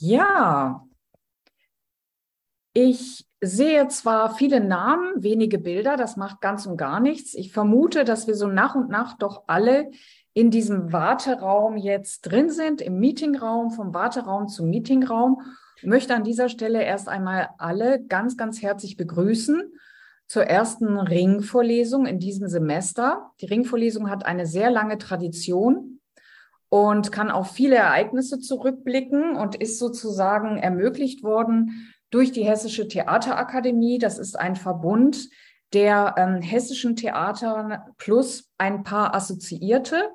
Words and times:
Ja, 0.00 0.86
ich 2.72 3.26
sehe 3.40 3.88
zwar 3.88 4.34
viele 4.36 4.60
Namen, 4.60 5.24
wenige 5.24 5.58
Bilder, 5.58 5.96
das 5.96 6.16
macht 6.16 6.40
ganz 6.40 6.66
und 6.66 6.76
gar 6.76 7.00
nichts. 7.00 7.34
Ich 7.34 7.50
vermute, 7.50 8.04
dass 8.04 8.28
wir 8.28 8.36
so 8.36 8.46
nach 8.46 8.76
und 8.76 8.88
nach 8.90 9.18
doch 9.18 9.44
alle 9.48 9.90
in 10.34 10.52
diesem 10.52 10.92
Warteraum 10.92 11.76
jetzt 11.76 12.20
drin 12.22 12.50
sind, 12.50 12.80
im 12.80 13.00
Meetingraum, 13.00 13.72
vom 13.72 13.92
Warteraum 13.92 14.46
zum 14.46 14.70
Meetingraum. 14.70 15.42
Ich 15.78 15.86
möchte 15.86 16.14
an 16.14 16.22
dieser 16.22 16.48
Stelle 16.48 16.84
erst 16.84 17.08
einmal 17.08 17.48
alle 17.58 18.00
ganz, 18.04 18.36
ganz 18.36 18.62
herzlich 18.62 18.96
begrüßen 18.96 19.72
zur 20.28 20.44
ersten 20.44 20.96
Ringvorlesung 20.96 22.06
in 22.06 22.20
diesem 22.20 22.46
Semester. 22.46 23.32
Die 23.40 23.46
Ringvorlesung 23.46 24.08
hat 24.08 24.24
eine 24.24 24.46
sehr 24.46 24.70
lange 24.70 24.98
Tradition 24.98 25.97
und 26.68 27.12
kann 27.12 27.30
auf 27.30 27.50
viele 27.50 27.76
Ereignisse 27.76 28.40
zurückblicken 28.40 29.36
und 29.36 29.56
ist 29.56 29.78
sozusagen 29.78 30.58
ermöglicht 30.58 31.22
worden 31.22 31.92
durch 32.10 32.32
die 32.32 32.44
Hessische 32.44 32.88
Theaterakademie. 32.88 33.98
Das 33.98 34.18
ist 34.18 34.38
ein 34.38 34.56
Verbund 34.56 35.28
der 35.72 36.14
ähm, 36.16 36.40
hessischen 36.40 36.96
Theater 36.96 37.94
plus 37.98 38.50
ein 38.56 38.84
paar 38.84 39.14
Assoziierte 39.14 40.10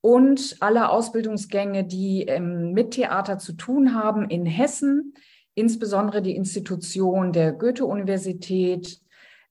und 0.00 0.56
alle 0.60 0.90
Ausbildungsgänge, 0.90 1.84
die 1.84 2.22
ähm, 2.22 2.72
mit 2.72 2.92
Theater 2.92 3.38
zu 3.38 3.54
tun 3.54 3.94
haben 3.94 4.28
in 4.28 4.44
Hessen, 4.44 5.14
insbesondere 5.54 6.20
die 6.20 6.36
Institution 6.36 7.32
der 7.32 7.52
Goethe-Universität, 7.52 9.00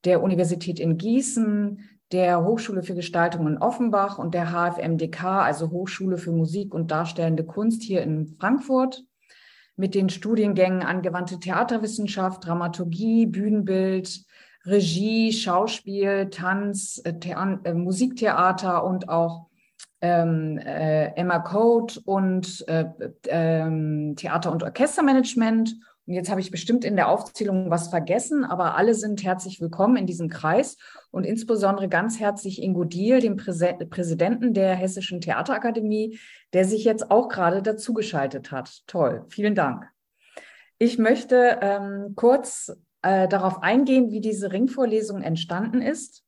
der 0.05 0.21
Universität 0.21 0.79
in 0.79 0.98
Gießen, 0.98 1.89
der 2.11 2.43
Hochschule 2.43 2.83
für 2.83 2.95
Gestaltung 2.95 3.47
in 3.47 3.57
Offenbach 3.57 4.17
und 4.17 4.33
der 4.33 4.51
HFMDK, 4.51 5.23
also 5.23 5.71
Hochschule 5.71 6.17
für 6.17 6.31
Musik 6.31 6.73
und 6.73 6.91
Darstellende 6.91 7.43
Kunst 7.43 7.83
hier 7.83 8.03
in 8.03 8.27
Frankfurt, 8.39 9.03
mit 9.75 9.95
den 9.95 10.09
Studiengängen 10.09 10.83
angewandte 10.83 11.39
Theaterwissenschaft, 11.39 12.45
Dramaturgie, 12.45 13.25
Bühnenbild, 13.25 14.23
Regie, 14.65 15.31
Schauspiel, 15.34 16.29
Tanz, 16.29 17.01
äh, 17.03 17.13
äh, 17.13 17.73
Musiktheater 17.73 18.84
und 18.84 19.09
auch 19.09 19.47
ähm, 20.01 20.57
äh, 20.57 21.07
Emma 21.15 21.40
Code 21.40 21.95
und 22.05 22.63
äh, 22.67 22.85
äh, 23.27 24.15
Theater- 24.15 24.51
und 24.51 24.63
Orchestermanagement 24.63 25.75
und 26.07 26.13
jetzt 26.13 26.29
habe 26.29 26.39
ich 26.39 26.51
bestimmt 26.51 26.85
in 26.85 26.95
der 26.95 27.09
Aufzählung 27.09 27.71
was 27.71 27.87
vergessen, 27.87 28.45
aber 28.45 28.75
alle 28.75 28.93
sind 28.93 29.23
herzlich 29.23 29.59
willkommen 29.59 29.98
in 29.98 30.05
diesem 30.05 30.29
Kreis 30.29 30.77
und 31.09 31.23
insbesondere 31.23 31.89
ganz 31.89 32.20
herzlich 32.20 32.62
Ingo 32.62 32.84
Diel, 32.84 33.21
dem 33.21 33.37
Präse 33.37 33.75
Präsidenten 33.89 34.53
der 34.53 34.75
Hessischen 34.75 35.20
Theaterakademie, 35.20 36.20
der 36.53 36.65
sich 36.65 36.84
jetzt 36.84 37.09
auch 37.09 37.27
gerade 37.27 37.63
dazugeschaltet 37.63 38.51
hat. 38.51 38.84
Toll, 38.85 39.25
vielen 39.29 39.55
Dank. 39.55 39.89
Ich 40.77 40.99
möchte 40.99 41.57
ähm, 41.62 42.13
kurz 42.15 42.71
äh, 43.01 43.27
darauf 43.27 43.63
eingehen, 43.63 44.12
wie 44.12 44.21
diese 44.21 44.51
Ringvorlesung 44.51 45.21
entstanden 45.21 45.81
ist. 45.81 46.23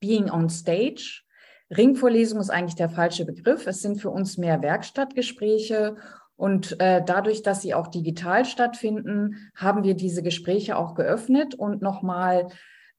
Being 0.00 0.30
on 0.30 0.48
Stage. 0.48 1.22
Ringvorlesung 1.70 2.40
ist 2.40 2.50
eigentlich 2.50 2.76
der 2.76 2.88
falsche 2.88 3.26
Begriff. 3.26 3.66
Es 3.66 3.82
sind 3.82 4.00
für 4.00 4.10
uns 4.10 4.38
mehr 4.38 4.62
Werkstattgespräche 4.62 5.96
und 6.40 6.80
äh, 6.80 7.02
dadurch, 7.04 7.42
dass 7.42 7.60
sie 7.60 7.74
auch 7.74 7.88
digital 7.88 8.46
stattfinden, 8.46 9.50
haben 9.54 9.84
wir 9.84 9.92
diese 9.92 10.22
Gespräche 10.22 10.78
auch 10.78 10.94
geöffnet 10.94 11.54
und 11.54 11.82
nochmal 11.82 12.48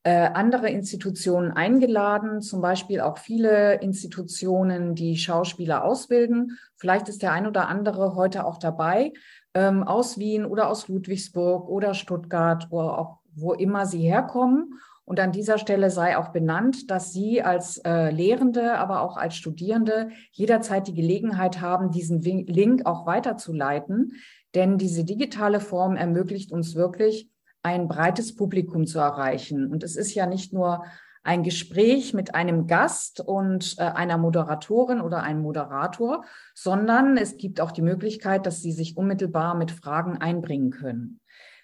äh, 0.03 0.27
andere 0.27 0.69
Institutionen 0.69 1.51
eingeladen, 1.51 2.41
zum 2.41 2.61
Beispiel 2.61 3.01
auch 3.01 3.17
viele 3.17 3.81
Institutionen, 3.81 4.93
die 4.93 5.17
Schauspieler 5.17 5.83
ausbilden. 5.83 6.59
Vielleicht 6.75 7.09
ist 7.09 7.23
der 7.23 7.31
ein 7.31 7.47
oder 7.47 7.67
andere 7.67 8.13
heute 8.13 8.45
auch 8.45 8.59
dabei, 8.59 9.11
ähm, 9.55 9.81
aus 9.81 10.19
Wien 10.19 10.45
oder 10.45 10.69
aus 10.69 10.87
Ludwigsburg 10.87 11.67
oder 11.67 11.95
Stuttgart 11.95 12.67
oder 12.69 12.99
auch 12.99 13.17
wo 13.33 13.53
immer 13.53 13.87
sie 13.87 14.01
herkommen. 14.01 14.75
Und 15.11 15.19
an 15.19 15.33
dieser 15.33 15.57
Stelle 15.57 15.89
sei 15.89 16.17
auch 16.17 16.29
benannt, 16.29 16.89
dass 16.89 17.11
Sie 17.11 17.41
als 17.41 17.79
äh, 17.79 18.11
Lehrende, 18.11 18.77
aber 18.77 19.01
auch 19.01 19.17
als 19.17 19.35
Studierende 19.35 20.07
jederzeit 20.31 20.87
die 20.87 20.93
Gelegenheit 20.93 21.59
haben, 21.59 21.91
diesen 21.91 22.21
Link 22.21 22.85
auch 22.85 23.05
weiterzuleiten. 23.05 24.13
Denn 24.55 24.77
diese 24.77 25.03
digitale 25.03 25.59
Form 25.59 25.97
ermöglicht 25.97 26.53
uns 26.53 26.75
wirklich, 26.75 27.29
ein 27.61 27.89
breites 27.89 28.37
Publikum 28.37 28.87
zu 28.87 28.99
erreichen. 28.99 29.69
Und 29.69 29.83
es 29.83 29.97
ist 29.97 30.13
ja 30.13 30.27
nicht 30.27 30.53
nur 30.53 30.85
ein 31.23 31.43
Gespräch 31.43 32.13
mit 32.13 32.33
einem 32.33 32.65
Gast 32.65 33.19
und 33.19 33.75
äh, 33.79 33.81
einer 33.81 34.17
Moderatorin 34.17 35.01
oder 35.01 35.23
einem 35.23 35.41
Moderator, 35.41 36.23
sondern 36.55 37.17
es 37.17 37.35
gibt 37.35 37.59
auch 37.59 37.71
die 37.71 37.81
Möglichkeit, 37.81 38.45
dass 38.45 38.61
Sie 38.61 38.71
sich 38.71 38.95
unmittelbar 38.95 39.55
mit 39.55 39.71
Fragen 39.71 40.19
einbringen 40.19 40.69
können. 40.69 41.20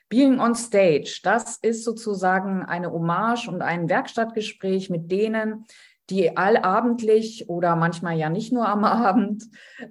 Being 0.10 0.40
on 0.40 0.56
Stage, 0.56 1.20
das 1.24 1.58
ist 1.58 1.84
sozusagen 1.84 2.64
eine 2.64 2.92
Hommage 2.92 3.48
und 3.50 3.62
ein 3.62 3.90
Werkstattgespräch 3.90 4.90
mit 4.90 5.12
denen, 5.12 5.66
die 6.10 6.38
allabendlich 6.38 7.50
oder 7.50 7.76
manchmal 7.76 8.18
ja 8.18 8.30
nicht 8.30 8.54
nur 8.54 8.68
am 8.68 8.84
Abend 8.86 9.44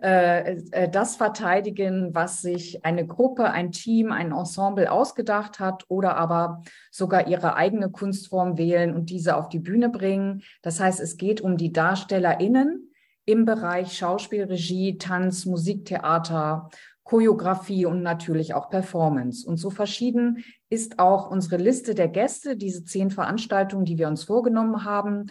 äh, 0.02 0.56
äh, 0.70 0.88
das 0.88 1.16
verteidigen, 1.16 2.14
was 2.14 2.40
sich 2.40 2.84
eine 2.84 3.06
Gruppe, 3.06 3.50
ein 3.50 3.72
Team, 3.72 4.12
ein 4.12 4.32
Ensemble 4.32 4.90
ausgedacht 4.90 5.60
hat 5.60 5.84
oder 5.88 6.16
aber 6.16 6.62
sogar 6.90 7.28
ihre 7.28 7.56
eigene 7.56 7.90
Kunstform 7.90 8.56
wählen 8.56 8.94
und 8.94 9.10
diese 9.10 9.36
auf 9.36 9.48
die 9.48 9.58
Bühne 9.58 9.90
bringen. 9.90 10.42
Das 10.62 10.80
heißt, 10.80 11.00
es 11.00 11.16
geht 11.16 11.40
um 11.40 11.56
die 11.56 11.72
DarstellerInnen 11.72 12.90
im 13.26 13.44
Bereich 13.44 13.98
Schauspielregie, 13.98 14.98
Tanz, 14.98 15.44
Musiktheater, 15.46 16.70
Choreografie 17.06 17.86
und 17.86 18.02
natürlich 18.02 18.52
auch 18.52 18.68
Performance. 18.68 19.48
Und 19.48 19.58
so 19.58 19.70
verschieden 19.70 20.44
ist 20.68 20.98
auch 20.98 21.30
unsere 21.30 21.56
Liste 21.56 21.94
der 21.94 22.08
Gäste, 22.08 22.56
diese 22.56 22.84
zehn 22.84 23.12
Veranstaltungen, 23.12 23.84
die 23.84 23.96
wir 23.96 24.08
uns 24.08 24.24
vorgenommen 24.24 24.84
haben. 24.84 25.30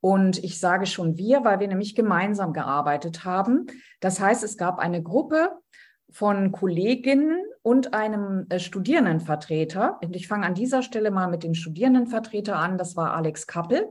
Und 0.00 0.42
ich 0.42 0.58
sage 0.58 0.86
schon 0.86 1.16
wir, 1.16 1.44
weil 1.44 1.60
wir 1.60 1.68
nämlich 1.68 1.94
gemeinsam 1.94 2.52
gearbeitet 2.52 3.24
haben. 3.24 3.66
Das 4.00 4.18
heißt, 4.18 4.42
es 4.42 4.56
gab 4.56 4.80
eine 4.80 5.00
Gruppe 5.00 5.50
von 6.10 6.50
Kolleginnen 6.50 7.40
und 7.62 7.94
einem 7.94 8.46
äh, 8.48 8.58
Studierendenvertreter. 8.58 10.00
Und 10.02 10.16
ich 10.16 10.26
fange 10.26 10.44
an 10.44 10.54
dieser 10.54 10.82
Stelle 10.82 11.12
mal 11.12 11.28
mit 11.28 11.44
dem 11.44 11.54
Studierendenvertreter 11.54 12.56
an. 12.56 12.78
Das 12.78 12.96
war 12.96 13.14
Alex 13.14 13.46
Kappel, 13.46 13.86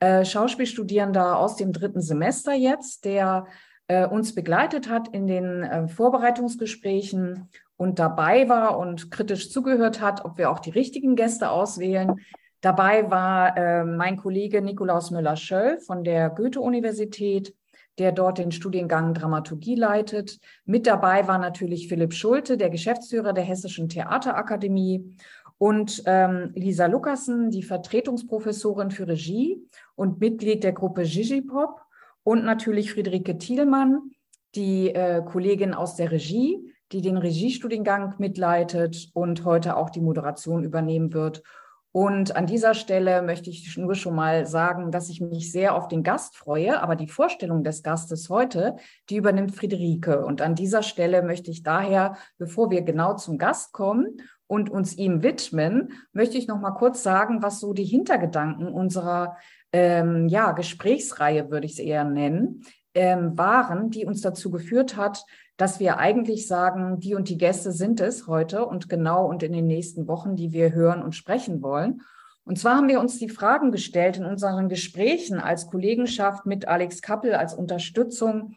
äh, 0.00 0.24
Schauspielstudierender 0.24 1.38
aus 1.38 1.56
dem 1.56 1.74
dritten 1.74 2.00
Semester 2.00 2.54
jetzt, 2.54 3.04
der 3.04 3.46
äh, 3.88 4.06
uns 4.06 4.34
begleitet 4.34 4.88
hat 4.88 5.08
in 5.08 5.26
den 5.26 5.62
äh, 5.62 5.88
Vorbereitungsgesprächen 5.88 7.48
und 7.76 7.98
dabei 7.98 8.48
war 8.48 8.78
und 8.78 9.10
kritisch 9.10 9.50
zugehört 9.50 10.00
hat, 10.00 10.24
ob 10.24 10.38
wir 10.38 10.50
auch 10.50 10.58
die 10.60 10.70
richtigen 10.70 11.14
Gäste 11.14 11.50
auswählen. 11.50 12.20
Dabei 12.60 13.10
war 13.10 13.56
äh, 13.56 13.84
mein 13.84 14.16
Kollege 14.16 14.62
Nikolaus 14.62 15.10
Müller-Schöll 15.10 15.78
von 15.80 16.04
der 16.04 16.30
Goethe-Universität, 16.30 17.54
der 17.98 18.12
dort 18.12 18.38
den 18.38 18.50
Studiengang 18.50 19.14
Dramaturgie 19.14 19.76
leitet. 19.76 20.38
Mit 20.64 20.86
dabei 20.86 21.28
war 21.28 21.38
natürlich 21.38 21.88
Philipp 21.88 22.12
Schulte, 22.12 22.56
der 22.56 22.70
Geschäftsführer 22.70 23.32
der 23.32 23.44
Hessischen 23.44 23.88
Theaterakademie 23.88 25.14
und 25.58 26.02
ähm, 26.06 26.52
Lisa 26.54 26.86
Lukassen, 26.86 27.50
die 27.50 27.62
Vertretungsprofessorin 27.62 28.90
für 28.90 29.08
Regie 29.08 29.62
und 29.94 30.20
Mitglied 30.20 30.64
der 30.64 30.72
Gruppe 30.72 31.04
Gigipop 31.04 31.85
und 32.26 32.44
natürlich 32.44 32.92
Friederike 32.92 33.38
Thielmann, 33.38 34.10
die 34.56 34.92
äh, 34.92 35.22
Kollegin 35.22 35.74
aus 35.74 35.94
der 35.94 36.10
Regie, 36.10 36.74
die 36.90 37.00
den 37.00 37.18
Regiestudiengang 37.18 38.16
mitleitet 38.18 39.10
und 39.14 39.44
heute 39.44 39.76
auch 39.76 39.90
die 39.90 40.00
Moderation 40.00 40.64
übernehmen 40.64 41.12
wird. 41.12 41.44
Und 41.92 42.34
an 42.34 42.46
dieser 42.46 42.74
Stelle 42.74 43.22
möchte 43.22 43.48
ich 43.48 43.76
nur 43.76 43.94
schon 43.94 44.16
mal 44.16 44.44
sagen, 44.44 44.90
dass 44.90 45.08
ich 45.08 45.20
mich 45.20 45.52
sehr 45.52 45.76
auf 45.76 45.86
den 45.86 46.02
Gast 46.02 46.36
freue, 46.36 46.82
aber 46.82 46.96
die 46.96 47.06
Vorstellung 47.06 47.62
des 47.62 47.84
Gastes 47.84 48.28
heute, 48.28 48.74
die 49.08 49.16
übernimmt 49.16 49.54
Friederike. 49.54 50.26
Und 50.26 50.42
an 50.42 50.56
dieser 50.56 50.82
Stelle 50.82 51.22
möchte 51.22 51.52
ich 51.52 51.62
daher, 51.62 52.16
bevor 52.38 52.72
wir 52.72 52.82
genau 52.82 53.14
zum 53.14 53.38
Gast 53.38 53.72
kommen 53.72 54.20
und 54.46 54.70
uns 54.70 54.96
ihm 54.96 55.22
widmen, 55.22 55.92
möchte 56.12 56.38
ich 56.38 56.46
noch 56.46 56.60
mal 56.60 56.72
kurz 56.72 57.02
sagen, 57.02 57.42
was 57.42 57.60
so 57.60 57.72
die 57.72 57.84
Hintergedanken 57.84 58.68
unserer 58.68 59.36
ähm, 59.72 60.28
ja, 60.28 60.52
Gesprächsreihe, 60.52 61.50
würde 61.50 61.66
ich 61.66 61.72
es 61.72 61.78
eher 61.78 62.04
nennen, 62.04 62.62
ähm, 62.94 63.36
waren, 63.36 63.90
die 63.90 64.06
uns 64.06 64.20
dazu 64.20 64.50
geführt 64.50 64.96
hat, 64.96 65.24
dass 65.56 65.80
wir 65.80 65.98
eigentlich 65.98 66.46
sagen, 66.46 67.00
die 67.00 67.14
und 67.14 67.28
die 67.28 67.38
Gäste 67.38 67.72
sind 67.72 68.00
es 68.00 68.26
heute 68.26 68.66
und 68.66 68.88
genau 68.88 69.26
und 69.26 69.42
in 69.42 69.52
den 69.52 69.66
nächsten 69.66 70.06
Wochen, 70.06 70.36
die 70.36 70.52
wir 70.52 70.72
hören 70.72 71.02
und 71.02 71.14
sprechen 71.14 71.62
wollen. 71.62 72.02
Und 72.44 72.58
zwar 72.58 72.76
haben 72.76 72.88
wir 72.88 73.00
uns 73.00 73.18
die 73.18 73.28
Fragen 73.28 73.72
gestellt 73.72 74.18
in 74.18 74.24
unseren 74.24 74.68
Gesprächen 74.68 75.40
als 75.40 75.66
Kollegenschaft 75.66 76.46
mit 76.46 76.68
Alex 76.68 77.02
Kappel 77.02 77.34
als 77.34 77.54
Unterstützung. 77.54 78.54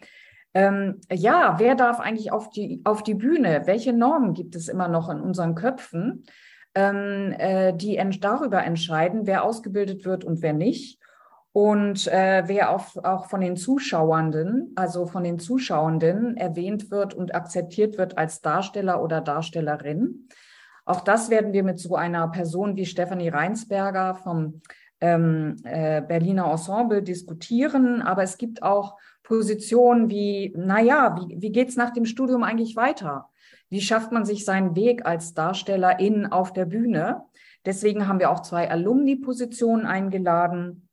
Ähm, 0.53 0.99
ja, 1.11 1.55
wer 1.59 1.75
darf 1.75 1.99
eigentlich 1.99 2.31
auf 2.31 2.49
die, 2.49 2.81
auf 2.83 3.03
die 3.03 3.13
Bühne? 3.13 3.63
Welche 3.65 3.93
Normen 3.93 4.33
gibt 4.33 4.55
es 4.55 4.67
immer 4.67 4.87
noch 4.87 5.09
in 5.09 5.19
unseren 5.19 5.55
Köpfen, 5.55 6.23
ähm, 6.73 7.33
äh, 7.37 7.73
die 7.73 7.99
darüber 8.19 8.63
entscheiden, 8.63 9.27
wer 9.27 9.43
ausgebildet 9.43 10.05
wird 10.05 10.23
und 10.23 10.41
wer 10.41 10.53
nicht? 10.53 10.99
Und 11.51 12.07
äh, 12.07 12.43
wer 12.45 12.69
auch, 12.69 12.95
auch 13.03 13.25
von 13.25 13.41
den 13.41 13.57
Zuschauenden, 13.57 14.71
also 14.75 15.07
von 15.07 15.23
den 15.23 15.39
Zuschauenden 15.39 16.37
erwähnt 16.37 16.91
wird 16.91 17.13
und 17.13 17.33
akzeptiert 17.33 17.97
wird 17.97 18.17
als 18.17 18.41
Darsteller 18.41 19.01
oder 19.01 19.19
Darstellerin. 19.19 20.27
Auch 20.85 21.01
das 21.01 21.29
werden 21.29 21.53
wir 21.53 21.63
mit 21.63 21.79
so 21.79 21.95
einer 21.95 22.27
Person 22.29 22.75
wie 22.75 22.85
Stefanie 22.85 23.29
Reinsberger 23.29 24.15
vom 24.15 24.61
ähm, 25.01 25.57
äh, 25.63 26.01
Berliner 26.01 26.49
Ensemble 26.51 27.01
diskutieren. 27.01 28.01
Aber 28.01 28.23
es 28.23 28.37
gibt 28.37 28.63
auch 28.63 28.97
Positionen 29.29 30.09
wie, 30.09 30.51
naja, 30.57 31.15
wie, 31.15 31.39
wie 31.39 31.51
geht 31.51 31.69
es 31.69 31.75
nach 31.75 31.91
dem 31.91 32.05
Studium 32.05 32.43
eigentlich 32.43 32.75
weiter? 32.75 33.29
Wie 33.69 33.79
schafft 33.79 34.11
man 34.11 34.25
sich 34.25 34.43
seinen 34.43 34.75
Weg 34.75 35.05
als 35.05 35.35
Darstellerin 35.35 36.25
auf 36.25 36.51
der 36.51 36.65
Bühne? 36.65 37.21
Deswegen 37.63 38.07
haben 38.07 38.17
wir 38.17 38.31
auch 38.31 38.41
zwei 38.41 38.71
Alumni-Positionen 38.71 39.85
eingeladen. 39.85 40.89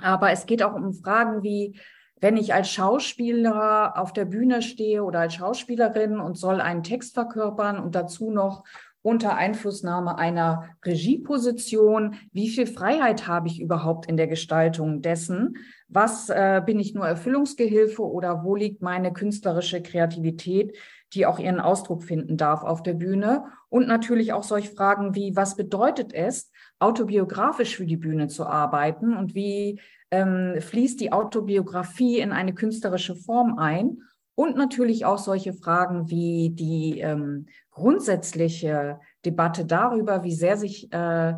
Aber 0.00 0.30
es 0.30 0.46
geht 0.46 0.62
auch 0.62 0.74
um 0.74 0.94
Fragen 0.94 1.42
wie, 1.42 1.78
wenn 2.22 2.38
ich 2.38 2.54
als 2.54 2.70
Schauspieler 2.70 3.98
auf 3.98 4.14
der 4.14 4.24
Bühne 4.24 4.62
stehe 4.62 5.04
oder 5.04 5.20
als 5.20 5.34
Schauspielerin 5.34 6.20
und 6.20 6.38
soll 6.38 6.62
einen 6.62 6.82
Text 6.82 7.12
verkörpern 7.12 7.78
und 7.78 7.94
dazu 7.94 8.30
noch 8.30 8.64
unter 9.02 9.36
Einflussnahme 9.36 10.16
einer 10.16 10.70
Regieposition, 10.86 12.16
wie 12.32 12.48
viel 12.48 12.66
Freiheit 12.66 13.28
habe 13.28 13.48
ich 13.48 13.60
überhaupt 13.60 14.06
in 14.06 14.16
der 14.16 14.26
Gestaltung 14.26 15.02
dessen? 15.02 15.58
Was 15.88 16.28
äh, 16.28 16.62
bin 16.64 16.78
ich 16.78 16.94
nur 16.94 17.06
Erfüllungsgehilfe 17.06 18.02
oder 18.02 18.44
wo 18.44 18.54
liegt 18.54 18.82
meine 18.82 19.12
künstlerische 19.12 19.82
Kreativität, 19.82 20.76
die 21.14 21.24
auch 21.24 21.38
ihren 21.38 21.60
Ausdruck 21.60 22.04
finden 22.04 22.36
darf 22.36 22.62
auf 22.62 22.82
der 22.82 22.92
Bühne? 22.92 23.44
Und 23.70 23.88
natürlich 23.88 24.34
auch 24.34 24.42
solche 24.42 24.70
Fragen 24.70 25.14
wie, 25.14 25.34
was 25.34 25.56
bedeutet 25.56 26.12
es, 26.12 26.50
autobiografisch 26.78 27.76
für 27.76 27.86
die 27.86 27.96
Bühne 27.96 28.28
zu 28.28 28.46
arbeiten 28.46 29.16
und 29.16 29.34
wie 29.34 29.80
ähm, 30.10 30.56
fließt 30.60 31.00
die 31.00 31.12
Autobiografie 31.12 32.18
in 32.18 32.32
eine 32.32 32.54
künstlerische 32.54 33.16
Form 33.16 33.58
ein? 33.58 34.02
Und 34.34 34.56
natürlich 34.56 35.04
auch 35.04 35.18
solche 35.18 35.52
Fragen 35.52 36.10
wie 36.10 36.50
die 36.50 37.00
ähm, 37.00 37.46
grundsätzliche 37.70 39.00
Debatte 39.24 39.64
darüber, 39.64 40.22
wie 40.22 40.32
sehr 40.32 40.56
sich 40.56 40.92
äh, 40.92 41.34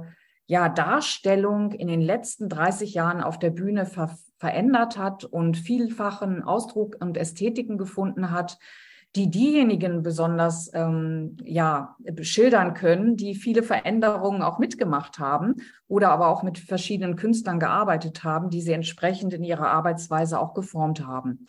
ja 0.47 0.69
Darstellung 0.69 1.73
in 1.73 1.87
den 1.89 2.03
letzten 2.03 2.49
30 2.49 2.93
Jahren 2.95 3.23
auf 3.23 3.39
der 3.39 3.51
Bühne 3.51 3.87
ver 3.87 4.19
verändert 4.41 4.97
hat 4.97 5.25
und 5.25 5.59
vielfachen 5.59 6.43
Ausdruck 6.43 6.97
und 6.99 7.19
Ästhetiken 7.19 7.77
gefunden 7.77 8.31
hat, 8.31 8.59
die 9.17 9.31
diejenigen 9.31 10.03
besonders 10.03 10.71
ähm, 10.73 11.37
ja 11.45 11.97
schildern 12.23 12.75
können, 12.75 13.17
die 13.17 13.35
viele 13.35 13.63
Veränderungen 13.63 14.43
auch 14.43 14.59
mitgemacht 14.59 15.19
haben 15.19 15.57
oder 15.89 16.11
aber 16.11 16.29
auch 16.29 16.43
mit 16.43 16.59
verschiedenen 16.59 17.17
Künstlern 17.17 17.61
gearbeitet 17.61 18.25
haben, 18.25 18.51
die 18.51 18.63
sie 18.63 18.73
entsprechend 18.73 19.35
in 19.35 19.45
ihrer 19.45 19.69
Arbeitsweise 19.69 20.41
auch 20.41 20.55
geformt 20.55 21.07
haben. 21.07 21.47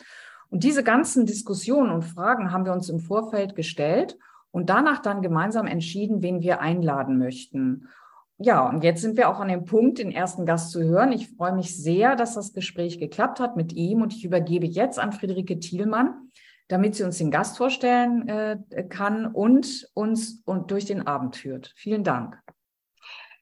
Und 0.50 0.64
diese 0.64 0.84
ganzen 0.84 1.24
Diskussionen 1.24 1.92
und 1.92 2.02
Fragen 2.02 2.52
haben 2.52 2.66
wir 2.66 2.72
uns 2.72 2.90
im 2.90 3.00
Vorfeld 3.00 3.56
gestellt 3.56 4.18
und 4.50 4.68
danach 4.68 5.00
dann 5.00 5.22
gemeinsam 5.22 5.66
entschieden, 5.66 6.20
wen 6.20 6.42
wir 6.42 6.60
einladen 6.60 7.16
möchten. 7.16 7.88
Ja, 8.38 8.68
und 8.68 8.82
jetzt 8.82 9.02
sind 9.02 9.16
wir 9.16 9.28
auch 9.28 9.40
an 9.40 9.48
dem 9.48 9.64
Punkt, 9.64 9.98
den 9.98 10.10
ersten 10.10 10.46
Gast 10.46 10.70
zu 10.70 10.82
hören. 10.82 11.12
Ich 11.12 11.28
freue 11.28 11.54
mich 11.54 11.76
sehr, 11.76 12.16
dass 12.16 12.34
das 12.34 12.52
Gespräch 12.52 12.98
geklappt 12.98 13.38
hat 13.40 13.56
mit 13.56 13.72
ihm 13.72 14.02
und 14.02 14.12
ich 14.12 14.24
übergebe 14.24 14.66
jetzt 14.66 14.98
an 14.98 15.12
Friederike 15.12 15.60
Thielmann, 15.60 16.30
damit 16.68 16.96
sie 16.96 17.04
uns 17.04 17.18
den 17.18 17.30
Gast 17.30 17.56
vorstellen 17.56 18.28
äh, 18.28 18.58
kann 18.88 19.26
und 19.26 19.88
uns 19.94 20.42
und 20.44 20.70
durch 20.70 20.86
den 20.86 21.06
Abend 21.06 21.36
führt. 21.36 21.72
Vielen 21.76 22.02
Dank. 22.02 22.42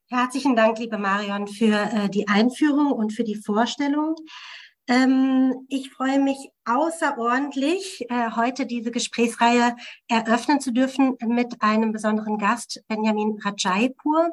Herzlichen 0.09 0.57
Dank, 0.57 0.77
liebe 0.77 0.97
Marion, 0.97 1.47
für 1.47 1.73
äh, 1.73 2.09
die 2.09 2.27
Einführung 2.27 2.91
und 2.91 3.13
für 3.13 3.23
die 3.23 3.37
Vorstellung. 3.37 4.15
Ähm, 4.87 5.65
ich 5.69 5.89
freue 5.91 6.19
mich 6.19 6.49
außerordentlich, 6.65 8.07
äh, 8.09 8.31
heute 8.35 8.65
diese 8.65 8.91
Gesprächsreihe 8.91 9.75
eröffnen 10.09 10.59
zu 10.59 10.73
dürfen 10.73 11.15
mit 11.25 11.61
einem 11.61 11.93
besonderen 11.93 12.37
Gast, 12.37 12.83
Benjamin 12.89 13.39
Rajaipur, 13.41 14.31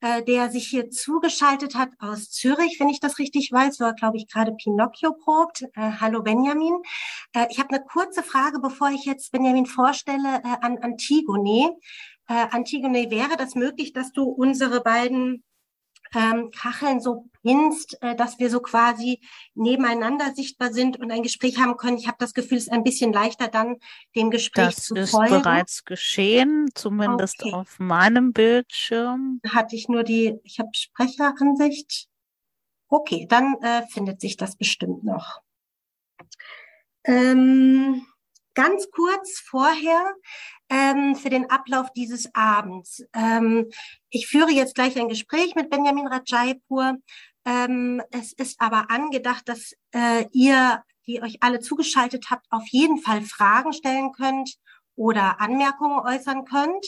äh, 0.00 0.22
der 0.22 0.50
sich 0.50 0.68
hier 0.68 0.90
zugeschaltet 0.90 1.74
hat 1.74 1.90
aus 1.98 2.30
Zürich, 2.30 2.78
wenn 2.78 2.88
ich 2.88 3.00
das 3.00 3.18
richtig 3.18 3.50
weiß, 3.50 3.80
wo 3.80 3.84
er, 3.84 3.94
glaube 3.94 4.16
ich, 4.16 4.28
gerade 4.28 4.52
Pinocchio 4.52 5.12
probt. 5.12 5.62
Äh, 5.74 5.92
hallo 6.00 6.22
Benjamin. 6.22 6.74
Äh, 7.34 7.46
ich 7.50 7.58
habe 7.58 7.70
eine 7.70 7.84
kurze 7.84 8.22
Frage, 8.22 8.60
bevor 8.60 8.90
ich 8.90 9.04
jetzt 9.04 9.32
Benjamin 9.32 9.66
vorstelle, 9.66 10.40
äh, 10.44 10.56
an 10.60 10.78
Antigone. 10.78 11.76
Äh, 12.28 12.46
Antigone, 12.50 13.10
wäre 13.10 13.36
das 13.36 13.54
möglich, 13.54 13.92
dass 13.92 14.12
du 14.12 14.24
unsere 14.24 14.82
beiden 14.82 15.42
ähm, 16.14 16.50
Kacheln 16.50 17.00
so 17.00 17.26
pinst, 17.42 18.00
äh, 18.02 18.14
dass 18.14 18.38
wir 18.38 18.50
so 18.50 18.60
quasi 18.60 19.20
nebeneinander 19.54 20.34
sichtbar 20.34 20.72
sind 20.72 20.98
und 20.98 21.10
ein 21.10 21.22
Gespräch 21.22 21.58
haben 21.58 21.76
können. 21.76 21.98
Ich 21.98 22.06
habe 22.06 22.16
das 22.18 22.34
Gefühl, 22.34 22.58
es 22.58 22.64
ist 22.64 22.72
ein 22.72 22.84
bisschen 22.84 23.12
leichter 23.12 23.48
dann 23.48 23.76
dem 24.14 24.30
Gespräch 24.30 24.74
das 24.74 24.84
zu 24.84 24.94
folgen. 24.94 25.30
Das 25.30 25.38
ist 25.38 25.42
bereits 25.42 25.84
geschehen, 25.84 26.68
zumindest 26.74 27.42
okay. 27.42 27.54
auf 27.54 27.78
meinem 27.78 28.32
Bildschirm. 28.32 29.40
Hatte 29.48 29.76
ich 29.76 29.88
nur 29.88 30.04
die, 30.04 30.38
ich 30.44 30.58
habe 30.58 30.70
Sprecheransicht. 30.74 32.08
Okay, 32.88 33.26
dann 33.28 33.56
äh, 33.60 33.86
findet 33.88 34.20
sich 34.20 34.36
das 34.36 34.56
bestimmt 34.56 35.04
noch. 35.04 35.40
Ähm, 37.04 38.02
ganz 38.58 38.90
kurz 38.90 39.38
vorher 39.38 40.16
ähm, 40.68 41.14
für 41.14 41.30
den 41.30 41.48
Ablauf 41.48 41.92
dieses 41.92 42.28
Abends. 42.34 43.04
Ähm, 43.14 43.70
ich 44.10 44.26
führe 44.26 44.50
jetzt 44.50 44.74
gleich 44.74 44.98
ein 44.98 45.08
Gespräch 45.08 45.54
mit 45.54 45.70
Benjamin 45.70 46.08
Rajaipur. 46.08 46.96
Ähm, 47.44 48.02
es 48.10 48.32
ist 48.32 48.60
aber 48.60 48.90
angedacht, 48.90 49.48
dass 49.48 49.74
äh, 49.94 50.24
ihr, 50.32 50.82
die 51.06 51.22
euch 51.22 51.36
alle 51.40 51.60
zugeschaltet 51.60 52.30
habt, 52.30 52.46
auf 52.50 52.64
jeden 52.72 52.98
Fall 52.98 53.22
Fragen 53.22 53.72
stellen 53.72 54.10
könnt 54.10 54.56
oder 54.96 55.40
Anmerkungen 55.40 56.00
äußern 56.00 56.44
könnt. 56.44 56.84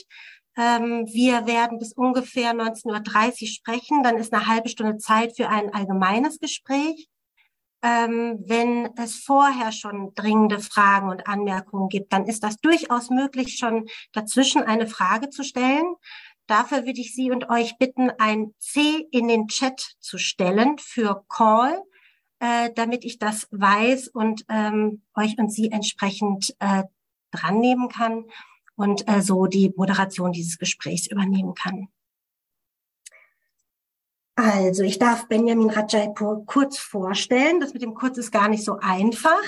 Ähm, 0.56 1.06
wir 1.06 1.46
werden 1.46 1.78
bis 1.78 1.92
ungefähr 1.92 2.52
19.30 2.52 3.42
Uhr 3.42 3.46
sprechen. 3.46 4.02
Dann 4.02 4.16
ist 4.16 4.34
eine 4.34 4.48
halbe 4.48 4.68
Stunde 4.68 4.98
Zeit 4.98 5.36
für 5.36 5.48
ein 5.48 5.72
allgemeines 5.72 6.40
Gespräch 6.40 7.08
ähm, 7.82 8.42
wenn 8.46 8.90
es 8.96 9.16
vorher 9.16 9.72
schon 9.72 10.14
dringende 10.14 10.58
Fragen 10.60 11.08
und 11.08 11.26
Anmerkungen 11.26 11.88
gibt, 11.88 12.12
dann 12.12 12.26
ist 12.26 12.42
das 12.42 12.58
durchaus 12.58 13.10
möglich, 13.10 13.56
schon 13.56 13.86
dazwischen 14.12 14.62
eine 14.62 14.86
Frage 14.86 15.30
zu 15.30 15.42
stellen. 15.42 15.94
Dafür 16.46 16.84
würde 16.84 17.00
ich 17.00 17.14
Sie 17.14 17.30
und 17.30 17.48
euch 17.48 17.78
bitten, 17.78 18.10
ein 18.18 18.54
C 18.58 19.06
in 19.10 19.28
den 19.28 19.46
Chat 19.48 19.94
zu 20.00 20.18
stellen 20.18 20.78
für 20.78 21.24
Call, 21.28 21.82
äh, 22.40 22.70
damit 22.74 23.04
ich 23.04 23.18
das 23.18 23.46
weiß 23.50 24.08
und 24.08 24.44
ähm, 24.48 25.02
euch 25.14 25.38
und 25.38 25.52
Sie 25.52 25.70
entsprechend 25.70 26.54
äh, 26.58 26.82
dran 27.30 27.60
nehmen 27.60 27.88
kann 27.88 28.24
und 28.74 29.08
äh, 29.08 29.22
so 29.22 29.46
die 29.46 29.72
Moderation 29.76 30.32
dieses 30.32 30.58
Gesprächs 30.58 31.06
übernehmen 31.06 31.54
kann. 31.54 31.88
Also, 34.42 34.84
ich 34.84 34.98
darf 34.98 35.28
Benjamin 35.28 35.68
Rajaipur 35.68 36.46
kurz 36.46 36.78
vorstellen. 36.78 37.60
Das 37.60 37.74
mit 37.74 37.82
dem 37.82 37.92
kurz 37.92 38.16
ist 38.16 38.30
gar 38.30 38.48
nicht 38.48 38.64
so 38.64 38.78
einfach. 38.80 39.42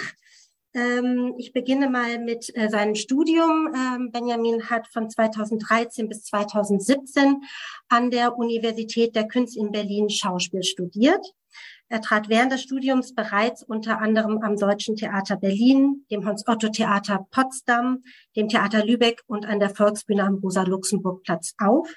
Ähm, 0.74 1.32
ich 1.38 1.54
beginne 1.54 1.88
mal 1.88 2.18
mit 2.18 2.54
äh, 2.54 2.68
seinem 2.68 2.94
Studium. 2.94 3.72
Ähm, 3.74 4.10
Benjamin 4.12 4.68
hat 4.68 4.86
von 4.88 5.08
2013 5.08 6.10
bis 6.10 6.24
2017 6.24 7.40
an 7.88 8.10
der 8.10 8.36
Universität 8.36 9.16
der 9.16 9.28
Künste 9.28 9.60
in 9.60 9.72
Berlin 9.72 10.10
Schauspiel 10.10 10.62
studiert. 10.62 11.24
Er 11.88 12.02
trat 12.02 12.28
während 12.28 12.52
des 12.52 12.60
Studiums 12.60 13.14
bereits 13.14 13.62
unter 13.62 13.98
anderem 13.98 14.42
am 14.42 14.58
Deutschen 14.58 14.96
Theater 14.96 15.38
Berlin, 15.38 16.04
dem 16.10 16.26
Hans-Otto-Theater 16.26 17.26
Potsdam, 17.30 18.02
dem 18.36 18.48
Theater 18.48 18.84
Lübeck 18.84 19.22
und 19.26 19.46
an 19.46 19.58
der 19.58 19.70
Volksbühne 19.70 20.22
am 20.22 20.34
Rosa-Luxemburg-Platz 20.34 21.54
auf. 21.56 21.88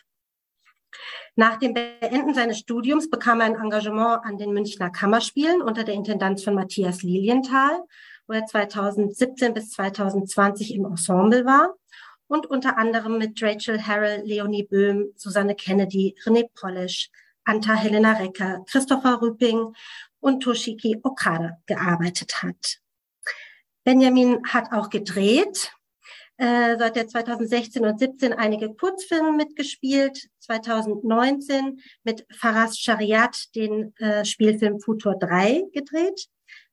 Nach 1.35 1.57
dem 1.57 1.73
Beenden 1.73 2.33
seines 2.33 2.59
Studiums 2.59 3.09
bekam 3.09 3.41
er 3.41 3.47
ein 3.47 3.55
Engagement 3.55 4.23
an 4.23 4.37
den 4.37 4.53
Münchner 4.53 4.89
Kammerspielen 4.89 5.61
unter 5.61 5.83
der 5.83 5.95
Intendanz 5.95 6.43
von 6.43 6.55
Matthias 6.55 7.03
Lilienthal, 7.03 7.83
wo 8.27 8.33
er 8.33 8.45
2017 8.45 9.53
bis 9.53 9.71
2020 9.71 10.73
im 10.73 10.85
Ensemble 10.85 11.45
war 11.45 11.75
und 12.27 12.45
unter 12.47 12.77
anderem 12.77 13.17
mit 13.17 13.41
Rachel 13.41 13.81
Harrell, 13.81 14.23
Leonie 14.25 14.63
Böhm, 14.63 15.11
Susanne 15.15 15.55
Kennedy, 15.55 16.15
René 16.23 16.49
Polish, 16.53 17.09
Anta 17.43 17.73
Helena 17.73 18.13
Recker, 18.13 18.63
Christopher 18.69 19.21
Rüpping 19.21 19.75
und 20.19 20.41
Toshiki 20.41 20.99
Okada 21.03 21.57
gearbeitet 21.67 22.41
hat. 22.41 22.79
Benjamin 23.83 24.41
hat 24.47 24.71
auch 24.71 24.89
gedreht, 24.89 25.71
äh, 26.37 26.77
seit 26.77 26.95
der 26.95 27.07
2016 27.07 27.85
und 27.85 27.99
17 27.99 28.33
einige 28.33 28.73
Kurzfilme 28.73 29.31
mitgespielt, 29.31 30.29
2019 30.39 31.79
mit 32.03 32.25
Faras 32.31 32.77
Shariat 32.77 33.55
den 33.55 33.95
äh, 33.97 34.25
Spielfilm 34.25 34.79
Futur 34.79 35.15
3 35.15 35.63
gedreht, 35.73 36.27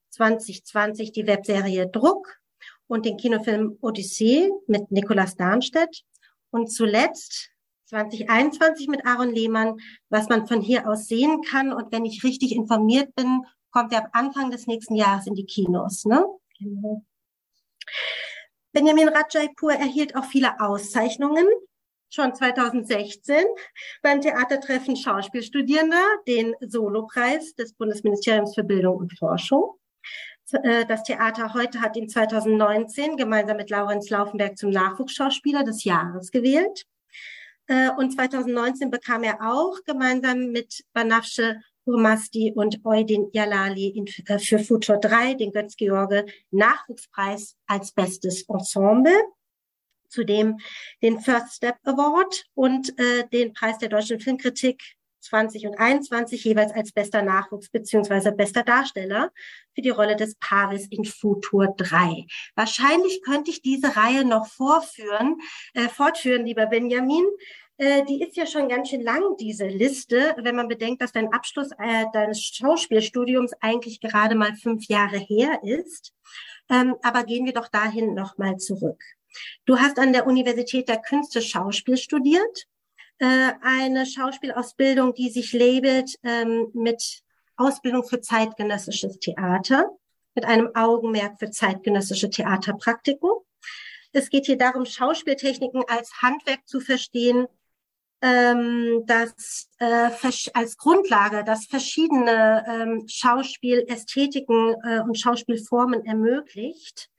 2020 0.09 1.11
die 1.11 1.27
Webserie 1.27 1.87
Druck 1.87 2.39
und 2.87 3.05
den 3.05 3.17
Kinofilm 3.17 3.77
Odyssee 3.81 4.51
mit 4.67 4.91
Nicolas 4.91 5.35
Darnstedt 5.35 6.03
und 6.51 6.71
zuletzt 6.71 7.49
2021 7.85 8.87
mit 8.87 9.05
Aaron 9.05 9.31
Lehmann, 9.31 9.77
was 10.09 10.27
man 10.29 10.47
von 10.47 10.61
hier 10.61 10.89
aus 10.89 11.07
sehen 11.07 11.41
kann. 11.41 11.71
Und 11.71 11.91
wenn 11.91 12.05
ich 12.05 12.23
richtig 12.23 12.55
informiert 12.55 13.13
bin, 13.15 13.41
kommt 13.71 13.93
er 13.93 14.05
ab 14.05 14.09
Anfang 14.13 14.51
des 14.51 14.67
nächsten 14.67 14.95
Jahres 14.95 15.27
in 15.27 15.35
die 15.35 15.45
Kinos. 15.45 16.05
Ne? 16.05 16.25
Genau. 16.59 17.03
Benjamin 18.73 19.07
Rajaipur 19.07 19.73
erhielt 19.73 20.15
auch 20.15 20.25
viele 20.25 20.59
Auszeichnungen. 20.59 21.45
Schon 22.09 22.33
2016 22.33 23.45
beim 24.01 24.19
Theatertreffen 24.19 24.95
Schauspielstudierender, 24.95 26.03
den 26.27 26.55
Solopreis 26.59 27.53
des 27.53 27.73
Bundesministeriums 27.73 28.55
für 28.55 28.63
Bildung 28.63 28.97
und 28.97 29.17
Forschung. 29.17 29.75
Äh, 30.51 30.85
das 30.87 31.03
Theater 31.03 31.53
heute 31.53 31.81
hat 31.81 31.95
ihn 31.95 32.09
2019 32.09 33.15
gemeinsam 33.15 33.57
mit 33.57 33.69
Laurenz 33.69 34.09
Laufenberg 34.09 34.57
zum 34.57 34.71
Nachwuchsschauspieler 34.71 35.63
des 35.63 35.83
Jahres 35.83 36.31
gewählt. 36.31 36.85
Äh, 37.67 37.91
und 37.91 38.11
2019 38.11 38.89
bekam 38.89 39.23
er 39.23 39.37
auch 39.41 39.83
gemeinsam 39.85 40.47
mit 40.47 40.83
Banafsche 40.93 41.61
Hurmasti 41.85 42.51
und 42.55 42.79
Eudin 42.85 43.29
Jalali 43.33 44.05
äh, 44.27 44.39
für 44.39 44.59
Futur 44.59 44.97
3 44.97 45.35
den 45.35 45.51
Götz-George 45.51 46.25
Nachwuchspreis 46.51 47.55
als 47.67 47.91
bestes 47.91 48.43
Ensemble. 48.47 49.19
Zudem 50.09 50.59
den 51.01 51.19
First 51.19 51.55
Step 51.55 51.77
Award 51.83 52.45
und 52.53 52.97
äh, 52.99 53.27
den 53.31 53.53
Preis 53.53 53.79
der 53.79 53.89
deutschen 53.89 54.19
Filmkritik 54.19 54.81
20 55.23 55.67
und 55.67 55.79
21 55.79 56.43
jeweils 56.43 56.73
als 56.73 56.91
bester 56.91 57.21
Nachwuchs 57.21 57.69
beziehungsweise 57.69 58.31
bester 58.31 58.63
Darsteller 58.63 59.31
für 59.73 59.81
die 59.81 59.89
Rolle 59.89 60.15
des 60.15 60.35
Paares 60.35 60.87
in 60.87 61.05
Futur 61.05 61.73
3. 61.77 62.25
Wahrscheinlich 62.55 63.21
könnte 63.23 63.49
ich 63.51 63.61
diese 63.61 63.95
Reihe 63.95 64.25
noch 64.25 64.47
vorführen, 64.47 65.37
äh, 65.73 65.87
fortführen, 65.87 66.45
lieber 66.45 66.67
Benjamin. 66.67 67.25
Äh, 67.77 68.05
die 68.05 68.21
ist 68.21 68.37
ja 68.37 68.45
schon 68.45 68.69
ganz 68.69 68.89
schön 68.89 69.01
lang, 69.01 69.35
diese 69.39 69.67
Liste, 69.67 70.35
wenn 70.37 70.55
man 70.55 70.67
bedenkt, 70.67 71.01
dass 71.01 71.11
dein 71.11 71.33
Abschluss 71.33 71.71
äh, 71.79 72.05
deines 72.13 72.41
Schauspielstudiums 72.43 73.53
eigentlich 73.61 73.99
gerade 73.99 74.35
mal 74.35 74.53
fünf 74.55 74.87
Jahre 74.87 75.17
her 75.17 75.59
ist. 75.63 76.13
Ähm, 76.69 76.95
aber 77.01 77.23
gehen 77.23 77.45
wir 77.45 77.53
doch 77.53 77.67
dahin 77.67 78.13
nochmal 78.13 78.57
zurück. 78.57 79.01
Du 79.65 79.79
hast 79.79 79.97
an 79.97 80.13
der 80.13 80.27
Universität 80.27 80.87
der 80.87 81.01
Künste 81.01 81.41
Schauspiel 81.41 81.97
studiert, 81.97 82.67
äh, 83.17 83.53
eine 83.61 84.05
Schauspielausbildung, 84.05 85.15
die 85.15 85.29
sich 85.29 85.53
labelt 85.53 86.15
ähm, 86.23 86.67
mit 86.73 87.23
Ausbildung 87.55 88.03
für 88.03 88.21
zeitgenössisches 88.21 89.19
Theater, 89.19 89.89
mit 90.35 90.45
einem 90.45 90.69
Augenmerk 90.75 91.39
für 91.39 91.49
zeitgenössische 91.49 92.29
Theaterpraktiken. 92.29 93.29
Es 94.11 94.29
geht 94.29 94.45
hier 94.45 94.57
darum, 94.57 94.85
Schauspieltechniken 94.85 95.83
als 95.87 96.21
Handwerk 96.21 96.67
zu 96.67 96.79
verstehen, 96.79 97.47
ähm, 98.23 99.03
das 99.05 99.69
äh, 99.79 100.09
als 100.53 100.77
Grundlage, 100.77 101.43
das 101.43 101.65
verschiedene 101.65 102.63
ähm, 102.65 103.05
Schauspielästhetiken 103.05 104.75
äh, 104.81 105.01
und 105.01 105.19
Schauspielformen 105.19 106.05
ermöglicht 106.05 107.09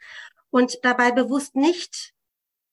und 0.49 0.79
dabei 0.83 1.13
bewusst 1.13 1.57
nicht 1.57 2.15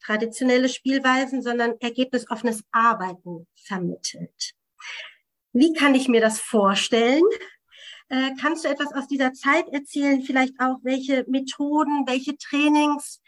traditionelle 0.01 0.69
Spielweisen, 0.69 1.41
sondern 1.41 1.73
ergebnisoffenes 1.81 2.63
Arbeiten 2.71 3.47
vermittelt. 3.55 4.53
Wie 5.51 5.73
kann 5.73 5.93
ich 5.93 6.07
mir 6.07 6.21
das 6.21 6.39
vorstellen? 6.39 7.23
Äh, 8.07 8.31
kannst 8.39 8.63
du 8.63 8.69
etwas 8.69 8.93
aus 8.93 9.07
dieser 9.07 9.33
Zeit 9.33 9.67
erzählen? 9.73 10.21
Vielleicht 10.21 10.57
auch, 10.61 10.77
welche 10.83 11.25
Methoden, 11.27 12.07
welche 12.07 12.37
Trainings 12.37 13.21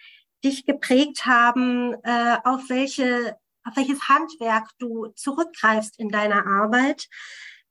dich 0.46 0.66
geprägt 0.66 1.26
haben, 1.26 1.94
äh, 2.04 2.38
auf 2.46 2.70
welche 2.70 3.36
auf 3.64 3.76
welches 3.76 4.08
Handwerk 4.08 4.70
du 4.80 5.08
zurückgreifst 5.16 6.00
in 6.00 6.10
deiner 6.10 6.46
Arbeit, 6.46 7.08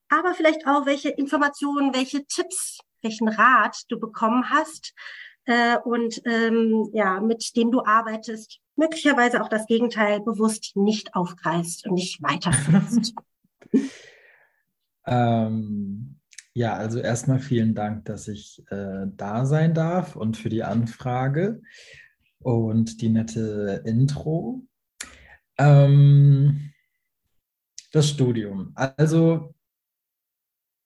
aber 0.08 0.34
vielleicht 0.34 0.66
auch 0.66 0.86
welche 0.86 1.10
Informationen, 1.10 1.94
welche 1.94 2.24
Tipps, 2.26 2.80
welchen 3.02 3.28
Rat 3.28 3.82
du 3.88 3.98
bekommen 3.98 4.50
hast 4.50 4.94
äh, 5.46 5.78
und 5.78 6.20
ähm, 6.24 6.88
ja, 6.92 7.20
mit 7.20 7.56
dem 7.56 7.70
du 7.70 7.84
arbeitest, 7.84 8.60
möglicherweise 8.76 9.42
auch 9.42 9.48
das 9.48 9.66
Gegenteil 9.66 10.20
bewusst 10.20 10.72
nicht 10.76 11.14
aufgreifst 11.14 11.86
und 11.86 11.94
nicht 11.94 12.22
weiterführst. 12.22 13.14
ähm, 15.06 16.18
ja, 16.54 16.74
also 16.74 16.98
erstmal 16.98 17.38
vielen 17.38 17.74
Dank, 17.74 18.04
dass 18.04 18.28
ich 18.28 18.62
äh, 18.70 19.06
da 19.16 19.46
sein 19.46 19.72
darf 19.74 20.16
und 20.16 20.36
für 20.36 20.50
die 20.50 20.62
Anfrage 20.62 21.62
und 22.40 23.00
die 23.00 23.08
nette 23.08 23.82
Intro. 23.86 24.62
Ähm, 25.62 26.72
das 27.92 28.08
Studium. 28.08 28.72
Also 28.74 29.54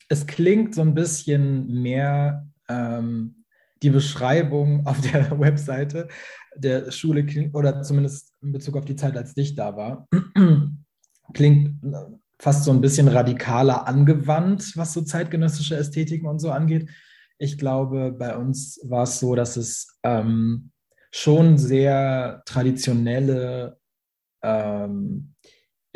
es 0.09 0.27
klingt 0.27 0.75
so 0.75 0.83
ein 0.83 0.95
bisschen 0.95 1.83
mehr 1.83 2.47
ähm, 2.69 3.45
die 3.83 3.91
Beschreibung 3.91 4.87
auf 4.87 5.01
der 5.01 5.39
Webseite 5.39 6.09
der 6.57 6.91
Schule 6.91 7.51
oder 7.53 7.83
zumindest 7.83 8.35
in 8.43 8.53
Bezug 8.53 8.77
auf 8.77 8.85
die 8.85 8.97
Zeit, 8.97 9.17
als 9.17 9.37
ich 9.37 9.55
da 9.55 9.77
war, 9.77 10.09
klingt 11.35 11.81
fast 12.39 12.65
so 12.65 12.71
ein 12.71 12.81
bisschen 12.81 13.09
radikaler 13.09 13.87
angewandt, 13.87 14.77
was 14.77 14.93
so 14.93 15.03
zeitgenössische 15.03 15.77
Ästhetiken 15.77 16.29
und 16.29 16.39
so 16.39 16.51
angeht. 16.51 16.91
Ich 17.39 17.59
glaube, 17.59 18.13
bei 18.13 18.37
uns 18.37 18.81
war 18.85 19.03
es 19.03 19.21
so, 19.21 19.35
dass 19.35 19.57
es 19.57 19.99
ähm, 20.03 20.71
schon 21.11 21.59
sehr 21.59 22.43
traditionelle 22.47 23.79
ähm, 24.43 25.35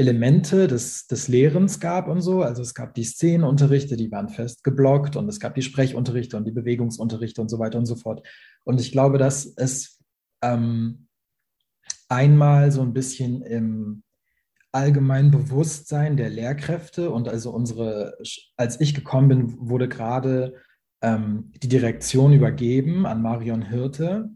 Elemente 0.00 0.66
des, 0.66 1.06
des 1.06 1.28
Lehrens 1.28 1.78
gab 1.78 2.08
und 2.08 2.22
so. 2.22 2.42
Also 2.42 2.62
es 2.62 2.74
gab 2.74 2.94
die 2.94 3.04
Szenenunterrichte, 3.04 3.96
die 3.96 4.10
waren 4.10 4.30
fest 4.30 4.64
geblockt 4.64 5.14
und 5.16 5.28
es 5.28 5.40
gab 5.40 5.54
die 5.54 5.62
Sprechunterrichte 5.62 6.36
und 6.36 6.46
die 6.46 6.52
Bewegungsunterrichte 6.52 7.40
und 7.42 7.50
so 7.50 7.58
weiter 7.58 7.78
und 7.78 7.86
so 7.86 7.96
fort. 7.96 8.26
Und 8.64 8.80
ich 8.80 8.92
glaube, 8.92 9.18
dass 9.18 9.44
es 9.44 10.02
ähm, 10.42 11.06
einmal 12.08 12.72
so 12.72 12.80
ein 12.80 12.94
bisschen 12.94 13.42
im 13.42 14.02
allgemeinen 14.72 15.30
Bewusstsein 15.30 16.16
der 16.16 16.30
Lehrkräfte 16.30 17.10
und 17.10 17.28
also 17.28 17.50
unsere, 17.50 18.16
als 18.56 18.80
ich 18.80 18.94
gekommen 18.94 19.28
bin, 19.28 19.68
wurde 19.68 19.88
gerade 19.88 20.54
ähm, 21.02 21.52
die 21.62 21.68
Direktion 21.68 22.32
übergeben 22.32 23.04
an 23.04 23.20
Marion 23.20 23.62
Hirte 23.62 24.30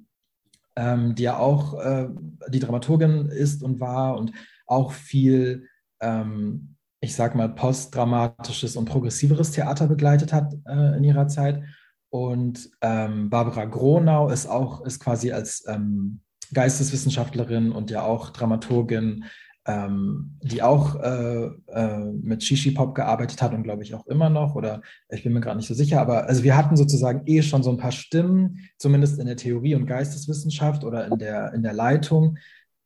ähm, 0.77 1.15
die 1.15 1.25
ja 1.25 1.39
auch 1.39 1.81
äh, 1.81 2.09
die 2.49 2.61
Dramaturgin 2.61 3.27
ist 3.27 3.63
und 3.63 3.81
war 3.81 4.17
und 4.17 4.33
auch 4.67 4.93
viel, 4.93 5.69
ähm, 6.01 6.77
ich 7.01 7.15
sag 7.15 7.35
mal, 7.35 7.49
postdramatisches 7.49 8.77
und 8.77 8.87
progressiveres 8.87 9.51
Theater 9.51 9.87
begleitet 9.87 10.33
hat 10.33 10.55
äh, 10.67 10.97
in 10.97 11.05
ihrer 11.05 11.29
Zeit. 11.29 11.63
Und 12.11 12.71
ähm, 12.81 13.29
Barbara 13.29 13.65
Gronau 13.65 14.29
ist 14.29 14.47
auch, 14.47 14.85
ist 14.85 15.01
quasi 15.01 15.33
als 15.33 15.65
ähm, 15.67 16.21
Geisteswissenschaftlerin 16.53 17.73
und 17.73 17.91
ja 17.91 18.03
auch 18.03 18.31
Dramaturgin 18.31 19.25
ähm, 19.67 20.39
die 20.43 20.63
auch 20.63 21.01
äh, 21.01 21.47
äh, 21.69 22.13
mit 22.23 22.45
Shishi 22.45 22.73
Pop 22.73 22.95
gearbeitet 22.95 23.41
hat 23.41 23.55
und 23.55 23.63
glaube 23.63 23.83
ich 23.83 23.95
auch 23.95 24.07
immer 24.07 24.29
noch, 24.29 24.55
oder 24.55 24.83
ich 25.09 25.23
bin 25.23 25.33
mir 25.33 25.41
gerade 25.41 25.57
nicht 25.57 25.69
so 25.69 25.75
sicher, 25.75 26.01
aber 26.01 26.27
also 26.27 26.43
wir 26.43 26.57
hatten 26.57 26.77
sozusagen 26.77 27.23
eh 27.27 27.43
schon 27.43 27.63
so 27.63 27.71
ein 27.71 27.79
paar 27.79 27.93
Stimmen, 27.93 28.59
zumindest 28.79 29.19
in 29.19 29.27
der 29.27 29.37
Theorie 29.37 29.75
und 29.75 29.87
Geisteswissenschaft 29.87 30.85
oder 30.85 31.07
in 31.07 31.19
der, 31.19 31.55
in 31.55 31.63
der 31.63 31.73
Leitung, 31.73 32.37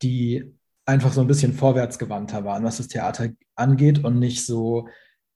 die 0.03 0.55
einfach 0.87 1.13
so 1.13 1.21
ein 1.21 1.27
bisschen 1.27 1.53
vorwärtsgewandter 1.53 2.45
waren, 2.45 2.65
was 2.65 2.77
das 2.77 2.89
Theater 2.89 3.29
angeht 3.57 4.05
und 4.05 4.19
nicht 4.19 4.47
so 4.47 4.89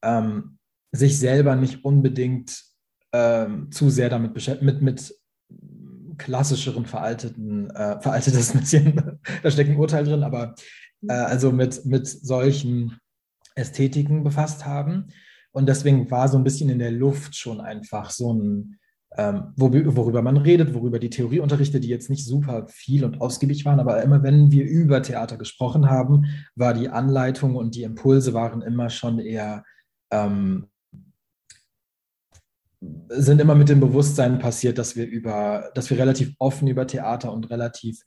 ähm, 0.03 0.59
sich 0.93 1.19
selber 1.19 1.57
nicht 1.57 1.85
unbedingt 1.85 2.63
ähm, 3.13 3.71
zu 3.73 3.91
sehr 3.91 4.09
damit 4.09 4.33
beschäftigt, 4.33 4.65
mit, 4.65 4.81
mit 4.81 5.15
klassischeren, 6.19 6.87
veralteten, 6.87 7.71
äh, 7.71 8.01
veraltetes 8.01 8.53
bisschen, 8.59 9.21
da 9.43 9.51
steckt 9.51 9.71
ein 9.71 9.77
Urteil 9.77 10.05
drin, 10.05 10.23
aber 10.23 10.55
äh, 11.09 11.12
also 11.12 11.52
mit, 11.52 11.85
mit 11.85 12.06
solchen 12.06 12.99
Ästhetiken 13.54 14.25
befasst 14.25 14.66
haben. 14.66 15.09
Und 15.52 15.68
deswegen 15.68 16.11
war 16.11 16.28
so 16.28 16.38
ein 16.38 16.44
bisschen 16.44 16.71
in 16.71 16.78
der 16.78 16.92
Luft 16.92 17.37
schon 17.37 17.61
einfach 17.61 18.11
so 18.11 18.32
ein, 18.32 18.78
ähm, 19.16 19.52
worüber 19.56 20.23
man 20.23 20.38
redet, 20.38 20.73
worüber 20.73 20.99
die 20.99 21.11
Theorieunterrichte, 21.11 21.80
die 21.80 21.88
jetzt 21.88 22.09
nicht 22.09 22.25
super 22.25 22.66
viel 22.68 23.04
und 23.04 23.21
ausgiebig 23.21 23.64
waren, 23.66 23.78
aber 23.78 24.02
immer 24.02 24.23
wenn 24.23 24.50
wir 24.50 24.64
über 24.64 25.02
Theater 25.02 25.37
gesprochen 25.37 25.90
haben, 25.90 26.25
war 26.54 26.73
die 26.73 26.88
Anleitung 26.88 27.56
und 27.56 27.75
die 27.75 27.82
Impulse 27.82 28.32
waren 28.32 28.62
immer 28.62 28.88
schon 28.88 29.18
eher, 29.18 29.64
ähm, 30.11 30.68
sind 33.11 33.40
immer 33.40 33.54
mit 33.54 33.68
dem 33.68 33.80
Bewusstsein 33.80 34.38
passiert, 34.38 34.78
dass 34.78 34.97
wir 34.97 35.06
über, 35.06 35.71
dass 35.75 35.90
wir 35.90 35.99
relativ 35.99 36.35
offen 36.38 36.66
über 36.66 36.87
Theater 36.87 37.32
und 37.32 37.50
relativ 37.50 38.02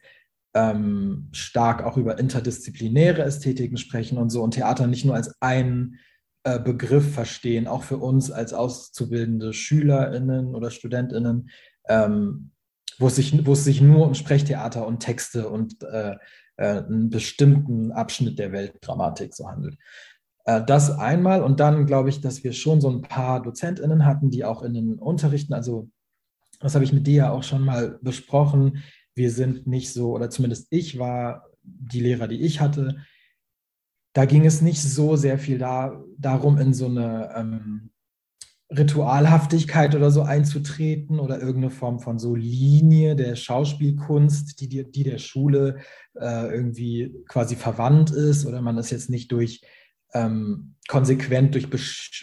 ähm, 0.55 1.27
stark 1.33 1.83
auch 1.83 1.97
über 1.97 2.17
interdisziplinäre 2.17 3.21
Ästhetiken 3.21 3.77
sprechen 3.77 4.17
und 4.17 4.29
so 4.29 4.41
und 4.41 4.51
Theater 4.51 4.87
nicht 4.87 5.05
nur 5.05 5.13
als 5.13 5.35
einen 5.41 5.99
äh, 6.43 6.59
Begriff 6.59 7.13
verstehen, 7.13 7.67
auch 7.67 7.83
für 7.83 7.97
uns 7.97 8.31
als 8.31 8.53
auszubildende 8.53 9.51
SchülerInnen 9.51 10.55
oder 10.55 10.71
StudentInnen, 10.71 11.49
ähm, 11.89 12.51
wo, 12.97 13.07
es 13.07 13.17
sich, 13.17 13.45
wo 13.45 13.51
es 13.51 13.65
sich 13.65 13.81
nur 13.81 14.07
um 14.07 14.13
Sprechtheater 14.13 14.87
und 14.87 15.01
Texte 15.01 15.49
und 15.49 15.83
äh, 15.83 16.15
äh, 16.57 16.83
einen 16.83 17.09
bestimmten 17.09 17.91
Abschnitt 17.91 18.39
der 18.39 18.53
Weltgrammatik 18.53 19.35
so 19.35 19.49
handelt. 19.49 19.77
Äh, 20.45 20.63
das 20.63 20.89
einmal 20.89 21.43
und 21.43 21.59
dann 21.59 21.85
glaube 21.85 22.07
ich, 22.07 22.21
dass 22.21 22.45
wir 22.45 22.53
schon 22.53 22.79
so 22.79 22.89
ein 22.89 23.01
paar 23.01 23.41
DozentInnen 23.41 24.05
hatten, 24.05 24.29
die 24.29 24.45
auch 24.45 24.61
in 24.61 24.73
den 24.73 24.99
Unterrichten, 24.99 25.53
also 25.53 25.89
das 26.61 26.75
habe 26.75 26.85
ich 26.85 26.93
mit 26.93 27.05
dir 27.07 27.15
ja 27.15 27.31
auch 27.31 27.43
schon 27.43 27.65
mal 27.65 27.99
besprochen. 28.01 28.83
Wir 29.15 29.31
sind 29.31 29.65
nicht 29.65 29.91
so, 29.91 30.11
oder 30.11 30.29
zumindest 30.29 30.67
ich 30.69 30.99
war, 30.99 31.47
die 31.63 32.01
Lehrer, 32.01 32.27
die 32.27 32.41
ich 32.41 32.59
hatte, 32.59 32.97
da 34.13 34.25
ging 34.25 34.45
es 34.45 34.61
nicht 34.61 34.81
so 34.81 35.15
sehr 35.15 35.37
viel 35.37 35.57
da, 35.57 36.01
darum, 36.17 36.57
in 36.57 36.73
so 36.73 36.85
eine 36.85 37.33
ähm, 37.35 37.89
Ritualhaftigkeit 38.69 39.93
oder 39.93 40.09
so 40.09 40.23
einzutreten 40.23 41.19
oder 41.19 41.39
irgendeine 41.39 41.69
Form 41.69 41.99
von 41.99 42.17
so 42.17 42.33
Linie 42.33 43.15
der 43.15 43.35
Schauspielkunst, 43.35 44.59
die, 44.59 44.89
die 44.89 45.03
der 45.03 45.17
Schule 45.17 45.77
äh, 46.15 46.47
irgendwie 46.47 47.13
quasi 47.27 47.55
verwandt 47.55 48.11
ist 48.11 48.45
oder 48.45 48.61
man 48.61 48.77
ist 48.77 48.89
jetzt 48.89 49.09
nicht 49.09 49.31
durch 49.31 49.61
ähm, 50.15 50.75
konsequent 50.87 51.53
durch 51.53 51.67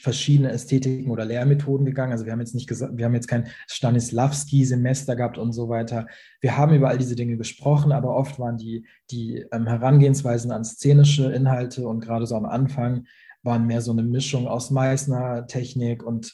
verschiedene 0.02 0.50
Ästhetiken 0.50 1.10
oder 1.10 1.24
Lehrmethoden 1.24 1.84
gegangen. 1.84 2.12
Also 2.12 2.24
wir 2.24 2.32
haben 2.32 2.40
jetzt 2.40 2.54
nicht 2.54 2.68
gesagt, 2.68 2.96
wir 2.96 3.04
haben 3.04 3.14
jetzt 3.14 3.26
kein 3.28 3.48
Stanislavski-Semester 3.68 5.16
gehabt 5.16 5.36
und 5.36 5.52
so 5.52 5.68
weiter. 5.68 6.06
Wir 6.40 6.56
haben 6.56 6.74
über 6.74 6.88
all 6.88 6.98
diese 6.98 7.16
Dinge 7.16 7.36
gesprochen, 7.36 7.92
aber 7.92 8.16
oft 8.16 8.38
waren 8.38 8.56
die, 8.56 8.86
die 9.10 9.44
ähm, 9.52 9.66
Herangehensweisen 9.66 10.52
an 10.52 10.64
szenische 10.64 11.32
Inhalte 11.32 11.86
und 11.86 12.00
gerade 12.00 12.26
so 12.26 12.36
am 12.36 12.46
Anfang 12.46 13.06
waren 13.42 13.66
mehr 13.66 13.80
so 13.80 13.92
eine 13.92 14.04
Mischung 14.04 14.46
aus 14.46 14.70
Meißner 14.70 15.46
Technik 15.48 16.02
und 16.04 16.32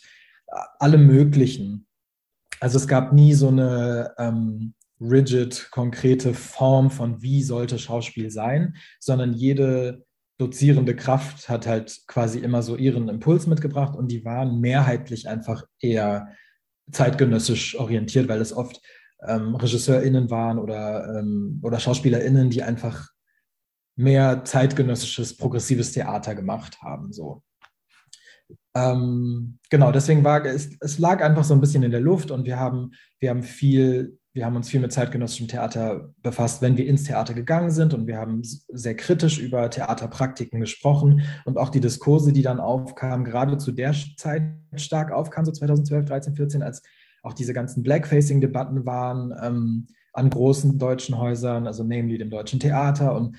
äh, 0.49 0.57
allem 0.79 1.07
Möglichen. 1.07 1.87
Also 2.61 2.77
es 2.77 2.87
gab 2.87 3.13
nie 3.13 3.33
so 3.33 3.49
eine 3.49 4.13
ähm, 4.19 4.75
rigid, 5.01 5.69
konkrete 5.71 6.35
Form 6.35 6.91
von 6.91 7.23
wie 7.23 7.43
sollte 7.43 7.79
Schauspiel 7.79 8.31
sein, 8.31 8.77
sondern 9.01 9.33
jede 9.33 10.05
dozierende 10.39 10.95
Kraft 10.95 11.49
hat 11.49 11.67
halt 11.67 12.03
quasi 12.07 12.39
immer 12.39 12.63
so 12.63 12.77
ihren 12.77 13.09
Impuls 13.09 13.47
mitgebracht 13.47 13.97
und 13.97 14.09
die 14.09 14.25
waren 14.25 14.61
mehrheitlich 14.61 15.29
einfach 15.29 15.65
eher 15.81 16.29
zeitgenössisch 16.91 17.77
orientiert, 17.77 18.29
weil 18.29 18.41
es 18.41 18.53
oft 18.53 18.81
ähm, 19.27 19.57
RegisseurInnen 19.57 20.31
waren 20.31 20.59
oder, 20.59 21.19
ähm, 21.19 21.61
oder 21.63 21.81
SchauspielerInnen, 21.81 22.51
die 22.51 22.63
einfach 22.63 23.09
mehr 23.97 24.45
zeitgenössisches, 24.45 25.37
progressives 25.37 25.93
Theater 25.93 26.37
gemacht 26.37 26.81
haben. 26.83 27.13
So. 27.13 27.43
Ähm, 28.77 29.59
genau, 29.71 29.91
deswegen 29.91 30.23
war 30.23 30.45
es, 30.45 30.71
es 30.81 30.99
lag 30.99 31.21
einfach 31.21 31.45
so 31.45 31.53
ein 31.53 31.61
bisschen 31.61 31.83
in 31.83 31.91
der 31.91 32.01
Luft 32.01 32.31
und 32.31 32.45
wir 32.45 32.59
haben, 32.59 32.93
wir 33.19 33.31
haben 33.31 33.43
viel 33.43 34.18
wir 34.39 34.47
haben 34.47 34.55
uns 34.55 34.69
viel 34.69 34.79
mit 34.79 34.93
zeitgenössischem 34.93 35.49
Theater 35.49 36.15
befasst, 36.23 36.63
wenn 36.63 36.77
wir 36.77 36.87
ins 36.87 37.03
Theater 37.03 37.35
gegangen 37.35 37.73
sind 37.73 37.93
und 37.93 38.07
wir 38.07 38.19
haben 38.19 38.41
sehr 38.45 38.95
kritisch 38.95 39.41
über 39.41 39.69
Theaterpraktiken 39.69 40.61
gesprochen 40.61 41.23
und 41.45 41.59
auch 41.59 41.71
die 41.71 41.81
Diskurse, 41.81 42.33
die 42.33 42.43
dann 42.43 42.61
aufkamen, 42.61 43.25
gerade 43.25 43.59
zu 43.59 43.73
der 43.73 43.93
Zeit 44.17 44.45
stark 44.77 45.11
aufkamen, 45.11 45.45
so 45.45 45.51
2012, 45.51 46.05
13, 46.05 46.37
14, 46.37 46.63
als 46.63 46.83
auch 47.25 47.33
diese 47.33 47.53
ganzen 47.53 47.83
Blackfacing-Debatten 47.83 48.87
waren 48.87 49.35
ähm, 49.43 49.89
an 50.13 50.31
großen 50.31 50.79
deutschen 50.79 51.19
Häusern, 51.19 51.67
also 51.67 51.83
namely 51.83 52.17
dem 52.17 52.31
Deutschen 52.31 52.61
Theater 52.61 53.17
und 53.17 53.37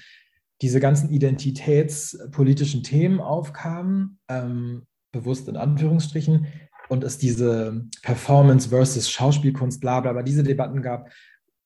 diese 0.61 0.81
ganzen 0.81 1.09
identitätspolitischen 1.11 2.83
Themen 2.83 3.21
aufkamen, 3.21 4.19
ähm, 4.27 4.85
bewusst 5.13 5.47
in 5.47 5.55
Anführungsstrichen, 5.55 6.47
und 6.89 7.03
es 7.03 7.17
diese 7.17 7.85
Performance 8.01 8.69
versus 8.69 9.09
Schauspielkunst, 9.09 9.79
bla 9.79 10.01
bla, 10.01 10.11
bla, 10.13 10.23
diese 10.23 10.43
Debatten 10.43 10.81
gab, 10.81 11.09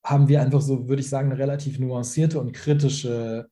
haben 0.04 0.28
wir 0.28 0.42
einfach 0.42 0.60
so, 0.60 0.88
würde 0.88 1.00
ich 1.00 1.08
sagen, 1.08 1.30
eine 1.30 1.40
relativ 1.40 1.78
nuancierte 1.78 2.38
und 2.38 2.52
kritische 2.52 3.48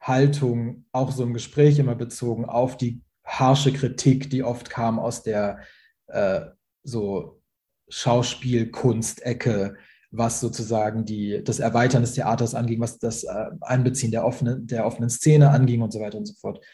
Haltung, 0.00 0.84
auch 0.92 1.12
so 1.12 1.22
im 1.22 1.32
Gespräch 1.32 1.78
immer 1.78 1.94
bezogen 1.94 2.44
auf 2.44 2.76
die 2.76 3.00
harsche 3.24 3.72
Kritik, 3.72 4.28
die 4.28 4.42
oft 4.42 4.68
kam 4.68 4.98
aus 4.98 5.22
der 5.22 5.60
äh, 6.08 6.42
so 6.82 7.40
Schauspielkunst-Ecke, 7.88 9.76
was 10.10 10.40
sozusagen 10.40 11.04
die, 11.04 11.42
das 11.42 11.60
Erweitern 11.60 12.02
des 12.02 12.14
Theaters 12.14 12.54
anging, 12.54 12.80
was 12.80 12.98
das 12.98 13.24
äh, 13.24 13.46
Einbeziehen 13.60 14.10
der 14.10 14.26
offenen, 14.26 14.66
der 14.66 14.84
offenen 14.84 15.10
Szene 15.10 15.50
anging 15.50 15.80
und 15.80 15.92
so 15.92 16.00
weiter 16.00 16.18
und 16.18 16.26
so 16.26 16.34
fort. 16.34 16.64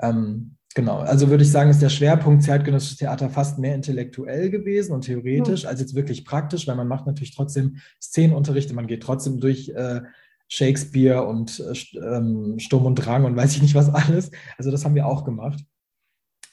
Ähm, 0.00 0.56
Genau, 0.76 0.98
also 0.98 1.28
würde 1.30 1.42
ich 1.42 1.50
sagen, 1.50 1.68
ist 1.68 1.82
der 1.82 1.88
Schwerpunkt 1.88 2.44
zeitgenössisches 2.44 2.98
Theater 2.98 3.28
fast 3.28 3.58
mehr 3.58 3.74
intellektuell 3.74 4.50
gewesen 4.50 4.92
und 4.92 5.02
theoretisch 5.02 5.64
mhm. 5.64 5.68
als 5.68 5.80
jetzt 5.80 5.96
wirklich 5.96 6.24
praktisch, 6.24 6.68
weil 6.68 6.76
man 6.76 6.86
macht 6.86 7.06
natürlich 7.06 7.34
trotzdem 7.34 7.78
Szenenunterrichte, 8.00 8.74
man 8.74 8.86
geht 8.86 9.02
trotzdem 9.02 9.40
durch 9.40 9.70
äh, 9.70 10.02
Shakespeare 10.46 11.26
und 11.26 11.60
äh, 11.60 11.98
ähm, 11.98 12.58
Sturm 12.58 12.86
und 12.86 12.94
Drang 12.96 13.24
und 13.24 13.36
weiß 13.36 13.56
ich 13.56 13.62
nicht 13.62 13.74
was 13.74 13.88
alles. 13.94 14.30
Also 14.58 14.70
das 14.70 14.84
haben 14.84 14.94
wir 14.94 15.06
auch 15.06 15.24
gemacht. 15.24 15.60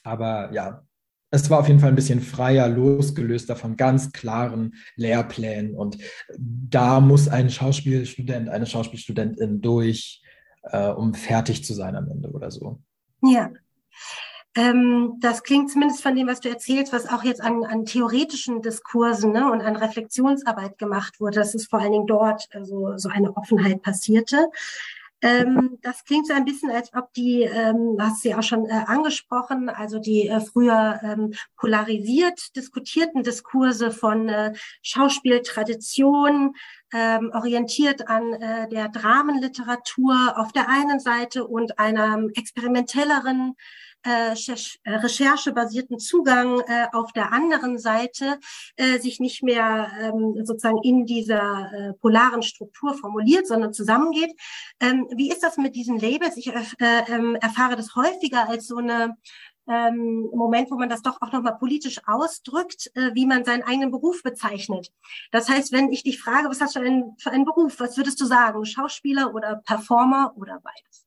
Aber 0.02 0.52
ja, 0.52 0.82
es 1.30 1.48
war 1.50 1.60
auf 1.60 1.68
jeden 1.68 1.78
Fall 1.78 1.90
ein 1.90 1.96
bisschen 1.96 2.20
freier, 2.20 2.68
losgelöster 2.68 3.54
von 3.54 3.76
ganz 3.76 4.12
klaren 4.12 4.74
Lehrplänen. 4.96 5.74
Und 5.74 5.98
da 6.38 7.00
muss 7.00 7.28
ein 7.28 7.50
Schauspielstudent, 7.50 8.48
eine 8.48 8.66
Schauspielstudentin 8.66 9.60
durch, 9.60 10.22
äh, 10.62 10.88
um 10.88 11.14
fertig 11.14 11.64
zu 11.64 11.74
sein 11.74 11.94
am 11.94 12.08
Ende 12.08 12.30
oder 12.30 12.50
so. 12.50 12.80
Ja, 13.22 13.50
ähm, 14.58 15.18
das 15.20 15.44
klingt 15.44 15.70
zumindest 15.70 16.02
von 16.02 16.16
dem, 16.16 16.26
was 16.26 16.40
du 16.40 16.48
erzählst, 16.48 16.92
was 16.92 17.08
auch 17.08 17.22
jetzt 17.22 17.40
an, 17.40 17.62
an 17.62 17.84
theoretischen 17.84 18.60
Diskursen 18.60 19.30
ne, 19.30 19.48
und 19.52 19.60
an 19.60 19.76
Reflexionsarbeit 19.76 20.78
gemacht 20.78 21.20
wurde, 21.20 21.38
dass 21.38 21.54
es 21.54 21.68
vor 21.68 21.78
allen 21.78 21.92
Dingen 21.92 22.08
dort 22.08 22.48
also, 22.52 22.96
so 22.96 23.08
eine 23.08 23.36
Offenheit 23.36 23.82
passierte. 23.82 24.50
Ähm, 25.20 25.78
das 25.82 26.04
klingt 26.04 26.26
so 26.26 26.32
ein 26.32 26.44
bisschen, 26.44 26.72
als 26.72 26.92
ob 26.92 27.12
die, 27.12 27.42
ähm, 27.42 27.98
hast 28.00 28.24
du 28.24 28.30
ja 28.30 28.38
auch 28.38 28.42
schon 28.42 28.66
äh, 28.66 28.84
angesprochen, 28.86 29.68
also 29.68 30.00
die 30.00 30.26
äh, 30.26 30.40
früher 30.40 30.98
ähm, 31.04 31.34
polarisiert 31.56 32.56
diskutierten 32.56 33.22
Diskurse 33.22 33.92
von 33.92 34.28
äh, 34.28 34.54
Schauspieltradition, 34.82 36.54
ähm, 36.92 37.30
orientiert 37.32 38.08
an 38.08 38.32
äh, 38.32 38.68
der 38.68 38.88
Dramenliteratur 38.88 40.34
auf 40.36 40.50
der 40.50 40.68
einen 40.68 40.98
Seite 40.98 41.46
und 41.46 41.78
einer 41.78 42.24
experimentelleren 42.34 43.54
äh, 44.06 44.32
äh, 44.32 44.94
recherchebasierten 44.94 45.98
Zugang 45.98 46.60
äh, 46.60 46.86
auf 46.92 47.12
der 47.12 47.32
anderen 47.32 47.78
Seite 47.78 48.38
äh, 48.76 48.98
sich 49.00 49.18
nicht 49.18 49.42
mehr 49.42 49.90
ähm, 50.00 50.34
sozusagen 50.44 50.82
in 50.82 51.04
dieser 51.04 51.72
äh, 51.72 51.92
polaren 51.94 52.42
Struktur 52.42 52.94
formuliert, 52.94 53.46
sondern 53.46 53.72
zusammengeht. 53.72 54.30
Ähm, 54.80 55.08
wie 55.16 55.30
ist 55.30 55.42
das 55.42 55.56
mit 55.56 55.74
diesen 55.74 55.98
Labels? 55.98 56.36
Ich 56.36 56.46
äh, 56.46 56.62
äh, 56.80 57.34
erfahre 57.40 57.76
das 57.76 57.96
häufiger 57.96 58.48
als 58.48 58.68
so 58.68 58.76
eine 58.76 59.16
ähm, 59.66 60.30
Moment, 60.32 60.70
wo 60.70 60.76
man 60.76 60.88
das 60.88 61.02
doch 61.02 61.20
auch 61.20 61.32
nochmal 61.32 61.58
politisch 61.58 62.00
ausdrückt, 62.06 62.90
wie 63.12 63.26
man 63.26 63.44
seinen 63.44 63.64
eigenen 63.64 63.90
Beruf 63.90 64.22
bezeichnet. 64.22 64.90
Das 65.30 65.48
heißt, 65.48 65.72
wenn 65.72 65.92
ich 65.92 66.04
dich 66.04 66.20
frage, 66.20 66.48
was 66.48 66.60
hast 66.62 66.76
du 66.76 66.80
einen, 66.80 67.16
für 67.18 67.30
einen 67.32 67.44
Beruf, 67.44 67.78
was 67.78 67.96
würdest 67.98 68.18
du 68.20 68.24
sagen? 68.24 68.64
Schauspieler 68.64 69.34
oder 69.34 69.56
Performer 69.66 70.32
oder 70.36 70.60
beides? 70.62 71.06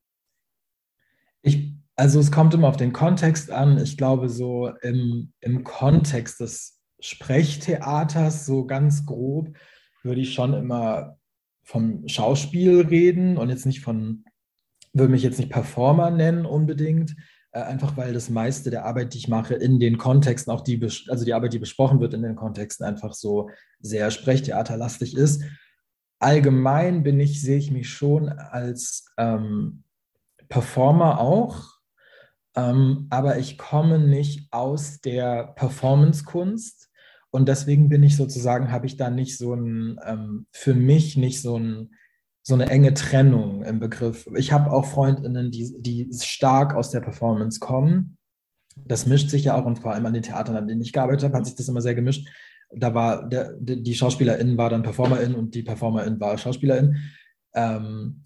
Ich 1.41 1.80
also 2.01 2.19
es 2.19 2.31
kommt 2.31 2.55
immer 2.55 2.67
auf 2.67 2.77
den 2.77 2.93
Kontext 2.93 3.51
an. 3.51 3.77
Ich 3.77 3.95
glaube, 3.95 4.27
so 4.27 4.69
im, 4.81 5.33
im 5.39 5.63
Kontext 5.63 6.39
des 6.39 6.79
Sprechtheaters, 6.99 8.47
so 8.47 8.65
ganz 8.65 9.05
grob, 9.05 9.55
würde 10.01 10.21
ich 10.21 10.33
schon 10.33 10.55
immer 10.55 11.19
vom 11.61 12.07
Schauspiel 12.07 12.87
reden 12.87 13.37
und 13.37 13.49
jetzt 13.49 13.67
nicht 13.67 13.81
von, 13.81 14.25
würde 14.93 15.11
mich 15.11 15.21
jetzt 15.21 15.37
nicht 15.37 15.51
Performer 15.51 16.09
nennen 16.09 16.47
unbedingt, 16.47 17.15
äh, 17.51 17.61
einfach 17.61 17.95
weil 17.97 18.13
das 18.13 18.31
meiste 18.31 18.71
der 18.71 18.85
Arbeit, 18.85 19.13
die 19.13 19.19
ich 19.19 19.27
mache, 19.27 19.53
in 19.53 19.79
den 19.79 19.99
Kontexten, 19.99 20.51
auch 20.51 20.61
die, 20.61 20.81
also 20.81 21.23
die 21.23 21.35
Arbeit, 21.35 21.53
die 21.53 21.59
besprochen 21.59 21.99
wird 21.99 22.15
in 22.15 22.23
den 22.23 22.35
Kontexten, 22.35 22.83
einfach 22.83 23.13
so 23.13 23.51
sehr 23.79 24.09
sprechtheaterlastig 24.09 25.15
ist. 25.15 25.43
Allgemein 26.17 27.03
bin 27.03 27.19
ich, 27.19 27.43
sehe 27.43 27.59
ich 27.59 27.69
mich 27.69 27.91
schon 27.91 28.27
als 28.27 29.05
ähm, 29.19 29.83
Performer 30.49 31.19
auch, 31.19 31.80
ähm, 32.55 33.07
aber 33.09 33.37
ich 33.39 33.57
komme 33.57 33.99
nicht 33.99 34.47
aus 34.51 34.99
der 34.99 35.53
Performance-Kunst 35.55 36.89
und 37.29 37.47
deswegen 37.47 37.87
bin 37.87 38.03
ich 38.03 38.17
sozusagen, 38.17 38.71
habe 38.71 38.87
ich 38.87 38.97
da 38.97 39.09
nicht 39.09 39.37
so 39.37 39.53
ein, 39.53 39.99
ähm, 40.05 40.47
für 40.51 40.73
mich 40.73 41.15
nicht 41.15 41.41
so, 41.41 41.57
ein, 41.57 41.91
so 42.41 42.53
eine 42.53 42.69
enge 42.69 42.93
Trennung 42.93 43.63
im 43.63 43.79
Begriff. 43.79 44.27
Ich 44.35 44.51
habe 44.51 44.71
auch 44.71 44.85
Freundinnen, 44.85 45.49
die, 45.49 45.73
die 45.79 46.09
stark 46.13 46.75
aus 46.75 46.91
der 46.91 46.99
Performance 46.99 47.59
kommen. 47.59 48.17
Das 48.75 49.05
mischt 49.05 49.29
sich 49.29 49.45
ja 49.45 49.55
auch 49.55 49.65
und 49.65 49.79
vor 49.79 49.93
allem 49.93 50.05
an 50.05 50.13
den 50.13 50.23
Theatern, 50.23 50.57
an 50.57 50.67
denen 50.67 50.81
ich 50.81 50.91
gearbeitet 50.91 51.23
habe, 51.23 51.37
hat 51.37 51.45
sich 51.45 51.55
das 51.55 51.69
immer 51.69 51.81
sehr 51.81 51.95
gemischt. 51.95 52.27
Da 52.73 52.93
war 52.93 53.27
der, 53.27 53.53
die 53.59 53.95
Schauspielerin 53.95 54.57
war 54.57 54.69
dann 54.69 54.83
Performerin 54.83 55.35
und 55.35 55.55
die 55.55 55.63
Performerin 55.63 56.19
war 56.19 56.37
Schauspielerin. 56.37 56.97
Ähm, 57.53 58.23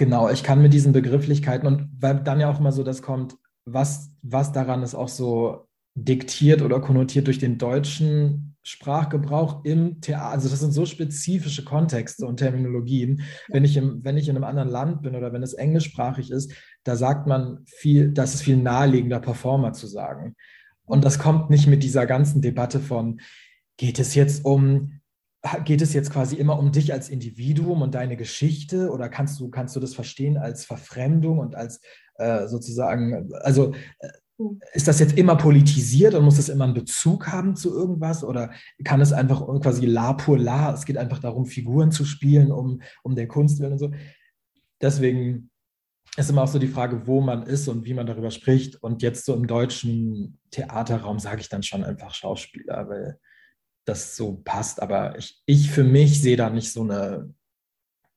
Genau, 0.00 0.30
ich 0.30 0.42
kann 0.42 0.62
mit 0.62 0.72
diesen 0.72 0.94
Begrifflichkeiten 0.94 1.66
und 1.66 1.90
weil 2.00 2.20
dann 2.20 2.40
ja 2.40 2.50
auch 2.50 2.58
immer 2.58 2.72
so 2.72 2.82
das 2.82 3.02
kommt, 3.02 3.36
was, 3.64 4.10
was 4.22 4.52
daran 4.52 4.82
ist 4.82 4.94
auch 4.94 5.08
so 5.08 5.66
diktiert 5.94 6.62
oder 6.62 6.80
konnotiert 6.80 7.26
durch 7.26 7.38
den 7.38 7.58
deutschen 7.58 8.56
Sprachgebrauch 8.62 9.64
im 9.64 10.00
Theater. 10.00 10.28
Also 10.30 10.48
das 10.48 10.60
sind 10.60 10.72
so 10.72 10.84
spezifische 10.84 11.64
Kontexte 11.64 12.26
und 12.26 12.36
Terminologien. 12.36 13.22
Wenn 13.48 13.64
ich, 13.64 13.76
im, 13.76 14.04
wenn 14.04 14.16
ich 14.16 14.28
in 14.28 14.36
einem 14.36 14.44
anderen 14.44 14.68
Land 14.68 15.02
bin 15.02 15.16
oder 15.16 15.32
wenn 15.32 15.42
es 15.42 15.54
englischsprachig 15.54 16.30
ist, 16.30 16.52
da 16.84 16.96
sagt 16.96 17.26
man 17.26 17.64
viel, 17.66 18.12
das 18.12 18.34
ist 18.34 18.42
viel 18.42 18.56
naheliegender, 18.56 19.20
Performer 19.20 19.72
zu 19.72 19.86
sagen. 19.86 20.36
Und 20.84 21.04
das 21.04 21.18
kommt 21.18 21.50
nicht 21.50 21.66
mit 21.68 21.82
dieser 21.82 22.06
ganzen 22.06 22.42
Debatte 22.42 22.80
von, 22.80 23.20
geht 23.76 23.98
es 23.98 24.14
jetzt 24.14 24.44
um 24.44 24.99
geht 25.64 25.80
es 25.80 25.94
jetzt 25.94 26.12
quasi 26.12 26.36
immer 26.36 26.58
um 26.58 26.70
dich 26.70 26.92
als 26.92 27.08
Individuum 27.08 27.82
und 27.82 27.94
deine 27.94 28.16
Geschichte 28.16 28.90
oder 28.90 29.08
kannst 29.08 29.40
du, 29.40 29.48
kannst 29.48 29.74
du 29.74 29.80
das 29.80 29.94
verstehen 29.94 30.36
als 30.36 30.64
Verfremdung 30.64 31.38
und 31.38 31.54
als 31.54 31.80
äh, 32.16 32.46
sozusagen, 32.46 33.32
also 33.34 33.72
äh, 34.00 34.08
ist 34.72 34.88
das 34.88 34.98
jetzt 35.00 35.18
immer 35.18 35.36
politisiert 35.36 36.14
und 36.14 36.24
muss 36.24 36.38
es 36.38 36.48
immer 36.48 36.64
einen 36.64 36.74
Bezug 36.74 37.28
haben 37.28 37.56
zu 37.56 37.74
irgendwas 37.74 38.24
oder 38.24 38.52
kann 38.84 39.00
es 39.00 39.12
einfach 39.12 39.46
quasi 39.60 39.86
la 39.86 40.14
pur 40.14 40.38
la, 40.38 40.72
es 40.72 40.86
geht 40.86 40.96
einfach 40.96 41.18
darum, 41.18 41.46
Figuren 41.46 41.90
zu 41.90 42.04
spielen, 42.04 42.50
um, 42.50 42.80
um 43.02 43.14
der 43.14 43.28
Kunst 43.28 43.60
willen 43.60 43.72
und 43.72 43.78
so. 43.78 43.90
Deswegen 44.80 45.50
ist 46.16 46.30
immer 46.30 46.42
auch 46.42 46.48
so 46.48 46.58
die 46.58 46.68
Frage, 46.68 47.06
wo 47.06 47.20
man 47.20 47.42
ist 47.42 47.68
und 47.68 47.84
wie 47.84 47.94
man 47.94 48.06
darüber 48.06 48.30
spricht. 48.30 48.82
Und 48.82 49.02
jetzt 49.02 49.26
so 49.26 49.34
im 49.34 49.46
deutschen 49.46 50.38
Theaterraum 50.50 51.18
sage 51.18 51.40
ich 51.40 51.48
dann 51.48 51.62
schon 51.62 51.84
einfach 51.84 52.14
Schauspieler, 52.14 52.88
weil 52.88 53.18
das 53.84 54.16
so 54.16 54.40
passt. 54.44 54.82
Aber 54.82 55.18
ich, 55.18 55.42
ich 55.46 55.70
für 55.70 55.84
mich 55.84 56.20
sehe 56.22 56.36
da 56.36 56.50
nicht 56.50 56.72
so 56.72 56.82
eine 56.82 57.32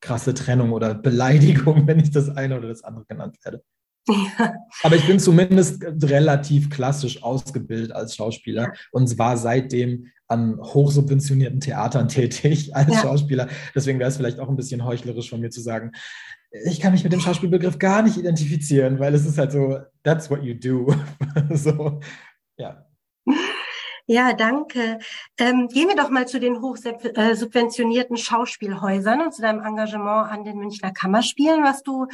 krasse 0.02 0.34
Trennung 0.34 0.72
oder 0.72 0.94
Beleidigung, 0.94 1.88
wenn 1.88 2.00
ich 2.00 2.12
das 2.12 2.30
eine 2.30 2.58
oder 2.58 2.68
das 2.68 2.84
andere 2.84 3.06
genannt 3.06 3.38
werde. 3.44 3.64
Ja. 4.08 4.54
Aber 4.84 4.98
ich 4.98 5.08
bin 5.08 5.18
zumindest 5.18 5.82
relativ 5.82 6.70
klassisch 6.70 7.24
ausgebildet 7.24 7.94
als 7.94 8.16
Schauspieler 8.16 8.74
und 8.92 9.18
war 9.18 9.38
seitdem 9.38 10.08
an 10.28 10.60
hochsubventionierten 10.62 11.62
Theatern 11.62 12.08
tätig 12.10 12.76
als 12.76 12.92
ja. 12.92 13.02
Schauspieler. 13.02 13.48
Deswegen 13.74 14.00
wäre 14.00 14.10
es 14.10 14.18
vielleicht 14.18 14.40
auch 14.40 14.50
ein 14.50 14.58
bisschen 14.58 14.86
heuchlerisch 14.86 15.30
von 15.30 15.40
mir 15.40 15.52
zu 15.52 15.62
sagen, 15.62 15.92
ich 16.66 16.80
kann 16.80 16.92
mich 16.94 17.04
mit 17.04 17.14
dem 17.14 17.20
Schauspielbegriff 17.20 17.80
gar 17.80 18.04
nicht 18.04 18.18
identifizieren, 18.18 19.00
weil 19.00 19.16
es 19.16 19.26
ist 19.26 19.40
halt 19.40 19.52
so, 19.52 19.80
that's 20.04 20.30
what 20.30 20.44
you 20.44 20.54
do. 20.54 20.94
so, 21.52 22.00
ja. 22.58 22.86
Ja, 24.06 24.34
danke. 24.34 25.00
Ähm, 25.38 25.70
gehen 25.70 25.88
wir 25.88 25.96
doch 25.96 26.10
mal 26.10 26.28
zu 26.28 26.40
den 26.40 26.62
hochsubventionierten 26.62 28.18
Schauspielhäusern 28.18 29.22
und 29.22 29.34
zu 29.34 29.42
deinem 29.42 29.64
Engagement 29.64 30.30
an 30.30 30.44
den 30.44 30.58
Münchner 30.58 30.92
Kammerspielen, 30.92 31.64
was 31.64 31.84
du 31.84 32.08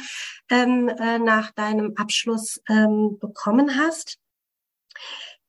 ähm, 0.50 0.88
äh, 0.88 1.18
nach 1.18 1.50
deinem 1.50 1.94
Abschluss 1.96 2.62
ähm, 2.68 3.18
bekommen 3.18 3.76
hast. 3.76 4.18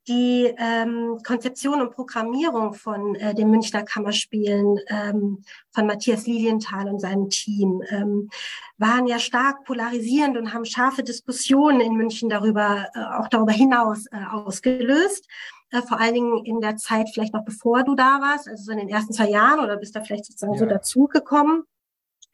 Die 0.07 0.51
ähm, 0.57 1.19
Konzeption 1.23 1.79
und 1.79 1.91
Programmierung 1.91 2.73
von 2.73 3.13
äh, 3.15 3.35
den 3.35 3.51
Münchner 3.51 3.83
Kammerspielen 3.83 4.79
ähm, 4.87 5.43
von 5.69 5.85
Matthias 5.85 6.25
Lilienthal 6.25 6.89
und 6.89 6.99
seinem 6.99 7.29
Team 7.29 7.83
ähm, 7.89 8.31
waren 8.79 9.05
ja 9.05 9.19
stark 9.19 9.63
polarisierend 9.63 10.37
und 10.37 10.55
haben 10.55 10.65
scharfe 10.65 11.03
Diskussionen 11.03 11.81
in 11.81 11.93
München 11.93 12.29
darüber, 12.29 12.87
äh, 12.95 13.19
auch 13.19 13.27
darüber 13.27 13.51
hinaus 13.51 14.07
äh, 14.07 14.25
ausgelöst 14.31 15.27
äh, 15.71 15.81
vor 15.81 15.99
allen 15.99 16.13
Dingen 16.13 16.45
in 16.45 16.61
der 16.61 16.77
Zeit 16.77 17.09
vielleicht 17.13 17.33
noch 17.33 17.45
bevor 17.45 17.83
du 17.83 17.95
da 17.95 18.19
warst, 18.21 18.47
also 18.47 18.63
so 18.63 18.71
in 18.71 18.79
den 18.79 18.89
ersten 18.89 19.13
zwei 19.13 19.29
Jahren 19.29 19.59
oder 19.59 19.77
bist 19.77 19.95
da 19.95 20.01
vielleicht 20.01 20.25
sozusagen 20.25 20.53
ja. 20.53 20.59
so 20.59 20.65
dazugekommen. 20.65 21.63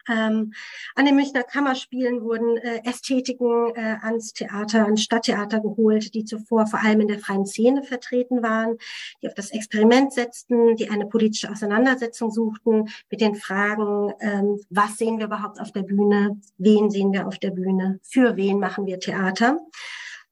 Ähm, 0.10 0.54
an 0.96 1.06
den 1.06 1.16
Münchner 1.16 1.44
Kammerspielen 1.44 2.22
wurden 2.22 2.58
äh, 2.58 2.82
Ästhetiken 2.86 3.76
äh, 3.76 3.98
ans 4.02 4.34
Theater, 4.34 4.86
ans 4.86 5.04
Stadttheater 5.04 5.60
geholt, 5.60 6.14
die 6.14 6.24
zuvor 6.24 6.66
vor 6.66 6.82
allem 6.82 7.02
in 7.02 7.08
der 7.08 7.20
freien 7.20 7.46
Szene 7.46 7.84
vertreten 7.84 8.42
waren, 8.42 8.78
die 9.22 9.28
auf 9.28 9.34
das 9.34 9.52
Experiment 9.52 10.14
setzten, 10.14 10.76
die 10.76 10.90
eine 10.90 11.08
politische 11.08 11.52
Auseinandersetzung 11.52 12.32
suchten 12.32 12.88
mit 13.12 13.22
den 13.22 13.36
Fragen, 13.36 14.14
ähm, 14.22 14.60
was 14.70 14.98
sehen 14.98 15.18
wir 15.18 15.26
überhaupt 15.26 15.60
auf 15.60 15.72
der 15.72 15.84
Bühne, 15.84 16.40
wen 16.58 16.90
sehen 16.90 17.12
wir 17.12 17.28
auf 17.28 17.38
der 17.38 17.52
Bühne, 17.52 18.00
für 18.04 18.38
wen 18.38 18.60
machen 18.60 18.86
wir 18.86 19.00
Theater 19.00 19.60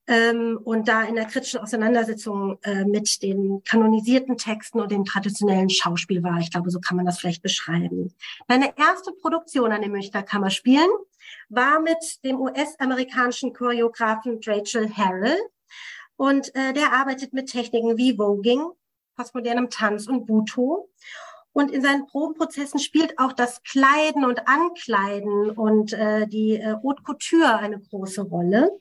ähm, 0.08 0.60
und 0.63 0.88
da 0.88 1.04
in 1.04 1.15
der 1.15 1.26
kritischen 1.26 1.60
Auseinandersetzung 1.60 2.60
äh, 2.63 2.86
mit 2.86 3.22
den 3.24 3.63
kanonisierten 3.63 4.38
Texten 4.38 4.80
und 4.80 4.91
dem 4.91 5.06
traditionellen 5.06 5.70
Schauspiel 5.70 6.24
war. 6.24 6.39
Ich 6.39 6.52
glaube, 6.52 6.70
so 6.70 6.80
kann 6.80 6.98
man 6.98 7.06
das 7.06 7.20
vielleicht 7.20 7.41
beschreiben. 7.41 8.13
Meine 8.48 8.78
erste 8.78 9.12
Produktion 9.13 9.72
an 9.72 9.82
den 9.82 9.91
Münchner 9.91 10.24
Kammerspielen 10.24 10.89
war 11.50 11.80
mit 11.80 12.24
dem 12.24 12.39
US-amerikanischen 12.39 13.54
Choreografen 13.54 14.39
Rachel 14.46 14.89
Harrell. 14.96 15.38
Und 16.18 16.54
äh, 16.56 16.74
der 16.74 16.94
arbeitet 16.94 17.34
mit 17.34 17.52
Techniken 17.52 17.98
wie 17.98 18.15
Voging, 18.15 18.63
postmodernem 19.15 19.70
Tanz 19.70 20.08
und 20.08 20.26
Buto. 20.26 20.89
Und 21.52 21.72
in 21.72 21.82
seinen 21.82 22.06
Probenprozessen 22.06 22.80
spielt 22.80 23.18
auch 23.18 23.34
das 23.34 23.63
Kleiden 23.63 24.26
und 24.26 24.48
Ankleiden 24.48 25.52
und 25.52 25.94
äh, 25.94 26.28
die 26.28 26.58
äh, 26.58 26.76
Haute 26.84 27.02
Couture 27.04 27.58
eine 27.58 27.80
große 27.80 28.24
Rolle. 28.24 28.78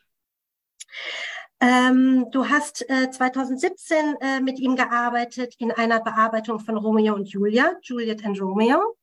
Ähm, 1.61 2.27
du 2.31 2.49
hast 2.49 2.88
äh, 2.90 3.11
2017 3.11 4.16
äh, 4.20 4.40
mit 4.40 4.59
ihm 4.59 4.77
gearbeitet 4.77 5.55
in 5.59 5.73
einer 5.73 6.01
Bearbeitung 6.01 6.61
von 6.61 6.77
Romeo 6.77 7.14
und 7.14 7.29
Julia, 7.29 7.73
Juliet 7.83 8.25
and 8.25 8.40
Romeo. 8.40 8.97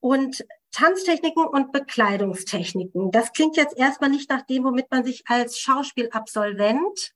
Und 0.00 0.44
Tanztechniken 0.74 1.46
und 1.46 1.70
Bekleidungstechniken. 1.70 3.12
Das 3.12 3.32
klingt 3.32 3.56
jetzt 3.56 3.78
erstmal 3.78 4.10
nicht 4.10 4.28
nach 4.28 4.42
dem, 4.42 4.64
womit 4.64 4.90
man 4.90 5.04
sich 5.04 5.22
als 5.28 5.60
Schauspielabsolvent 5.60 7.14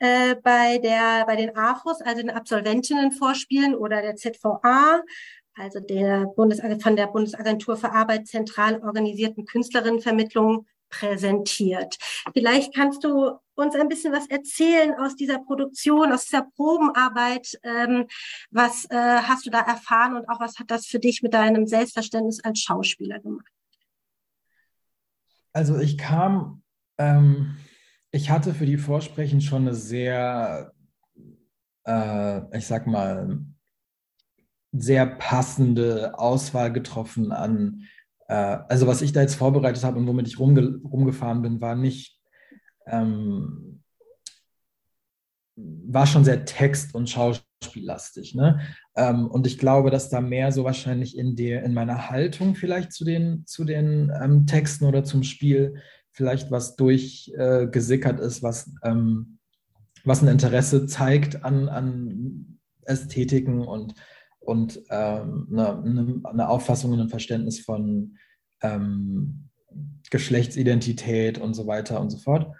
äh, 0.00 0.34
bei 0.42 0.78
der 0.78 1.24
bei 1.24 1.36
den 1.36 1.56
AFOS, 1.56 2.02
also 2.02 2.20
den 2.20 2.30
Absolventinnen 2.30 3.12
vorspielen 3.12 3.76
oder 3.76 4.02
der 4.02 4.16
ZVA, 4.16 5.02
also 5.54 5.78
der 5.78 6.26
Bundes 6.26 6.60
von 6.82 6.96
der 6.96 7.06
Bundesagentur 7.06 7.76
für 7.76 7.92
Arbeit 7.92 8.26
zentral 8.26 8.82
organisierten 8.82 9.44
Künstlerinnenvermittlung 9.44 10.66
präsentiert. 10.88 11.96
Vielleicht 12.32 12.74
kannst 12.74 13.04
du 13.04 13.38
uns 13.54 13.74
ein 13.74 13.88
bisschen 13.88 14.12
was 14.12 14.26
erzählen 14.28 14.94
aus 14.98 15.16
dieser 15.16 15.38
Produktion, 15.38 16.12
aus 16.12 16.26
dieser 16.26 16.42
Probenarbeit. 16.56 17.58
Ähm, 17.62 18.06
was 18.50 18.84
äh, 18.90 18.96
hast 18.96 19.46
du 19.46 19.50
da 19.50 19.60
erfahren 19.60 20.16
und 20.16 20.28
auch 20.28 20.40
was 20.40 20.58
hat 20.58 20.70
das 20.70 20.86
für 20.86 20.98
dich 20.98 21.22
mit 21.22 21.34
deinem 21.34 21.66
Selbstverständnis 21.66 22.40
als 22.44 22.60
Schauspieler 22.60 23.18
gemacht? 23.18 23.52
Also 25.52 25.78
ich 25.78 25.98
kam, 25.98 26.62
ähm, 26.98 27.56
ich 28.10 28.30
hatte 28.30 28.54
für 28.54 28.66
die 28.66 28.76
Vorsprechen 28.76 29.40
schon 29.40 29.62
eine 29.62 29.74
sehr, 29.74 30.72
äh, 31.84 32.56
ich 32.56 32.66
sag 32.66 32.86
mal, 32.86 33.40
sehr 34.72 35.06
passende 35.06 36.18
Auswahl 36.18 36.72
getroffen 36.72 37.32
an 37.32 37.84
also 38.34 38.86
was 38.86 39.02
ich 39.02 39.12
da 39.12 39.22
jetzt 39.22 39.36
vorbereitet 39.36 39.82
habe 39.84 39.98
und 39.98 40.06
womit 40.06 40.28
ich 40.28 40.38
rumge 40.38 40.80
rumgefahren 40.84 41.42
bin, 41.42 41.60
war 41.60 41.74
nicht, 41.74 42.20
ähm, 42.86 43.82
war 45.56 46.06
schon 46.06 46.24
sehr 46.24 46.44
text- 46.44 46.94
und 46.94 47.08
schauspiellastig. 47.08 48.34
Ne? 48.34 48.60
Ähm, 48.96 49.26
und 49.28 49.46
ich 49.46 49.58
glaube, 49.58 49.90
dass 49.90 50.10
da 50.10 50.20
mehr 50.20 50.52
so 50.52 50.64
wahrscheinlich 50.64 51.16
in, 51.16 51.36
der, 51.36 51.64
in 51.64 51.72
meiner 51.72 52.10
Haltung 52.10 52.54
vielleicht 52.54 52.92
zu 52.92 53.04
den, 53.04 53.44
zu 53.46 53.64
den 53.64 54.12
ähm, 54.22 54.46
Texten 54.46 54.84
oder 54.84 55.04
zum 55.04 55.22
Spiel 55.22 55.76
vielleicht 56.12 56.50
was 56.50 56.76
durchgesickert 56.76 58.20
äh, 58.20 58.26
ist, 58.26 58.42
was, 58.42 58.72
ähm, 58.82 59.38
was 60.04 60.22
ein 60.22 60.28
Interesse 60.28 60.86
zeigt 60.86 61.44
an, 61.44 61.68
an 61.68 62.58
Ästhetiken 62.82 63.60
und 63.60 63.94
und 64.48 64.80
ähm, 64.90 65.46
eine, 65.52 66.22
eine, 66.24 66.48
Auffassung 66.48 66.92
und 66.92 67.00
ein 67.00 67.10
Verständnis 67.10 67.60
von 67.60 68.16
ähm, 68.62 69.50
Geschlechtsidentität 70.10 71.38
und 71.38 71.52
so 71.52 71.66
weiter 71.66 72.00
und 72.00 72.08
so 72.08 72.16
fort. 72.16 72.50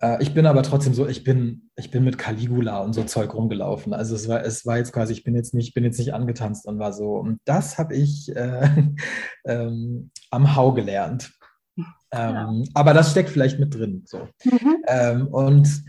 Äh, 0.00 0.22
ich 0.22 0.32
bin 0.32 0.46
aber 0.46 0.62
trotzdem 0.62 0.94
so, 0.94 1.06
ich 1.06 1.24
bin, 1.24 1.70
ich 1.76 1.90
bin 1.90 2.02
mit 2.02 2.16
Caligula 2.16 2.80
und 2.80 2.94
so 2.94 3.04
Zeug 3.04 3.34
rumgelaufen. 3.34 3.92
Also 3.92 4.14
es 4.14 4.26
war, 4.26 4.42
es 4.42 4.64
war 4.64 4.78
jetzt 4.78 4.92
quasi, 4.92 5.12
ich 5.12 5.22
bin 5.22 5.34
jetzt 5.34 5.52
nicht, 5.52 5.74
bin 5.74 5.84
jetzt 5.84 5.98
nicht 5.98 6.14
angetanzt 6.14 6.66
und 6.66 6.78
war 6.78 6.94
so, 6.94 7.16
und 7.16 7.40
das 7.44 7.76
habe 7.76 7.94
ich 7.94 8.34
äh, 8.34 8.70
ähm, 9.44 10.10
am 10.30 10.56
Hau 10.56 10.72
gelernt. 10.72 11.30
Ja. 11.76 12.48
Ähm, 12.48 12.64
aber 12.72 12.94
das 12.94 13.10
steckt 13.10 13.28
vielleicht 13.28 13.58
mit 13.58 13.74
drin. 13.74 14.04
So. 14.06 14.28
Mhm. 14.44 14.76
Ähm, 14.86 15.26
und 15.28 15.84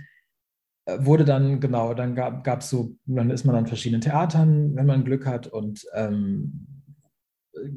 wurde 0.99 1.25
dann, 1.25 1.59
genau, 1.59 1.93
dann 1.93 2.15
gab 2.15 2.61
es 2.61 2.69
so, 2.69 2.95
dann 3.05 3.29
ist 3.29 3.45
man 3.45 3.55
an 3.55 3.67
verschiedenen 3.67 4.01
Theatern, 4.01 4.75
wenn 4.75 4.85
man 4.85 5.05
Glück 5.05 5.25
hat 5.25 5.47
und 5.47 5.85
ähm, 5.93 6.67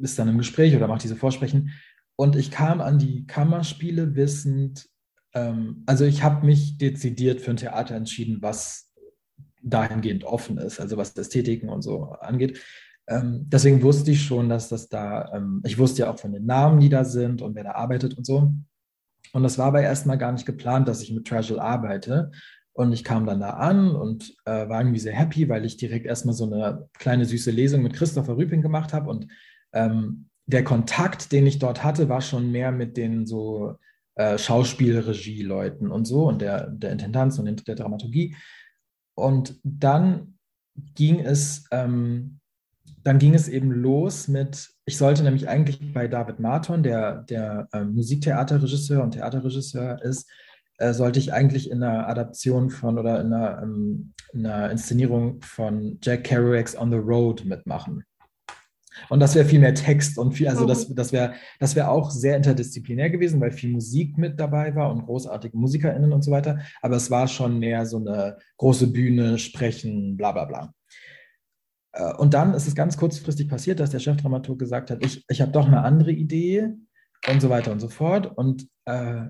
ist 0.01 0.17
dann 0.17 0.29
im 0.29 0.37
Gespräch 0.37 0.75
oder 0.75 0.87
macht 0.87 1.03
diese 1.03 1.15
Vorsprechen. 1.15 1.71
Und 2.15 2.35
ich 2.35 2.51
kam 2.51 2.81
an 2.81 2.99
die 2.99 3.25
Kammerspiele 3.25 4.15
wissend, 4.15 4.87
ähm, 5.33 5.83
also 5.85 6.05
ich 6.05 6.23
habe 6.23 6.45
mich 6.45 6.77
dezidiert 6.77 7.41
für 7.41 7.51
ein 7.51 7.57
Theater 7.57 7.95
entschieden, 7.95 8.37
was 8.41 8.91
dahingehend 9.61 10.23
offen 10.23 10.57
ist, 10.57 10.79
also 10.79 10.97
was 10.97 11.15
Ästhetiken 11.15 11.69
und 11.69 11.81
so 11.81 12.03
angeht. 12.03 12.61
Ähm, 13.07 13.45
deswegen 13.47 13.81
wusste 13.81 14.11
ich 14.11 14.23
schon, 14.23 14.49
dass 14.49 14.69
das 14.69 14.89
da, 14.89 15.33
ähm, 15.33 15.61
ich 15.65 15.77
wusste 15.77 16.03
ja 16.03 16.11
auch 16.11 16.19
von 16.19 16.31
den 16.31 16.45
Namen, 16.45 16.79
die 16.79 16.89
da 16.89 17.03
sind 17.03 17.41
und 17.41 17.55
wer 17.55 17.63
da 17.63 17.71
arbeitet 17.71 18.17
und 18.17 18.25
so. 18.25 18.53
Und 19.33 19.43
das 19.43 19.57
war 19.57 19.67
aber 19.67 19.81
erstmal 19.81 20.17
gar 20.17 20.31
nicht 20.31 20.45
geplant, 20.45 20.87
dass 20.87 21.01
ich 21.01 21.11
mit 21.11 21.25
Trashel 21.25 21.59
arbeite, 21.59 22.31
Und 22.73 22.91
ich 22.91 23.03
kam 23.03 23.25
dann 23.25 23.39
da 23.39 23.51
an 23.51 23.95
und 23.95 24.35
äh, 24.45 24.67
war 24.67 24.81
irgendwie 24.81 24.99
sehr 24.99 25.13
happy, 25.13 25.47
weil 25.47 25.63
ich 25.63 25.77
direkt 25.77 26.07
erstmal 26.07 26.33
so 26.33 26.45
eine 26.45 26.89
kleine 26.97 27.25
süße 27.25 27.51
Lesung 27.51 27.83
mit 27.83 27.93
Christopher 27.93 28.35
Rüping 28.35 28.63
gemacht 28.63 28.93
habe. 28.93 29.09
Und 29.09 29.27
ähm, 29.73 30.29
der 30.47 30.63
Kontakt, 30.63 31.31
den 31.31 31.45
ich 31.45 31.59
dort 31.59 31.83
hatte, 31.83 32.09
war 32.09 32.21
schon 32.21 32.51
mehr 32.51 32.71
mit 32.71 32.97
den 32.97 33.27
so 33.27 33.75
äh, 34.15 34.37
Schauspielregie-Leuten 34.37 35.91
und 35.91 36.05
so 36.05 36.27
und 36.27 36.41
der, 36.41 36.67
der 36.67 36.91
Intendanz 36.91 37.37
und 37.39 37.67
der 37.67 37.75
Dramaturgie. 37.75 38.35
Und 39.15 39.59
dann 39.63 40.39
ging 40.95 41.19
es, 41.19 41.65
ähm, 41.71 42.39
dann 43.03 43.19
ging 43.19 43.35
es 43.35 43.47
eben 43.47 43.71
los 43.71 44.27
mit, 44.27 44.69
ich 44.85 44.97
sollte 44.97 45.23
nämlich 45.23 45.47
eigentlich 45.47 45.93
bei 45.93 46.07
David 46.07 46.39
Marton, 46.39 46.83
der, 46.83 47.21
der 47.23 47.67
äh, 47.71 47.83
Musiktheaterregisseur 47.83 49.03
und 49.03 49.11
Theaterregisseur 49.11 50.01
ist, 50.01 50.29
äh, 50.77 50.93
sollte 50.93 51.19
ich 51.19 51.33
eigentlich 51.33 51.69
in 51.69 51.83
einer 51.83 52.07
Adaption 52.07 52.69
von 52.69 52.97
oder 52.97 53.21
in 53.21 53.33
einer, 53.33 53.61
ähm, 53.61 54.13
in 54.33 54.45
einer 54.45 54.71
Inszenierung 54.71 55.41
von 55.41 55.99
Jack 56.01 56.23
Kerouac's 56.25 56.77
On 56.77 56.91
the 56.91 56.97
Road 56.97 57.45
mitmachen. 57.45 58.03
Und 59.09 59.19
das 59.19 59.35
wäre 59.35 59.45
viel 59.45 59.59
mehr 59.59 59.73
Text 59.73 60.17
und 60.17 60.33
viel, 60.33 60.47
also 60.47 60.65
das, 60.65 60.89
mhm. 60.89 60.95
das 60.95 61.11
wäre 61.11 61.33
das 61.59 61.75
wär 61.75 61.89
auch 61.89 62.11
sehr 62.11 62.37
interdisziplinär 62.37 63.09
gewesen, 63.09 63.41
weil 63.41 63.51
viel 63.51 63.71
Musik 63.71 64.17
mit 64.17 64.39
dabei 64.39 64.75
war 64.75 64.91
und 64.91 65.05
großartige 65.05 65.57
MusikerInnen 65.57 66.13
und 66.13 66.23
so 66.23 66.31
weiter. 66.31 66.59
Aber 66.81 66.95
es 66.95 67.09
war 67.09 67.27
schon 67.27 67.59
mehr 67.59 67.85
so 67.85 67.97
eine 67.97 68.37
große 68.57 68.87
Bühne, 68.87 69.37
Sprechen, 69.39 70.15
bla 70.17 70.31
bla 70.31 70.45
bla. 70.45 70.73
Äh, 71.93 72.13
und 72.15 72.33
dann 72.33 72.53
ist 72.53 72.67
es 72.67 72.75
ganz 72.75 72.97
kurzfristig 72.97 73.49
passiert, 73.49 73.79
dass 73.79 73.91
der 73.91 73.99
Chefdramaturg 73.99 74.59
gesagt 74.59 74.91
hat, 74.91 75.03
ich, 75.03 75.23
ich 75.27 75.41
habe 75.41 75.51
doch 75.51 75.67
eine 75.67 75.83
andere 75.83 76.11
Idee 76.11 76.69
und 77.29 77.41
so 77.41 77.49
weiter 77.49 77.71
und 77.71 77.79
so 77.79 77.89
fort. 77.89 78.31
Und 78.35 78.67
äh, 78.85 79.27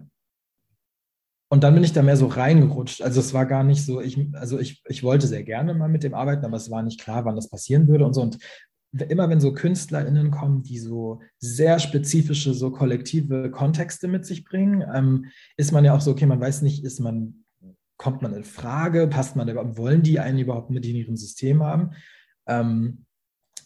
und 1.54 1.64
dann 1.64 1.76
bin 1.76 1.84
ich 1.84 1.94
da 1.94 2.02
mehr 2.02 2.18
so 2.18 2.26
reingerutscht. 2.26 3.04
Also 3.04 3.20
es 3.20 3.32
war 3.36 3.46
gar 3.46 3.64
nicht 3.64 3.86
so, 3.86 4.02
ich, 4.02 4.20
also 4.34 4.58
ich, 4.58 4.82
ich 4.88 5.04
wollte 5.04 5.28
sehr 5.28 5.44
gerne 5.44 5.76
mal 5.76 5.88
mit 5.88 6.02
dem 6.02 6.16
arbeiten, 6.16 6.46
aber 6.46 6.58
es 6.58 6.72
war 6.72 6.82
nicht 6.82 7.00
klar, 7.00 7.26
wann 7.26 7.36
das 7.36 7.48
passieren 7.48 7.88
würde 7.88 8.08
und 8.08 8.16
so. 8.16 8.24
Und 8.24 8.40
immer 8.92 9.30
wenn 9.30 9.40
so 9.40 9.54
KünstlerInnen 9.54 10.32
kommen, 10.32 10.64
die 10.64 10.80
so 10.80 11.22
sehr 11.38 11.78
spezifische, 11.78 12.56
so 12.56 12.72
kollektive 12.72 13.52
Kontexte 13.52 14.08
mit 14.08 14.26
sich 14.26 14.46
bringen, 14.46 14.84
ähm, 14.96 15.28
ist 15.56 15.72
man 15.72 15.86
ja 15.86 15.94
auch 15.94 16.02
so, 16.02 16.10
okay, 16.10 16.26
man 16.26 16.42
weiß 16.42 16.64
nicht, 16.64 16.84
ist 16.84 17.00
man, 17.00 17.46
kommt 17.98 18.24
man 18.24 18.34
in 18.34 18.46
Frage, 18.46 19.06
passt 19.06 19.36
man 19.36 19.48
überhaupt, 19.48 19.78
wollen 19.78 20.02
die 20.02 20.20
einen 20.20 20.40
überhaupt 20.40 20.72
mit 20.72 20.88
in 20.88 20.96
ihrem 20.96 21.18
System 21.18 21.62
haben? 21.62 21.92
Ähm, 22.48 23.06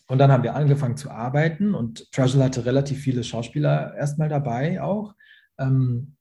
und 0.09 0.17
dann 0.17 0.33
haben 0.33 0.43
wir 0.43 0.55
angefangen 0.55 0.97
zu 0.97 1.09
arbeiten 1.09 1.73
und 1.73 2.11
Treasure 2.11 2.43
hatte 2.43 2.65
relativ 2.65 2.99
viele 2.99 3.23
Schauspieler 3.23 3.95
erstmal 3.95 4.27
dabei 4.27 4.81
auch. 4.81 5.15
Ähm, 5.57 6.17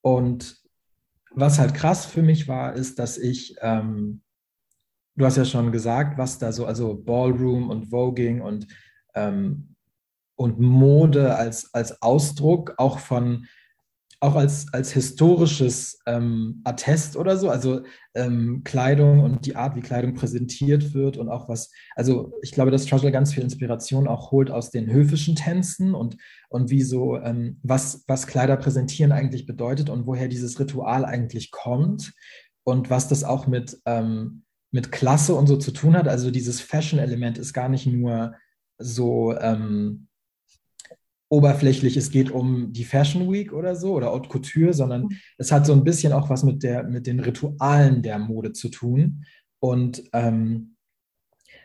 und 0.00 0.66
was 1.40 1.58
halt 1.58 1.74
krass 1.74 2.06
für 2.06 2.22
mich 2.22 2.48
war, 2.48 2.74
ist, 2.74 2.98
dass 2.98 3.18
ich, 3.18 3.56
ähm, 3.60 4.22
du 5.16 5.24
hast 5.24 5.36
ja 5.36 5.44
schon 5.44 5.72
gesagt, 5.72 6.18
was 6.18 6.38
da 6.38 6.52
so, 6.52 6.66
also 6.66 6.94
Ballroom 6.94 7.70
und 7.70 7.90
Voging 7.90 8.40
und, 8.40 8.66
ähm, 9.14 9.74
und 10.36 10.60
Mode 10.60 11.36
als, 11.36 11.72
als 11.74 12.02
Ausdruck 12.02 12.74
auch 12.76 12.98
von 12.98 13.46
auch 14.20 14.34
als, 14.34 14.66
als 14.72 14.92
historisches 14.92 16.00
ähm, 16.06 16.60
Attest 16.64 17.16
oder 17.16 17.36
so, 17.36 17.50
also 17.50 17.82
ähm, 18.14 18.62
Kleidung 18.64 19.22
und 19.22 19.46
die 19.46 19.54
Art, 19.54 19.76
wie 19.76 19.80
Kleidung 19.80 20.14
präsentiert 20.14 20.92
wird 20.92 21.16
und 21.16 21.28
auch 21.28 21.48
was, 21.48 21.70
also 21.94 22.32
ich 22.42 22.50
glaube, 22.50 22.72
dass 22.72 22.86
Trudgell 22.86 23.12
ganz 23.12 23.32
viel 23.32 23.44
Inspiration 23.44 24.08
auch 24.08 24.32
holt 24.32 24.50
aus 24.50 24.70
den 24.70 24.90
höfischen 24.90 25.36
Tänzen 25.36 25.94
und, 25.94 26.16
und 26.48 26.68
wie 26.70 26.82
so, 26.82 27.16
ähm, 27.16 27.60
was, 27.62 28.04
was 28.08 28.26
Kleider 28.26 28.56
präsentieren 28.56 29.12
eigentlich 29.12 29.46
bedeutet 29.46 29.88
und 29.88 30.06
woher 30.06 30.26
dieses 30.26 30.58
Ritual 30.58 31.04
eigentlich 31.04 31.52
kommt 31.52 32.12
und 32.64 32.90
was 32.90 33.06
das 33.06 33.22
auch 33.22 33.46
mit, 33.46 33.78
ähm, 33.86 34.42
mit 34.72 34.90
Klasse 34.90 35.36
und 35.36 35.46
so 35.46 35.56
zu 35.56 35.70
tun 35.70 35.96
hat. 35.96 36.08
Also 36.08 36.32
dieses 36.32 36.60
Fashion-Element 36.60 37.38
ist 37.38 37.52
gar 37.52 37.68
nicht 37.68 37.86
nur 37.86 38.34
so, 38.78 39.36
ähm, 39.38 40.07
oberflächlich, 41.30 41.96
es 41.96 42.10
geht 42.10 42.30
um 42.30 42.72
die 42.72 42.84
Fashion 42.84 43.30
Week 43.30 43.52
oder 43.52 43.76
so 43.76 43.94
oder 43.94 44.08
Haute 44.08 44.28
Couture, 44.28 44.72
sondern 44.72 45.02
mhm. 45.02 45.10
es 45.36 45.52
hat 45.52 45.66
so 45.66 45.72
ein 45.72 45.84
bisschen 45.84 46.12
auch 46.12 46.30
was 46.30 46.42
mit, 46.42 46.62
der, 46.62 46.84
mit 46.84 47.06
den 47.06 47.20
Ritualen 47.20 48.02
der 48.02 48.18
Mode 48.18 48.52
zu 48.52 48.68
tun. 48.70 49.24
Und 49.60 50.02
ähm, 50.12 50.76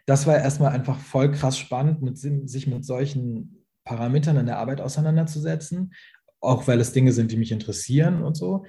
das 0.05 0.27
war 0.27 0.37
erstmal 0.37 0.71
einfach 0.71 0.99
voll 0.99 1.31
krass 1.31 1.57
spannend, 1.57 2.01
mit, 2.01 2.17
sich 2.17 2.67
mit 2.67 2.83
solchen 2.83 3.65
Parametern 3.85 4.37
in 4.37 4.45
der 4.45 4.59
Arbeit 4.59 4.81
auseinanderzusetzen, 4.81 5.93
auch 6.41 6.67
weil 6.67 6.79
es 6.79 6.91
Dinge 6.91 7.13
sind, 7.13 7.31
die 7.31 7.37
mich 7.37 7.51
interessieren 7.51 8.21
und 8.21 8.35
so. 8.35 8.65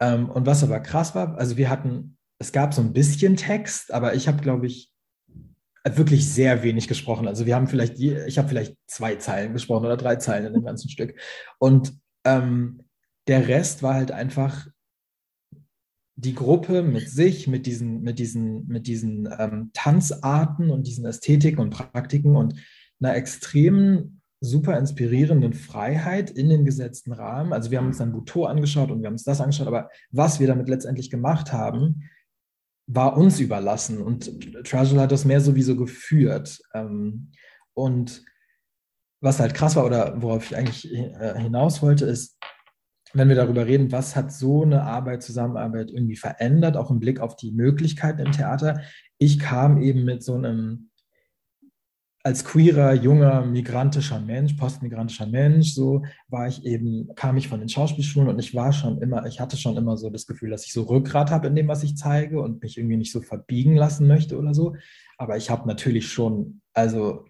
Ähm, 0.00 0.30
und 0.30 0.46
was 0.46 0.62
aber 0.62 0.80
krass 0.80 1.14
war, 1.14 1.36
also 1.36 1.56
wir 1.56 1.68
hatten, 1.68 2.16
es 2.38 2.52
gab 2.52 2.74
so 2.74 2.80
ein 2.80 2.92
bisschen 2.92 3.36
Text, 3.36 3.92
aber 3.92 4.14
ich 4.14 4.28
habe, 4.28 4.40
glaube 4.40 4.66
ich, 4.66 4.91
wirklich 5.84 6.32
sehr 6.32 6.62
wenig 6.62 6.88
gesprochen. 6.88 7.26
Also 7.26 7.46
wir 7.46 7.56
haben 7.56 7.66
vielleicht, 7.66 7.98
ich 7.98 8.38
habe 8.38 8.48
vielleicht 8.48 8.76
zwei 8.86 9.16
Zeilen 9.16 9.52
gesprochen 9.52 9.86
oder 9.86 9.96
drei 9.96 10.16
Zeilen 10.16 10.46
in 10.46 10.54
dem 10.54 10.64
ganzen 10.64 10.88
Stück. 10.88 11.18
Und 11.58 11.94
ähm, 12.24 12.82
der 13.26 13.48
Rest 13.48 13.82
war 13.82 13.94
halt 13.94 14.12
einfach 14.12 14.66
die 16.16 16.34
Gruppe 16.34 16.82
mit 16.82 17.08
sich, 17.08 17.48
mit 17.48 17.66
diesen, 17.66 18.02
mit 18.02 18.18
diesen, 18.18 18.66
mit 18.68 18.86
diesen 18.86 19.28
ähm, 19.38 19.70
Tanzarten 19.72 20.70
und 20.70 20.86
diesen 20.86 21.04
Ästhetiken 21.04 21.60
und 21.60 21.70
Praktiken 21.70 22.36
und 22.36 22.54
einer 23.00 23.16
extremen, 23.16 24.20
super 24.40 24.76
inspirierenden 24.76 25.52
Freiheit 25.52 26.30
in 26.30 26.48
den 26.48 26.64
gesetzten 26.64 27.12
Rahmen. 27.12 27.52
Also 27.52 27.70
wir 27.70 27.78
haben 27.78 27.86
uns 27.86 27.98
dann 27.98 28.12
Buto 28.12 28.44
angeschaut 28.44 28.90
und 28.90 29.00
wir 29.00 29.06
haben 29.06 29.14
uns 29.14 29.24
das 29.24 29.40
angeschaut, 29.40 29.68
aber 29.68 29.88
was 30.10 30.40
wir 30.40 30.48
damit 30.48 30.68
letztendlich 30.68 31.10
gemacht 31.10 31.52
haben, 31.52 32.10
war 32.86 33.16
uns 33.16 33.40
überlassen 33.40 34.02
und 34.02 34.30
Trajal 34.64 35.00
hat 35.00 35.12
das 35.12 35.24
mehr 35.24 35.40
sowieso 35.40 35.76
geführt. 35.76 36.60
Ähm, 36.74 37.32
und 37.74 38.24
was 39.20 39.40
halt 39.40 39.54
krass 39.54 39.76
war 39.76 39.86
oder 39.86 40.20
worauf 40.20 40.44
ich 40.44 40.56
eigentlich 40.56 40.92
äh, 40.92 41.38
hinaus 41.38 41.80
wollte, 41.80 42.06
ist, 42.06 42.38
wenn 43.14 43.28
wir 43.28 43.36
darüber 43.36 43.66
reden, 43.66 43.92
was 43.92 44.16
hat 44.16 44.32
so 44.32 44.62
eine 44.62 44.82
Arbeit, 44.82 45.22
Zusammenarbeit 45.22 45.90
irgendwie 45.90 46.16
verändert, 46.16 46.76
auch 46.76 46.90
im 46.90 46.98
Blick 46.98 47.20
auf 47.20 47.36
die 47.36 47.52
Möglichkeiten 47.52 48.20
im 48.20 48.32
Theater. 48.32 48.80
Ich 49.18 49.38
kam 49.38 49.80
eben 49.80 50.04
mit 50.04 50.22
so 50.22 50.34
einem 50.34 50.90
als 52.24 52.44
queerer, 52.44 52.94
junger, 52.94 53.44
migrantischer 53.44 54.20
Mensch, 54.20 54.52
postmigrantischer 54.52 55.26
Mensch, 55.26 55.74
so 55.74 56.04
war 56.28 56.46
ich 56.46 56.64
eben, 56.64 57.12
kam 57.16 57.36
ich 57.36 57.48
von 57.48 57.58
den 57.58 57.68
Schauspielschulen 57.68 58.28
und 58.28 58.38
ich 58.38 58.54
war 58.54 58.72
schon 58.72 59.02
immer, 59.02 59.26
ich 59.26 59.40
hatte 59.40 59.56
schon 59.56 59.76
immer 59.76 59.96
so 59.96 60.08
das 60.08 60.26
Gefühl, 60.26 60.50
dass 60.50 60.64
ich 60.64 60.72
so 60.72 60.82
Rückgrat 60.82 61.30
habe 61.32 61.48
in 61.48 61.56
dem, 61.56 61.66
was 61.66 61.82
ich 61.82 61.96
zeige 61.96 62.40
und 62.40 62.62
mich 62.62 62.78
irgendwie 62.78 62.96
nicht 62.96 63.10
so 63.10 63.20
verbiegen 63.20 63.74
lassen 63.74 64.06
möchte 64.06 64.38
oder 64.38 64.54
so. 64.54 64.76
Aber 65.18 65.36
ich 65.36 65.50
habe 65.50 65.66
natürlich 65.66 66.12
schon, 66.12 66.60
also, 66.72 67.24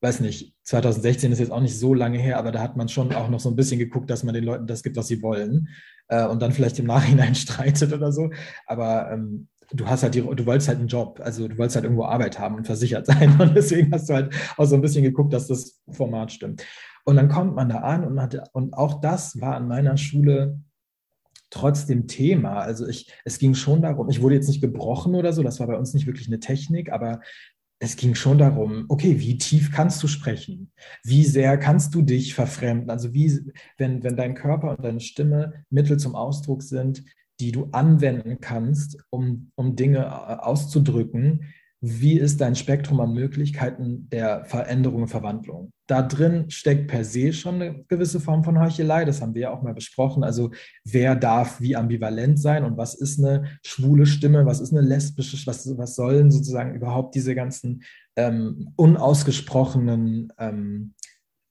weiß 0.00 0.18
nicht, 0.20 0.56
2016 0.64 1.30
ist 1.30 1.38
jetzt 1.38 1.52
auch 1.52 1.60
nicht 1.60 1.78
so 1.78 1.94
lange 1.94 2.18
her, 2.18 2.38
aber 2.38 2.50
da 2.50 2.60
hat 2.60 2.76
man 2.76 2.88
schon 2.88 3.14
auch 3.14 3.28
noch 3.28 3.38
so 3.38 3.48
ein 3.48 3.56
bisschen 3.56 3.78
geguckt, 3.78 4.10
dass 4.10 4.24
man 4.24 4.34
den 4.34 4.44
Leuten 4.44 4.66
das 4.66 4.82
gibt, 4.82 4.96
was 4.96 5.06
sie 5.06 5.22
wollen 5.22 5.68
äh, 6.08 6.26
und 6.26 6.42
dann 6.42 6.50
vielleicht 6.50 6.80
im 6.80 6.86
Nachhinein 6.86 7.34
streitet 7.36 7.92
oder 7.92 8.10
so. 8.10 8.30
Aber 8.66 9.12
ähm, 9.12 9.46
du 9.72 9.86
hast 9.86 10.02
halt 10.02 10.14
die, 10.14 10.22
du 10.22 10.46
wolltest 10.46 10.68
halt 10.68 10.78
einen 10.78 10.88
Job, 10.88 11.20
also 11.22 11.48
du 11.48 11.58
wolltest 11.58 11.76
halt 11.76 11.84
irgendwo 11.84 12.04
Arbeit 12.04 12.38
haben 12.38 12.56
und 12.56 12.66
versichert 12.66 13.06
sein. 13.06 13.40
Und 13.40 13.54
deswegen 13.54 13.92
hast 13.92 14.08
du 14.08 14.14
halt 14.14 14.34
auch 14.56 14.64
so 14.64 14.74
ein 14.74 14.82
bisschen 14.82 15.02
geguckt, 15.02 15.32
dass 15.32 15.46
das 15.46 15.80
Format 15.90 16.32
stimmt. 16.32 16.64
Und 17.04 17.16
dann 17.16 17.28
kommt 17.28 17.54
man 17.54 17.68
da 17.68 17.78
an 17.78 18.04
und 18.04 18.20
hatte, 18.20 18.44
und 18.52 18.74
auch 18.74 19.00
das 19.00 19.40
war 19.40 19.56
an 19.56 19.68
meiner 19.68 19.96
Schule 19.96 20.60
trotzdem 21.50 22.06
Thema. 22.06 22.60
Also 22.60 22.86
ich, 22.86 23.12
es 23.24 23.38
ging 23.38 23.54
schon 23.54 23.82
darum, 23.82 24.08
ich 24.08 24.22
wurde 24.22 24.36
jetzt 24.36 24.48
nicht 24.48 24.60
gebrochen 24.60 25.14
oder 25.14 25.32
so, 25.32 25.42
das 25.42 25.60
war 25.60 25.66
bei 25.66 25.76
uns 25.76 25.94
nicht 25.94 26.06
wirklich 26.06 26.28
eine 26.28 26.40
Technik, 26.40 26.92
aber 26.92 27.20
es 27.78 27.96
ging 27.96 28.14
schon 28.14 28.38
darum, 28.38 28.84
okay, 28.88 29.18
wie 29.18 29.38
tief 29.38 29.72
kannst 29.72 30.00
du 30.02 30.06
sprechen? 30.06 30.70
Wie 31.02 31.24
sehr 31.24 31.58
kannst 31.58 31.92
du 31.94 32.02
dich 32.02 32.32
verfremden? 32.32 32.90
Also 32.90 33.12
wie, 33.12 33.40
wenn, 33.76 34.04
wenn 34.04 34.16
dein 34.16 34.36
Körper 34.36 34.70
und 34.70 34.84
deine 34.84 35.00
Stimme 35.00 35.64
Mittel 35.68 35.98
zum 35.98 36.14
Ausdruck 36.14 36.62
sind, 36.62 37.02
die 37.42 37.50
du 37.50 37.68
anwenden 37.72 38.38
kannst, 38.40 38.98
um, 39.10 39.50
um 39.56 39.74
Dinge 39.74 39.98
äh, 39.98 40.36
auszudrücken. 40.38 41.52
Wie 41.80 42.16
ist 42.16 42.40
dein 42.40 42.54
Spektrum 42.54 43.00
an 43.00 43.12
Möglichkeiten 43.12 44.08
der 44.10 44.44
Veränderung 44.44 45.02
und 45.02 45.08
Verwandlung? 45.08 45.72
Da 45.88 46.02
drin 46.02 46.48
steckt 46.48 46.86
per 46.86 47.04
se 47.04 47.32
schon 47.32 47.56
eine 47.56 47.82
gewisse 47.88 48.20
Form 48.20 48.44
von 48.44 48.60
Heuchelei. 48.60 49.04
Das 49.04 49.20
haben 49.20 49.34
wir 49.34 49.42
ja 49.42 49.50
auch 49.50 49.62
mal 49.62 49.74
besprochen. 49.74 50.22
Also 50.22 50.52
wer 50.84 51.16
darf 51.16 51.60
wie 51.60 51.74
ambivalent 51.74 52.38
sein 52.38 52.62
und 52.62 52.76
was 52.76 52.94
ist 52.94 53.18
eine 53.18 53.58
schwule 53.64 54.06
Stimme, 54.06 54.46
was 54.46 54.60
ist 54.60 54.72
eine 54.72 54.86
lesbische, 54.86 55.44
was, 55.44 55.76
was 55.76 55.96
sollen 55.96 56.30
sozusagen 56.30 56.76
überhaupt 56.76 57.16
diese 57.16 57.34
ganzen 57.34 57.82
ähm, 58.14 58.70
unausgesprochenen 58.76 60.32
ähm, 60.38 60.94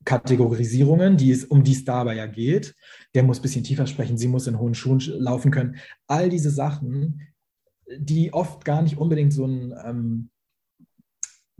Kategorisierungen, 0.03 1.17
die 1.17 1.31
es, 1.31 1.45
um 1.45 1.63
die 1.63 1.73
es 1.73 1.85
dabei 1.85 2.15
ja 2.15 2.25
geht. 2.25 2.75
Der 3.13 3.23
muss 3.23 3.39
ein 3.39 3.43
bisschen 3.43 3.63
tiefer 3.63 3.87
sprechen, 3.87 4.17
sie 4.17 4.27
muss 4.27 4.47
in 4.47 4.59
hohen 4.59 4.73
Schuhen 4.73 4.99
laufen 4.99 5.51
können. 5.51 5.75
All 6.07 6.29
diese 6.29 6.49
Sachen, 6.49 7.27
die 7.97 8.33
oft 8.33 8.65
gar 8.65 8.81
nicht 8.81 8.97
unbedingt 8.97 9.33
so 9.33 9.43
einen 9.43 9.73
ähm, 9.85 10.29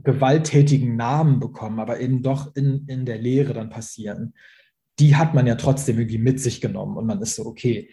gewalttätigen 0.02 0.96
Namen 0.96 1.40
bekommen, 1.40 1.78
aber 1.78 2.00
eben 2.00 2.22
doch 2.22 2.54
in, 2.56 2.86
in 2.88 3.06
der 3.06 3.18
Lehre 3.18 3.52
dann 3.52 3.70
passieren. 3.70 4.34
die 4.98 5.16
hat 5.16 5.34
man 5.34 5.46
ja 5.46 5.54
trotzdem 5.54 5.98
irgendwie 5.98 6.18
mit 6.18 6.40
sich 6.40 6.60
genommen 6.60 6.96
und 6.96 7.06
man 7.06 7.20
ist 7.22 7.36
so, 7.36 7.46
okay, 7.46 7.90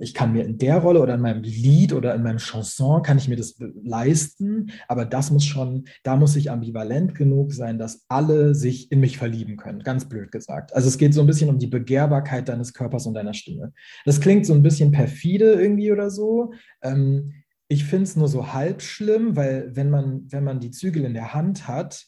ich 0.00 0.12
kann 0.12 0.32
mir 0.32 0.44
in 0.44 0.58
der 0.58 0.78
Rolle 0.78 1.00
oder 1.00 1.14
in 1.14 1.20
meinem 1.20 1.42
Lied 1.42 1.92
oder 1.92 2.14
in 2.14 2.22
meinem 2.24 2.38
Chanson 2.38 3.02
kann 3.02 3.18
ich 3.18 3.28
mir 3.28 3.36
das 3.36 3.56
leisten, 3.84 4.72
aber 4.88 5.04
das 5.04 5.30
muss 5.30 5.44
schon, 5.44 5.84
da 6.02 6.16
muss 6.16 6.34
ich 6.34 6.50
ambivalent 6.50 7.14
genug 7.14 7.52
sein, 7.52 7.78
dass 7.78 8.04
alle 8.08 8.56
sich 8.56 8.90
in 8.90 8.98
mich 8.98 9.18
verlieben 9.18 9.56
können, 9.56 9.84
ganz 9.84 10.08
blöd 10.08 10.32
gesagt. 10.32 10.74
Also 10.74 10.88
es 10.88 10.98
geht 10.98 11.14
so 11.14 11.20
ein 11.20 11.28
bisschen 11.28 11.48
um 11.48 11.58
die 11.58 11.68
Begehrbarkeit 11.68 12.48
deines 12.48 12.72
Körpers 12.72 13.06
und 13.06 13.14
deiner 13.14 13.34
Stimme. 13.34 13.72
Das 14.04 14.20
klingt 14.20 14.46
so 14.46 14.54
ein 14.54 14.62
bisschen 14.62 14.90
perfide 14.90 15.52
irgendwie 15.52 15.92
oder 15.92 16.10
so. 16.10 16.52
Ähm, 16.82 17.32
ich 17.68 17.84
finde 17.84 18.04
es 18.04 18.16
nur 18.16 18.28
so 18.28 18.52
halb 18.52 18.82
schlimm, 18.82 19.36
weil 19.36 19.70
wenn 19.74 19.90
man, 19.90 20.26
wenn 20.30 20.44
man 20.44 20.60
die 20.60 20.72
Zügel 20.72 21.04
in 21.04 21.14
der 21.14 21.34
Hand 21.34 21.68
hat, 21.68 22.04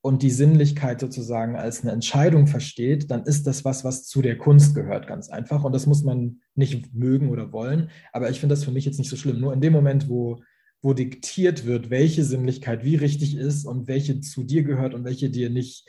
und 0.00 0.22
die 0.22 0.30
Sinnlichkeit 0.30 1.00
sozusagen 1.00 1.56
als 1.56 1.82
eine 1.82 1.92
Entscheidung 1.92 2.46
versteht, 2.46 3.10
dann 3.10 3.24
ist 3.24 3.46
das 3.46 3.64
was, 3.64 3.84
was 3.84 4.04
zu 4.04 4.22
der 4.22 4.38
Kunst 4.38 4.74
gehört, 4.74 5.08
ganz 5.08 5.28
einfach. 5.28 5.64
Und 5.64 5.74
das 5.74 5.86
muss 5.86 6.04
man 6.04 6.40
nicht 6.54 6.94
mögen 6.94 7.30
oder 7.30 7.52
wollen. 7.52 7.90
Aber 8.12 8.30
ich 8.30 8.38
finde 8.38 8.54
das 8.54 8.64
für 8.64 8.70
mich 8.70 8.84
jetzt 8.84 8.98
nicht 8.98 9.10
so 9.10 9.16
schlimm. 9.16 9.40
Nur 9.40 9.52
in 9.52 9.60
dem 9.60 9.72
Moment, 9.72 10.08
wo, 10.08 10.40
wo 10.82 10.94
diktiert 10.94 11.66
wird, 11.66 11.90
welche 11.90 12.22
Sinnlichkeit 12.22 12.84
wie 12.84 12.94
richtig 12.94 13.36
ist 13.36 13.64
und 13.64 13.88
welche 13.88 14.20
zu 14.20 14.44
dir 14.44 14.62
gehört 14.62 14.94
und 14.94 15.04
welche 15.04 15.30
dir 15.30 15.50
nicht 15.50 15.88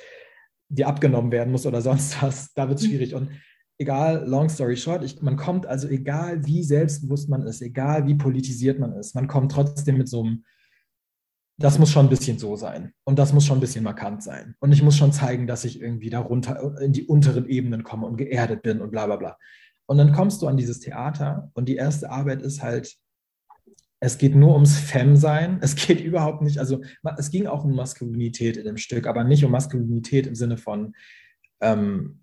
dir 0.69 0.88
abgenommen 0.88 1.32
werden 1.32 1.52
muss 1.52 1.65
oder 1.67 1.82
sonst 1.84 2.22
was, 2.22 2.54
da 2.54 2.67
wird 2.67 2.80
es 2.80 2.86
schwierig. 2.86 3.13
Und 3.13 3.30
egal, 3.78 4.28
long 4.28 4.50
story 4.50 4.76
short, 4.76 5.04
ich, 5.04 5.22
man 5.22 5.38
kommt 5.38 5.67
also, 5.67 5.88
egal 5.88 6.45
wie 6.45 6.63
selbstbewusst 6.63 7.30
man 7.30 7.43
ist, 7.43 7.62
egal 7.62 8.08
wie 8.08 8.15
politisiert 8.15 8.80
man 8.80 8.93
ist, 8.93 9.13
man 9.13 9.28
kommt 9.28 9.52
trotzdem 9.52 9.98
mit 9.98 10.10
so 10.10 10.24
einem 10.24 10.43
das 11.60 11.78
muss 11.78 11.91
schon 11.91 12.06
ein 12.06 12.10
bisschen 12.10 12.39
so 12.39 12.56
sein. 12.56 12.93
Und 13.04 13.19
das 13.19 13.34
muss 13.34 13.45
schon 13.45 13.58
ein 13.58 13.62
bisschen 13.62 13.84
markant 13.84 14.24
sein. 14.24 14.56
Und 14.60 14.72
ich 14.72 14.82
muss 14.82 14.95
schon 14.95 15.12
zeigen, 15.12 15.45
dass 15.45 15.65
ich 15.65 15.82
irgendwie 15.82 16.10
darunter 16.10 16.80
in 16.82 16.93
die 16.93 17.06
unteren 17.06 17.48
Ebenen 17.48 17.84
komme 17.84 18.08
und 18.08 18.15
geerdet 18.15 18.62
bin 18.62 18.80
und 18.80 18.91
bla 18.91 19.06
bla 19.06 19.17
bla. 19.17 19.38
Und 19.86 19.98
dann 19.98 20.13
kommst 20.13 20.41
du 20.41 20.48
an 20.48 20.56
dieses 20.56 20.80
Theater 20.80 21.52
und 21.54 21.67
die 21.67 21.76
erste 21.76 22.10
Arbeit 22.10 22.41
ist 22.41 22.63
halt, 22.63 22.95
es 24.02 24.17
geht 24.17 24.36
nur 24.36 24.54
ums 24.54 24.78
Femme-Sein. 24.78 25.60
Es 25.62 25.76
geht 25.76 26.00
überhaupt 26.04 26.41
nicht, 26.41 26.60
also 26.60 26.82
es 27.17 27.30
ging 27.30 27.48
auch 27.48 27.65
um 27.65 27.76
Maskulinität 27.76 28.56
in 28.56 28.63
dem 28.63 28.78
Stück, 28.78 29.06
aber 29.06 29.26
nicht 29.26 29.43
um 29.43 29.52
Maskulinität 29.52 30.28
im 30.28 30.36
Sinne 30.36 30.58
von 30.58 30.95
ähm, 31.62 32.22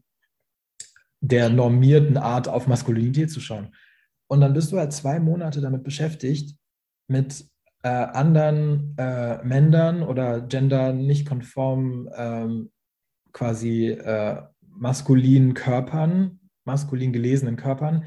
der 1.20 1.51
normierten 1.51 2.16
Art 2.16 2.49
auf 2.49 2.66
Maskulinität 2.66 3.31
zu 3.31 3.40
schauen. 3.40 3.75
Und 4.29 4.40
dann 4.40 4.55
bist 4.55 4.72
du 4.72 4.79
halt 4.79 4.94
zwei 4.94 5.20
Monate 5.20 5.61
damit 5.61 5.85
beschäftigt, 5.85 6.57
mit 7.09 7.46
äh, 7.87 7.88
anderen 7.88 8.96
äh, 8.99 9.44
Männern 9.44 10.03
oder 10.03 10.40
gender 10.40 10.92
nicht 10.92 11.29
konform 11.29 12.11
ähm, 12.16 12.72
quasi 13.33 13.90
äh, 13.90 14.42
maskulinen 14.61 15.55
Körpern, 15.55 16.40
maskulin 16.64 17.12
gelesenen 17.12 17.55
Körpern, 17.55 18.05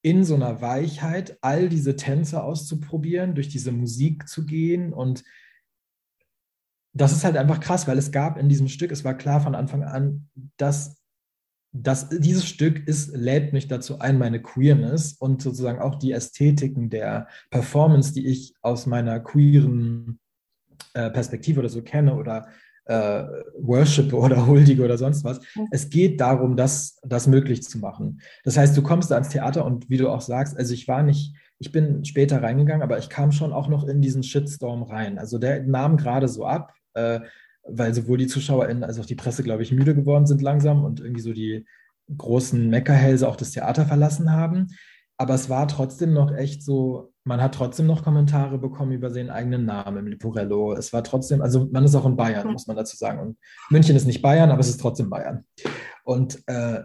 in 0.00 0.22
so 0.22 0.36
einer 0.36 0.60
Weichheit 0.60 1.38
all 1.40 1.68
diese 1.68 1.96
Tänze 1.96 2.44
auszuprobieren, 2.44 3.34
durch 3.34 3.48
diese 3.48 3.72
Musik 3.72 4.28
zu 4.28 4.46
gehen 4.46 4.92
und 4.92 5.24
das 6.92 7.10
ist 7.10 7.24
halt 7.24 7.36
einfach 7.36 7.58
krass, 7.58 7.88
weil 7.88 7.98
es 7.98 8.12
gab 8.12 8.38
in 8.38 8.48
diesem 8.48 8.68
Stück, 8.68 8.92
es 8.92 9.02
war 9.02 9.14
klar 9.14 9.40
von 9.40 9.56
Anfang 9.56 9.82
an, 9.82 10.28
dass 10.56 11.02
das, 11.82 12.08
dieses 12.08 12.46
Stück 12.46 12.86
ist, 12.86 13.14
lädt 13.14 13.52
mich 13.52 13.68
dazu 13.68 13.98
ein, 13.98 14.18
meine 14.18 14.40
Queerness 14.40 15.14
und 15.14 15.42
sozusagen 15.42 15.80
auch 15.80 15.96
die 15.96 16.12
Ästhetiken 16.12 16.90
der 16.90 17.28
Performance, 17.50 18.12
die 18.12 18.26
ich 18.26 18.54
aus 18.62 18.86
meiner 18.86 19.20
queeren 19.20 20.18
äh, 20.94 21.10
Perspektive 21.10 21.60
oder 21.60 21.68
so 21.68 21.82
kenne 21.82 22.14
oder 22.14 22.48
äh, 22.86 23.24
Worship 23.58 24.12
oder 24.12 24.46
Huldige 24.46 24.84
oder 24.84 24.96
sonst 24.96 25.24
was. 25.24 25.40
Es 25.70 25.90
geht 25.90 26.20
darum, 26.20 26.56
das, 26.56 27.00
das 27.02 27.26
möglich 27.26 27.62
zu 27.62 27.78
machen. 27.78 28.20
Das 28.44 28.56
heißt, 28.56 28.76
du 28.76 28.82
kommst 28.82 29.10
da 29.10 29.16
ans 29.16 29.30
Theater 29.30 29.64
und 29.64 29.90
wie 29.90 29.96
du 29.96 30.08
auch 30.08 30.20
sagst, 30.20 30.56
also 30.56 30.72
ich 30.72 30.86
war 30.88 31.02
nicht, 31.02 31.34
ich 31.58 31.72
bin 31.72 32.04
später 32.04 32.42
reingegangen, 32.42 32.82
aber 32.82 32.98
ich 32.98 33.08
kam 33.08 33.32
schon 33.32 33.52
auch 33.52 33.68
noch 33.68 33.86
in 33.86 34.00
diesen 34.00 34.22
Shitstorm 34.22 34.82
rein. 34.82 35.18
Also 35.18 35.38
der 35.38 35.62
nahm 35.64 35.96
gerade 35.96 36.28
so 36.28 36.46
ab. 36.46 36.74
Äh, 36.94 37.20
weil 37.68 37.94
sowohl 37.94 38.18
die 38.18 38.26
ZuschauerInnen 38.26 38.84
als 38.84 38.98
auch 38.98 39.06
die 39.06 39.14
Presse, 39.14 39.42
glaube 39.42 39.62
ich, 39.62 39.72
müde 39.72 39.94
geworden 39.94 40.26
sind 40.26 40.42
langsam 40.42 40.84
und 40.84 41.00
irgendwie 41.00 41.20
so 41.20 41.32
die 41.32 41.66
großen 42.16 42.68
Meckerhälse 42.68 43.28
auch 43.28 43.36
das 43.36 43.50
Theater 43.50 43.86
verlassen 43.86 44.32
haben. 44.32 44.68
Aber 45.18 45.34
es 45.34 45.48
war 45.48 45.66
trotzdem 45.66 46.12
noch 46.12 46.32
echt 46.34 46.62
so, 46.62 47.12
man 47.24 47.40
hat 47.40 47.54
trotzdem 47.54 47.86
noch 47.86 48.04
Kommentare 48.04 48.58
bekommen 48.58 48.92
über 48.92 49.10
seinen 49.10 49.30
eigenen 49.30 49.64
Namen 49.64 50.06
Liporello. 50.06 50.74
Es 50.74 50.92
war 50.92 51.02
trotzdem, 51.02 51.40
also 51.40 51.68
man 51.72 51.84
ist 51.84 51.94
auch 51.94 52.04
in 52.04 52.16
Bayern, 52.16 52.52
muss 52.52 52.66
man 52.66 52.76
dazu 52.76 52.96
sagen. 52.96 53.20
Und 53.20 53.38
München 53.70 53.96
ist 53.96 54.06
nicht 54.06 54.20
Bayern, 54.20 54.50
aber 54.50 54.60
es 54.60 54.68
ist 54.68 54.80
trotzdem 54.80 55.08
Bayern. 55.08 55.44
Und 56.04 56.42
äh, 56.46 56.82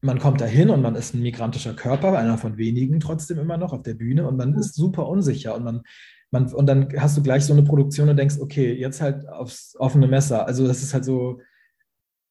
man 0.00 0.18
kommt 0.18 0.40
da 0.40 0.44
hin 0.44 0.70
und 0.70 0.82
man 0.82 0.94
ist 0.94 1.14
ein 1.14 1.22
migrantischer 1.22 1.74
Körper, 1.74 2.16
einer 2.16 2.38
von 2.38 2.58
wenigen 2.58 3.00
trotzdem 3.00 3.38
immer 3.38 3.56
noch 3.56 3.72
auf 3.72 3.82
der 3.82 3.94
Bühne 3.94 4.28
und 4.28 4.36
man 4.36 4.54
ist 4.54 4.74
super 4.74 5.08
unsicher 5.08 5.54
und 5.56 5.64
man 5.64 5.82
man, 6.34 6.52
und 6.52 6.66
dann 6.66 6.88
hast 6.98 7.16
du 7.16 7.22
gleich 7.22 7.44
so 7.44 7.54
eine 7.54 7.62
Produktion 7.62 8.10
und 8.10 8.16
denkst, 8.18 8.36
okay, 8.38 8.74
jetzt 8.74 9.00
halt 9.00 9.26
aufs 9.26 9.74
offene 9.78 10.06
Messer. 10.06 10.46
Also 10.46 10.66
das 10.66 10.82
ist 10.82 10.92
halt 10.92 11.04
so, 11.04 11.40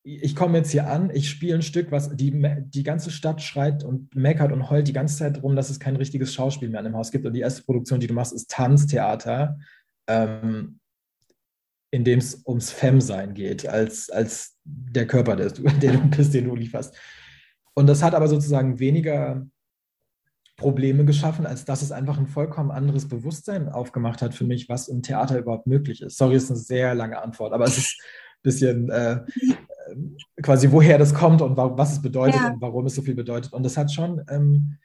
ich 0.04 0.36
komme 0.36 0.58
jetzt 0.58 0.72
hier 0.72 0.88
an, 0.88 1.10
ich 1.14 1.30
spiele 1.30 1.56
ein 1.56 1.62
Stück, 1.62 1.92
was 1.92 2.14
die, 2.16 2.32
die 2.68 2.84
ganze 2.84 3.10
Stadt 3.10 3.42
schreit 3.42 3.84
und 3.84 4.14
meckert 4.14 4.52
und 4.52 4.70
heult 4.70 4.88
die 4.88 4.94
ganze 4.94 5.18
Zeit 5.18 5.42
drum, 5.42 5.56
dass 5.56 5.70
es 5.70 5.80
kein 5.80 5.96
richtiges 5.96 6.34
Schauspiel 6.34 6.70
mehr 6.70 6.80
an 6.80 6.86
dem 6.86 6.96
Haus 6.98 7.12
gibt. 7.12 7.26
Und 7.26 7.34
die 7.34 7.40
erste 7.40 7.64
Produktion, 7.64 8.02
die 8.02 8.08
du 8.08 8.14
machst, 8.14 8.34
ist 8.34 8.52
Tanztheater, 8.52 9.58
ähm, 10.08 10.80
in 11.92 12.04
dem 12.04 12.20
es 12.20 12.44
ums 12.46 12.72
Femme-Sein 12.72 13.34
geht, 13.34 13.66
als, 13.66 14.10
als 14.10 14.58
der 14.66 15.08
Körper, 15.08 15.38
der, 15.38 15.52
der 15.82 15.94
du 15.94 16.10
bist, 16.10 16.34
den 16.34 16.46
du 16.46 16.56
lieferst. 16.56 16.96
Und 17.74 17.88
das 17.88 18.04
hat 18.04 18.14
aber 18.14 18.28
sozusagen 18.28 18.80
weniger 18.80 19.48
Probleme 20.64 21.04
geschaffen, 21.04 21.46
als 21.46 21.66
dass 21.66 21.82
es 21.82 21.92
einfach 21.92 22.18
ein 22.18 22.28
vollkommen 22.28 22.72
anderes 22.72 23.08
Bewusstsein 23.08 23.68
aufgemacht 23.70 24.22
hat 24.22 24.34
für 24.34 24.46
mich, 24.46 24.70
was 24.70 24.88
im 24.88 25.02
Theater 25.02 25.38
überhaupt 25.38 25.68
möglich 25.68 26.02
ist. 26.02 26.18
Sorry, 26.18 26.36
ist 26.36 26.50
eine 26.50 26.60
sehr 26.60 26.96
lange 26.96 27.22
Antwort, 27.22 27.52
aber 27.52 27.66
es 27.66 27.78
ist 27.78 28.02
ein 28.02 28.42
bisschen 28.44 28.90
äh, 28.90 29.14
äh, 29.16 29.96
quasi, 30.42 30.72
woher 30.72 30.98
das 30.98 31.14
kommt 31.14 31.42
und 31.42 31.58
was 31.58 31.92
es 31.92 32.02
bedeutet 32.02 32.42
ja. 32.42 32.54
und 32.54 32.62
warum 32.62 32.86
es 32.86 32.96
so 32.96 33.02
viel 33.02 33.16
bedeutet. 33.16 33.52
Und 33.52 33.64
das 33.64 33.78
hat 33.78 33.92
schon, 33.92 34.22
ähm, 34.30 34.78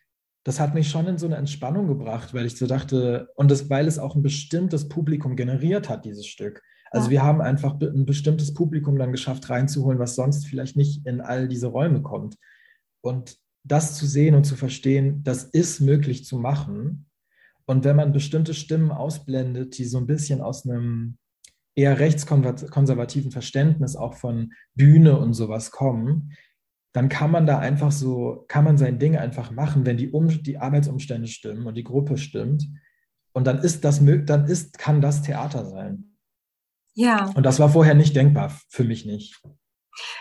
das 0.45 0.59
hat 0.59 0.75
mich 0.75 0.89
schon 0.91 1.07
in 1.07 1.19
so 1.19 1.27
eine 1.27 1.37
Entspannung 1.37 1.87
gebracht, 1.87 2.35
weil 2.35 2.47
ich 2.47 2.57
so 2.57 2.67
dachte, 2.67 3.29
und 3.37 3.51
das, 3.51 3.71
weil 3.71 3.87
es 3.87 3.99
auch 3.99 4.17
ein 4.17 4.23
bestimmtes 4.23 4.89
Publikum 4.89 5.37
generiert 5.37 5.89
hat, 5.89 6.05
dieses 6.05 6.27
Stück. 6.27 6.63
Also 6.91 7.07
ja. 7.07 7.11
wir 7.13 7.23
haben 7.23 7.41
einfach 7.41 7.81
ein 7.81 8.07
bestimmtes 8.07 8.53
Publikum 8.53 8.99
dann 8.99 9.13
geschafft 9.13 9.49
reinzuholen, 9.49 9.99
was 9.99 10.17
sonst 10.17 10.47
vielleicht 10.47 10.77
nicht 10.77 11.07
in 11.07 11.21
all 11.21 11.49
diese 11.49 11.69
Räume 11.69 12.03
kommt. 12.03 12.37
Und 13.01 13.39
das 13.69 13.97
zu 13.97 14.07
sehen 14.07 14.35
und 14.35 14.45
zu 14.45 14.57
verstehen, 14.57 15.23
das 15.23 15.45
ist 15.45 15.81
möglich 15.81 16.25
zu 16.25 16.39
machen. 16.39 17.07
Und 17.67 17.85
wenn 17.85 17.97
man 17.97 18.13
bestimmte 18.13 18.55
Stimmen 18.55 18.91
ausblendet, 18.91 19.79
die 19.79 19.85
so 19.85 19.99
ein 19.99 20.07
bisschen 20.07 20.41
aus 20.41 20.67
einem 20.67 21.19
eher 21.75 21.99
rechtskonservativen 21.99 23.31
Verständnis 23.31 23.95
auch 23.95 24.15
von 24.15 24.53
Bühne 24.75 25.19
und 25.19 25.35
sowas 25.35 25.71
kommen, 25.71 26.33
dann 26.93 27.09
kann 27.09 27.31
man 27.31 27.47
da 27.47 27.59
einfach 27.59 27.93
so, 27.93 28.45
kann 28.49 28.65
man 28.65 28.79
sein 28.79 28.99
Ding 28.99 29.17
einfach 29.17 29.51
machen, 29.51 29.87
wenn 29.87 29.97
die, 29.97 30.11
um, 30.11 30.29
die 30.43 30.59
Arbeitsumstände 30.59 31.29
stimmen 31.29 31.67
und 31.67 31.77
die 31.77 31.85
Gruppe 31.85 32.17
stimmt. 32.17 32.67
Und 33.33 33.47
dann 33.47 33.59
ist 33.59 33.85
das 33.85 34.05
dann 34.25 34.47
ist, 34.47 34.79
kann 34.79 35.01
das 35.01 35.23
Theater 35.23 35.67
sein. 35.67 36.17
Ja. 36.95 37.31
Und 37.37 37.45
das 37.45 37.61
war 37.61 37.69
vorher 37.69 37.95
nicht 37.95 38.17
denkbar, 38.17 38.51
für 38.69 38.83
mich 38.83 39.07
nicht. 39.07 39.41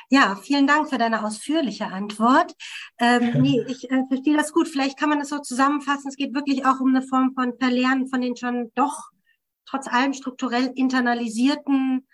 Ja, 0.09 0.35
vielen 0.35 0.67
Dank 0.67 0.89
für 0.89 0.97
deine 0.97 1.23
ausführliche 1.23 1.87
Antwort. 1.87 2.53
Ähm, 2.99 3.31
nee, 3.41 3.63
ich 3.67 3.89
äh, 3.91 4.03
verstehe 4.07 4.37
das 4.37 4.53
gut. 4.53 4.67
Vielleicht 4.67 4.97
kann 4.97 5.09
man 5.09 5.21
es 5.21 5.29
so 5.29 5.39
zusammenfassen. 5.39 6.09
Es 6.09 6.15
geht 6.15 6.33
wirklich 6.33 6.65
auch 6.65 6.79
um 6.79 6.95
eine 6.95 7.01
Form 7.01 7.33
von 7.33 7.53
Verlernen 7.57 8.07
von 8.07 8.21
den 8.21 8.35
schon 8.35 8.71
doch 8.75 9.09
trotz 9.65 9.87
allem 9.87 10.13
strukturell 10.13 10.71
internalisierten 10.75 12.07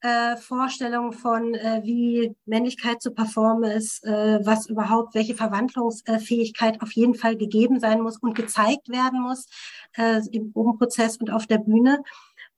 äh, 0.00 0.36
Vorstellungen 0.36 1.12
von, 1.12 1.54
äh, 1.54 1.80
wie 1.82 2.36
Männlichkeit 2.44 3.02
zu 3.02 3.12
performen 3.12 3.70
ist, 3.70 4.04
äh, 4.04 4.38
was 4.44 4.68
überhaupt, 4.68 5.14
welche 5.14 5.34
Verwandlungsfähigkeit 5.34 6.80
auf 6.82 6.92
jeden 6.92 7.14
Fall 7.14 7.36
gegeben 7.36 7.80
sein 7.80 8.00
muss 8.00 8.18
und 8.18 8.34
gezeigt 8.34 8.88
werden 8.88 9.20
muss 9.20 9.46
äh, 9.96 10.20
im 10.30 10.52
Probenprozess 10.52 11.16
und 11.16 11.30
auf 11.30 11.46
der 11.46 11.58
Bühne 11.58 12.00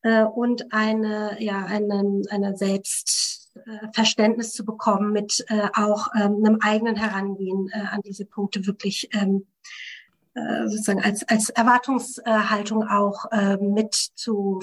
äh, 0.02 0.24
und 0.24 0.72
eine, 0.72 1.42
ja, 1.42 1.64
eine, 1.64 2.22
eine 2.28 2.56
Selbst 2.56 3.39
Verständnis 3.92 4.52
zu 4.52 4.64
bekommen, 4.64 5.12
mit 5.12 5.44
äh, 5.48 5.68
auch 5.74 6.08
ähm, 6.14 6.36
einem 6.44 6.58
eigenen 6.60 6.96
Herangehen 6.96 7.68
äh, 7.72 7.80
an 7.90 8.00
diese 8.02 8.24
Punkte 8.24 8.66
wirklich 8.66 9.08
ähm, 9.12 9.46
äh, 10.34 10.68
sozusagen 10.68 11.02
als, 11.02 11.26
als 11.28 11.50
Erwartungshaltung 11.50 12.86
auch 12.86 13.30
äh, 13.32 13.56
mit 13.56 13.94
zu 13.94 14.60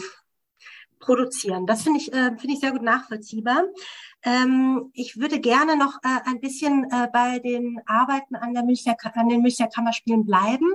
produzieren. 1.00 1.66
Das 1.66 1.84
finde 1.84 2.00
ich, 2.00 2.14
äh, 2.14 2.36
finde 2.38 2.54
ich 2.54 2.60
sehr 2.60 2.72
gut 2.72 2.84
nachvollziehbar. 2.84 3.64
Ähm, 4.28 4.92
ich 4.94 5.18
würde 5.18 5.40
gerne 5.40 5.78
noch 5.78 6.00
äh, 6.04 6.20
ein 6.26 6.42
bisschen 6.42 6.84
äh, 6.92 7.08
bei 7.14 7.40
den 7.40 7.80
Arbeiten 7.86 8.36
an, 8.36 8.54
der 8.54 8.64
Münchner, 8.64 8.98
an 9.14 9.30
den 9.30 9.42
Münchner 9.42 9.68
Kammerspielen 9.68 10.26
bleiben. 10.26 10.70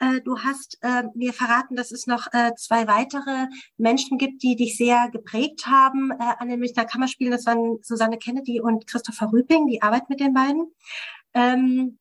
Äh, 0.00 0.20
du 0.20 0.38
hast 0.38 0.76
äh, 0.82 1.04
mir 1.14 1.32
verraten, 1.32 1.76
dass 1.76 1.92
es 1.92 2.06
noch 2.06 2.26
äh, 2.32 2.52
zwei 2.56 2.86
weitere 2.86 3.46
Menschen 3.78 4.18
gibt, 4.18 4.42
die 4.42 4.54
dich 4.54 4.76
sehr 4.76 5.08
geprägt 5.10 5.66
haben 5.66 6.10
äh, 6.10 6.16
an 6.38 6.50
den 6.50 6.60
Münchner 6.60 6.84
Kammerspielen. 6.84 7.32
Das 7.32 7.46
waren 7.46 7.78
Susanne 7.80 8.18
Kennedy 8.18 8.60
und 8.60 8.86
Christopher 8.86 9.32
Rüping, 9.32 9.66
die 9.66 9.80
arbeiten 9.80 10.06
mit 10.10 10.20
den 10.20 10.34
beiden. 10.34 10.70
Ähm, 11.32 11.98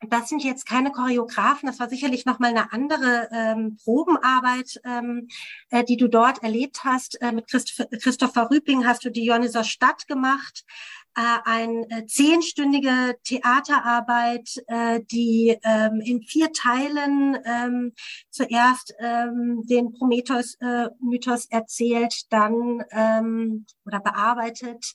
das 0.00 0.28
sind 0.28 0.44
jetzt 0.44 0.66
keine 0.66 0.92
Choreografen, 0.92 1.66
das 1.66 1.80
war 1.80 1.88
sicherlich 1.88 2.26
nochmal 2.26 2.50
eine 2.50 2.72
andere 2.72 3.28
ähm, 3.32 3.78
Probenarbeit, 3.82 4.80
ähm, 4.84 5.28
äh, 5.70 5.84
die 5.84 5.96
du 5.96 6.08
dort 6.08 6.42
erlebt 6.42 6.84
hast. 6.84 7.20
Äh, 7.22 7.32
mit 7.32 7.48
Christoph 7.48 7.86
Christopher 8.02 8.50
Rübing 8.50 8.86
hast 8.86 9.04
du 9.04 9.10
die 9.10 9.22
Dionyser 9.22 9.64
Stadt 9.64 10.06
gemacht 10.06 10.64
äh, 11.16 11.38
eine 11.44 11.86
äh, 11.90 12.06
zehnstündige 12.06 13.16
Theaterarbeit, 13.24 14.62
äh, 14.66 15.00
die 15.10 15.56
ähm, 15.64 16.00
in 16.04 16.22
vier 16.22 16.52
Teilen 16.52 17.38
ähm, 17.44 17.92
zuerst 18.30 18.94
ähm, 19.00 19.62
den 19.64 19.92
Prometheus-Mythos 19.92 21.46
äh, 21.46 21.56
erzählt, 21.56 22.14
dann 22.30 22.84
ähm, 22.90 23.66
oder 23.86 24.00
bearbeitet, 24.00 24.94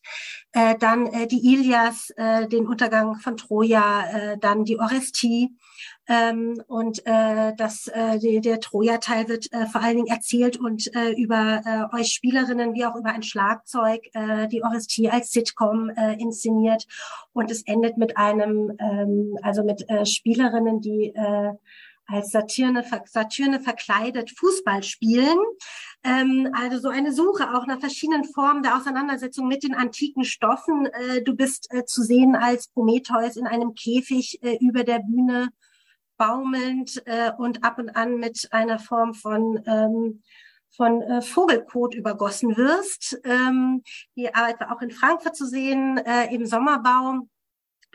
äh, 0.51 0.77
dann 0.77 1.07
äh, 1.07 1.27
die 1.27 1.53
Ilias, 1.53 2.11
äh, 2.17 2.47
den 2.47 2.67
Untergang 2.67 3.15
von 3.15 3.35
Troja, 3.37 4.05
äh, 4.11 4.37
dann 4.37 4.63
die 4.63 4.79
Orestie 4.79 5.49
ähm, 6.07 6.61
und 6.67 7.05
äh, 7.05 7.53
das, 7.55 7.87
äh, 7.87 8.19
die, 8.19 8.41
der 8.41 8.59
Troja-Teil 8.59 9.27
wird 9.27 9.51
äh, 9.51 9.65
vor 9.67 9.81
allen 9.81 9.97
Dingen 9.97 10.07
erzählt 10.07 10.57
und 10.57 10.93
äh, 10.95 11.11
über 11.11 11.61
äh, 11.65 11.95
euch 11.95 12.11
Spielerinnen 12.11 12.73
wie 12.73 12.85
auch 12.85 12.95
über 12.95 13.11
ein 13.11 13.23
Schlagzeug, 13.23 14.01
äh, 14.13 14.47
die 14.47 14.63
Orestie 14.63 15.09
als 15.09 15.31
Sitcom 15.31 15.89
äh, 15.89 16.13
inszeniert. 16.19 16.85
Und 17.33 17.51
es 17.51 17.63
endet 17.63 17.97
mit 17.97 18.17
einem, 18.17 18.73
ähm, 18.79 19.37
also 19.41 19.63
mit 19.63 19.87
äh, 19.89 20.05
Spielerinnen, 20.05 20.81
die 20.81 21.13
äh, 21.15 21.53
als 22.11 22.31
Satyrne, 22.31 22.83
Satyrne 23.05 23.59
verkleidet 23.59 24.31
Fußball 24.37 24.83
spielen. 24.83 25.37
Ähm, 26.03 26.49
also 26.53 26.79
so 26.79 26.89
eine 26.89 27.13
Suche 27.13 27.53
auch 27.55 27.67
nach 27.67 27.79
verschiedenen 27.79 28.23
Formen 28.25 28.63
der 28.63 28.75
Auseinandersetzung 28.75 29.47
mit 29.47 29.63
den 29.63 29.75
antiken 29.75 30.23
Stoffen. 30.23 30.87
Äh, 30.87 31.21
du 31.21 31.35
bist 31.35 31.71
äh, 31.71 31.85
zu 31.85 32.01
sehen 32.03 32.35
als 32.35 32.67
Prometheus 32.69 33.37
in 33.37 33.47
einem 33.47 33.73
Käfig 33.75 34.41
äh, 34.43 34.57
über 34.59 34.83
der 34.83 34.99
Bühne 34.99 35.49
baumelnd 36.21 37.01
äh, 37.07 37.31
und 37.35 37.63
ab 37.63 37.79
und 37.79 37.95
an 37.95 38.17
mit 38.17 38.47
einer 38.51 38.77
Form 38.77 39.15
von 39.15 39.59
ähm, 39.65 40.21
von 40.75 41.01
äh, 41.01 41.21
Vogelkot 41.21 41.95
übergossen 41.95 42.55
wirst. 42.55 43.19
Ähm, 43.25 43.81
die 44.15 44.33
Arbeit 44.33 44.59
war 44.59 44.71
auch 44.71 44.81
in 44.81 44.91
Frankfurt 44.91 45.35
zu 45.35 45.45
sehen, 45.45 45.97
äh, 45.97 46.33
im 46.33 46.45
Sommerbau. 46.45 47.27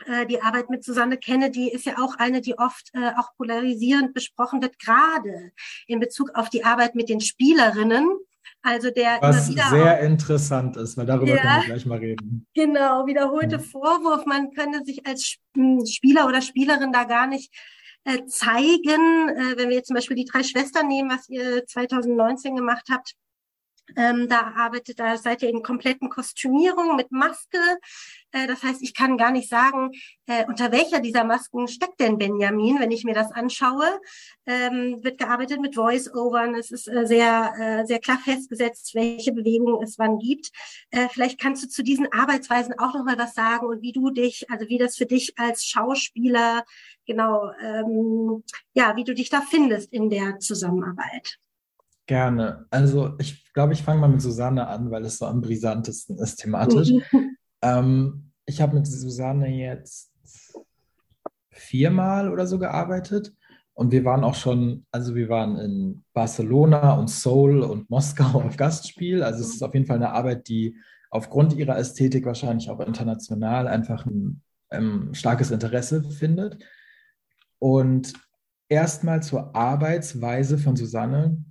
Äh, 0.05 0.25
die 0.27 0.41
Arbeit 0.41 0.69
mit 0.69 0.83
Susanne 0.83 1.17
Kennedy 1.17 1.69
ist 1.69 1.85
ja 1.85 1.95
auch 1.97 2.15
eine, 2.17 2.41
die 2.41 2.57
oft 2.59 2.89
äh, 2.93 3.13
auch 3.17 3.29
polarisierend 3.37 4.13
besprochen 4.13 4.61
wird, 4.61 4.77
gerade 4.77 5.51
in 5.87 5.99
Bezug 5.99 6.31
auf 6.35 6.49
die 6.49 6.65
Arbeit 6.65 6.93
mit 6.93 7.09
den 7.09 7.21
Spielerinnen. 7.21 8.09
Also 8.61 8.91
der 8.91 9.19
Was 9.21 9.47
sehr 9.47 9.99
interessant 10.01 10.77
ist, 10.77 10.97
weil 10.97 11.05
darüber 11.05 11.33
ja, 11.33 11.41
können 11.41 11.61
wir 11.61 11.65
gleich 11.67 11.85
mal 11.85 11.99
reden. 11.99 12.45
Genau, 12.53 13.05
wiederholte 13.05 13.55
ja. 13.55 13.61
Vorwurf, 13.61 14.25
man 14.25 14.51
könne 14.51 14.83
sich 14.83 15.05
als 15.07 15.37
Spieler 15.89 16.27
oder 16.27 16.41
Spielerin 16.41 16.91
da 16.91 17.05
gar 17.05 17.27
nicht 17.27 17.53
äh, 18.07 18.25
zeigen, 18.25 19.29
äh, 19.29 19.57
wenn 19.57 19.67
wir 19.67 19.75
jetzt 19.75 19.87
zum 19.87 19.95
Beispiel 19.95 20.15
die 20.15 20.25
drei 20.25 20.41
Schwestern 20.41 20.87
nehmen, 20.87 21.09
was 21.09 21.27
ihr 21.27 21.65
2019 21.65 22.55
gemacht 22.55 22.87
habt, 22.89 23.15
ähm, 23.97 24.27
da 24.29 24.53
arbeitet, 24.55 24.99
da 24.99 25.17
seid 25.17 25.41
ihr 25.43 25.49
in 25.49 25.61
kompletten 25.61 26.09
Kostümierung 26.09 26.95
mit 26.95 27.11
Maske. 27.11 27.59
Äh, 28.31 28.47
das 28.47 28.63
heißt, 28.63 28.81
ich 28.81 28.93
kann 28.93 29.17
gar 29.17 29.31
nicht 29.31 29.49
sagen, 29.49 29.91
äh, 30.25 30.45
unter 30.45 30.71
welcher 30.71 30.99
dieser 30.99 31.23
Masken 31.23 31.67
steckt 31.67 31.99
denn 31.99 32.17
Benjamin, 32.17 32.79
wenn 32.79 32.91
ich 32.91 33.03
mir 33.03 33.13
das 33.13 33.31
anschaue. 33.31 33.99
Ähm, 34.45 35.03
wird 35.03 35.17
gearbeitet 35.17 35.61
mit 35.61 35.75
Voice-Overn. 35.75 36.55
Es 36.55 36.71
ist 36.71 36.87
äh, 36.87 37.05
sehr, 37.05 37.83
sehr 37.85 37.99
klar 37.99 38.17
festgesetzt, 38.23 38.95
welche 38.95 39.31
Bewegungen 39.31 39.81
es 39.83 39.97
wann 39.97 40.19
gibt. 40.19 40.51
Vielleicht 41.11 41.39
kannst 41.39 41.63
du 41.63 41.67
zu 41.67 41.83
diesen 41.83 42.11
Arbeitsweisen 42.11 42.73
auch 42.77 42.93
noch 42.93 43.03
mal 43.03 43.17
was 43.17 43.33
sagen 43.33 43.67
und 43.67 43.81
wie 43.81 43.91
du 43.91 44.09
dich, 44.09 44.49
also 44.49 44.67
wie 44.67 44.77
das 44.77 44.95
für 44.95 45.05
dich 45.05 45.33
als 45.37 45.65
Schauspieler 45.65 46.63
genau, 47.05 47.51
ähm, 47.61 48.43
ja, 48.73 48.95
wie 48.95 49.03
du 49.03 49.13
dich 49.13 49.29
da 49.29 49.41
findest 49.41 49.91
in 49.91 50.09
der 50.09 50.39
Zusammenarbeit. 50.39 51.39
Gerne. 52.05 52.65
Also 52.69 53.15
ich 53.19 53.51
glaube, 53.53 53.73
ich 53.73 53.83
fange 53.83 54.01
mal 54.01 54.09
mit 54.09 54.21
Susanne 54.21 54.67
an, 54.67 54.91
weil 54.91 55.03
es 55.05 55.17
so 55.17 55.25
am 55.25 55.41
brisantesten 55.41 56.17
ist 56.19 56.37
thematisch. 56.37 56.91
ähm, 57.61 58.31
ich 58.45 58.61
habe 58.61 58.75
mit 58.75 58.87
Susanne 58.87 59.49
jetzt 59.49 60.11
viermal 61.51 62.31
oder 62.31 62.47
so 62.47 62.59
gearbeitet 62.59 63.33
und 63.77 63.91
wir 63.91 64.05
waren 64.05 64.23
auch 64.23 64.33
schon, 64.33 64.85
also 64.91 65.13
wir 65.13 65.29
waren 65.29 65.57
in 65.57 66.03
Barcelona 66.13 66.93
und 66.93 67.09
Seoul 67.09 67.61
und 67.61 67.89
Moskau 67.91 68.41
auf 68.41 68.57
Gastspiel. 68.57 69.21
Also 69.21 69.41
es 69.41 69.53
ist 69.53 69.61
auf 69.61 69.73
jeden 69.75 69.85
Fall 69.85 69.97
eine 69.97 70.09
Arbeit, 70.09 70.47
die 70.47 70.75
aufgrund 71.11 71.53
ihrer 71.53 71.77
Ästhetik 71.77 72.25
wahrscheinlich 72.25 72.71
auch 72.71 72.79
international 72.79 73.67
einfach 73.67 74.05
ein 74.07 74.41
ähm, 74.71 75.13
starkes 75.13 75.51
Interesse 75.51 76.03
findet. 76.03 76.57
Und 77.59 78.13
erstmal 78.67 79.21
zur 79.21 79.55
Arbeitsweise 79.55 80.57
von 80.57 80.75
Susanne 80.75 81.43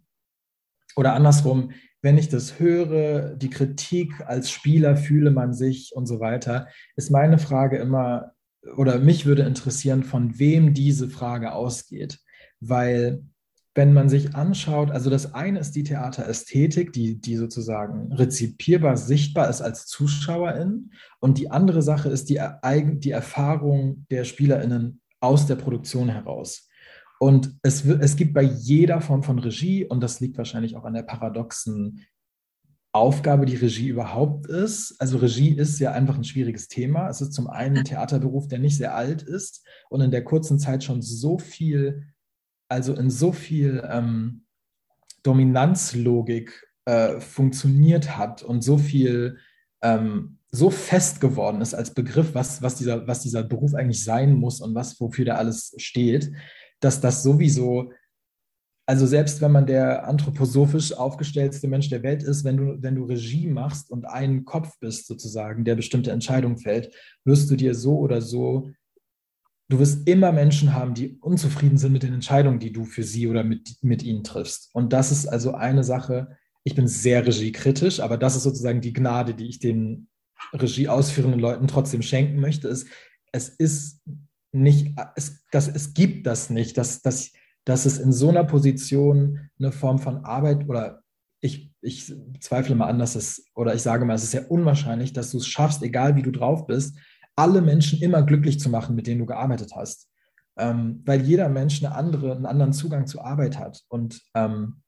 oder 0.96 1.12
andersrum, 1.12 1.70
wenn 2.06 2.18
ich 2.18 2.28
das 2.28 2.60
höre, 2.60 3.34
die 3.34 3.50
Kritik 3.50 4.20
als 4.28 4.48
Spieler 4.48 4.96
fühle 4.96 5.32
man 5.32 5.52
sich 5.52 5.90
und 5.92 6.06
so 6.06 6.20
weiter, 6.20 6.68
ist 6.94 7.10
meine 7.10 7.36
Frage 7.36 7.78
immer, 7.78 8.30
oder 8.76 9.00
mich 9.00 9.26
würde 9.26 9.42
interessieren, 9.42 10.04
von 10.04 10.38
wem 10.38 10.72
diese 10.72 11.08
Frage 11.08 11.50
ausgeht. 11.50 12.20
Weil 12.60 13.24
wenn 13.74 13.92
man 13.92 14.08
sich 14.08 14.36
anschaut, 14.36 14.92
also 14.92 15.10
das 15.10 15.34
eine 15.34 15.58
ist 15.58 15.72
die 15.72 15.82
Theaterästhetik, 15.82 16.92
die, 16.92 17.20
die 17.20 17.34
sozusagen 17.34 18.12
rezipierbar, 18.12 18.96
sichtbar 18.96 19.50
ist 19.50 19.60
als 19.60 19.86
Zuschauerin. 19.86 20.92
Und 21.18 21.38
die 21.38 21.50
andere 21.50 21.82
Sache 21.82 22.08
ist 22.08 22.30
die, 22.30 22.40
die 23.00 23.10
Erfahrung 23.10 24.06
der 24.12 24.22
SpielerInnen 24.22 25.00
aus 25.18 25.48
der 25.48 25.56
Produktion 25.56 26.08
heraus. 26.08 26.68
Und 27.18 27.56
es, 27.62 27.84
es 27.84 28.16
gibt 28.16 28.34
bei 28.34 28.42
jeder 28.42 29.00
Form 29.00 29.22
von 29.22 29.38
Regie, 29.38 29.84
und 29.84 30.00
das 30.00 30.20
liegt 30.20 30.36
wahrscheinlich 30.38 30.76
auch 30.76 30.84
an 30.84 30.94
der 30.94 31.02
paradoxen 31.02 32.04
Aufgabe, 32.92 33.44
die 33.44 33.56
Regie 33.56 33.88
überhaupt 33.88 34.46
ist. 34.46 34.96
Also 34.98 35.18
Regie 35.18 35.50
ist 35.50 35.78
ja 35.78 35.92
einfach 35.92 36.16
ein 36.16 36.24
schwieriges 36.24 36.68
Thema. 36.68 37.08
Es 37.08 37.20
ist 37.20 37.32
zum 37.32 37.46
einen 37.46 37.78
ein 37.78 37.84
Theaterberuf, 37.84 38.48
der 38.48 38.58
nicht 38.58 38.78
sehr 38.78 38.94
alt 38.94 39.22
ist 39.22 39.66
und 39.90 40.00
in 40.00 40.10
der 40.10 40.24
kurzen 40.24 40.58
Zeit 40.58 40.82
schon 40.82 41.02
so 41.02 41.38
viel, 41.38 42.04
also 42.68 42.94
in 42.94 43.10
so 43.10 43.32
viel 43.32 43.86
ähm, 43.86 44.46
Dominanzlogik 45.22 46.66
äh, 46.86 47.20
funktioniert 47.20 48.16
hat 48.16 48.42
und 48.42 48.62
so 48.62 48.78
viel 48.78 49.36
ähm, 49.82 50.38
so 50.50 50.70
fest 50.70 51.20
geworden 51.20 51.60
ist 51.60 51.74
als 51.74 51.92
Begriff, 51.92 52.34
was, 52.34 52.62
was, 52.62 52.76
dieser, 52.76 53.06
was 53.06 53.20
dieser 53.20 53.42
Beruf 53.42 53.74
eigentlich 53.74 54.04
sein 54.04 54.34
muss 54.34 54.60
und 54.60 54.74
was, 54.74 54.98
wofür 55.00 55.26
der 55.26 55.38
alles 55.38 55.74
steht, 55.76 56.32
dass 56.80 57.00
das 57.00 57.22
sowieso, 57.22 57.92
also 58.86 59.06
selbst 59.06 59.40
wenn 59.40 59.52
man 59.52 59.66
der 59.66 60.06
anthroposophisch 60.06 60.92
aufgestellteste 60.92 61.68
Mensch 61.68 61.88
der 61.88 62.02
Welt 62.02 62.22
ist, 62.22 62.44
wenn 62.44 62.56
du, 62.56 62.82
wenn 62.82 62.94
du 62.94 63.04
Regie 63.04 63.48
machst 63.48 63.90
und 63.90 64.04
ein 64.04 64.44
Kopf 64.44 64.78
bist 64.78 65.06
sozusagen, 65.06 65.64
der 65.64 65.74
bestimmte 65.74 66.12
Entscheidungen 66.12 66.58
fällt, 66.58 66.94
wirst 67.24 67.50
du 67.50 67.56
dir 67.56 67.74
so 67.74 67.98
oder 67.98 68.22
so, 68.22 68.70
du 69.68 69.78
wirst 69.78 70.08
immer 70.08 70.30
Menschen 70.32 70.72
haben, 70.72 70.94
die 70.94 71.18
unzufrieden 71.20 71.78
sind 71.78 71.92
mit 71.92 72.04
den 72.04 72.14
Entscheidungen, 72.14 72.60
die 72.60 72.72
du 72.72 72.84
für 72.84 73.02
sie 73.02 73.26
oder 73.26 73.42
mit, 73.42 73.76
mit 73.82 74.02
ihnen 74.02 74.22
triffst. 74.22 74.70
Und 74.72 74.92
das 74.92 75.10
ist 75.10 75.26
also 75.26 75.54
eine 75.54 75.82
Sache, 75.82 76.36
ich 76.62 76.74
bin 76.74 76.88
sehr 76.88 77.26
regiekritisch, 77.26 78.00
aber 78.00 78.16
das 78.16 78.36
ist 78.36 78.42
sozusagen 78.42 78.80
die 78.80 78.92
Gnade, 78.92 79.34
die 79.34 79.48
ich 79.48 79.58
den 79.58 80.08
Regie 80.52 80.88
ausführenden 80.88 81.40
Leuten 81.40 81.68
trotzdem 81.68 82.02
schenken 82.02 82.40
möchte, 82.40 82.68
ist, 82.68 82.88
es 83.32 83.48
ist 83.48 84.02
nicht, 84.52 84.98
es, 85.16 85.44
das, 85.50 85.68
es 85.68 85.94
gibt 85.94 86.26
das 86.26 86.50
nicht, 86.50 86.78
dass, 86.78 87.02
dass, 87.02 87.32
dass 87.64 87.86
es 87.86 87.98
in 87.98 88.12
so 88.12 88.28
einer 88.28 88.44
Position 88.44 89.50
eine 89.58 89.72
Form 89.72 89.98
von 89.98 90.24
Arbeit 90.24 90.68
oder 90.68 91.02
ich, 91.40 91.70
ich 91.80 92.12
zweifle 92.40 92.74
mal 92.74 92.88
an, 92.88 92.98
dass 92.98 93.14
es, 93.14 93.46
oder 93.54 93.74
ich 93.74 93.82
sage 93.82 94.04
mal, 94.04 94.14
es 94.14 94.24
ist 94.24 94.30
sehr 94.30 94.50
unwahrscheinlich, 94.50 95.12
dass 95.12 95.30
du 95.30 95.38
es 95.38 95.46
schaffst, 95.46 95.82
egal 95.82 96.16
wie 96.16 96.22
du 96.22 96.30
drauf 96.30 96.66
bist, 96.66 96.98
alle 97.36 97.60
Menschen 97.60 98.00
immer 98.00 98.22
glücklich 98.22 98.58
zu 98.58 98.70
machen, 98.70 98.96
mit 98.96 99.06
denen 99.06 99.20
du 99.20 99.26
gearbeitet 99.26 99.72
hast. 99.76 100.08
Ähm, 100.58 101.02
weil 101.04 101.20
jeder 101.22 101.50
Mensch 101.50 101.84
eine 101.84 101.94
andere, 101.94 102.34
einen 102.34 102.46
anderen 102.46 102.72
Zugang 102.72 103.06
zur 103.06 103.26
Arbeit 103.26 103.58
hat. 103.58 103.82
Und 103.88 104.22
ähm, 104.34 104.82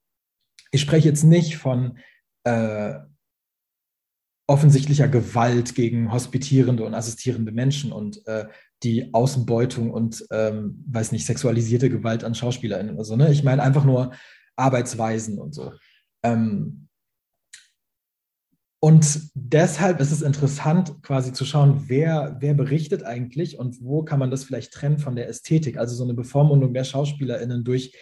ich 0.70 0.80
spreche 0.80 1.08
jetzt 1.08 1.24
nicht 1.24 1.58
von 1.58 1.98
äh, 2.44 2.94
offensichtlicher 4.46 5.08
Gewalt 5.08 5.74
gegen 5.74 6.10
hospitierende 6.10 6.84
und 6.84 6.94
assistierende 6.94 7.52
Menschen 7.52 7.92
und 7.92 8.26
äh, 8.26 8.48
die 8.82 9.12
Ausbeutung 9.12 9.90
und, 9.90 10.24
ähm, 10.30 10.84
weiß 10.88 11.12
nicht, 11.12 11.26
sexualisierte 11.26 11.90
Gewalt 11.90 12.24
an 12.24 12.34
SchauspielerInnen 12.34 12.94
oder 12.94 13.04
so. 13.04 13.16
Ne? 13.16 13.32
Ich 13.32 13.42
meine 13.42 13.62
einfach 13.62 13.84
nur 13.84 14.12
Arbeitsweisen 14.56 15.38
und 15.38 15.54
so. 15.54 15.72
Ähm, 16.22 16.88
und 18.80 19.30
deshalb 19.34 19.98
ist 19.98 20.12
es 20.12 20.22
interessant, 20.22 21.02
quasi 21.02 21.32
zu 21.32 21.44
schauen, 21.44 21.84
wer, 21.88 22.36
wer 22.38 22.54
berichtet 22.54 23.02
eigentlich 23.02 23.58
und 23.58 23.82
wo 23.82 24.04
kann 24.04 24.20
man 24.20 24.30
das 24.30 24.44
vielleicht 24.44 24.72
trennen 24.72 25.00
von 25.00 25.16
der 25.16 25.28
Ästhetik, 25.28 25.78
also 25.78 25.96
so 25.96 26.04
eine 26.04 26.14
Bevormundung 26.14 26.72
der 26.74 26.84
SchauspielerInnen 26.84 27.64
durch 27.64 27.96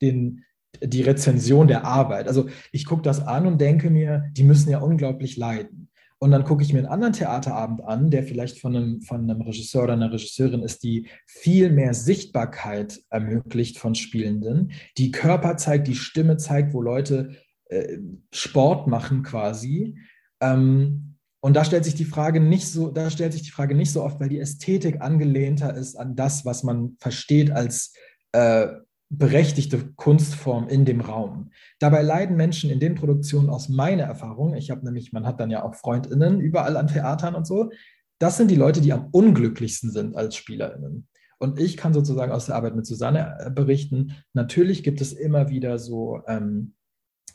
den, 0.00 0.44
die 0.82 1.02
Rezension 1.02 1.68
der 1.68 1.84
Arbeit. 1.84 2.28
Also 2.28 2.48
ich 2.72 2.86
gucke 2.86 3.02
das 3.02 3.20
an 3.20 3.46
und 3.46 3.60
denke 3.60 3.90
mir, 3.90 4.24
die 4.32 4.44
müssen 4.44 4.70
ja 4.70 4.78
unglaublich 4.78 5.36
leiden. 5.36 5.81
Und 6.22 6.30
dann 6.30 6.44
gucke 6.44 6.62
ich 6.62 6.72
mir 6.72 6.78
einen 6.78 6.86
anderen 6.86 7.14
Theaterabend 7.14 7.82
an, 7.82 8.08
der 8.08 8.22
vielleicht 8.22 8.60
von 8.60 8.76
einem, 8.76 9.00
von 9.00 9.28
einem 9.28 9.40
Regisseur 9.40 9.82
oder 9.82 9.94
einer 9.94 10.12
Regisseurin 10.12 10.62
ist, 10.62 10.84
die 10.84 11.08
viel 11.26 11.68
mehr 11.68 11.94
Sichtbarkeit 11.94 13.00
ermöglicht 13.10 13.80
von 13.80 13.96
Spielenden, 13.96 14.70
die 14.98 15.10
Körper 15.10 15.56
zeigt, 15.56 15.88
die 15.88 15.96
Stimme 15.96 16.36
zeigt, 16.36 16.74
wo 16.74 16.80
Leute 16.80 17.32
äh, 17.70 17.98
Sport 18.32 18.86
machen 18.86 19.24
quasi. 19.24 19.98
Ähm, 20.40 21.16
und 21.40 21.56
da 21.56 21.64
stellt 21.64 21.84
sich 21.84 21.96
die 21.96 22.04
Frage 22.04 22.38
nicht 22.38 22.68
so, 22.68 22.92
da 22.92 23.10
stellt 23.10 23.32
sich 23.32 23.42
die 23.42 23.50
Frage 23.50 23.74
nicht 23.74 23.90
so 23.90 24.04
oft, 24.04 24.20
weil 24.20 24.28
die 24.28 24.38
Ästhetik 24.38 25.00
angelehnter 25.00 25.74
ist 25.74 25.96
an 25.96 26.14
das, 26.14 26.44
was 26.44 26.62
man 26.62 26.96
versteht 27.00 27.50
als 27.50 27.94
äh, 28.30 28.68
berechtigte 29.14 29.92
Kunstform 29.96 30.68
in 30.68 30.86
dem 30.86 31.02
Raum. 31.02 31.50
Dabei 31.78 32.02
leiden 32.02 32.36
Menschen 32.36 32.70
in 32.70 32.80
den 32.80 32.94
Produktionen 32.94 33.50
aus 33.50 33.68
meiner 33.68 34.04
Erfahrung, 34.04 34.54
ich 34.54 34.70
habe 34.70 34.84
nämlich, 34.84 35.12
man 35.12 35.26
hat 35.26 35.38
dann 35.38 35.50
ja 35.50 35.62
auch 35.62 35.74
Freundinnen 35.74 36.40
überall 36.40 36.78
an 36.78 36.86
Theatern 36.86 37.34
und 37.34 37.46
so, 37.46 37.70
das 38.18 38.38
sind 38.38 38.50
die 38.50 38.56
Leute, 38.56 38.80
die 38.80 38.92
am 38.92 39.08
unglücklichsten 39.10 39.90
sind 39.90 40.16
als 40.16 40.36
Spielerinnen. 40.36 41.08
Und 41.38 41.60
ich 41.60 41.76
kann 41.76 41.92
sozusagen 41.92 42.32
aus 42.32 42.46
der 42.46 42.54
Arbeit 42.54 42.74
mit 42.74 42.86
Susanne 42.86 43.36
äh, 43.38 43.50
berichten, 43.50 44.14
natürlich 44.32 44.82
gibt 44.82 45.00
es 45.00 45.12
immer 45.12 45.50
wieder 45.50 45.78
so 45.78 46.20
ähm, 46.26 46.74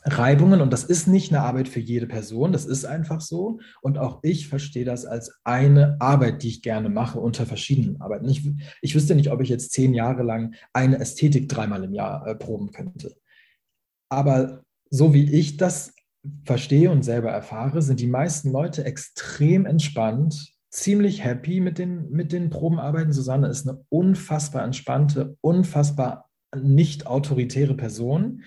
Reibungen 0.04 0.60
und 0.60 0.72
das 0.72 0.84
ist 0.84 1.08
nicht 1.08 1.32
eine 1.32 1.42
Arbeit 1.42 1.68
für 1.68 1.80
jede 1.80 2.06
Person, 2.06 2.52
das 2.52 2.64
ist 2.64 2.84
einfach 2.84 3.20
so. 3.20 3.60
Und 3.82 3.98
auch 3.98 4.20
ich 4.22 4.48
verstehe 4.48 4.84
das 4.84 5.04
als 5.04 5.40
eine 5.44 5.96
Arbeit, 6.00 6.42
die 6.42 6.48
ich 6.48 6.62
gerne 6.62 6.88
mache 6.88 7.18
unter 7.20 7.46
verschiedenen 7.46 8.00
Arbeiten. 8.00 8.28
Ich, 8.28 8.48
ich 8.80 8.94
wüsste 8.94 9.14
nicht, 9.14 9.30
ob 9.30 9.40
ich 9.40 9.48
jetzt 9.48 9.72
zehn 9.72 9.94
Jahre 9.94 10.22
lang 10.22 10.54
eine 10.72 10.98
Ästhetik 10.98 11.48
dreimal 11.48 11.84
im 11.84 11.94
Jahr 11.94 12.26
äh, 12.26 12.34
proben 12.34 12.70
könnte. 12.70 13.16
Aber 14.08 14.62
so 14.90 15.12
wie 15.14 15.30
ich 15.32 15.56
das 15.56 15.94
verstehe 16.44 16.90
und 16.90 17.02
selber 17.02 17.30
erfahre, 17.30 17.82
sind 17.82 18.00
die 18.00 18.06
meisten 18.06 18.50
Leute 18.50 18.84
extrem 18.84 19.66
entspannt, 19.66 20.54
ziemlich 20.70 21.24
happy 21.24 21.60
mit 21.60 21.78
den, 21.78 22.10
mit 22.10 22.32
den 22.32 22.50
Probenarbeiten. 22.50 23.12
Susanne 23.12 23.48
ist 23.48 23.68
eine 23.68 23.84
unfassbar 23.88 24.64
entspannte, 24.64 25.36
unfassbar 25.40 26.28
nicht 26.56 27.06
autoritäre 27.06 27.74
Person 27.74 28.42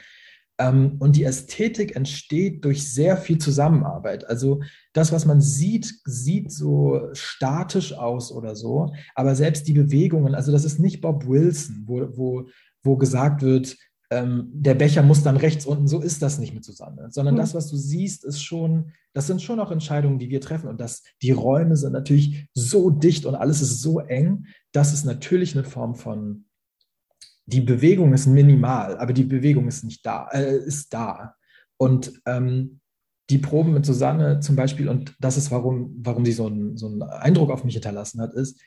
und 0.69 1.15
die 1.15 1.23
Ästhetik 1.23 1.95
entsteht 1.95 2.65
durch 2.65 2.91
sehr 2.91 3.17
viel 3.17 3.37
Zusammenarbeit. 3.37 4.27
Also 4.27 4.61
das, 4.93 5.11
was 5.11 5.25
man 5.25 5.41
sieht, 5.41 5.93
sieht 6.03 6.51
so 6.51 7.09
statisch 7.13 7.93
aus 7.93 8.31
oder 8.31 8.55
so, 8.55 8.93
aber 9.15 9.35
selbst 9.35 9.67
die 9.67 9.73
Bewegungen, 9.73 10.35
also 10.35 10.51
das 10.51 10.65
ist 10.65 10.79
nicht 10.79 11.01
Bob 11.01 11.27
Wilson, 11.27 11.83
wo, 11.85 12.07
wo, 12.17 12.47
wo 12.83 12.97
gesagt 12.97 13.41
wird, 13.41 13.77
ähm, 14.11 14.49
der 14.53 14.75
Becher 14.75 15.03
muss 15.03 15.23
dann 15.23 15.37
rechts 15.37 15.65
unten, 15.65 15.87
so 15.87 16.01
ist 16.01 16.21
das 16.21 16.37
nicht 16.37 16.53
mit 16.53 16.65
Susanne, 16.65 17.07
sondern 17.11 17.35
mhm. 17.35 17.39
das, 17.39 17.55
was 17.55 17.69
du 17.69 17.77
siehst, 17.77 18.25
ist 18.25 18.43
schon, 18.43 18.91
das 19.13 19.25
sind 19.25 19.41
schon 19.41 19.59
auch 19.61 19.71
Entscheidungen, 19.71 20.19
die 20.19 20.29
wir 20.29 20.41
treffen 20.41 20.67
und 20.67 20.81
das, 20.81 21.03
die 21.21 21.31
Räume 21.31 21.77
sind 21.77 21.93
natürlich 21.93 22.47
so 22.53 22.89
dicht 22.89 23.25
und 23.25 23.35
alles 23.35 23.61
ist 23.61 23.81
so 23.81 23.99
eng, 23.99 24.47
dass 24.73 24.91
es 24.91 25.05
natürlich 25.05 25.55
eine 25.55 25.63
Form 25.63 25.95
von 25.95 26.45
die 27.45 27.61
Bewegung 27.61 28.13
ist 28.13 28.27
minimal, 28.27 28.97
aber 28.97 29.13
die 29.13 29.23
Bewegung 29.23 29.67
ist 29.67 29.83
nicht 29.83 30.05
da, 30.05 30.27
äh, 30.31 30.57
ist 30.57 30.93
da. 30.93 31.35
Und 31.77 32.21
ähm, 32.25 32.79
die 33.29 33.37
Proben 33.37 33.73
mit 33.73 33.85
Susanne 33.85 34.39
zum 34.39 34.55
Beispiel, 34.55 34.89
und 34.89 35.15
das 35.19 35.37
ist, 35.37 35.51
warum, 35.51 35.95
warum 36.03 36.25
sie 36.25 36.33
so, 36.33 36.47
ein, 36.47 36.77
so 36.77 36.87
einen 36.87 37.01
Eindruck 37.01 37.49
auf 37.49 37.63
mich 37.63 37.73
hinterlassen 37.73 38.21
hat, 38.21 38.33
ist, 38.33 38.61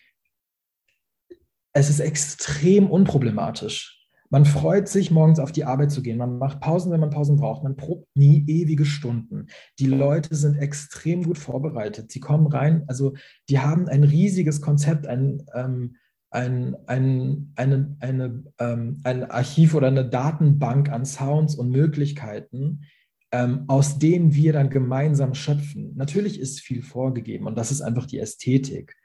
es 1.73 1.91
ist 1.91 2.01
extrem 2.01 2.91
unproblematisch. 2.91 4.05
Man 4.31 4.47
freut 4.47 4.89
sich, 4.89 5.11
morgens 5.11 5.39
auf 5.39 5.53
die 5.53 5.65
Arbeit 5.65 5.93
zu 5.93 6.03
gehen. 6.03 6.19
Man 6.19 6.39
macht 6.39 6.61
Pausen, 6.61 6.91
wenn 6.91 7.01
man 7.01 7.11
Pausen 7.11 7.37
braucht. 7.37 7.63
Man 7.63 7.77
probt 7.77 8.09
nie 8.17 8.45
ewige 8.49 8.85
Stunden. 8.85 9.47
Die 9.79 9.87
Leute 9.87 10.35
sind 10.35 10.57
extrem 10.57 11.23
gut 11.25 11.39
vorbereitet. 11.39 12.11
Sie 12.11 12.21
kommen 12.21 12.47
rein, 12.47 12.85
also 12.89 13.15
die 13.49 13.61
haben 13.61 13.87
ein 13.87 14.03
riesiges 14.03 14.61
Konzept, 14.61 15.07
ein, 15.07 15.45
ähm, 15.55 15.97
ein, 16.35 16.77
ein, 16.87 17.53
eine, 17.55 17.97
eine, 18.01 18.43
ähm, 18.59 19.01
ein 19.05 19.31
Archiv 19.31 19.75
oder 19.75 19.87
eine 19.87 20.05
Datenbank 20.05 20.91
an 20.91 21.07
Sounds 21.07 21.55
und 21.55 21.71
Möglichkeiten, 21.71 22.83
ähm, 23.31 23.65
aus 23.69 24.01
denen 24.01 24.35
wir 24.35 24.53
dann 24.53 24.69
gemeinsam 24.69 25.35
schöpfen. 25.35 25.93
Natürlich 25.95 26.41
ist 26.41 26.61
viel 26.61 26.83
vorgegeben 26.83 27.47
und 27.47 27.57
das 27.57 27.71
ist 27.71 27.83
einfach 27.83 28.07
die 28.07 28.19
Ästhetik. 28.19 28.97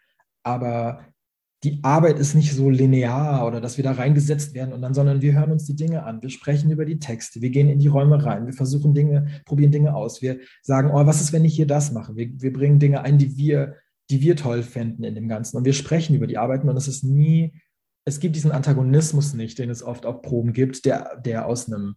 Aber 0.42 1.06
die 1.64 1.80
Arbeit 1.84 2.18
ist 2.18 2.34
nicht 2.34 2.54
so 2.54 2.70
linear 2.70 3.46
oder 3.46 3.62
dass 3.62 3.78
wir 3.78 3.84
da 3.84 3.92
reingesetzt 3.92 4.56
werden 4.56 4.74
und 4.74 4.82
dann, 4.82 4.96
sondern 4.96 5.22
wir 5.22 5.34
hören 5.34 5.52
uns 5.52 5.66
die 5.66 5.76
Dinge 5.76 6.04
an, 6.04 6.24
wir 6.24 6.30
sprechen 6.30 6.72
über 6.72 6.86
die 6.86 7.00
Texte, 7.00 7.42
wir 7.42 7.52
gehen 7.52 7.70
in 7.70 7.80
die 7.80 7.90
Räume 7.90 8.26
rein, 8.26 8.48
wir 8.48 8.54
versuchen 8.54 8.96
Dinge, 8.96 9.28
probieren 9.46 9.72
Dinge 9.72 9.94
aus, 9.94 10.22
wir 10.24 10.40
sagen, 10.64 10.90
oh, 10.90 11.06
was 11.06 11.22
ist, 11.22 11.34
wenn 11.34 11.46
ich 11.46 11.56
hier 11.56 11.68
das 11.68 11.92
mache? 11.92 12.16
Wir, 12.16 12.32
wir 12.42 12.54
bringen 12.54 12.80
Dinge 12.80 13.02
ein, 13.02 13.20
die 13.20 13.38
wir 13.38 13.76
die 14.10 14.22
wir 14.22 14.36
toll 14.36 14.64
fänden 14.64 15.04
in 15.04 15.16
dem 15.16 15.28
Ganzen. 15.28 15.58
Und 15.58 15.66
wir 15.66 15.74
sprechen 15.74 16.16
über 16.16 16.28
die 16.28 16.38
Arbeiten 16.38 16.70
und 16.70 16.78
es 16.78 16.88
ist 16.88 17.04
nie, 17.04 17.54
es 18.06 18.20
gibt 18.20 18.36
diesen 18.36 18.52
Antagonismus 18.52 19.34
nicht, 19.34 19.60
den 19.60 19.70
es 19.70 19.84
oft 19.84 20.06
auf 20.06 20.22
Proben 20.22 20.54
gibt, 20.54 20.86
der, 20.86 21.18
der 21.18 21.46
aus 21.46 21.68
einem 21.68 21.96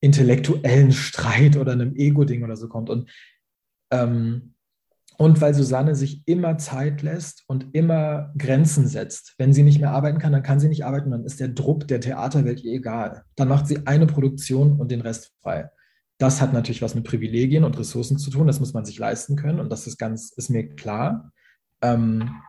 intellektuellen 0.00 0.92
Streit 0.92 1.56
oder 1.56 1.72
einem 1.72 1.96
Ego-Ding 1.96 2.44
oder 2.44 2.56
so 2.56 2.68
kommt. 2.68 2.90
Und, 2.90 3.10
ähm, 3.90 4.54
und 5.16 5.40
weil 5.40 5.54
Susanne 5.54 5.96
sich 5.96 6.22
immer 6.26 6.58
Zeit 6.58 7.02
lässt 7.02 7.42
und 7.48 7.66
immer 7.72 8.32
Grenzen 8.38 8.86
setzt. 8.86 9.34
Wenn 9.38 9.52
sie 9.52 9.64
nicht 9.64 9.80
mehr 9.80 9.90
arbeiten 9.90 10.18
kann, 10.18 10.32
dann 10.32 10.44
kann 10.44 10.60
sie 10.60 10.68
nicht 10.68 10.84
arbeiten, 10.84 11.10
dann 11.10 11.24
ist 11.24 11.40
der 11.40 11.48
Druck 11.48 11.88
der 11.88 12.00
Theaterwelt 12.00 12.62
ihr 12.62 12.74
egal. 12.74 13.24
Dann 13.34 13.48
macht 13.48 13.66
sie 13.66 13.86
eine 13.86 14.06
Produktion 14.06 14.78
und 14.78 14.92
den 14.92 15.00
Rest 15.00 15.32
frei. 15.42 15.70
Das 16.18 16.40
hat 16.40 16.52
natürlich 16.52 16.82
was 16.82 16.94
mit 16.94 17.04
Privilegien 17.04 17.64
und 17.64 17.78
Ressourcen 17.78 18.18
zu 18.18 18.30
tun, 18.30 18.46
das 18.46 18.60
muss 18.60 18.74
man 18.74 18.84
sich 18.84 18.98
leisten 18.98 19.36
können 19.36 19.60
und 19.60 19.70
das 19.70 19.86
ist 19.86 19.98
ganz, 19.98 20.30
ist 20.32 20.50
mir 20.50 20.74
klar. 20.74 21.32
Ähm, 21.82 22.42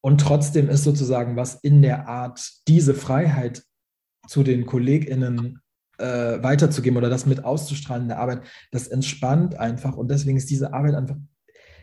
und 0.00 0.20
trotzdem 0.20 0.68
ist 0.68 0.84
sozusagen 0.84 1.36
was 1.36 1.54
in 1.56 1.82
der 1.82 2.08
Art, 2.08 2.50
diese 2.66 2.94
Freiheit 2.94 3.62
zu 4.26 4.42
den 4.42 4.66
KollegInnen 4.66 5.60
äh, 5.98 6.42
weiterzugeben 6.42 6.96
oder 6.96 7.10
das 7.10 7.26
mit 7.26 7.44
auszustrahlen 7.44 8.04
in 8.04 8.08
der 8.08 8.18
Arbeit, 8.18 8.42
das 8.70 8.88
entspannt 8.88 9.58
einfach 9.58 9.96
und 9.96 10.10
deswegen 10.10 10.36
ist 10.36 10.50
diese 10.50 10.72
Arbeit 10.72 10.94
einfach, 10.94 11.16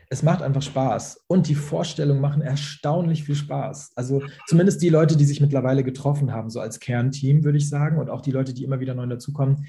es 0.09 0.23
macht 0.23 0.41
einfach 0.41 0.61
Spaß 0.61 1.25
und 1.27 1.47
die 1.47 1.55
Vorstellungen 1.55 2.19
machen 2.19 2.41
erstaunlich 2.41 3.23
viel 3.23 3.35
Spaß. 3.35 3.91
Also 3.95 4.23
zumindest 4.47 4.81
die 4.81 4.89
Leute, 4.89 5.15
die 5.15 5.25
sich 5.25 5.39
mittlerweile 5.39 5.83
getroffen 5.83 6.33
haben, 6.33 6.49
so 6.49 6.59
als 6.59 6.79
Kernteam, 6.79 7.43
würde 7.43 7.59
ich 7.59 7.69
sagen, 7.69 7.99
und 7.99 8.09
auch 8.09 8.21
die 8.21 8.31
Leute, 8.31 8.53
die 8.53 8.63
immer 8.63 8.79
wieder 8.79 8.95
neu 8.95 9.05
dazukommen, 9.05 9.67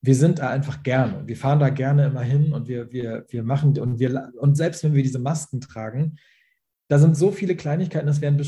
wir 0.00 0.14
sind 0.14 0.38
da 0.38 0.50
einfach 0.50 0.82
gerne. 0.82 1.26
Wir 1.26 1.36
fahren 1.36 1.58
da 1.58 1.70
gerne 1.70 2.06
immer 2.06 2.22
hin 2.22 2.52
und 2.52 2.68
wir, 2.68 2.92
wir, 2.92 3.26
wir 3.28 3.42
machen 3.42 3.78
und 3.78 3.98
wir 3.98 4.32
und 4.38 4.56
selbst 4.56 4.84
wenn 4.84 4.94
wir 4.94 5.02
diese 5.02 5.18
Masken 5.18 5.60
tragen, 5.60 6.16
da 6.88 6.98
sind 6.98 7.16
so 7.16 7.30
viele 7.30 7.56
Kleinigkeiten, 7.56 8.06
das 8.06 8.20
werden 8.20 8.38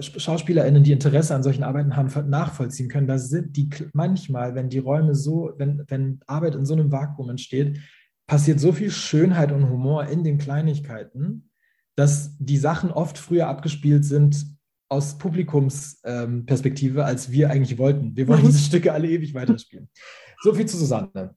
SchauspielerInnen, 0.00 0.84
die 0.84 0.92
Interesse 0.92 1.34
an 1.34 1.42
solchen 1.42 1.64
Arbeiten 1.64 1.96
haben, 1.96 2.30
nachvollziehen 2.30 2.88
können. 2.88 3.08
Da 3.08 3.18
sind 3.18 3.56
die 3.56 3.68
manchmal, 3.92 4.54
wenn 4.54 4.68
die 4.68 4.78
Räume 4.78 5.14
so, 5.14 5.52
wenn, 5.58 5.82
wenn 5.88 6.20
Arbeit 6.26 6.54
in 6.54 6.64
so 6.64 6.74
einem 6.74 6.92
Vakuum 6.92 7.30
entsteht, 7.30 7.80
passiert 8.26 8.60
so 8.60 8.72
viel 8.72 8.90
Schönheit 8.90 9.52
und 9.52 9.68
Humor 9.68 10.06
in 10.06 10.22
den 10.22 10.38
Kleinigkeiten, 10.38 11.50
dass 11.96 12.36
die 12.38 12.56
Sachen 12.56 12.90
oft 12.90 13.18
früher 13.18 13.48
abgespielt 13.48 14.04
sind 14.04 14.46
aus 14.88 15.18
Publikumsperspektive, 15.18 17.00
ähm, 17.00 17.06
als 17.06 17.30
wir 17.30 17.50
eigentlich 17.50 17.78
wollten. 17.78 18.16
Wir 18.16 18.28
wollen 18.28 18.42
mhm. 18.42 18.46
diese 18.48 18.60
Stücke 18.60 18.92
alle 18.92 19.08
ewig 19.08 19.34
weiterspielen. 19.34 19.88
So 20.42 20.54
viel 20.54 20.66
zu 20.66 20.76
Susanne. 20.76 21.34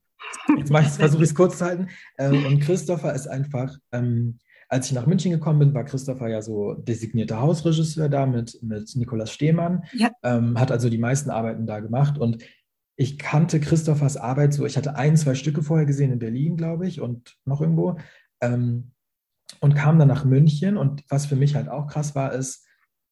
Jetzt 0.58 0.72
versuche 0.98 1.24
ich 1.24 1.30
es 1.30 1.36
kurz 1.36 1.58
zu 1.60 1.66
halten. 1.66 1.88
Ähm, 2.18 2.46
und 2.46 2.60
Christopher 2.60 3.14
ist 3.14 3.28
einfach, 3.28 3.78
ähm, 3.92 4.40
als 4.70 4.88
ich 4.88 4.94
nach 4.94 5.06
München 5.06 5.32
gekommen 5.32 5.60
bin, 5.60 5.74
war 5.74 5.86
Christopher 5.86 6.28
ja 6.28 6.42
so 6.42 6.74
designierter 6.74 7.40
Hausregisseur 7.40 8.10
da 8.10 8.26
mit, 8.26 8.62
mit 8.62 8.96
Nikolaus 8.96 9.32
Stehmann, 9.32 9.84
ja. 9.94 10.12
ähm, 10.24 10.60
hat 10.60 10.72
also 10.72 10.90
die 10.90 10.98
meisten 10.98 11.30
Arbeiten 11.30 11.66
da 11.66 11.80
gemacht 11.80 12.18
und 12.18 12.44
ich 12.98 13.18
kannte 13.20 13.60
Christophers 13.60 14.18
Arbeit 14.18 14.54
so, 14.54 14.66
ich 14.66 14.76
hatte 14.76 14.96
ein, 14.96 15.16
zwei 15.16 15.36
Stücke 15.36 15.62
vorher 15.62 15.86
gesehen 15.86 16.12
in 16.12 16.20
Berlin, 16.20 16.58
glaube 16.58 16.88
ich, 16.88 17.00
und 17.00 17.38
noch 17.46 17.62
irgendwo 17.62 17.98
ähm, 18.42 18.92
und 19.62 19.76
kam 19.76 20.00
dann 20.00 20.08
nach 20.08 20.26
München 20.26 20.78
und 20.78 21.04
was 21.10 21.26
für 21.26 21.36
mich 21.36 21.56
halt 21.56 21.70
auch 21.70 21.88
krass 21.88 22.16
war, 22.16 22.34
ist, 22.34 22.67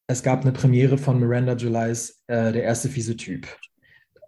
es 0.08 0.24
gab 0.24 0.42
eine 0.42 0.52
Premiere 0.52 0.98
von 0.98 1.20
Miranda 1.20 1.56
Julys 1.56 2.24
äh, 2.28 2.52
Der 2.52 2.64
erste 2.64 2.90
fiese 2.90 3.16
Typ. 3.16 3.48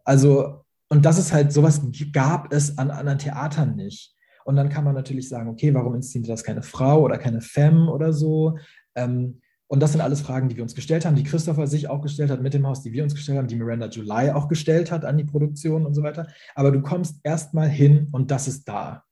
Also 0.04 0.64
und 0.90 1.06
das 1.06 1.18
ist 1.18 1.34
halt, 1.34 1.52
sowas 1.52 1.82
gab 2.14 2.54
es 2.54 2.78
an 2.78 2.92
anderen 2.92 3.20
Theatern 3.20 3.76
nicht. 3.76 4.16
Und 4.46 4.56
dann 4.56 4.70
kann 4.70 4.86
man 4.86 4.96
natürlich 4.96 5.28
sagen, 5.28 5.50
okay, 5.50 5.74
warum 5.74 5.96
inszeniert 5.96 6.32
das 6.32 6.44
keine 6.44 6.64
Frau 6.64 7.02
oder 7.02 7.18
keine 7.18 7.42
Femme 7.42 7.92
oder 7.92 8.14
so? 8.14 8.58
Ähm, 8.96 9.42
und 9.70 9.82
das 9.82 9.92
sind 9.92 10.00
alles 10.00 10.22
Fragen, 10.22 10.48
die 10.48 10.56
wir 10.56 10.64
uns 10.64 10.76
gestellt 10.76 11.06
haben, 11.06 11.18
die 11.18 11.26
Christopher 11.26 11.68
sich 11.68 11.90
auch 11.90 12.02
gestellt 12.02 12.32
hat 12.32 12.42
mit 12.42 12.54
dem 12.54 12.66
Haus, 12.66 12.82
die 12.82 12.94
wir 12.94 13.04
uns 13.04 13.14
gestellt 13.14 13.38
haben, 13.38 13.50
die 13.50 13.58
Miranda 13.58 13.90
July 13.90 14.32
auch 14.32 14.48
gestellt 14.48 14.90
hat 14.90 15.04
an 15.04 15.18
die 15.18 15.26
Produktion 15.26 15.86
und 15.86 15.94
so 15.94 16.04
weiter. 16.04 16.28
Aber 16.56 16.72
du 16.72 16.82
kommst 16.82 17.20
erstmal 17.24 17.68
hin 17.68 18.08
und 18.14 18.32
das 18.32 18.48
ist 18.48 18.70
da. 18.70 19.04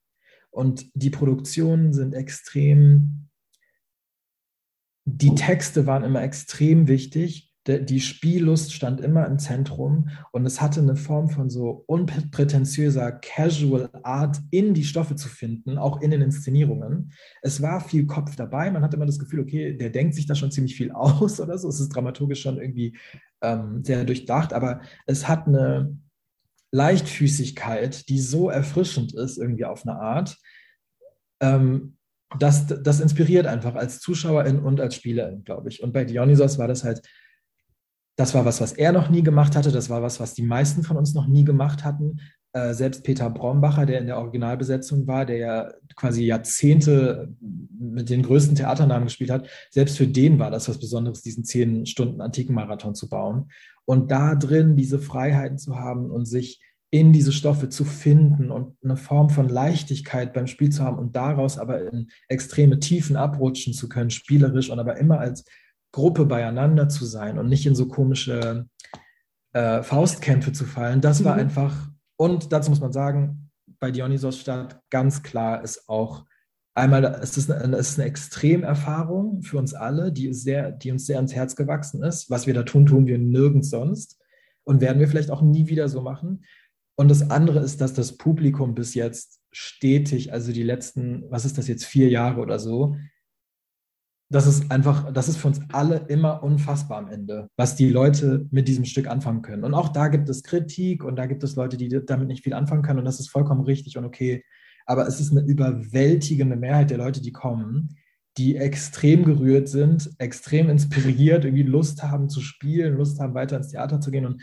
Und 0.52 0.90
die 0.94 1.10
Produktionen 1.10 1.92
sind 1.92 2.14
extrem, 2.14 3.25
die 5.06 5.36
Texte 5.36 5.86
waren 5.86 6.04
immer 6.04 6.24
extrem 6.24 6.88
wichtig. 6.88 7.52
Die 7.68 8.00
Spiellust 8.00 8.74
stand 8.74 9.02
immer 9.02 9.26
im 9.26 9.40
Zentrum 9.40 10.10
und 10.32 10.46
es 10.46 10.62
hatte 10.62 10.82
eine 10.82 10.96
Form 10.96 11.30
von 11.30 11.50
so 11.50 11.84
unprätentiöser 11.88 13.12
Casual 13.12 13.90
Art 14.04 14.38
in 14.52 14.76
die 14.76 14.84
Stoffe 14.84 15.16
zu 15.16 15.30
finden, 15.30 15.80
auch 15.80 16.00
in 16.02 16.12
den 16.12 16.22
Inszenierungen. 16.22 17.12
Es 17.42 17.64
war 17.64 17.82
viel 17.82 18.06
Kopf 18.06 18.36
dabei, 18.36 18.70
man 18.70 18.84
hatte 18.84 18.98
immer 18.98 19.08
das 19.08 19.18
Gefühl, 19.18 19.40
okay, 19.40 19.76
der 19.76 19.90
denkt 19.90 20.14
sich 20.14 20.28
da 20.28 20.36
schon 20.36 20.52
ziemlich 20.52 20.76
viel 20.76 20.92
aus 20.92 21.40
oder 21.42 21.58
so, 21.58 21.68
es 21.70 21.80
ist 21.80 21.90
dramaturgisch 21.90 22.42
schon 22.42 22.60
irgendwie 22.60 22.96
ähm, 23.42 23.84
sehr 23.84 24.04
durchdacht, 24.04 24.54
aber 24.54 24.82
es 25.08 25.28
hat 25.28 25.48
eine 25.48 25.98
Leichtfüßigkeit, 26.72 28.10
die 28.10 28.20
so 28.20 28.52
erfrischend 28.52 29.16
ist 29.16 29.40
irgendwie 29.40 29.66
auf 29.66 29.88
eine 29.88 30.00
Art, 30.00 30.38
ähm, 31.40 31.95
das, 32.40 32.68
das 32.68 33.00
inspiriert 33.00 33.48
einfach 33.48 33.76
als 33.76 34.00
Zuschauerin 34.00 34.60
und 34.60 34.80
als 34.80 34.96
Spielerin, 34.96 35.44
glaube 35.44 35.70
ich. 35.70 35.82
Und 35.84 35.94
bei 35.94 36.06
Dionysos 36.06 36.58
war 36.58 36.68
das 36.68 36.84
halt 36.84 37.02
das 38.18 38.34
war 38.34 38.46
was, 38.46 38.62
was 38.62 38.72
er 38.72 38.92
noch 38.92 39.10
nie 39.10 39.24
gemacht 39.24 39.56
hatte. 39.56 39.72
Das 39.72 39.90
war 39.90 40.02
was, 40.02 40.20
was 40.20 40.34
die 40.34 40.44
meisten 40.44 40.84
von 40.84 40.98
uns 40.98 41.14
noch 41.14 41.28
nie 41.28 41.44
gemacht 41.44 41.84
hatten. 41.84 42.22
Äh, 42.54 42.74
selbst 42.74 43.04
Peter 43.04 43.30
Brombacher, 43.30 43.86
der 43.86 44.00
in 44.00 44.06
der 44.06 44.18
Originalbesetzung 44.18 45.06
war, 45.08 45.26
der 45.26 45.38
ja 45.38 45.74
quasi 45.96 46.24
Jahrzehnte 46.24 47.34
mit 47.78 48.10
den 48.10 48.24
größten 48.24 48.56
Theaternamen 48.56 49.06
gespielt 49.06 49.32
hat, 49.32 49.50
selbst 49.70 49.98
für 49.98 50.08
den 50.08 50.40
war 50.40 50.50
das 50.50 50.70
was 50.70 50.80
Besonderes, 50.80 51.22
diesen 51.22 51.44
zehn 51.44 51.86
Stunden 51.86 52.22
Antikenmarathon 52.22 52.96
zu 52.96 53.10
bauen. 53.10 53.52
Und 53.84 54.12
da 54.12 54.36
drin 54.36 54.78
diese 54.78 55.00
Freiheiten 55.00 55.58
zu 55.58 55.76
haben 55.76 56.10
und 56.10 56.26
sich 56.26 56.62
in 56.96 57.12
diese 57.12 57.34
Stoffe 57.34 57.68
zu 57.68 57.84
finden 57.84 58.52
und 58.52 58.78
eine 58.82 58.96
Form 58.96 59.30
von 59.30 59.50
Leichtigkeit 59.50 60.32
beim 60.32 60.48
Spiel 60.48 60.70
zu 60.70 60.82
haben 60.82 60.98
und 60.98 61.14
daraus 61.14 61.58
aber 61.58 61.92
in 61.92 62.08
extreme 62.30 62.80
Tiefen 62.80 63.18
abrutschen 63.18 63.74
zu 63.74 63.90
können, 63.90 64.12
spielerisch 64.12 64.70
und 64.70 64.80
aber 64.80 64.96
immer 64.96 65.20
als 65.20 65.44
Gruppe 65.92 66.26
beieinander 66.26 66.88
zu 66.88 67.04
sein 67.04 67.38
und 67.38 67.50
nicht 67.50 67.66
in 67.66 67.76
so 67.76 67.90
komische 67.90 68.68
äh, 69.52 69.84
Faustkämpfe 69.84 70.54
zu 70.54 70.64
fallen, 70.64 71.02
das 71.02 71.26
war 71.26 71.34
mhm. 71.34 71.42
einfach, 71.42 71.90
und 72.16 72.54
dazu 72.54 72.70
muss 72.70 72.80
man 72.80 72.94
sagen, 72.94 73.52
bei 73.82 73.92
Dionysos 73.92 74.40
Stadt 74.40 74.80
ganz 74.90 75.22
klar 75.22 75.66
ist 75.66 75.90
auch 75.90 76.24
einmal, 76.76 77.04
es 77.22 77.36
ist 77.36 77.52
eine, 77.52 77.76
es 77.76 77.90
ist 77.90 78.00
eine 78.00 78.08
Extremerfahrung 78.08 79.42
für 79.42 79.58
uns 79.58 79.74
alle, 79.74 80.14
die, 80.14 80.34
sehr, 80.34 80.72
die 80.72 80.94
uns 80.94 81.06
sehr 81.06 81.18
ans 81.18 81.36
Herz 81.36 81.58
gewachsen 81.58 82.02
ist. 82.04 82.30
Was 82.30 82.48
wir 82.48 82.54
da 82.54 82.64
tun, 82.64 82.86
tun 82.86 83.06
wir 83.06 83.18
nirgends 83.18 83.70
sonst 83.70 84.18
und 84.64 84.80
werden 84.80 85.00
wir 85.02 85.10
vielleicht 85.10 85.30
auch 85.30 85.42
nie 85.42 85.68
wieder 85.68 85.90
so 85.90 86.00
machen. 86.00 86.46
Und 86.98 87.10
das 87.10 87.30
andere 87.30 87.60
ist, 87.60 87.82
dass 87.82 87.94
das 87.94 88.18
Publikum 88.18 88.74
bis 88.74 88.94
jetzt 88.94 89.40
stetig, 89.52 90.32
also 90.32 90.52
die 90.52 90.64
letzten, 90.64 91.24
was 91.30 91.46
ist 91.46 91.58
das 91.58 91.68
jetzt, 91.68 91.86
vier 91.86 92.10
Jahre 92.10 92.42
oder 92.42 92.58
so, 92.58 92.96
das 94.30 94.48
ist 94.48 94.72
einfach, 94.72 95.12
das 95.14 95.30
ist 95.30 95.38
für 95.38 95.48
uns 95.48 95.62
alle 95.72 95.98
immer 96.08 96.42
unfassbar 96.42 96.98
am 96.98 97.08
Ende, 97.08 97.48
was 97.58 97.76
die 97.76 97.90
Leute 97.90 98.48
mit 98.50 98.68
diesem 98.68 98.86
Stück 98.86 99.08
anfangen 99.08 99.42
können. 99.42 99.64
Und 99.64 99.74
auch 99.74 99.90
da 99.90 100.08
gibt 100.08 100.30
es 100.30 100.42
Kritik 100.42 101.04
und 101.04 101.16
da 101.16 101.28
gibt 101.28 101.44
es 101.44 101.56
Leute, 101.56 101.78
die 101.78 101.90
damit 102.06 102.28
nicht 102.28 102.44
viel 102.44 102.54
anfangen 102.54 102.82
können 102.82 103.00
und 103.00 103.06
das 103.06 103.20
ist 103.20 103.30
vollkommen 103.30 103.62
richtig 103.62 103.98
und 103.98 104.06
okay. 104.06 104.44
Aber 104.88 105.08
es 105.08 105.20
ist 105.20 105.32
eine 105.32 105.42
überwältigende 105.42 106.56
Mehrheit 106.56 106.90
der 106.90 106.98
Leute, 106.98 107.22
die 107.22 107.32
kommen, 107.32 107.98
die 108.38 108.56
extrem 108.56 109.24
gerührt 109.24 109.70
sind, 109.70 110.12
extrem 110.18 110.70
inspiriert, 110.70 111.46
irgendwie 111.46 111.64
Lust 111.64 112.04
haben 112.04 112.30
zu 112.30 112.42
spielen, 112.42 112.98
Lust 112.98 113.20
haben, 113.20 113.34
weiter 113.34 113.58
ins 113.58 113.70
Theater 113.70 114.02
zu 114.02 114.12
gehen. 114.12 114.26
Und 114.26 114.42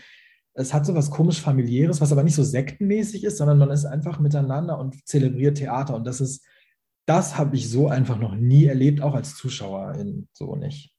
es 0.55 0.75
hat 0.75 0.85
so 0.85 0.95
was 0.95 1.11
komisch 1.11 1.41
familiäres, 1.41 2.01
was 2.01 2.13
aber 2.13 2.23
nicht 2.23 2.35
so 2.35 2.43
sektenmäßig 2.43 3.25
ist, 3.25 3.39
sondern 3.39 3.59
man 3.59 3.71
ist 3.71 3.85
einfach 3.85 4.19
miteinander 4.21 4.79
und 4.79 5.07
zelebriert 5.07 5.59
Theater. 5.59 5.95
Und 5.95 6.07
das 6.07 6.21
ist 6.21 6.45
das 7.07 7.37
habe 7.37 7.57
ich 7.57 7.69
so 7.69 7.89
einfach 7.89 8.19
noch 8.19 8.35
nie 8.35 8.67
erlebt, 8.67 9.03
auch 9.03 9.15
als 9.15 9.35
Zuschauerin 9.35 10.29
so 10.33 10.57
nicht. 10.57 10.95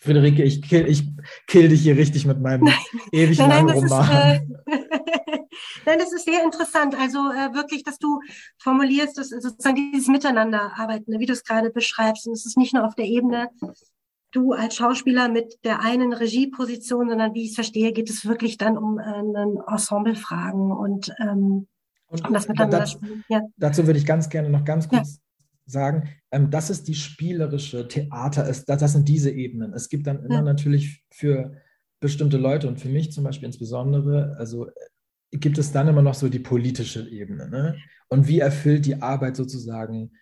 Friederike, 0.00 0.42
ich 0.42 0.62
kill, 0.62 0.88
ich 0.88 1.08
kill 1.46 1.68
dich 1.68 1.82
hier 1.82 1.96
richtig 1.96 2.26
mit 2.26 2.40
meinem 2.40 2.64
nein, 2.64 2.74
ewig 3.12 3.38
nein, 3.38 3.48
langen 3.48 3.70
Roman. 3.70 4.34
Ist, 4.34 4.40
äh, 4.40 4.40
nein, 5.86 5.98
das 5.98 6.12
ist 6.12 6.24
sehr 6.24 6.42
interessant. 6.42 6.96
Also 6.98 7.18
äh, 7.18 7.54
wirklich, 7.54 7.84
dass 7.84 7.98
du 7.98 8.20
formulierst, 8.58 9.16
dass 9.16 9.30
sozusagen 9.30 9.92
dieses 9.92 10.08
Miteinanderarbeiten, 10.08 11.14
ne, 11.14 11.20
wie 11.20 11.26
du 11.26 11.32
es 11.32 11.44
gerade 11.44 11.70
beschreibst. 11.70 12.26
Und 12.26 12.32
es 12.32 12.44
ist 12.44 12.58
nicht 12.58 12.74
nur 12.74 12.84
auf 12.84 12.96
der 12.96 13.06
Ebene, 13.06 13.48
du 14.32 14.52
als 14.52 14.76
Schauspieler 14.76 15.28
mit 15.28 15.58
der 15.64 15.80
einen 15.80 16.12
Regieposition, 16.12 17.08
sondern 17.08 17.34
wie 17.34 17.44
ich 17.44 17.50
es 17.50 17.54
verstehe, 17.54 17.92
geht 17.92 18.10
es 18.10 18.26
wirklich 18.26 18.58
dann 18.58 18.76
um 18.76 18.98
äh, 18.98 19.72
Ensemblefragen 19.72 20.72
und 20.72 21.14
ähm, 21.20 21.68
und, 22.12 22.26
und 22.26 22.34
das 22.34 22.46
dazu, 22.46 22.98
ja. 23.28 23.40
dazu 23.56 23.86
würde 23.86 23.98
ich 23.98 24.04
ganz 24.04 24.28
gerne 24.28 24.50
noch 24.50 24.66
ganz 24.66 24.86
kurz 24.86 25.14
ja. 25.14 25.20
sagen, 25.64 26.10
ähm, 26.30 26.50
das 26.50 26.68
ist 26.68 26.86
die 26.86 26.94
spielerische 26.94 27.88
Theater, 27.88 28.46
ist, 28.46 28.68
das, 28.68 28.80
das 28.80 28.92
sind 28.92 29.08
diese 29.08 29.30
Ebenen. 29.30 29.72
Es 29.72 29.88
gibt 29.88 30.06
dann 30.06 30.22
immer 30.22 30.34
ja. 30.34 30.42
natürlich 30.42 31.02
für 31.10 31.56
bestimmte 32.00 32.36
Leute 32.36 32.68
und 32.68 32.78
für 32.78 32.90
mich 32.90 33.12
zum 33.12 33.24
Beispiel 33.24 33.46
insbesondere, 33.46 34.36
also 34.38 34.66
äh, 34.66 35.38
gibt 35.38 35.56
es 35.56 35.72
dann 35.72 35.88
immer 35.88 36.02
noch 36.02 36.14
so 36.14 36.28
die 36.28 36.38
politische 36.38 37.08
Ebene. 37.08 37.48
Ne? 37.48 37.78
Und 38.08 38.28
wie 38.28 38.40
erfüllt 38.40 38.84
die 38.84 39.00
Arbeit 39.00 39.36
sozusagen, 39.36 40.12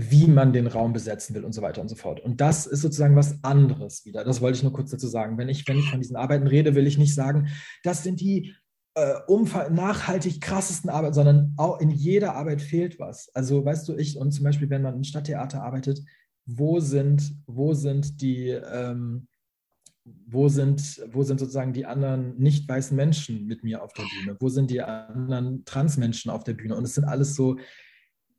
wie 0.00 0.28
man 0.28 0.52
den 0.52 0.68
Raum 0.68 0.92
besetzen 0.92 1.34
will 1.34 1.44
und 1.44 1.52
so 1.52 1.60
weiter 1.60 1.80
und 1.80 1.88
so 1.88 1.96
fort. 1.96 2.20
Und 2.20 2.40
das 2.40 2.68
ist 2.68 2.82
sozusagen 2.82 3.16
was 3.16 3.42
anderes 3.42 4.04
wieder. 4.04 4.22
Das 4.22 4.40
wollte 4.40 4.58
ich 4.58 4.62
nur 4.62 4.72
kurz 4.72 4.92
dazu 4.92 5.08
sagen. 5.08 5.38
Wenn 5.38 5.48
ich, 5.48 5.66
wenn 5.66 5.76
ich 5.76 5.90
von 5.90 5.98
diesen 5.98 6.14
Arbeiten 6.14 6.46
rede, 6.46 6.76
will 6.76 6.86
ich 6.86 6.98
nicht 6.98 7.16
sagen, 7.16 7.48
das 7.82 8.04
sind 8.04 8.20
die 8.20 8.54
äh, 8.94 9.14
nachhaltig 9.70 10.40
krassesten 10.40 10.88
Arbeit, 10.88 11.16
sondern 11.16 11.52
auch 11.56 11.80
in 11.80 11.90
jeder 11.90 12.36
Arbeit 12.36 12.62
fehlt 12.62 13.00
was. 13.00 13.28
Also 13.34 13.64
weißt 13.64 13.88
du, 13.88 13.96
ich 13.96 14.16
und 14.16 14.30
zum 14.30 14.44
Beispiel, 14.44 14.70
wenn 14.70 14.82
man 14.82 14.94
im 14.94 15.02
Stadttheater 15.02 15.64
arbeitet, 15.64 16.00
wo 16.46 16.78
sind, 16.78 17.34
wo 17.48 17.74
sind 17.74 18.20
die, 18.22 18.50
ähm, 18.50 19.26
wo 20.04 20.48
sind, 20.48 21.02
wo 21.12 21.24
sind 21.24 21.40
sozusagen 21.40 21.72
die 21.72 21.86
anderen 21.86 22.38
nicht 22.38 22.68
weißen 22.68 22.96
Menschen 22.96 23.46
mit 23.46 23.64
mir 23.64 23.82
auf 23.82 23.92
der 23.94 24.04
Bühne? 24.04 24.36
Wo 24.38 24.48
sind 24.48 24.70
die 24.70 24.80
anderen 24.80 25.64
Transmenschen 25.64 26.30
auf 26.30 26.44
der 26.44 26.54
Bühne? 26.54 26.76
Und 26.76 26.84
es 26.84 26.94
sind 26.94 27.04
alles 27.04 27.34
so, 27.34 27.56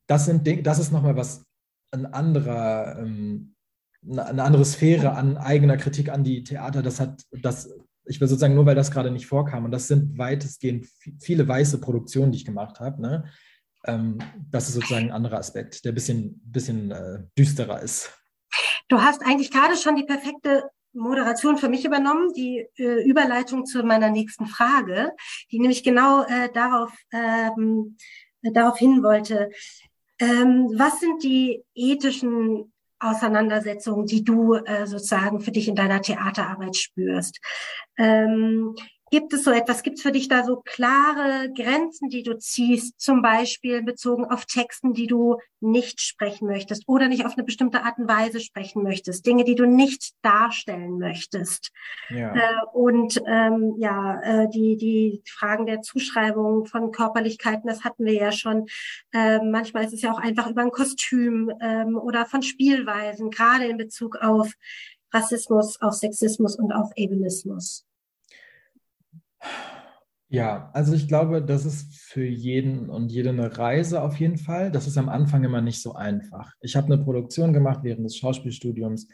das 0.08 0.26
sind 0.26 0.48
das 0.66 0.80
ist 0.80 0.94
nochmal 0.94 1.18
was, 1.18 1.46
ein 1.92 2.06
anderer, 2.06 2.98
ähm, 3.00 3.56
eine 4.10 4.44
andere 4.44 4.66
Sphäre 4.66 5.12
an 5.12 5.38
eigener 5.38 5.78
Kritik 5.78 6.10
an 6.10 6.24
die 6.24 6.44
Theater. 6.44 6.82
Das 6.82 7.00
hat, 7.00 7.24
das 7.32 7.70
ich 8.10 8.20
will 8.20 8.28
sozusagen 8.28 8.56
nur, 8.56 8.66
weil 8.66 8.76
das 8.76 8.92
gerade 8.92 9.12
nicht 9.12 9.28
vorkam, 9.28 9.66
und 9.66 9.72
das 9.72 9.88
sind 9.88 10.18
weitestgehend 10.18 10.88
viele 11.22 11.48
weiße 11.48 11.80
Produktionen, 11.80 12.32
die 12.32 12.40
ich 12.40 12.46
gemacht 12.46 12.80
habe, 12.80 13.02
ne? 13.02 13.26
Ähm, 13.86 14.18
das 14.52 14.68
ist 14.68 14.76
sozusagen 14.76 15.06
ein 15.06 15.12
anderer 15.12 15.38
Aspekt, 15.38 15.86
der 15.86 15.92
ein 15.92 15.96
bisschen, 15.96 16.42
bisschen 16.44 16.92
äh, 16.92 17.24
düsterer 17.38 17.82
ist. 17.82 18.12
Du 18.90 19.02
hast 19.02 19.26
eigentlich 19.26 19.52
gerade 19.52 19.78
schon 19.78 19.96
die 19.96 20.04
perfekte 20.04 20.70
Moderation 20.92 21.58
für 21.58 21.70
mich 21.70 21.86
übernommen, 21.86 22.34
die 22.34 22.68
äh, 22.78 23.08
Überleitung 23.08 23.66
zu 23.66 23.84
meiner 23.84 24.10
nächsten 24.10 24.48
Frage, 24.48 25.12
die 25.52 25.60
nämlich 25.60 25.84
genau 25.84 26.24
äh, 26.24 26.50
darauf, 26.52 26.92
ähm, 27.14 27.96
darauf 28.42 28.78
hin 28.78 29.04
wollte. 29.04 29.50
Ähm, 30.20 30.70
was 30.76 31.00
sind 31.00 31.24
die 31.24 31.64
ethischen 31.74 32.72
Auseinandersetzungen, 33.00 34.06
die 34.06 34.24
du 34.24 34.56
äh, 34.56 34.86
sozusagen 34.86 35.40
für 35.40 35.52
dich 35.52 35.70
in 35.70 35.76
deiner 35.76 36.02
Theaterarbeit 36.02 36.76
spürst. 36.76 37.40
Ähm, 37.98 38.76
Gibt 39.12 39.34
es 39.34 39.44
so 39.44 39.52
etwas, 39.52 39.84
gibt 39.84 39.98
es 39.98 40.04
für 40.04 40.12
dich 40.12 40.28
da 40.28 40.44
so 40.44 40.58
klare 40.58 41.52
Grenzen, 41.54 42.10
die 42.10 42.24
du 42.24 42.38
ziehst, 42.38 43.00
zum 43.00 43.22
Beispiel 43.22 43.82
bezogen 43.84 44.26
auf 44.26 44.46
Texten, 44.46 44.94
die 44.94 45.08
du 45.08 45.38
nicht 45.62 46.02
sprechen 46.02 46.48
möchtest 46.48 46.88
oder 46.88 47.08
nicht 47.08 47.26
auf 47.26 47.34
eine 47.34 47.44
bestimmte 47.44 47.84
Art 47.84 47.98
und 47.98 48.08
Weise 48.08 48.40
sprechen 48.40 48.84
möchtest, 48.84 49.26
Dinge, 49.26 49.44
die 49.44 49.56
du 49.56 49.66
nicht 49.66 50.14
darstellen 50.22 51.00
möchtest? 51.00 51.72
Ja. 52.10 52.34
Äh, 52.36 52.66
und 52.74 53.22
ähm, 53.26 53.76
ja, 53.78 54.22
äh, 54.22 54.50
die, 54.50 54.78
die 54.78 55.24
Fragen 55.28 55.66
der 55.66 55.82
Zuschreibung 55.82 56.66
von 56.66 56.92
Körperlichkeiten, 56.92 57.68
das 57.68 57.84
hatten 57.84 58.06
wir 58.06 58.14
ja 58.14 58.32
schon. 58.32 58.68
Äh, 59.12 59.40
manchmal 59.44 59.86
ist 59.86 59.94
es 59.94 60.02
ja 60.02 60.12
auch 60.12 60.20
einfach 60.20 60.50
über 60.50 60.62
ein 60.62 60.72
Kostüm 60.72 61.52
ähm, 61.62 61.98
oder 61.98 62.26
von 62.26 62.42
Spielweisen, 62.42 63.30
gerade 63.32 63.66
in 63.66 63.78
Bezug 63.78 64.18
auf 64.18 64.54
Rassismus, 65.12 65.82
auf 65.82 65.94
Sexismus 65.94 66.56
und 66.58 66.72
auf 66.72 66.92
Ableismus. 66.92 67.86
Ja, 70.32 70.70
also 70.74 70.94
ich 70.94 71.08
glaube, 71.08 71.44
das 71.44 71.66
ist 71.66 71.96
für 71.96 72.24
jeden 72.24 72.90
und 72.90 73.12
jede 73.12 73.30
eine 73.30 73.58
Reise 73.58 74.04
auf 74.04 74.20
jeden 74.20 74.38
Fall. 74.38 74.72
Das 74.72 74.86
ist 74.86 74.98
am 74.98 75.10
Anfang 75.10 75.44
immer 75.44 75.62
nicht 75.62 75.82
so 75.82 75.94
einfach. 75.94 76.54
Ich 76.62 76.76
habe 76.76 76.86
eine 76.86 77.04
Produktion 77.04 77.52
gemacht 77.52 77.80
während 77.82 78.06
des 78.06 78.16
Schauspielstudiums. 78.18 79.08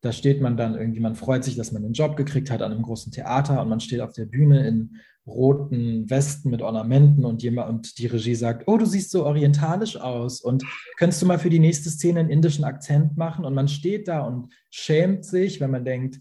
Da 0.00 0.12
steht 0.12 0.40
man 0.40 0.56
dann 0.56 0.76
irgendwie, 0.76 1.00
man 1.00 1.16
freut 1.16 1.42
sich, 1.42 1.56
dass 1.56 1.72
man 1.72 1.84
einen 1.84 1.92
Job 1.92 2.16
gekriegt 2.16 2.52
hat 2.52 2.62
an 2.62 2.70
einem 2.70 2.82
großen 2.82 3.10
Theater 3.10 3.60
und 3.60 3.68
man 3.68 3.80
steht 3.80 4.00
auf 4.00 4.12
der 4.12 4.26
Bühne 4.26 4.66
in 4.66 4.96
roten 5.26 6.08
Westen 6.08 6.50
mit 6.50 6.62
Ornamenten 6.62 7.24
und 7.24 7.42
jemand 7.42 7.68
und 7.68 7.98
die 7.98 8.06
Regie 8.06 8.36
sagt, 8.36 8.64
oh, 8.66 8.78
du 8.78 8.86
siehst 8.86 9.10
so 9.10 9.26
orientalisch 9.26 9.96
aus 9.96 10.40
und 10.40 10.64
könntest 10.96 11.20
du 11.20 11.26
mal 11.26 11.38
für 11.38 11.50
die 11.50 11.58
nächste 11.58 11.90
Szene 11.90 12.20
einen 12.20 12.30
indischen 12.30 12.64
Akzent 12.64 13.16
machen? 13.16 13.44
Und 13.44 13.54
man 13.54 13.68
steht 13.68 14.06
da 14.06 14.20
und 14.20 14.52
schämt 14.70 15.24
sich, 15.24 15.60
wenn 15.60 15.70
man 15.72 15.84
denkt, 15.84 16.20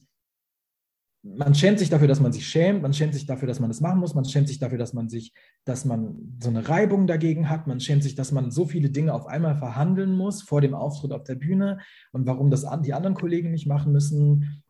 man 1.22 1.54
schämt 1.54 1.80
sich 1.80 1.90
dafür, 1.90 2.08
dass 2.08 2.22
man 2.22 2.32
sich 2.32 2.48
schämt, 2.48 2.82
man 2.82 2.94
schämt 2.94 3.14
sich 3.14 3.26
dafür, 3.26 3.48
dass 3.48 3.60
man 3.60 3.70
das 3.70 3.82
machen 3.82 4.00
muss, 4.00 4.16
man 4.16 4.24
schämt 4.24 4.48
sich 4.48 4.60
dafür, 4.60 4.78
dass 4.78 4.94
man 4.94 5.10
sich, 5.10 5.34
dass 5.66 5.84
man 5.84 6.38
so 6.42 6.50
eine 6.50 6.68
Reibung 6.68 7.08
dagegen 7.08 7.50
hat, 7.50 7.68
man 7.68 7.82
schämt 7.82 8.04
sich, 8.04 8.16
dass 8.16 8.32
man 8.32 8.52
so 8.52 8.66
viele 8.66 8.90
Dinge 8.90 9.14
auf 9.14 9.28
einmal 9.28 9.58
verhandeln 9.58 10.16
muss 10.16 10.42
vor 10.42 10.62
dem 10.62 10.74
Auftritt 10.74 11.12
auf 11.12 11.24
der 11.24 11.36
Bühne 11.36 11.80
und 12.14 12.26
warum 12.26 12.50
das 12.50 12.66
die 12.86 12.94
anderen 12.94 13.16
Kollegen 13.16 13.52
nicht 13.52 13.68
machen 13.68 13.92
müssen. 13.92 14.64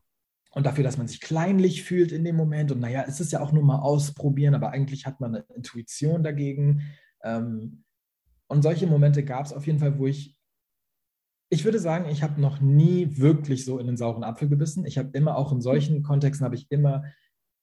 und 0.52 0.66
dafür, 0.66 0.84
dass 0.84 0.97
man 0.97 1.08
sich 1.08 1.22
kleinlich 1.22 1.84
fühlt 1.84 2.12
in 2.12 2.24
dem 2.24 2.36
Moment. 2.36 2.72
Und 2.72 2.80
naja, 2.80 3.06
es 3.08 3.20
ist 3.20 3.32
ja 3.32 3.41
auch 3.41 3.52
nur 3.52 3.64
mal 3.64 3.80
ausprobieren, 3.80 4.56
aber 4.56 4.72
eigentlich 4.72 5.06
hat 5.06 5.20
man 5.22 5.36
eine 5.36 5.45
Intuition 5.56 6.24
dagegen. 6.24 6.82
Ähm, 7.24 7.84
und 8.47 8.64
solche 8.64 8.88
Momente 8.88 9.24
gab 9.24 9.45
es 9.45 9.54
auf 9.54 9.68
jeden 9.68 9.78
Fall, 9.78 10.00
wo 10.00 10.08
ich, 10.08 10.39
ich 11.50 11.66
würde 11.66 11.80
sagen, 11.80 12.10
ich 12.10 12.24
habe 12.24 12.39
noch 12.39 12.62
nie 12.62 13.18
wirklich 13.18 13.66
so 13.66 13.80
in 13.80 13.88
den 13.88 13.97
sauren 13.97 14.24
Apfel 14.24 14.50
gebissen. 14.50 14.86
Ich 14.86 14.97
habe 14.97 15.10
immer, 15.14 15.36
auch 15.36 15.52
in 15.52 15.62
solchen 15.62 16.04
Kontexten, 16.04 16.45
habe 16.45 16.56
ich 16.56 16.68
immer, 16.70 17.04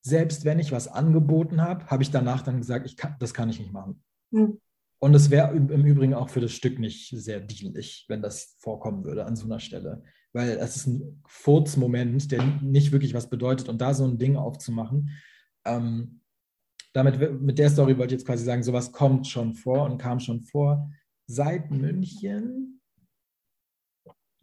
selbst 0.03 0.45
wenn 0.45 0.59
ich 0.59 0.73
was 0.73 0.89
angeboten 0.89 1.61
habe, 1.61 1.87
habe 1.87 2.03
ich 2.03 2.11
danach 2.11 2.43
dann 2.43 2.59
gesagt, 2.59 2.87
ich 2.87 2.97
kann, 2.97 3.17
das 3.19 3.35
kann 3.35 3.49
ich 3.49 3.61
nicht 3.61 3.73
machen. 3.73 4.03
Mhm. 4.31 4.61
Und 4.99 5.15
es 5.15 5.31
wäre 5.31 5.55
im 5.55 5.85
Übrigen 5.85 6.15
auch 6.15 6.31
für 6.31 6.41
das 6.41 6.53
Stück 6.53 6.79
nicht 6.79 7.11
sehr 7.11 7.41
dienlich, 7.41 8.07
wenn 8.09 8.23
das 8.23 8.57
vorkommen 8.59 9.05
würde 9.05 9.27
an 9.27 9.37
so 9.37 9.45
einer 9.45 9.61
Stelle 9.61 10.03
weil 10.37 10.51
es 10.59 10.77
ist 10.77 10.87
ein 10.87 11.23
Furzmoment, 11.27 12.31
der 12.31 12.45
nicht 12.61 12.93
wirklich 12.93 13.15
was 13.15 13.31
bedeutet. 13.31 13.71
Und 13.71 13.81
da 13.81 13.95
so 13.95 14.05
ein 14.05 14.19
Ding 14.19 14.37
aufzumachen, 14.37 15.11
ähm, 15.65 16.21
damit, 16.93 17.41
mit 17.41 17.59
der 17.59 17.71
Story 17.71 17.97
wollte 17.97 18.15
ich 18.15 18.21
jetzt 18.21 18.27
quasi 18.27 18.45
sagen, 18.45 18.63
sowas 18.63 18.93
kommt 18.93 19.27
schon 19.27 19.55
vor 19.55 19.85
und 19.85 19.97
kam 19.97 20.21
schon 20.21 20.43
vor 20.43 20.91
seit 21.27 21.71
München, 21.71 22.76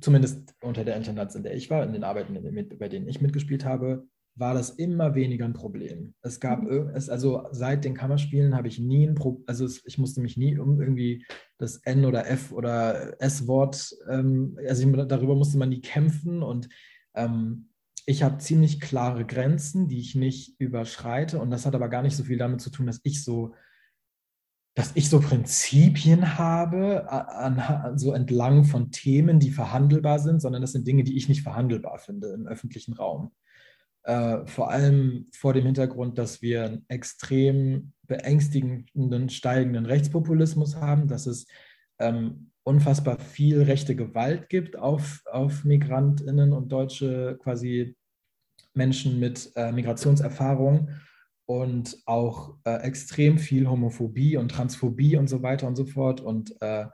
zumindest 0.02 0.54
unter 0.62 0.84
der 0.84 0.96
Intendanz, 0.96 1.36
in 1.36 1.44
der 1.44 1.56
ich 1.56 1.70
war, 1.70 1.84
in 1.84 1.94
den 1.94 2.04
Arbeiten, 2.04 2.38
bei 2.78 2.90
denen 2.90 3.08
ich 3.08 3.22
mitgespielt 3.22 3.66
habe, 3.66 4.08
war 4.36 4.54
das 4.54 4.72
immer 4.72 5.14
weniger 5.14 5.46
ein 5.46 5.54
Problem. 5.54 6.16
Es 6.22 6.40
gab, 6.40 6.64
mhm. 6.64 6.90
es, 6.96 7.10
also 7.10 7.46
seit 7.52 7.86
den 7.86 7.94
Kammerspielen 7.94 8.56
habe 8.56 8.68
ich 8.68 8.80
nie 8.80 9.08
ein 9.08 9.16
Problem, 9.16 9.44
also 9.48 9.66
es, 9.66 9.86
ich 9.86 9.98
musste 9.98 10.22
mich 10.22 10.38
nie 10.38 10.58
um 10.58 10.82
irgendwie 10.82 11.26
das 11.60 11.78
N 11.78 12.06
oder 12.06 12.28
F 12.28 12.52
oder 12.52 13.22
S-Wort, 13.22 13.96
ähm, 14.10 14.58
also 14.68 14.88
ich, 14.88 15.08
darüber 15.08 15.36
musste 15.36 15.58
man 15.58 15.70
nie 15.70 15.82
kämpfen 15.82 16.42
und 16.42 16.68
ähm, 17.14 17.70
ich 18.06 18.24
habe 18.24 18.40
ziemlich 18.40 18.82
klare 18.82 19.24
Grenzen, 19.26 19.88
die 19.88 20.00
ich 20.00 20.16
nicht 20.16 20.60
überschreite 20.60 21.40
und 21.40 21.52
das 21.52 21.66
hat 21.66 21.76
aber 21.76 21.90
gar 21.90 22.02
nicht 22.02 22.18
so 22.18 22.24
viel 22.24 22.38
damit 22.38 22.60
zu 22.60 22.72
tun, 22.72 22.88
dass 22.88 23.02
ich 23.04 23.24
so 23.24 23.54
dass 24.76 24.92
ich 24.96 25.10
so 25.10 25.20
Prinzipien 25.20 26.38
habe, 26.38 27.12
an, 27.12 27.98
so 27.98 28.14
entlang 28.14 28.66
von 28.66 28.90
Themen, 28.92 29.40
die 29.40 29.52
verhandelbar 29.52 30.20
sind, 30.20 30.42
sondern 30.42 30.62
das 30.62 30.72
sind 30.72 30.88
Dinge, 30.88 31.04
die 31.04 31.16
ich 31.16 31.30
nicht 31.30 31.44
verhandelbar 31.44 32.00
finde 32.00 32.30
im 32.30 32.48
öffentlichen 32.48 32.94
Raum. 32.94 33.32
Äh, 34.04 34.46
vor 34.48 34.72
allem 34.72 35.28
vor 35.32 35.54
dem 35.54 35.66
Hintergrund, 35.66 36.18
dass 36.18 36.42
wir 36.42 36.66
einen 36.66 36.86
extrem 36.88 37.94
beängstigenden 38.04 39.30
steigenden 39.30 39.86
Rechtspopulismus 39.86 40.76
haben, 40.76 41.08
dass 41.08 41.28
es 41.28 41.46
ähm, 42.00 42.52
unfassbar 42.64 43.20
viel 43.20 43.62
rechte 43.62 43.96
Gewalt 43.96 44.50
gibt 44.50 44.78
auf, 44.78 45.22
auf 45.32 45.64
Migrantinnen 45.64 46.52
und 46.52 46.72
deutsche 46.72 47.38
quasi 47.42 47.96
Menschen 48.74 49.20
mit 49.20 49.52
äh, 49.56 49.72
Migrationserfahrung 49.72 50.90
und 51.46 51.98
auch 52.06 52.56
äh, 52.66 52.82
extrem 52.84 53.38
viel 53.38 53.70
Homophobie 53.70 54.38
und 54.38 54.50
Transphobie 54.50 55.18
und 55.18 55.30
so 55.30 55.44
weiter 55.44 55.68
und 55.68 55.76
so 55.76 55.86
fort 55.86 56.22
und 56.22 56.56
äh, 56.62 56.86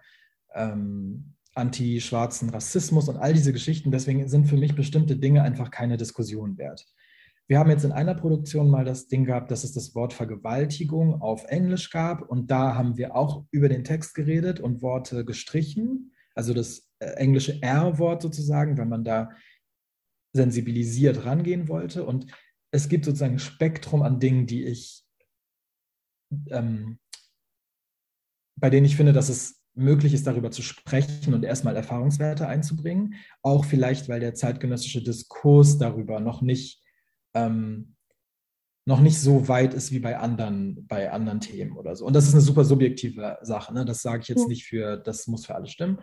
ähm, 0.54 1.34
anti-schwarzen 1.56 2.50
Rassismus 2.50 3.10
und 3.10 3.18
all 3.18 3.34
diese 3.34 3.54
Geschichten. 3.54 3.92
Deswegen 3.92 4.28
sind 4.28 4.48
für 4.48 4.58
mich 4.58 4.76
bestimmte 4.76 5.18
Dinge 5.18 5.44
einfach 5.44 5.72
keine 5.72 5.98
Diskussion 5.98 6.58
wert. 6.58 6.86
Wir 7.48 7.58
haben 7.58 7.72
jetzt 7.72 7.84
in 7.84 7.92
einer 7.92 8.14
Produktion 8.14 8.70
mal 8.70 8.86
das 8.86 9.08
Ding 9.08 9.26
gehabt, 9.26 9.50
dass 9.50 9.64
es 9.64 9.74
das 9.74 9.96
Wort 9.96 10.14
Vergewaltigung 10.14 11.22
auf 11.22 11.46
Englisch 11.46 11.90
gab 11.90 12.22
und 12.22 12.52
da 12.52 12.76
haben 12.76 12.98
wir 12.98 13.16
auch 13.16 13.46
über 13.52 13.70
den 13.70 13.84
Text 13.84 14.14
geredet 14.14 14.60
und 14.60 14.82
Worte 14.84 15.26
gestrichen, 15.26 16.12
also 16.36 16.54
das 16.54 16.90
äh, 17.00 17.08
englische 17.14 17.62
R-Wort 17.62 18.22
sozusagen, 18.22 18.78
wenn 18.78 18.90
man 18.90 19.04
da 19.04 19.32
sensibilisiert 20.34 21.26
rangehen 21.26 21.68
wollte. 21.68 22.06
Und 22.06 22.28
es 22.72 22.90
gibt 22.90 23.06
sozusagen 23.06 23.34
ein 23.34 23.40
Spektrum 23.40 24.02
an 24.02 24.20
Dingen, 24.20 24.46
die 24.46 24.66
ich, 24.66 25.04
ähm, 26.50 27.00
bei 28.56 28.70
denen 28.70 28.86
ich 28.86 28.96
finde, 28.96 29.14
dass 29.14 29.30
es 29.30 29.64
möglich 29.74 30.14
ist, 30.14 30.28
darüber 30.28 30.52
zu 30.52 30.62
sprechen 30.62 31.34
und 31.34 31.44
erstmal 31.44 31.76
Erfahrungswerte 31.76 32.48
einzubringen. 32.48 33.16
Auch 33.42 33.66
vielleicht, 33.66 34.10
weil 34.10 34.20
der 34.20 34.36
zeitgenössische 34.36 35.02
Diskurs 35.02 35.78
darüber 35.78 36.20
noch 36.20 36.42
nicht 36.42 36.84
ähm, 37.34 37.96
noch 38.90 39.00
nicht 39.02 39.22
so 39.22 39.48
weit 39.48 39.76
ist 39.76 39.92
wie 39.92 40.00
bei 40.00 40.18
anderen, 40.18 40.88
bei 40.88 41.12
anderen 41.12 41.40
Themen 41.40 41.78
oder 41.78 41.96
so. 41.96 42.06
Und 42.06 42.14
das 42.16 42.28
ist 42.28 42.34
eine 42.34 42.42
super 42.42 42.66
subjektive 42.66 43.38
Sache. 43.44 43.74
Ne? 43.74 43.86
Das 43.86 44.02
sage 44.02 44.24
ich 44.24 44.28
jetzt 44.28 44.48
nicht 44.48 44.66
für, 44.66 44.98
das 44.98 45.28
muss 45.28 45.46
für 45.46 45.54
alle 45.54 45.68
stimmen. 45.68 46.00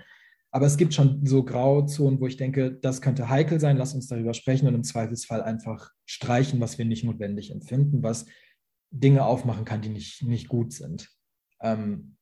Aber 0.56 0.64
es 0.64 0.78
gibt 0.78 0.94
schon 0.94 1.26
so 1.26 1.44
Grauzonen, 1.44 2.18
wo 2.18 2.26
ich 2.26 2.38
denke, 2.38 2.72
das 2.80 3.02
könnte 3.02 3.28
heikel 3.28 3.60
sein, 3.60 3.76
lass 3.76 3.92
uns 3.92 4.06
darüber 4.06 4.32
sprechen 4.32 4.66
und 4.66 4.74
im 4.74 4.84
Zweifelsfall 4.84 5.42
einfach 5.42 5.90
streichen, 6.06 6.60
was 6.60 6.78
wir 6.78 6.86
nicht 6.86 7.04
notwendig 7.04 7.50
empfinden, 7.50 8.02
was 8.02 8.24
Dinge 8.90 9.26
aufmachen 9.26 9.66
kann, 9.66 9.82
die 9.82 9.90
nicht, 9.90 10.22
nicht 10.22 10.48
gut 10.48 10.72
sind. 10.72 11.10
Ähm, 11.60 12.16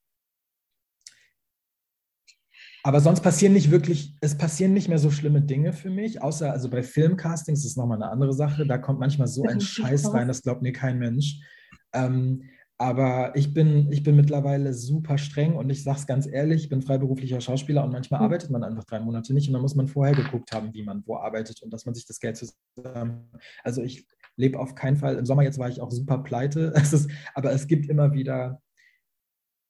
aber 2.82 3.00
sonst 3.00 3.20
passieren 3.20 3.52
nicht 3.52 3.70
wirklich, 3.70 4.16
es 4.20 4.36
passieren 4.36 4.74
nicht 4.74 4.88
mehr 4.88 4.98
so 4.98 5.12
schlimme 5.12 5.40
Dinge 5.40 5.72
für 5.72 5.90
mich, 5.90 6.20
außer 6.20 6.50
also 6.50 6.68
bei 6.68 6.82
Filmcastings 6.82 7.60
ist 7.60 7.66
es 7.66 7.76
nochmal 7.76 8.02
eine 8.02 8.10
andere 8.10 8.32
Sache. 8.32 8.66
Da 8.66 8.78
kommt 8.78 8.98
manchmal 8.98 9.28
so 9.28 9.44
ein 9.44 9.60
Scheiß 9.60 10.12
rein, 10.12 10.26
das 10.26 10.42
glaubt 10.42 10.62
mir 10.62 10.72
kein 10.72 10.98
Mensch. 10.98 11.38
Ähm, 11.92 12.50
aber 12.78 13.36
ich 13.36 13.54
bin, 13.54 13.90
ich 13.92 14.02
bin 14.02 14.16
mittlerweile 14.16 14.72
super 14.72 15.16
streng 15.16 15.54
und 15.54 15.70
ich 15.70 15.84
sage 15.84 15.98
es 15.98 16.06
ganz 16.06 16.26
ehrlich, 16.26 16.64
ich 16.64 16.68
bin 16.68 16.82
freiberuflicher 16.82 17.40
Schauspieler 17.40 17.84
und 17.84 17.92
manchmal 17.92 18.20
mhm. 18.20 18.24
arbeitet 18.24 18.50
man 18.50 18.64
einfach 18.64 18.84
drei 18.84 19.00
Monate 19.00 19.32
nicht 19.32 19.46
und 19.48 19.52
dann 19.52 19.62
muss 19.62 19.76
man 19.76 19.86
vorher 19.86 20.14
geguckt 20.14 20.52
haben, 20.52 20.74
wie 20.74 20.82
man 20.82 21.02
wo 21.06 21.16
arbeitet 21.16 21.62
und 21.62 21.72
dass 21.72 21.86
man 21.86 21.94
sich 21.94 22.06
das 22.06 22.18
Geld 22.18 22.36
zusammen. 22.36 23.30
Also 23.62 23.82
ich 23.82 24.06
lebe 24.36 24.58
auf 24.58 24.74
keinen 24.74 24.96
Fall, 24.96 25.16
im 25.16 25.26
Sommer 25.26 25.44
jetzt 25.44 25.58
war 25.58 25.68
ich 25.68 25.80
auch 25.80 25.92
super 25.92 26.18
pleite, 26.18 26.72
es 26.76 26.92
ist, 26.92 27.10
aber 27.34 27.52
es 27.52 27.68
gibt 27.68 27.88
immer 27.88 28.12
wieder, 28.12 28.60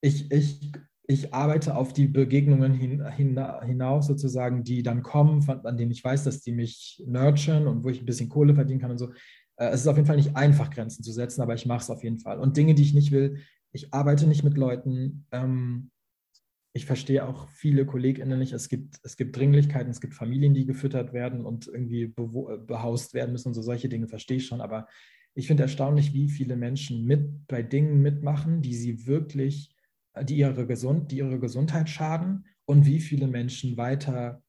ich, 0.00 0.30
ich 0.32 0.72
ich 1.06 1.34
arbeite 1.34 1.76
auf 1.76 1.92
die 1.92 2.08
Begegnungen 2.08 2.72
hin, 2.72 3.06
hin, 3.10 3.38
hinaus 3.62 4.06
sozusagen, 4.06 4.64
die 4.64 4.82
dann 4.82 5.02
kommen, 5.02 5.42
von, 5.42 5.64
an 5.66 5.76
denen 5.76 5.90
ich 5.90 6.02
weiß, 6.02 6.24
dass 6.24 6.40
die 6.40 6.52
mich 6.52 7.02
nurturen 7.06 7.66
und 7.66 7.84
wo 7.84 7.90
ich 7.90 8.00
ein 8.00 8.06
bisschen 8.06 8.30
Kohle 8.30 8.54
verdienen 8.54 8.80
kann 8.80 8.90
und 8.90 8.98
so. 8.98 9.12
Äh, 9.56 9.68
es 9.68 9.82
ist 9.82 9.86
auf 9.86 9.96
jeden 9.96 10.06
Fall 10.06 10.16
nicht 10.16 10.36
einfach, 10.36 10.70
Grenzen 10.70 11.02
zu 11.02 11.12
setzen, 11.12 11.42
aber 11.42 11.54
ich 11.54 11.66
mache 11.66 11.82
es 11.82 11.90
auf 11.90 12.02
jeden 12.02 12.18
Fall. 12.18 12.38
Und 12.38 12.56
Dinge, 12.56 12.74
die 12.74 12.82
ich 12.82 12.94
nicht 12.94 13.12
will, 13.12 13.38
ich 13.72 13.92
arbeite 13.92 14.26
nicht 14.26 14.44
mit 14.44 14.56
Leuten. 14.56 15.26
Ähm, 15.32 15.90
ich 16.76 16.86
verstehe 16.86 17.26
auch 17.26 17.48
viele 17.50 17.86
KollegInnen 17.86 18.38
nicht. 18.38 18.52
Es 18.52 18.68
gibt, 18.68 18.98
es 19.04 19.16
gibt 19.16 19.36
Dringlichkeiten, 19.36 19.90
es 19.90 20.00
gibt 20.00 20.14
Familien, 20.14 20.54
die 20.54 20.66
gefüttert 20.66 21.12
werden 21.12 21.44
und 21.44 21.68
irgendwie 21.68 22.08
behaust 22.66 23.14
werden 23.14 23.32
müssen 23.32 23.48
und 23.48 23.54
so 23.54 23.62
solche 23.62 23.88
Dinge 23.88 24.08
verstehe 24.08 24.38
ich 24.38 24.46
schon. 24.46 24.60
Aber 24.60 24.88
ich 25.34 25.46
finde 25.46 25.64
erstaunlich, 25.64 26.12
wie 26.14 26.28
viele 26.28 26.56
Menschen 26.56 27.04
mit 27.04 27.46
bei 27.46 27.62
Dingen 27.62 28.02
mitmachen, 28.02 28.60
die 28.60 28.74
sie 28.74 29.06
wirklich 29.06 29.74
die 30.22 30.36
ihre, 30.36 30.66
Gesund, 30.66 31.10
die 31.10 31.18
ihre 31.18 31.40
Gesundheit 31.40 31.88
schaden 31.88 32.46
und 32.66 32.86
wie 32.86 33.00
viele 33.00 33.26
Menschen 33.26 33.76
weiter, 33.76 34.42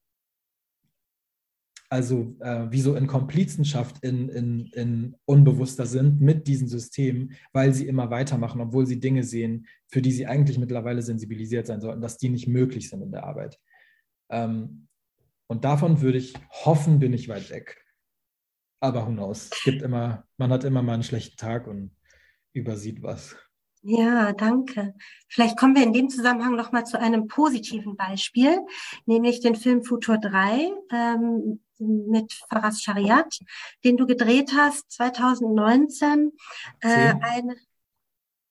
also 1.96 2.36
äh, 2.42 2.70
wie 2.72 2.82
so 2.82 2.96
in 2.96 3.08
Komplizenschaft, 3.08 4.04
in, 4.04 4.28
in, 4.28 4.66
in 4.74 5.16
unbewusster 5.24 5.86
sind 5.86 6.20
mit 6.20 6.46
diesen 6.46 6.68
Systemen, 6.68 7.34
weil 7.54 7.74
sie 7.74 7.88
immer 7.88 8.10
weitermachen, 8.10 8.60
obwohl 8.60 8.86
sie 8.86 9.00
Dinge 9.00 9.24
sehen, 9.24 9.66
für 9.88 10.02
die 10.02 10.12
sie 10.12 10.28
eigentlich 10.28 10.60
mittlerweile 10.60 11.02
sensibilisiert 11.02 11.68
sein 11.68 11.80
sollten, 11.80 12.02
dass 12.02 12.18
die 12.18 12.28
nicht 12.28 12.50
möglich 12.50 12.90
sind 12.90 13.02
in 13.02 13.14
der 13.14 13.24
Arbeit. 13.24 13.62
Ähm, 14.30 14.90
und 15.48 15.64
davon 15.64 16.02
würde 16.02 16.18
ich 16.18 16.34
hoffen, 16.52 17.00
bin 17.00 17.14
ich 17.14 17.30
weit 17.30 17.50
weg. 17.50 17.82
Aber 18.82 19.08
who 19.08 19.12
knows? 19.12 19.50
Gibt 19.64 19.82
immer, 19.82 20.26
man 20.36 20.52
hat 20.52 20.66
immer 20.66 20.82
mal 20.82 20.96
einen 20.96 21.04
schlechten 21.04 21.38
Tag 21.38 21.66
und 21.66 21.96
übersieht 22.54 23.04
was. 23.04 23.38
Ja, 23.88 24.34
danke. 24.34 24.96
Vielleicht 25.28 25.58
kommen 25.58 25.76
wir 25.76 25.84
in 25.84 25.94
dem 25.94 26.10
Zusammenhang 26.10 26.56
noch 26.56 26.72
mal 26.72 26.86
zu 26.86 27.00
einem 27.00 27.28
positiven 27.28 27.96
Beispiel, 27.96 28.58
nämlich 29.06 29.42
den 29.42 29.56
Film 29.56 29.84
Futur 29.84 30.18
3 30.18 30.72
ähm, 30.92 31.60
mit 31.78 32.34
Faras 32.50 32.82
Shariat, 32.82 33.38
den 33.84 33.96
du 33.96 34.08
gedreht 34.08 34.54
hast 34.58 34.92
2019. 34.92 36.32
Äh, 36.80 37.14
eine, 37.22 37.56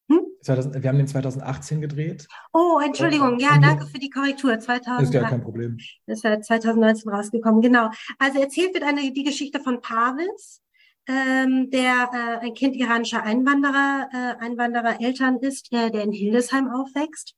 hm? 0.08 0.20
Wir 0.40 0.88
haben 0.88 0.98
den 0.98 1.08
2018 1.08 1.80
gedreht. 1.80 2.28
Oh, 2.52 2.78
Entschuldigung. 2.84 3.40
Ja, 3.40 3.58
danke 3.58 3.86
für 3.86 3.98
die 3.98 4.10
Korrektur. 4.10 4.56
2000, 4.56 5.02
ist 5.02 5.14
ja 5.14 5.28
kein 5.28 5.42
Problem. 5.42 5.78
Ist 6.06 6.22
ja 6.22 6.40
2019 6.40 7.10
rausgekommen. 7.10 7.60
Genau. 7.60 7.90
Also 8.20 8.40
erzählt 8.40 8.72
wird 8.72 8.84
eine, 8.84 9.12
die 9.12 9.24
Geschichte 9.24 9.58
von 9.58 9.80
Pavis, 9.80 10.62
ähm, 11.06 11.70
der 11.70 12.10
äh, 12.12 12.46
ein 12.46 12.54
Kind 12.54 12.76
iranischer 12.76 13.22
Einwanderer, 13.22 14.08
äh, 14.12 14.44
Einwanderereltern 14.44 15.38
ist, 15.38 15.72
der, 15.72 15.90
der 15.90 16.02
in 16.02 16.12
Hildesheim 16.12 16.68
aufwächst 16.70 17.34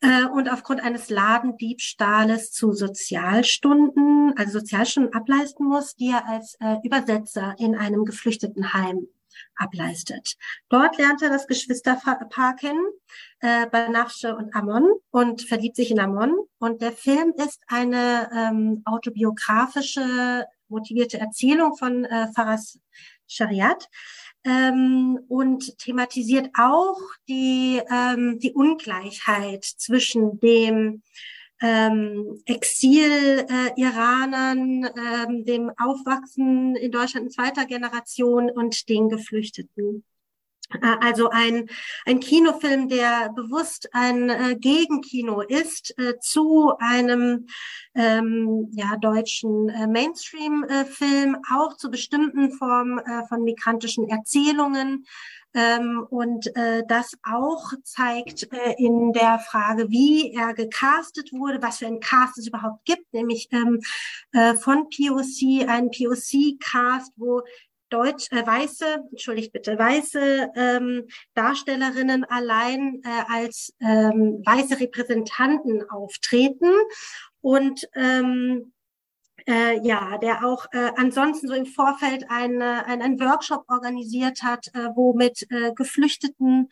äh, 0.00 0.24
und 0.24 0.50
aufgrund 0.50 0.82
eines 0.82 1.10
Ladendiebstahles 1.10 2.52
zu 2.52 2.72
Sozialstunden, 2.72 4.34
also 4.36 4.60
Sozialstunden 4.60 5.14
ableisten 5.14 5.66
muss, 5.66 5.94
die 5.96 6.10
er 6.10 6.26
als 6.26 6.56
äh, 6.60 6.76
Übersetzer 6.82 7.54
in 7.58 7.76
einem 7.76 8.04
Geflüchtetenheim 8.04 9.06
ableistet. 9.56 10.36
Dort 10.68 10.98
lernt 10.98 11.22
er 11.22 11.30
das 11.30 11.46
Geschwisterpaar 11.46 12.56
kennen, 12.56 12.84
äh, 13.40 13.66
Banafsche 13.68 14.36
und 14.36 14.54
Amon, 14.54 14.88
und 15.10 15.42
verliebt 15.42 15.76
sich 15.76 15.90
in 15.90 16.00
Amon. 16.00 16.34
Und 16.58 16.82
der 16.82 16.92
Film 16.92 17.32
ist 17.36 17.62
eine 17.68 18.30
ähm, 18.34 18.82
autobiografische 18.84 20.46
motivierte 20.70 21.18
Erzählung 21.18 21.76
von 21.76 22.04
äh, 22.04 22.28
Faras 22.34 22.78
Shariat 23.26 23.88
ähm, 24.44 25.18
und 25.28 25.76
thematisiert 25.78 26.50
auch 26.58 26.98
die, 27.28 27.80
ähm, 27.90 28.38
die 28.38 28.52
Ungleichheit 28.52 29.64
zwischen 29.64 30.38
dem 30.40 31.02
ähm, 31.62 32.40
Exil-Iranern, 32.46 34.84
äh, 34.84 35.24
ähm, 35.24 35.44
dem 35.44 35.70
Aufwachsen 35.76 36.74
in 36.76 36.90
Deutschland 36.90 37.26
in 37.26 37.32
zweiter 37.32 37.66
Generation 37.66 38.50
und 38.50 38.88
den 38.88 39.10
Geflüchteten. 39.10 40.04
Äh, 40.74 40.96
also 41.00 41.30
ein, 41.30 41.68
ein 42.06 42.20
Kinofilm, 42.20 42.88
der 42.88 43.30
bewusst 43.34 43.88
ein 43.92 44.30
äh, 44.30 44.56
Gegenkino 44.56 45.40
ist 45.40 45.98
äh, 45.98 46.18
zu 46.20 46.72
einem 46.78 47.46
ähm, 47.94 48.68
ja, 48.72 48.96
deutschen 48.96 49.68
äh, 49.68 49.86
Mainstream-Film, 49.86 51.36
auch 51.52 51.76
zu 51.76 51.90
bestimmten 51.90 52.52
Formen 52.52 52.98
äh, 52.98 53.26
von 53.28 53.42
migrantischen 53.42 54.08
Erzählungen. 54.08 55.04
Ähm, 55.52 56.06
und 56.10 56.54
äh, 56.54 56.84
das 56.86 57.14
auch 57.24 57.72
zeigt 57.82 58.52
äh, 58.52 58.74
in 58.78 59.12
der 59.12 59.40
Frage, 59.40 59.90
wie 59.90 60.32
er 60.32 60.54
gecastet 60.54 61.32
wurde, 61.32 61.60
was 61.60 61.78
für 61.78 61.88
ein 61.88 61.98
Cast 61.98 62.38
es 62.38 62.46
überhaupt 62.46 62.84
gibt, 62.84 63.12
nämlich 63.12 63.48
ähm, 63.50 63.80
äh, 64.30 64.54
von 64.54 64.88
POC, 64.90 65.68
ein 65.68 65.90
POC-Cast, 65.90 67.14
wo 67.16 67.42
deutsch 67.90 68.30
äh, 68.30 68.46
weiße, 68.46 69.04
entschuldigt 69.10 69.52
bitte, 69.52 69.78
weiße 69.78 70.50
ähm, 70.54 71.06
Darstellerinnen 71.34 72.24
allein 72.24 73.02
äh, 73.04 73.32
als 73.32 73.74
ähm, 73.80 74.42
weiße 74.44 74.80
Repräsentanten 74.80 75.88
auftreten. 75.90 76.72
Und 77.40 77.88
ähm, 77.94 78.72
äh, 79.46 79.80
ja, 79.86 80.18
der 80.18 80.44
auch 80.44 80.66
äh, 80.72 80.90
ansonsten 80.96 81.48
so 81.48 81.54
im 81.54 81.66
Vorfeld 81.66 82.24
eine, 82.28 82.86
ein, 82.86 83.02
einen 83.02 83.20
Workshop 83.20 83.64
organisiert 83.68 84.42
hat, 84.42 84.68
äh, 84.74 84.88
wo 84.94 85.14
mit 85.14 85.46
äh, 85.50 85.72
Geflüchteten 85.74 86.68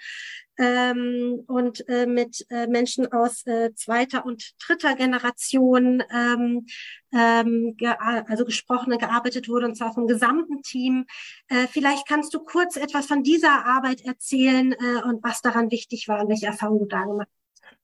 ähm, 0.59 1.45
und 1.47 1.89
äh, 1.89 2.07
mit 2.07 2.47
äh, 2.51 2.67
Menschen 2.67 3.11
aus 3.13 3.47
äh, 3.47 3.73
zweiter 3.75 4.27
und 4.27 4.55
dritter 4.65 4.95
Generation 4.97 6.03
ähm, 6.13 6.67
ähm, 7.13 7.75
ge 7.77 7.89
also 7.89 8.45
gesprochen 8.45 8.97
gearbeitet 8.99 9.49
wurde, 9.49 9.67
und 9.67 9.77
zwar 9.77 9.95
vom 9.95 10.07
gesamten 10.07 10.63
Team. 10.63 11.07
Äh, 11.49 11.67
vielleicht 11.69 12.07
kannst 12.07 12.35
du 12.35 12.41
kurz 12.41 12.77
etwas 12.77 13.07
von 13.07 13.23
dieser 13.23 13.65
Arbeit 13.65 14.05
erzählen 14.05 14.73
äh, 14.73 15.03
und 15.09 15.23
was 15.23 15.41
daran 15.41 15.71
wichtig 15.71 16.09
war 16.09 16.23
und 16.23 16.29
welche 16.29 16.47
Erfahrungen 16.47 16.81
du 16.81 16.87
da 16.87 17.05
gemacht 17.05 17.29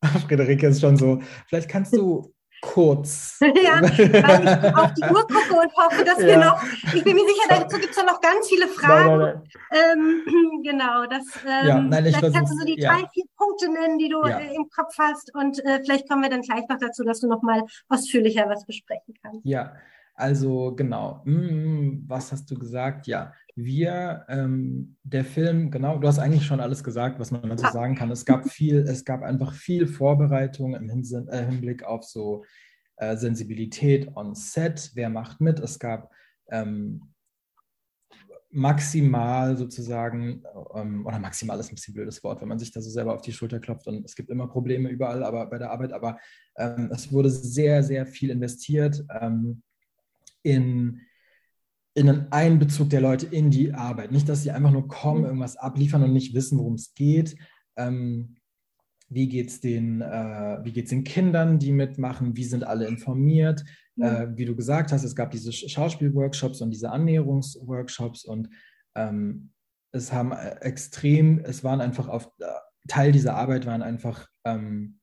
hast. 0.03 0.25
Friederike 0.27 0.67
ist 0.67 0.81
schon 0.81 0.97
so. 0.97 1.21
Vielleicht 1.49 1.69
kannst 1.69 1.97
du 1.97 2.35
kurz. 2.73 3.39
ja, 3.41 3.81
weil 3.83 4.45
ich 4.45 4.77
auf 4.77 4.95
die 4.95 5.03
Uhr 5.03 5.27
gucke 5.27 5.55
und 5.61 5.77
hoffe, 5.77 6.05
dass 6.05 6.21
ja. 6.21 6.27
wir 6.27 6.39
noch, 6.39 6.63
ich 6.95 7.05
bin 7.05 7.15
mir 7.15 7.27
sicher, 7.27 7.49
dazu 7.49 7.79
gibt 7.79 7.91
es 7.91 7.97
ja 7.97 8.05
noch 8.05 8.21
ganz 8.21 8.49
viele 8.49 8.67
Fragen. 8.69 9.19
Nein, 9.19 9.19
nein, 9.19 9.43
nein. 9.71 10.23
Ähm, 10.27 10.63
genau, 10.63 11.07
das, 11.07 11.25
ähm, 11.47 11.67
ja, 11.67 11.81
nein, 11.81 12.07
ich 12.07 12.17
vielleicht 12.17 12.35
kannst 12.35 12.53
du 12.53 12.59
so 12.59 12.65
die 12.65 12.77
drei, 12.77 13.05
vier 13.13 13.25
Punkte 13.37 13.71
nennen, 13.71 13.99
die 13.99 14.09
du 14.09 14.23
äh, 14.23 14.55
im 14.55 14.69
Kopf 14.71 14.97
hast 14.99 15.35
und 15.35 15.65
äh, 15.65 15.81
vielleicht 15.85 16.09
kommen 16.09 16.23
wir 16.23 16.31
dann 16.31 16.43
gleich 16.43 16.67
noch 16.69 16.79
dazu, 16.79 17.05
dass 17.05 17.21
du 17.21 17.29
noch 17.29 17.43
mal 17.43 17.65
ausführlicher 17.89 18.49
was 18.49 18.65
besprechen 18.65 19.15
kannst. 19.23 19.45
Ja, 19.45 19.75
also 20.15 20.73
genau, 20.75 21.23
hm, 21.25 22.05
was 22.07 22.33
hast 22.33 22.51
du 22.51 22.59
gesagt? 22.59 23.07
Ja, 23.07 23.33
wir, 23.57 24.25
ähm, 24.29 24.97
der 25.05 25.25
Film, 25.25 25.71
genau, 25.71 25.99
du 25.99 26.09
hast 26.09 26.19
eigentlich 26.19 26.45
schon 26.45 26.61
alles 26.61 26.83
gesagt, 26.83 27.21
was 27.21 27.31
man 27.31 27.49
dazu 27.49 27.67
sagen 27.73 27.95
kann. 27.95 28.11
Es 28.11 28.25
gab 28.25 28.49
viel, 28.49 28.79
es 28.79 29.05
gab 29.05 29.23
einfach 29.23 29.53
viel 29.53 29.87
Vorbereitung 29.87 30.75
im 30.75 30.89
Hinsinn, 30.89 31.29
äh, 31.29 31.45
Hinblick 31.45 31.85
auf 31.85 32.05
so 32.05 32.45
äh, 32.97 33.17
Sensibilität 33.17 34.17
on 34.17 34.35
Set, 34.35 34.91
wer 34.95 35.09
macht 35.09 35.41
mit. 35.41 35.61
Es 35.61 35.79
gab 35.79 36.11
ähm, 36.51 37.15
maximal 38.51 39.57
sozusagen, 39.57 40.45
ähm, 40.75 41.05
oder 41.07 41.19
maximal 41.19 41.59
ist 41.59 41.73
ein 41.73 41.75
bisschen 41.75 41.95
blödes 41.95 42.23
Wort, 42.23 42.41
wenn 42.41 42.49
man 42.49 42.59
sich 42.59 42.71
da 42.71 42.81
so 42.81 42.91
selber 42.91 43.15
auf 43.15 43.23
die 43.23 43.33
Schulter 43.33 43.59
klopft 43.59 43.89
und 43.89 44.05
es 44.05 44.15
gibt 44.15 44.31
immer 44.31 44.47
Probleme 44.47 44.89
überall, 44.91 45.25
aber 45.25 45.47
bei 45.47 45.59
der 45.59 45.71
Arbeit, 45.71 45.93
aber 45.93 46.19
ähm, 46.57 46.89
es 46.93 47.13
wurde 47.13 47.31
sehr, 47.31 47.83
sehr 47.83 48.07
viel 48.07 48.31
investiert. 48.31 49.05
Ähm, 49.21 49.63
in, 50.43 51.01
in 51.95 52.09
einen 52.09 52.33
Einbezug 52.33 52.91
der 52.91 53.01
Leute 53.01 53.27
in 53.27 53.51
die 53.51 53.73
Arbeit. 53.73 54.11
Nicht, 54.11 54.29
dass 54.29 54.43
sie 54.43 54.51
einfach 54.51 54.73
nur 54.73 54.89
kommen, 54.89 55.21
mhm. 55.21 55.27
irgendwas 55.27 55.57
abliefern 55.57 56.03
und 56.03 56.13
nicht 56.13 56.35
wissen, 56.35 56.59
worum 56.59 56.75
es 56.75 56.95
geht. 56.95 57.37
Ähm, 57.77 58.37
wie 59.09 59.29
geht 59.29 59.51
es 59.51 59.61
den, 59.61 60.01
äh, 60.01 60.63
den 60.63 61.05
Kindern, 61.05 61.59
die 61.59 61.73
mitmachen? 61.73 62.37
Wie 62.37 62.45
sind 62.45 62.65
alle 62.65 62.87
informiert? 62.87 63.65
Mhm. 63.97 64.05
Äh, 64.05 64.37
wie 64.37 64.45
du 64.45 64.57
gesagt 64.57 64.93
hast, 64.93 65.05
es 65.05 65.15
gab 65.15 65.31
diese 65.31 65.53
Schauspielworkshops 65.53 66.61
und 66.61 66.71
diese 66.71 66.91
Annäherungsworkshops 66.91 68.25
und 68.25 68.49
ähm, 68.97 69.51
es 69.93 70.13
haben 70.13 70.33
äh, 70.33 70.57
extrem, 70.61 71.39
es 71.45 71.63
waren 71.63 71.81
einfach 71.81 72.09
auf 72.09 72.31
äh, 72.41 72.47
Teil 72.89 73.13
dieser 73.13 73.37
Arbeit 73.37 73.67
waren 73.67 73.83
einfach 73.83 74.29
ähm, 74.45 74.99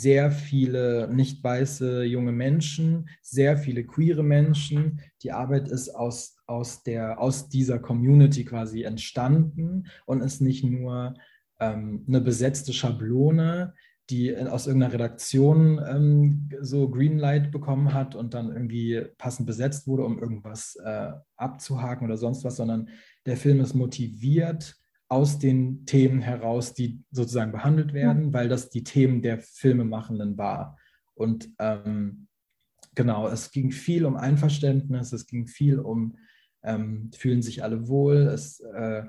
sehr 0.00 0.30
viele 0.30 1.08
nicht 1.12 1.42
weiße 1.44 2.04
junge 2.04 2.32
Menschen, 2.32 3.08
sehr 3.20 3.56
viele 3.56 3.84
queere 3.84 4.22
Menschen. 4.22 5.00
Die 5.22 5.32
Arbeit 5.32 5.68
ist 5.68 5.90
aus, 5.90 6.36
aus, 6.46 6.82
der, 6.82 7.20
aus 7.20 7.48
dieser 7.48 7.78
Community 7.78 8.44
quasi 8.44 8.82
entstanden 8.82 9.86
und 10.06 10.22
ist 10.22 10.40
nicht 10.40 10.64
nur 10.64 11.14
ähm, 11.60 12.04
eine 12.08 12.20
besetzte 12.20 12.72
Schablone, 12.72 13.74
die 14.10 14.36
aus 14.36 14.66
irgendeiner 14.66 14.94
Redaktion 14.94 15.80
ähm, 15.86 16.50
so 16.60 16.90
Greenlight 16.90 17.50
bekommen 17.50 17.94
hat 17.94 18.14
und 18.14 18.34
dann 18.34 18.52
irgendwie 18.52 19.04
passend 19.16 19.46
besetzt 19.46 19.86
wurde, 19.86 20.04
um 20.04 20.18
irgendwas 20.18 20.76
äh, 20.84 21.12
abzuhaken 21.36 22.06
oder 22.06 22.16
sonst 22.16 22.44
was, 22.44 22.56
sondern 22.56 22.88
der 23.26 23.36
Film 23.36 23.60
ist 23.60 23.74
motiviert 23.74 24.81
aus 25.12 25.38
den 25.38 25.84
Themen 25.84 26.22
heraus, 26.22 26.72
die 26.72 27.04
sozusagen 27.10 27.52
behandelt 27.52 27.92
werden, 27.92 28.28
mhm. 28.28 28.32
weil 28.32 28.48
das 28.48 28.70
die 28.70 28.82
Themen 28.82 29.20
der 29.20 29.38
Filmemachenden 29.40 30.38
war. 30.38 30.78
Und 31.12 31.50
ähm, 31.58 32.28
genau, 32.94 33.28
es 33.28 33.50
ging 33.50 33.72
viel 33.72 34.06
um 34.06 34.16
Einverständnis, 34.16 35.12
es 35.12 35.26
ging 35.26 35.46
viel 35.46 35.78
um, 35.78 36.16
ähm, 36.62 37.10
fühlen 37.14 37.42
sich 37.42 37.62
alle 37.62 37.88
wohl. 37.88 38.22
Es, 38.28 38.60
äh, 38.60 39.02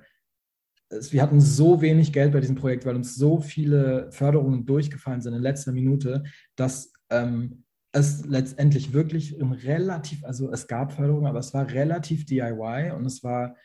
es, 0.89 1.13
wir 1.13 1.21
hatten 1.21 1.39
so 1.39 1.81
wenig 1.81 2.11
Geld 2.11 2.33
bei 2.33 2.41
diesem 2.41 2.57
Projekt, 2.57 2.85
weil 2.85 2.97
uns 2.97 3.15
so 3.15 3.39
viele 3.39 4.11
Förderungen 4.11 4.65
durchgefallen 4.65 5.21
sind 5.21 5.33
in 5.33 5.41
letzter 5.41 5.71
Minute, 5.71 6.23
dass 6.57 6.91
ähm, 7.11 7.63
es 7.93 8.25
letztendlich 8.25 8.91
wirklich 8.91 9.37
relativ, 9.39 10.25
also 10.25 10.51
es 10.51 10.67
gab 10.67 10.91
Förderungen, 10.91 11.27
aber 11.27 11.39
es 11.39 11.53
war 11.53 11.71
relativ 11.71 12.25
DIY 12.25 12.91
und 12.91 13.05
es 13.05 13.23
war 13.23 13.55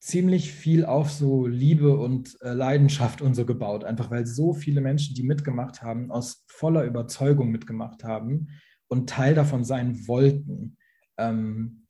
ziemlich 0.00 0.52
viel 0.52 0.84
auf 0.84 1.10
so 1.10 1.46
Liebe 1.46 1.96
und 1.96 2.40
äh, 2.40 2.52
Leidenschaft 2.52 3.20
und 3.20 3.34
so 3.34 3.44
gebaut, 3.44 3.84
einfach 3.84 4.10
weil 4.10 4.26
so 4.26 4.54
viele 4.54 4.80
Menschen, 4.80 5.14
die 5.14 5.24
mitgemacht 5.24 5.82
haben, 5.82 6.10
aus 6.10 6.44
voller 6.46 6.84
Überzeugung 6.84 7.50
mitgemacht 7.50 8.04
haben 8.04 8.48
und 8.88 9.08
Teil 9.08 9.34
davon 9.34 9.64
sein 9.64 10.06
wollten. 10.06 10.76
Ähm, 11.18 11.86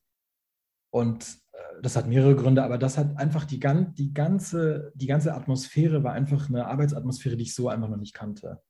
und 0.90 1.24
äh, 1.52 1.82
das 1.82 1.96
hat 1.96 2.09
mehrere 2.09 2.34
Gründe, 2.34 2.62
aber 2.62 2.78
das 2.78 2.96
hat 2.96 3.18
einfach 3.18 3.44
die, 3.44 3.61
die, 3.61 4.14
ganze, 4.14 4.90
die 4.94 5.06
ganze 5.06 5.34
Atmosphäre 5.34 6.02
war 6.02 6.12
einfach 6.14 6.48
eine 6.48 6.66
Arbeitsatmosphäre, 6.66 7.36
die 7.36 7.42
ich 7.42 7.54
so 7.54 7.68
einfach 7.68 7.88
noch 7.88 7.98
nicht 7.98 8.14
kannte. 8.14 8.62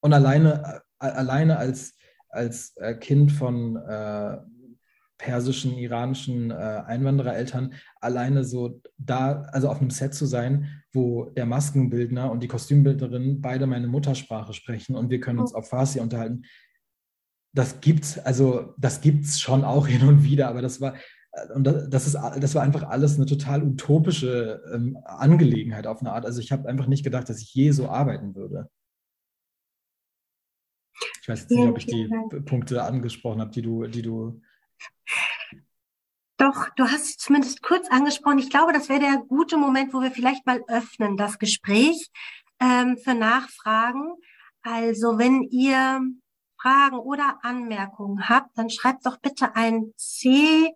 Und 0.00 0.12
alleine, 0.12 0.82
äh, 0.98 1.06
alleine 1.06 1.58
als, 1.58 1.96
als 2.28 2.76
äh, 2.76 2.96
Kind 2.96 3.30
von 3.30 3.76
persischen, 5.24 5.78
iranischen 5.78 6.50
äh, 6.50 6.54
Einwanderereltern 6.54 7.72
alleine 7.98 8.44
so 8.44 8.82
da, 8.98 9.40
also 9.52 9.70
auf 9.70 9.80
einem 9.80 9.88
Set 9.88 10.12
zu 10.12 10.26
sein, 10.26 10.82
wo 10.92 11.30
der 11.30 11.46
Maskenbildner 11.46 12.30
und 12.30 12.42
die 12.42 12.48
Kostümbildnerin 12.48 13.40
beide 13.40 13.66
meine 13.66 13.86
Muttersprache 13.86 14.52
sprechen 14.52 14.94
und 14.94 15.08
wir 15.08 15.20
können 15.20 15.38
uns 15.38 15.54
oh. 15.54 15.58
auf 15.58 15.70
Farsi 15.70 16.00
unterhalten. 16.00 16.42
Das 17.54 17.80
gibt's, 17.80 18.18
also 18.18 18.74
das 18.76 19.00
gibt's 19.00 19.40
schon 19.40 19.64
auch 19.64 19.86
hin 19.94 20.06
und 20.06 20.24
wieder, 20.24 20.48
aber 20.48 20.60
das 20.60 20.82
war, 20.82 20.94
äh, 21.32 21.52
und 21.54 21.64
das, 21.64 22.06
ist, 22.06 22.18
das 22.38 22.54
war 22.54 22.62
einfach 22.62 22.82
alles 22.82 23.16
eine 23.16 23.24
total 23.24 23.62
utopische 23.62 24.62
ähm, 24.74 24.98
Angelegenheit 25.04 25.86
auf 25.86 26.00
eine 26.00 26.12
Art. 26.12 26.26
Also 26.26 26.40
ich 26.40 26.52
habe 26.52 26.68
einfach 26.68 26.86
nicht 26.86 27.02
gedacht, 27.02 27.30
dass 27.30 27.40
ich 27.40 27.54
je 27.54 27.70
so 27.70 27.88
arbeiten 27.88 28.34
würde. 28.34 28.68
Ich 31.22 31.28
weiß 31.30 31.40
jetzt 31.40 31.50
nicht, 31.50 31.66
ob 31.66 31.78
ich 31.78 31.86
die 31.86 32.10
Punkte 32.44 32.82
angesprochen 32.82 33.40
habe, 33.40 33.50
die 33.50 33.62
du, 33.62 33.86
die 33.86 34.02
du 34.02 34.42
doch, 36.36 36.68
du 36.76 36.84
hast 36.84 37.04
es 37.04 37.16
zumindest 37.16 37.62
kurz 37.62 37.88
angesprochen. 37.90 38.38
Ich 38.38 38.50
glaube, 38.50 38.72
das 38.72 38.88
wäre 38.88 39.00
der 39.00 39.18
gute 39.18 39.56
Moment, 39.56 39.94
wo 39.94 40.00
wir 40.00 40.10
vielleicht 40.10 40.46
mal 40.46 40.62
öffnen, 40.68 41.16
das 41.16 41.38
Gespräch 41.38 42.10
ähm, 42.60 42.98
für 42.98 43.14
Nachfragen. 43.14 44.14
Also 44.62 45.18
wenn 45.18 45.42
ihr 45.42 46.00
Fragen 46.60 46.98
oder 46.98 47.38
Anmerkungen 47.42 48.28
habt, 48.28 48.56
dann 48.58 48.70
schreibt 48.70 49.06
doch 49.06 49.18
bitte 49.18 49.54
ein 49.54 49.92
C 49.96 50.74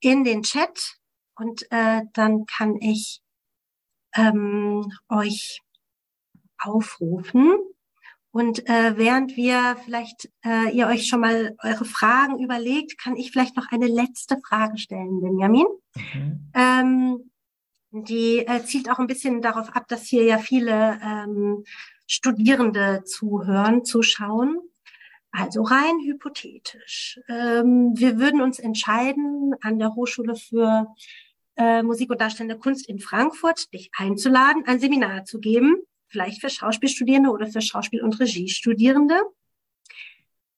in 0.00 0.24
den 0.24 0.42
Chat 0.42 0.98
und 1.36 1.70
äh, 1.70 2.02
dann 2.12 2.46
kann 2.46 2.76
ich 2.76 3.22
ähm, 4.14 4.92
euch 5.08 5.62
aufrufen. 6.58 7.58
Und 8.32 8.66
äh, 8.66 8.96
während 8.96 9.36
wir 9.36 9.76
vielleicht 9.84 10.30
äh, 10.44 10.70
ihr 10.74 10.86
euch 10.86 11.06
schon 11.06 11.20
mal 11.20 11.54
eure 11.62 11.84
Fragen 11.84 12.42
überlegt, 12.42 12.98
kann 12.98 13.14
ich 13.14 13.30
vielleicht 13.30 13.56
noch 13.56 13.70
eine 13.70 13.86
letzte 13.86 14.38
Frage 14.46 14.78
stellen, 14.78 15.20
Benjamin. 15.20 15.66
Mhm. 15.94 16.50
Ähm, 16.54 17.30
die 17.90 18.38
äh, 18.38 18.64
zielt 18.64 18.90
auch 18.90 18.98
ein 18.98 19.06
bisschen 19.06 19.42
darauf 19.42 19.76
ab, 19.76 19.86
dass 19.88 20.04
hier 20.04 20.24
ja 20.24 20.38
viele 20.38 20.98
ähm, 21.04 21.64
Studierende 22.06 23.04
zuhören, 23.04 23.84
zuschauen. 23.84 24.58
Also 25.30 25.62
rein 25.62 26.00
hypothetisch. 26.02 27.20
Ähm, 27.28 27.92
wir 27.94 28.18
würden 28.18 28.40
uns 28.40 28.58
entscheiden, 28.58 29.54
an 29.60 29.78
der 29.78 29.94
Hochschule 29.94 30.36
für 30.36 30.86
äh, 31.56 31.82
Musik 31.82 32.10
und 32.10 32.20
Darstellende 32.20 32.58
Kunst 32.58 32.88
in 32.88 32.98
Frankfurt 32.98 33.72
dich 33.74 33.90
einzuladen, 33.94 34.64
ein 34.66 34.80
Seminar 34.80 35.24
zu 35.24 35.38
geben, 35.38 35.76
vielleicht 36.12 36.40
für 36.42 36.50
Schauspielstudierende 36.50 37.30
oder 37.30 37.46
für 37.46 37.62
Schauspiel- 37.62 38.02
und 38.02 38.20
Regiestudierende. 38.20 39.20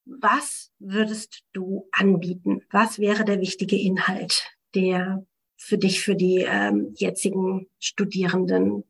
Was 0.05 0.73
würdest 0.79 1.45
du 1.53 1.89
anbieten? 1.93 2.63
Was 2.71 2.99
wäre 2.99 3.25
der 3.25 3.41
wichtige 3.41 3.81
Inhalt, 3.81 4.53
der 4.75 5.25
für 5.57 5.79
dich, 5.79 6.03
für 6.03 6.17
die 6.17 6.45
ähm, 6.47 6.93
jetzigen 6.97 7.69
Studierenden 7.79 8.85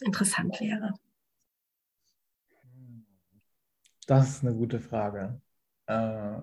interessant 0.00 0.60
wäre? 0.60 0.94
Das 4.06 4.30
ist 4.30 4.44
eine 4.44 4.54
gute 4.54 4.80
Frage. 4.80 5.40
Äh, 5.86 6.38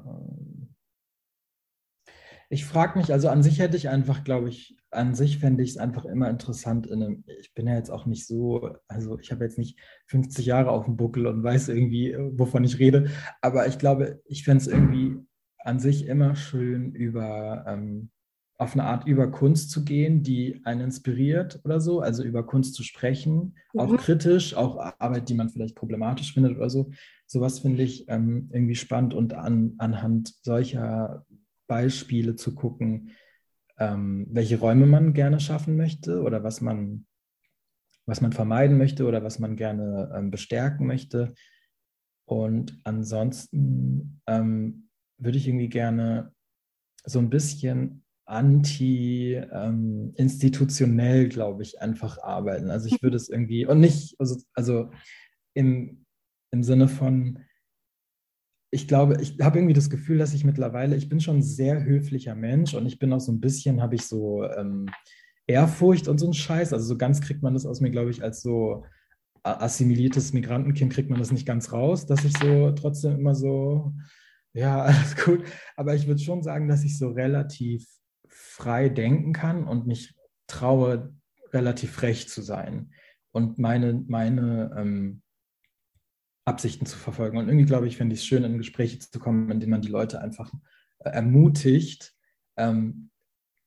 ich 2.50 2.66
frage 2.66 3.00
mich, 3.00 3.12
also 3.12 3.30
an 3.30 3.42
sich 3.42 3.60
hätte 3.60 3.78
ich 3.78 3.90
einfach, 3.90 4.24
glaube 4.24 4.50
ich, 4.50 4.78
an 4.94 5.16
sich 5.16 5.40
fände 5.40 5.64
ich 5.64 5.72
es 5.72 5.78
einfach 5.78 6.06
immer 6.06 6.30
interessant 6.30 6.88
in 6.88 7.04
einem, 7.04 7.24
ich 7.40 7.54
bin 7.54 7.68
ja 7.68 7.76
jetzt 7.76 7.90
auch 7.90 8.06
nicht 8.06 8.28
so, 8.28 8.76
also 8.88 9.20
ich 9.20 9.32
habe 9.32 9.44
jetzt 9.44 9.58
nicht 9.58 9.80
50 10.08 10.46
Jahre 10.46 10.72
auf 10.72 10.86
dem 10.86 10.98
Buckel 10.98 11.28
und 11.28 11.44
weiß 11.44 11.70
irgendwie, 11.70 12.16
wovon 12.18 12.64
ich 12.64 12.80
rede, 12.80 13.10
aber 13.42 13.68
ich 13.68 13.78
glaube, 13.78 14.22
ich 14.26 14.44
fände 14.44 14.62
es 14.62 14.68
irgendwie 14.68 15.18
an 15.60 15.80
sich 15.80 16.08
immer 16.08 16.36
schön, 16.36 16.94
über 16.94 17.66
ähm, 17.68 18.10
auf 18.58 18.74
eine 18.74 18.84
Art 18.84 19.08
über 19.08 19.30
Kunst 19.30 19.72
zu 19.72 19.84
gehen, 19.84 20.24
die 20.24 20.62
einen 20.64 20.82
inspiriert 20.82 21.60
oder 21.64 21.82
so, 21.82 22.00
also 22.00 22.24
über 22.24 22.46
Kunst 22.46 22.76
zu 22.76 22.84
sprechen, 22.84 23.56
mhm. 23.74 23.80
auch 23.80 23.98
kritisch, 23.98 24.56
auch 24.56 24.78
Arbeit, 25.00 25.30
die 25.30 25.34
man 25.34 25.50
vielleicht 25.50 25.76
problematisch 25.76 26.34
findet 26.34 26.56
oder 26.58 26.70
so. 26.70 26.92
Sowas 27.26 27.60
finde 27.60 27.84
ich 27.84 28.08
ähm, 28.10 28.50
irgendwie 28.54 28.76
spannend 28.76 29.14
und 29.14 29.34
an, 29.34 29.74
anhand 29.80 30.34
solcher 30.44 31.26
Beispiele 31.68 32.36
zu 32.36 32.54
gucken, 32.54 33.10
ähm, 33.80 34.28
welche 34.30 34.60
Räume 34.60 34.86
man 34.86 35.14
gerne 35.14 35.40
schaffen 35.40 35.78
möchte 35.78 36.22
oder 36.22 36.44
was 36.44 36.62
man, 36.62 37.06
was 38.06 38.22
man 38.22 38.32
vermeiden 38.32 38.78
möchte 38.78 39.06
oder 39.06 39.24
was 39.24 39.40
man 39.40 39.56
gerne 39.56 40.12
ähm, 40.16 40.32
bestärken 40.32 40.88
möchte. 40.88 41.34
Und 42.26 42.80
ansonsten 42.84 44.22
ähm, 44.28 44.90
würde 45.18 45.38
ich 45.38 45.48
irgendwie 45.48 45.70
gerne 45.70 46.34
so 47.06 47.20
ein 47.20 47.30
bisschen 47.30 48.04
anti-institutionell, 48.26 51.24
ähm, 51.24 51.30
glaube 51.30 51.64
ich, 51.64 51.82
einfach 51.82 52.18
arbeiten. 52.20 52.70
Also 52.70 52.88
ich 52.88 52.98
würde 53.04 53.18
es 53.18 53.28
irgendwie, 53.30 53.66
und 53.66 53.80
nicht, 53.80 54.16
also, 54.20 54.40
also 54.54 54.92
im, 55.54 56.06
im 56.52 56.64
Sinne 56.64 56.88
von, 56.88 57.40
ich 58.74 58.88
glaube, 58.88 59.22
ich 59.22 59.38
habe 59.40 59.60
irgendwie 59.60 59.76
das 59.76 59.92
Gefühl, 59.92 60.18
dass 60.18 60.34
ich 60.34 60.44
mittlerweile, 60.44 60.96
ich 60.96 61.08
bin 61.08 61.22
schon 61.22 61.38
ein 61.38 61.44
sehr 61.44 61.84
höflicher 61.84 62.34
Mensch 62.34 62.74
und 62.74 62.88
ich 62.88 62.98
bin 62.98 63.14
auch 63.14 63.20
so 63.20 63.32
ein 63.32 63.40
bisschen, 63.40 63.84
habe 63.84 63.94
ich 63.94 64.08
so 64.08 64.44
ähm, 64.46 64.88
Ehrfurcht 65.46 66.08
und 66.08 66.18
so 66.18 66.26
ein 66.26 66.34
Scheiß. 66.34 66.74
Also 66.74 66.86
so 66.86 66.98
ganz 66.98 67.22
kriegt 67.22 67.44
man 67.44 67.54
das 67.54 67.68
aus 67.68 67.82
mir, 67.82 67.92
glaube 67.92 68.10
ich, 68.10 68.24
als 68.24 68.42
so 68.42 68.84
assimiliertes 69.44 70.34
Migrantenkind 70.34 70.92
kriegt 70.92 71.12
man 71.12 71.20
das 71.20 71.32
nicht 71.32 71.46
ganz 71.46 71.72
raus, 71.72 72.08
dass 72.08 72.26
ich 72.26 72.36
so 72.38 72.72
trotzdem 72.72 73.14
immer 73.20 73.36
so, 73.36 73.94
ja, 74.54 74.82
alles 74.86 75.18
gut. 75.24 75.44
Aber 75.76 75.94
ich 75.94 76.08
würde 76.08 76.22
schon 76.22 76.42
sagen, 76.42 76.68
dass 76.68 76.84
ich 76.84 76.98
so 76.98 77.10
relativ 77.10 77.86
frei 78.28 78.90
denken 78.90 79.34
kann 79.34 79.66
und 79.66 79.86
mich 79.86 80.16
traue, 80.48 81.14
relativ 81.52 81.92
frech 81.92 82.28
zu 82.28 82.42
sein. 82.42 82.92
Und 83.32 83.60
meine, 83.60 84.04
meine 84.08 84.76
ähm, 84.76 85.23
Absichten 86.46 86.86
zu 86.86 86.98
verfolgen. 86.98 87.38
Und 87.38 87.48
irgendwie, 87.48 87.66
glaube 87.66 87.88
ich, 87.88 87.98
fände 87.98 88.14
ich 88.14 88.22
es 88.22 88.26
schön, 88.26 88.44
in 88.44 88.58
Gespräche 88.58 89.00
zu 89.00 89.20
kommen, 89.20 89.50
in 89.50 89.60
denen 89.60 89.72
man 89.72 89.82
die 89.82 89.90
Leute 89.90 90.22
einfach 90.22 90.52
äh, 91.00 91.10
ermutigt, 91.10 92.14
ähm, 92.58 93.10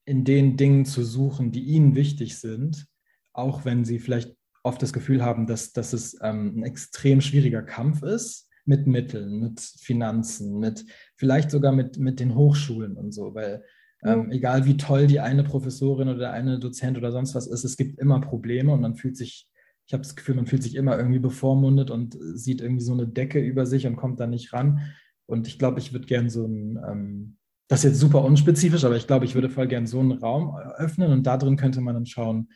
in 0.05 0.25
den 0.25 0.57
Dingen 0.57 0.85
zu 0.85 1.03
suchen, 1.03 1.53
die 1.53 1.65
ihnen 1.65 1.95
wichtig 1.95 2.39
sind, 2.39 2.87
auch 3.33 3.65
wenn 3.65 3.85
sie 3.85 3.99
vielleicht 3.99 4.37
oft 4.63 4.83
das 4.83 4.93
Gefühl 4.93 5.25
haben, 5.25 5.47
dass, 5.47 5.73
dass 5.73 5.93
es 5.93 6.19
ähm, 6.23 6.59
ein 6.59 6.63
extrem 6.65 7.21
schwieriger 7.21 7.63
Kampf 7.63 8.03
ist 8.03 8.49
mit 8.65 8.87
Mitteln, 8.87 9.41
mit 9.41 9.61
Finanzen, 9.61 10.59
mit 10.59 10.85
vielleicht 11.17 11.51
sogar 11.51 11.73
mit, 11.73 11.99
mit 11.99 12.21
den 12.21 12.35
Hochschulen 12.35 12.97
und 12.97 13.13
so, 13.13 13.35
weil 13.35 13.65
ähm, 14.05 14.31
egal 14.31 14.67
wie 14.67 14.77
toll 14.77 15.07
die 15.07 15.21
eine 15.21 15.43
Professorin 15.43 16.09
oder 16.09 16.19
der 16.19 16.33
eine 16.33 16.59
Dozent 16.59 16.99
oder 16.99 17.13
sonst 17.13 17.35
was 17.35 17.47
ist, 17.47 17.65
es 17.65 17.77
gibt 17.77 17.99
immer 17.99 18.21
Probleme 18.21 18.73
und 18.73 18.81
man 18.81 18.97
fühlt 18.97 19.17
sich 19.17 19.49
ich 19.87 19.93
habe 19.93 20.03
das 20.03 20.17
Gefühl, 20.17 20.35
man 20.35 20.47
fühlt 20.47 20.65
sich 20.65 20.75
immer 20.75 20.97
irgendwie 20.99 21.21
bevormundet 21.21 21.91
und 21.91 22.17
sieht 22.21 22.61
irgendwie 22.61 22.85
so 22.85 22.93
eine 22.93 23.07
Decke 23.07 23.39
über 23.39 23.67
sich 23.67 23.87
und 23.87 23.97
kommt 23.97 24.19
da 24.19 24.27
nicht 24.27 24.53
ran. 24.53 24.81
Und 25.27 25.47
ich 25.47 25.59
glaube, 25.59 25.79
ich 25.79 25.93
würde 25.93 26.07
gern 26.07 26.29
so 26.29 26.45
ein, 26.45 26.79
ähm, 26.89 27.37
das 27.69 27.81
ist 27.81 27.91
jetzt 27.91 28.01
super 28.01 28.25
unspezifisch, 28.25 28.85
aber 28.85 28.97
ich 28.97 29.07
glaube, 29.07 29.25
ich 29.25 29.35
würde 29.35 29.49
voll 29.49 29.69
gern 29.69 29.87
so 29.87 30.01
einen 30.01 30.13
Raum 30.13 30.57
öffnen 30.57 31.13
und 31.13 31.25
da 31.25 31.37
drin 31.37 31.57
könnte 31.57 31.81
man 31.81 31.95
dann 31.95 32.07
schauen, 32.07 32.51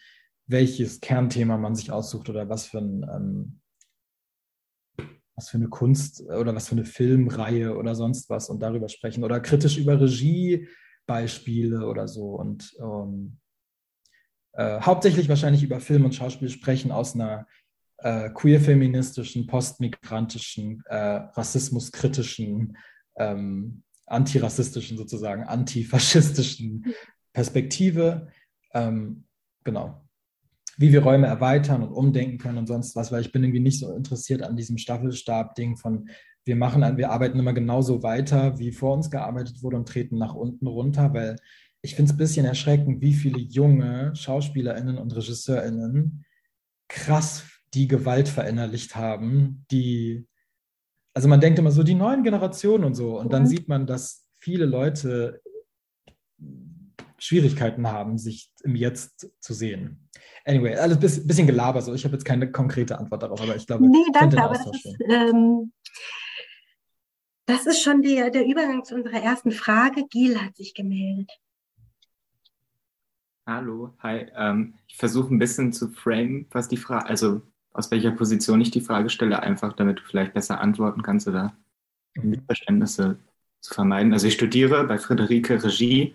welches 0.47 1.01
Kernthema 1.01 1.57
man 1.57 1.77
sich 1.77 1.93
aussucht 1.93 2.29
oder 2.29 2.49
was 2.49 2.67
für 2.67 2.79
ein, 2.79 3.07
ähm, 3.09 3.61
was 5.37 5.51
für 5.51 5.59
eine 5.59 5.69
Kunst 5.69 6.23
oder 6.23 6.55
was 6.55 6.69
für 6.69 6.75
eine 6.75 6.85
Filmreihe 6.85 7.77
oder 7.77 7.95
sonst 7.95 8.29
was 8.29 8.51
und 8.51 8.61
darüber 8.61 8.89
sprechen 8.89 9.23
oder 9.23 9.39
kritisch 9.41 9.79
über 9.79 10.01
Regiebeispiele 10.01 11.87
oder 11.87 12.09
so 12.09 12.35
und 12.35 12.77
ähm, 12.81 13.40
äh, 14.53 14.81
hauptsächlich 14.81 15.29
wahrscheinlich 15.29 15.63
über 15.63 15.81
Film 15.81 16.05
und 16.05 16.15
Schauspiel 16.15 16.49
sprechen 16.49 16.91
aus 16.91 17.15
einer 17.15 17.47
äh, 17.99 18.31
queer-feministischen, 18.31 19.47
postmigrantischen, 19.47 20.83
äh, 20.87 20.97
rassismuskritischen, 20.97 22.77
ähm, 23.17 23.83
antirassistischen 24.07 24.97
sozusagen, 24.97 25.45
antifaschistischen 25.45 26.87
Perspektive. 27.33 28.29
Ähm, 28.75 29.25
genau. 29.65 30.05
Wie 30.77 30.93
wir 30.93 31.03
Räume 31.03 31.27
erweitern 31.27 31.83
und 31.83 31.93
umdenken 31.93 32.39
können 32.39 32.59
und 32.59 32.67
sonst 32.67 32.97
was, 32.97 33.13
weil 33.13 33.21
ich 33.21 33.33
bin 33.33 33.45
irgendwie 33.45 33.61
nicht 33.61 33.79
so 33.79 33.93
interessiert 33.93 34.43
an 34.43 34.57
diesem 34.57 34.79
Staffelstab-Ding 34.79 35.77
von 35.77 36.09
wir 36.47 36.57
machen, 36.57 36.97
wir 36.97 37.11
arbeiten 37.11 37.39
immer 37.39 37.53
genauso 37.53 38.03
weiter, 38.03 38.59
wie 38.59 38.73
vor 38.73 38.95
uns 38.95 39.11
gearbeitet 39.11 39.63
wurde 39.63 39.77
und 39.77 39.87
treten 39.87 40.17
nach 40.17 40.35
unten 40.35 40.67
runter, 40.67 41.13
weil 41.13 41.37
ich 41.83 41.95
finde 41.95 42.11
es 42.11 42.15
ein 42.15 42.19
bisschen 42.19 42.47
erschreckend, 42.47 43.01
wie 43.01 43.15
viele 43.15 43.39
junge 43.39 44.15
SchauspielerInnen 44.15 44.99
und 44.99 45.15
RegisseurInnen 45.15 46.25
krass 46.89 47.45
die 47.73 47.89
Gewalt 47.89 48.29
verinnerlicht 48.29 48.97
haben, 48.97 49.65
die, 49.71 50.27
also 51.15 51.29
man 51.29 51.41
denkt 51.41 51.59
immer 51.59 51.71
so, 51.71 51.83
die 51.83 51.95
neuen 51.95 52.23
Generationen 52.23 52.85
und 52.85 52.95
so, 52.95 53.19
und 53.19 53.27
mhm. 53.27 53.31
dann 53.31 53.47
sieht 53.47 53.69
man, 53.69 53.87
dass 53.87 54.27
viele 54.39 54.67
Leute 54.67 55.41
Schwierigkeiten 57.19 57.87
haben, 57.87 58.19
sich 58.19 58.51
im 58.65 58.75
Jetzt 58.75 59.31
zu 59.41 59.53
sehen. 59.53 60.09
Anyway, 60.45 60.75
alles 60.75 60.97
ein 60.97 61.27
bisschen 61.27 61.47
Gelaber 61.47 61.83
so. 61.83 61.93
Ich 61.93 62.05
habe 62.05 62.15
jetzt 62.15 62.25
keine 62.25 62.51
konkrete 62.51 62.99
Antwort 62.99 63.23
darauf, 63.23 63.41
aber 63.43 63.57
ich 63.57 63.67
glaube, 63.67 63.87
nee, 63.87 63.99
danke, 64.13 64.43
aber 64.43 64.55
das 64.55 64.67
ist, 64.67 64.97
ähm, 65.07 65.73
das 67.47 67.67
ist 67.67 67.83
schon 67.83 68.01
der, 68.01 68.31
der 68.31 68.47
Übergang 68.47 68.85
zu 68.85 68.95
unserer 68.95 69.23
ersten 69.23 69.53
Frage. 69.53 70.07
Gil 70.09 70.41
hat 70.41 70.57
sich 70.57 70.73
gemeldet. 70.73 71.31
Hallo, 73.47 73.95
hi. 74.03 74.27
Ähm, 74.37 74.75
ich 74.87 74.97
versuche 74.97 75.35
ein 75.35 75.39
bisschen 75.39 75.73
zu 75.73 75.89
frame, 75.89 76.47
was 76.51 76.69
die 76.69 76.77
Frage, 76.77 77.07
also 77.07 77.43
aus 77.73 77.91
welcher 77.91 78.11
Position 78.11 78.61
ich 78.61 78.71
die 78.71 78.81
Frage 78.81 79.11
stelle, 79.11 79.43
einfach 79.43 79.73
damit 79.73 79.99
du 79.99 80.03
vielleicht 80.03 80.35
besser 80.35 80.61
antworten 80.61 81.03
kannst 81.03 81.27
oder 81.27 81.57
mhm. 82.15 82.31
Missverständnisse 82.31 83.19
zu 83.61 83.75
vermeiden. 83.75 84.13
Also 84.13 84.27
ich 84.27 84.35
studiere 84.35 84.85
bei 84.85 84.99
Friederike 84.99 85.63
Regie, 85.63 86.15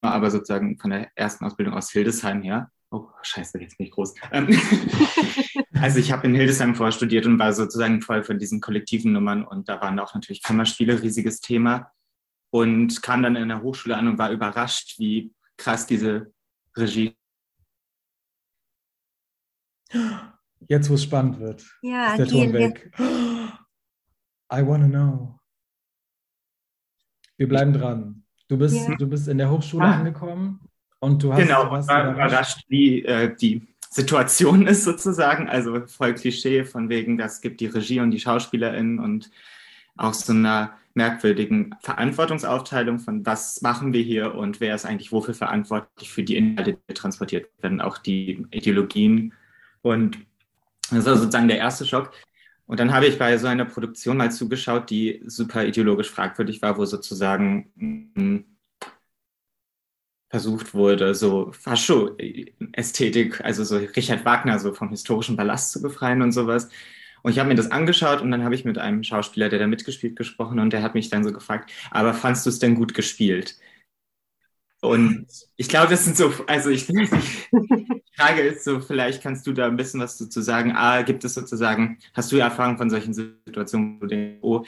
aber 0.00 0.30
sozusagen 0.30 0.78
von 0.78 0.90
der 0.90 1.10
ersten 1.14 1.44
Ausbildung 1.44 1.74
aus 1.74 1.90
Hildesheim 1.90 2.42
her. 2.42 2.70
Oh, 2.90 3.06
scheiße, 3.22 3.60
jetzt 3.60 3.76
bin 3.76 3.86
ich 3.86 3.92
groß. 3.92 4.14
Ähm, 4.32 4.48
also 5.74 5.98
ich 5.98 6.10
habe 6.10 6.26
in 6.26 6.34
Hildesheim 6.34 6.74
vorher 6.74 6.92
studiert 6.92 7.26
und 7.26 7.38
war 7.38 7.52
sozusagen 7.52 8.00
voll 8.00 8.24
von 8.24 8.38
diesen 8.38 8.60
kollektiven 8.60 9.12
Nummern 9.12 9.44
und 9.44 9.68
da 9.68 9.80
waren 9.82 9.98
auch 9.98 10.14
natürlich 10.14 10.42
Kammerspiele, 10.42 11.02
riesiges 11.02 11.40
Thema. 11.40 11.92
Und 12.50 13.02
kam 13.02 13.22
dann 13.22 13.36
in 13.36 13.48
der 13.48 13.60
Hochschule 13.60 13.94
an 13.94 14.08
und 14.08 14.16
war 14.16 14.30
überrascht, 14.30 14.98
wie 14.98 15.34
krass, 15.58 15.86
diese 15.86 16.32
Regie. 16.74 17.14
Jetzt, 20.68 20.88
wo 20.88 20.94
es 20.94 21.02
spannend 21.02 21.38
wird, 21.40 21.64
ja, 21.82 22.14
ist 22.14 22.18
der 22.18 22.26
Ton 22.28 22.52
weg. 22.52 22.90
I 22.98 24.66
wanna 24.66 24.86
know. 24.86 25.38
Wir 27.36 27.48
bleiben 27.48 27.72
dran. 27.72 28.24
Du 28.48 28.56
bist, 28.56 28.88
ja. 28.88 28.96
du 28.96 29.06
bist 29.06 29.28
in 29.28 29.38
der 29.38 29.50
Hochschule 29.50 29.84
ah. 29.84 29.98
angekommen 29.98 30.60
und 31.00 31.22
du 31.22 31.32
hast 31.32 31.40
genau, 31.40 31.70
was 31.70 31.86
war 31.86 32.12
überrascht, 32.12 32.64
wie 32.68 33.04
äh, 33.04 33.34
die 33.36 33.66
Situation 33.90 34.66
ist 34.66 34.84
sozusagen. 34.84 35.48
Also 35.48 35.86
voll 35.86 36.14
Klischee 36.14 36.64
von 36.64 36.88
wegen, 36.88 37.18
das 37.18 37.40
gibt 37.40 37.60
die 37.60 37.66
Regie 37.66 38.00
und 38.00 38.10
die 38.10 38.20
SchauspielerInnen 38.20 38.98
und 38.98 39.30
auch 39.98 40.14
so 40.14 40.32
einer 40.32 40.78
merkwürdigen 40.94 41.74
Verantwortungsaufteilung 41.80 42.98
von 42.98 43.24
was 43.24 43.62
machen 43.62 43.92
wir 43.92 44.02
hier 44.02 44.34
und 44.34 44.60
wer 44.60 44.74
ist 44.74 44.84
eigentlich 44.84 45.12
wofür 45.12 45.34
verantwortlich 45.34 46.10
für 46.10 46.22
die 46.24 46.36
Inhalte, 46.36 46.78
die 46.88 46.94
transportiert 46.94 47.48
werden, 47.62 47.80
auch 47.80 47.98
die 47.98 48.46
Ideologien. 48.50 49.32
Und 49.82 50.18
das 50.90 51.06
war 51.06 51.16
sozusagen 51.16 51.48
der 51.48 51.58
erste 51.58 51.86
Schock. 51.86 52.12
Und 52.66 52.80
dann 52.80 52.92
habe 52.92 53.06
ich 53.06 53.18
bei 53.18 53.38
so 53.38 53.46
einer 53.46 53.64
Produktion 53.64 54.18
mal 54.18 54.30
zugeschaut, 54.30 54.90
die 54.90 55.22
super 55.24 55.64
ideologisch 55.64 56.10
fragwürdig 56.10 56.60
war, 56.62 56.76
wo 56.76 56.84
sozusagen 56.84 57.72
hm, 57.78 58.44
versucht 60.30 60.74
wurde, 60.74 61.14
so 61.14 61.52
Fascho-Ästhetik, 61.52 63.40
also 63.42 63.64
so 63.64 63.78
Richard 63.78 64.24
Wagner 64.24 64.58
so 64.58 64.74
vom 64.74 64.90
historischen 64.90 65.36
Ballast 65.36 65.72
zu 65.72 65.80
befreien 65.80 66.22
und 66.22 66.32
sowas. 66.32 66.68
Und 67.28 67.32
ich 67.32 67.40
habe 67.40 67.50
mir 67.50 67.56
das 67.56 67.70
angeschaut 67.70 68.22
und 68.22 68.30
dann 68.30 68.42
habe 68.42 68.54
ich 68.54 68.64
mit 68.64 68.78
einem 68.78 69.02
Schauspieler, 69.02 69.50
der 69.50 69.58
da 69.58 69.66
mitgespielt, 69.66 70.16
gesprochen 70.16 70.58
und 70.60 70.72
der 70.72 70.82
hat 70.82 70.94
mich 70.94 71.10
dann 71.10 71.24
so 71.24 71.30
gefragt, 71.30 71.70
aber 71.90 72.14
fandst 72.14 72.46
du 72.46 72.48
es 72.48 72.58
denn 72.58 72.74
gut 72.74 72.94
gespielt? 72.94 73.54
Und 74.80 75.26
ich 75.56 75.68
glaube, 75.68 75.90
das 75.90 76.06
sind 76.06 76.16
so, 76.16 76.32
also 76.46 76.70
ich 76.70 76.86
die 76.86 77.06
Frage 78.16 78.40
ist 78.40 78.64
so, 78.64 78.80
vielleicht 78.80 79.22
kannst 79.22 79.46
du 79.46 79.52
da 79.52 79.66
ein 79.66 79.76
bisschen 79.76 80.00
was 80.00 80.16
dazu 80.16 80.40
sagen. 80.40 80.72
Ah, 80.74 81.02
gibt 81.02 81.22
es 81.22 81.34
sozusagen, 81.34 81.98
hast 82.14 82.32
du 82.32 82.38
Erfahrung 82.38 82.78
von 82.78 82.88
solchen 82.88 83.12
Situationen, 83.12 84.00
wo 84.00 84.06
du 84.06 84.06
denkst, 84.06 84.38
oh, 84.40 84.64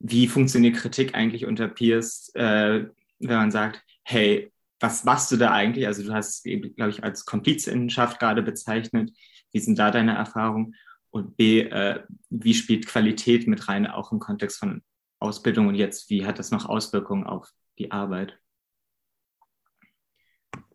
wie 0.00 0.26
funktioniert 0.26 0.78
Kritik 0.78 1.14
eigentlich 1.14 1.46
unter 1.46 1.68
Peers, 1.68 2.32
äh, 2.34 2.86
wenn 3.20 3.36
man 3.36 3.52
sagt, 3.52 3.84
hey, 4.02 4.50
was 4.80 5.04
machst 5.04 5.30
du 5.30 5.36
da 5.36 5.52
eigentlich? 5.52 5.86
Also 5.86 6.02
du 6.02 6.12
hast 6.12 6.44
es, 6.44 6.74
glaube 6.74 6.90
ich, 6.90 7.04
als 7.04 7.24
Komplizinnenschaft 7.24 8.18
gerade 8.18 8.42
bezeichnet. 8.42 9.12
Wie 9.52 9.60
sind 9.60 9.78
da 9.78 9.92
deine 9.92 10.16
Erfahrungen? 10.16 10.74
Und 11.10 11.36
B, 11.36 11.60
äh, 11.60 12.00
wie 12.30 12.54
spielt 12.54 12.86
Qualität 12.86 13.46
mit 13.46 13.68
rein, 13.68 13.86
auch 13.86 14.12
im 14.12 14.18
Kontext 14.18 14.58
von 14.58 14.82
Ausbildung 15.20 15.68
und 15.68 15.74
jetzt, 15.74 16.10
wie 16.10 16.26
hat 16.26 16.38
das 16.38 16.50
noch 16.50 16.68
Auswirkungen 16.68 17.24
auf 17.24 17.50
die 17.78 17.90
Arbeit? 17.90 18.38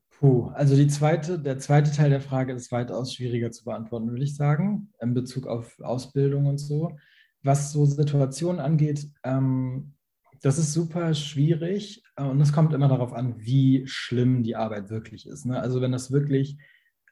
Puh, 0.09 0.51
also 0.53 0.75
die 0.75 0.87
zweite, 0.87 1.39
der 1.39 1.59
zweite 1.59 1.91
Teil 1.91 2.09
der 2.09 2.21
Frage 2.21 2.53
ist 2.53 2.71
weitaus 2.71 3.13
schwieriger 3.13 3.51
zu 3.51 3.65
beantworten, 3.65 4.09
würde 4.09 4.23
ich 4.23 4.35
sagen, 4.35 4.91
in 5.01 5.13
Bezug 5.13 5.47
auf 5.47 5.79
Ausbildung 5.81 6.45
und 6.45 6.57
so. 6.57 6.97
Was 7.41 7.73
so 7.73 7.85
Situationen 7.85 8.61
angeht, 8.61 9.09
ähm, 9.23 9.95
das 10.41 10.57
ist 10.57 10.73
super 10.73 11.13
schwierig 11.13 12.03
und 12.15 12.39
es 12.41 12.53
kommt 12.53 12.73
immer 12.73 12.89
darauf 12.89 13.13
an, 13.13 13.35
wie 13.39 13.87
schlimm 13.87 14.43
die 14.43 14.55
Arbeit 14.55 14.89
wirklich 14.89 15.25
ist. 15.25 15.45
Ne? 15.45 15.59
Also 15.59 15.81
wenn 15.81 15.91
das 15.91 16.11
wirklich 16.11 16.57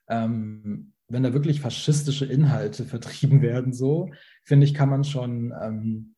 ähm, 0.08 0.94
wenn 1.12 1.24
da 1.24 1.34
wirklich 1.34 1.62
faschistische 1.62 2.26
Inhalte 2.26 2.86
vertrieben 2.86 3.42
werden, 3.42 3.74
so, 3.74 4.12
finde 4.44 4.66
ich, 4.66 4.74
kann 4.74 4.90
man 4.90 5.04
schon 5.04 5.54
ähm, 5.62 6.16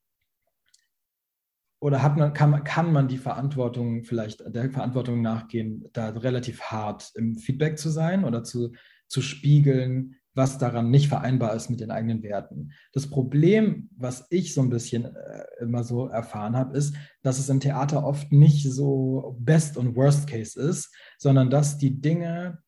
oder 1.84 2.02
hat 2.02 2.16
man, 2.16 2.32
kann, 2.32 2.64
kann 2.64 2.94
man 2.94 3.08
die 3.08 3.18
Verantwortung 3.18 4.04
vielleicht 4.04 4.42
der 4.46 4.70
Verantwortung 4.70 5.20
nachgehen, 5.20 5.84
da 5.92 6.08
relativ 6.08 6.62
hart 6.62 7.12
im 7.14 7.36
Feedback 7.36 7.78
zu 7.78 7.90
sein 7.90 8.24
oder 8.24 8.42
zu, 8.42 8.72
zu 9.06 9.20
spiegeln, 9.20 10.16
was 10.32 10.56
daran 10.56 10.90
nicht 10.90 11.08
vereinbar 11.08 11.54
ist 11.54 11.68
mit 11.68 11.80
den 11.80 11.90
eigenen 11.90 12.22
Werten. 12.22 12.72
Das 12.92 13.08
Problem, 13.08 13.90
was 13.96 14.26
ich 14.30 14.54
so 14.54 14.62
ein 14.62 14.70
bisschen 14.70 15.04
äh, 15.04 15.44
immer 15.60 15.84
so 15.84 16.08
erfahren 16.08 16.56
habe, 16.56 16.74
ist, 16.76 16.94
dass 17.22 17.38
es 17.38 17.50
im 17.50 17.60
Theater 17.60 18.04
oft 18.04 18.32
nicht 18.32 18.72
so 18.72 19.36
Best 19.38 19.76
und 19.76 19.94
Worst 19.94 20.26
Case 20.26 20.58
ist, 20.58 20.90
sondern 21.18 21.50
dass 21.50 21.76
die 21.76 22.00
Dinge 22.00 22.62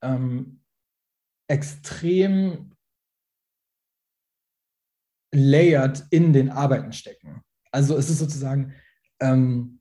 ähm, 0.00 0.57
extrem 1.48 2.72
layered 5.32 6.04
in 6.10 6.32
den 6.32 6.50
Arbeiten 6.50 6.92
stecken. 6.92 7.42
Also 7.72 7.96
es 7.96 8.08
ist 8.08 8.18
sozusagen, 8.18 8.74
ähm, 9.20 9.80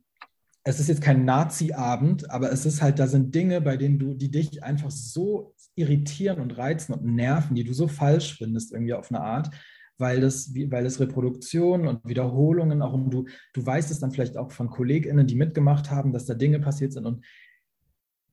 es 0.63 0.79
ist 0.79 0.89
jetzt 0.89 1.01
kein 1.01 1.23
Nazi-Abend, 1.23 2.29
aber 2.29 2.51
es 2.51 2.65
ist 2.65 2.81
halt, 2.81 2.99
da 2.99 3.07
sind 3.07 3.33
Dinge, 3.33 3.61
bei 3.61 3.77
denen 3.77 3.99
du, 3.99 4.13
die 4.13 4.29
dich 4.29 4.63
einfach 4.63 4.91
so 4.91 5.55
irritieren 5.75 6.41
und 6.41 6.57
reizen 6.57 6.93
und 6.93 7.05
nerven, 7.05 7.55
die 7.55 7.63
du 7.63 7.73
so 7.73 7.87
falsch 7.87 8.37
findest, 8.37 8.73
irgendwie 8.73 8.93
auf 8.93 9.09
eine 9.09 9.21
Art, 9.21 9.51
weil 9.97 10.19
das, 10.19 10.53
weil 10.53 10.83
das 10.83 10.99
Reproduktionen 10.99 11.87
und 11.87 12.05
Wiederholungen 12.05 12.81
auch 12.81 12.93
und 12.93 13.09
du, 13.11 13.25
du 13.53 13.65
weißt 13.65 13.91
es 13.91 13.99
dann 13.99 14.11
vielleicht 14.11 14.35
auch 14.35 14.51
von 14.51 14.69
KollegInnen, 14.69 15.25
die 15.25 15.35
mitgemacht 15.35 15.89
haben, 15.89 16.11
dass 16.11 16.25
da 16.25 16.33
Dinge 16.33 16.59
passiert 16.59 16.91
sind. 16.91 17.05
Und 17.05 17.25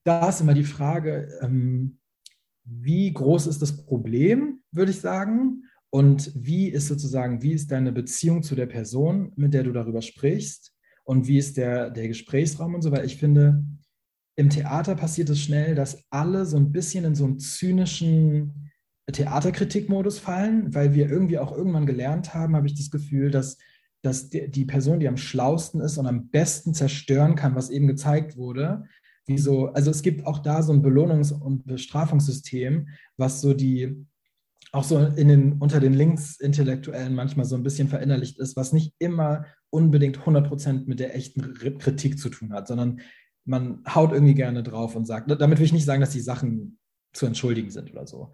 da 0.02 0.28
ist 0.28 0.40
immer 0.40 0.54
die 0.54 0.64
Frage, 0.64 1.38
ähm, 1.40 1.98
wie 2.64 3.12
groß 3.12 3.46
ist 3.46 3.62
das 3.62 3.84
Problem, 3.84 4.60
würde 4.72 4.90
ich 4.90 5.00
sagen, 5.00 5.64
und 5.90 6.32
wie 6.34 6.68
ist 6.68 6.88
sozusagen, 6.88 7.40
wie 7.40 7.52
ist 7.52 7.70
deine 7.70 7.92
Beziehung 7.92 8.42
zu 8.42 8.56
der 8.56 8.66
Person, 8.66 9.32
mit 9.36 9.54
der 9.54 9.62
du 9.62 9.70
darüber 9.70 10.02
sprichst? 10.02 10.74
Und 11.04 11.28
wie 11.28 11.38
ist 11.38 11.56
der, 11.56 11.90
der 11.90 12.08
Gesprächsraum 12.08 12.74
und 12.74 12.82
so, 12.82 12.90
weil 12.90 13.04
ich 13.04 13.16
finde, 13.16 13.64
im 14.36 14.50
Theater 14.50 14.96
passiert 14.96 15.30
es 15.30 15.40
schnell, 15.40 15.76
dass 15.76 16.04
alle 16.10 16.46
so 16.46 16.56
ein 16.56 16.72
bisschen 16.72 17.04
in 17.04 17.14
so 17.14 17.24
einen 17.24 17.38
zynischen 17.38 18.72
Theaterkritikmodus 19.12 20.18
fallen, 20.18 20.74
weil 20.74 20.94
wir 20.94 21.08
irgendwie 21.08 21.38
auch 21.38 21.56
irgendwann 21.56 21.86
gelernt 21.86 22.34
haben, 22.34 22.56
habe 22.56 22.66
ich 22.66 22.74
das 22.74 22.90
Gefühl, 22.90 23.30
dass, 23.30 23.58
dass 24.02 24.30
die 24.30 24.64
Person, 24.64 24.98
die 24.98 25.08
am 25.08 25.18
schlausten 25.18 25.80
ist 25.80 25.98
und 25.98 26.06
am 26.06 26.28
besten 26.28 26.74
zerstören 26.74 27.36
kann, 27.36 27.54
was 27.54 27.70
eben 27.70 27.86
gezeigt 27.86 28.36
wurde, 28.36 28.86
wie 29.26 29.38
so, 29.38 29.68
also 29.68 29.90
es 29.90 30.02
gibt 30.02 30.26
auch 30.26 30.38
da 30.38 30.62
so 30.62 30.72
ein 30.72 30.82
Belohnungs- 30.82 31.32
und 31.32 31.66
Bestrafungssystem, 31.66 32.88
was 33.16 33.40
so 33.40 33.54
die 33.54 34.06
auch 34.72 34.84
so 34.84 34.98
in 34.98 35.28
den, 35.28 35.52
unter 35.54 35.78
den 35.78 35.94
Linksintellektuellen 35.94 37.14
manchmal 37.14 37.46
so 37.46 37.54
ein 37.54 37.62
bisschen 37.62 37.88
verinnerlicht 37.88 38.40
ist, 38.40 38.56
was 38.56 38.72
nicht 38.72 38.92
immer 38.98 39.46
unbedingt 39.70 40.18
100% 40.18 40.86
mit 40.86 40.98
der 40.98 41.14
echten 41.14 41.54
Kritik 41.78 42.18
zu 42.18 42.28
tun 42.28 42.52
hat, 42.52 42.66
sondern 42.66 43.00
man 43.44 43.82
haut 43.88 44.12
irgendwie 44.12 44.34
gerne 44.34 44.62
drauf 44.64 44.96
und 44.96 45.06
sagt, 45.06 45.30
damit 45.30 45.58
will 45.58 45.66
ich 45.66 45.72
nicht 45.72 45.84
sagen, 45.84 46.00
dass 46.00 46.10
die 46.10 46.20
Sachen 46.20 46.78
zu 47.12 47.26
entschuldigen 47.26 47.70
sind 47.70 47.92
oder 47.92 48.06
so. 48.06 48.32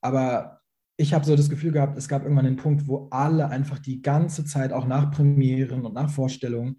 Aber 0.00 0.60
ich 0.96 1.14
habe 1.14 1.24
so 1.24 1.36
das 1.36 1.48
Gefühl 1.48 1.70
gehabt, 1.70 1.96
es 1.96 2.08
gab 2.08 2.22
irgendwann 2.22 2.44
den 2.44 2.56
Punkt, 2.56 2.88
wo 2.88 3.08
alle 3.10 3.48
einfach 3.48 3.78
die 3.78 4.02
ganze 4.02 4.44
Zeit, 4.44 4.72
auch 4.72 4.86
nach 4.86 5.12
Premieren 5.12 5.86
und 5.86 5.94
nach 5.94 6.10
Vorstellungen, 6.10 6.78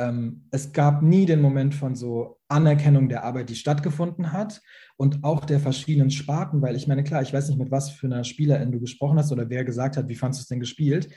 ähm, 0.00 0.46
es 0.50 0.72
gab 0.72 1.02
nie 1.02 1.26
den 1.26 1.42
Moment 1.42 1.74
von 1.74 1.94
so 1.94 2.38
Anerkennung 2.48 3.08
der 3.08 3.22
Arbeit, 3.22 3.50
die 3.50 3.54
stattgefunden 3.54 4.32
hat 4.32 4.62
und 4.96 5.22
auch 5.22 5.44
der 5.44 5.60
verschiedenen 5.60 6.10
Sparten, 6.10 6.62
weil 6.62 6.74
ich 6.74 6.88
meine, 6.88 7.04
klar, 7.04 7.22
ich 7.22 7.32
weiß 7.32 7.48
nicht, 7.48 7.58
mit 7.58 7.70
was 7.70 7.90
für 7.90 8.06
einer 8.06 8.24
Spielerin 8.24 8.72
du 8.72 8.80
gesprochen 8.80 9.18
hast 9.18 9.30
oder 9.30 9.50
wer 9.50 9.64
gesagt 9.64 9.96
hat, 9.96 10.08
wie 10.08 10.16
fandest 10.16 10.40
du 10.40 10.42
es 10.44 10.48
denn 10.48 10.60
gespielt. 10.60 11.10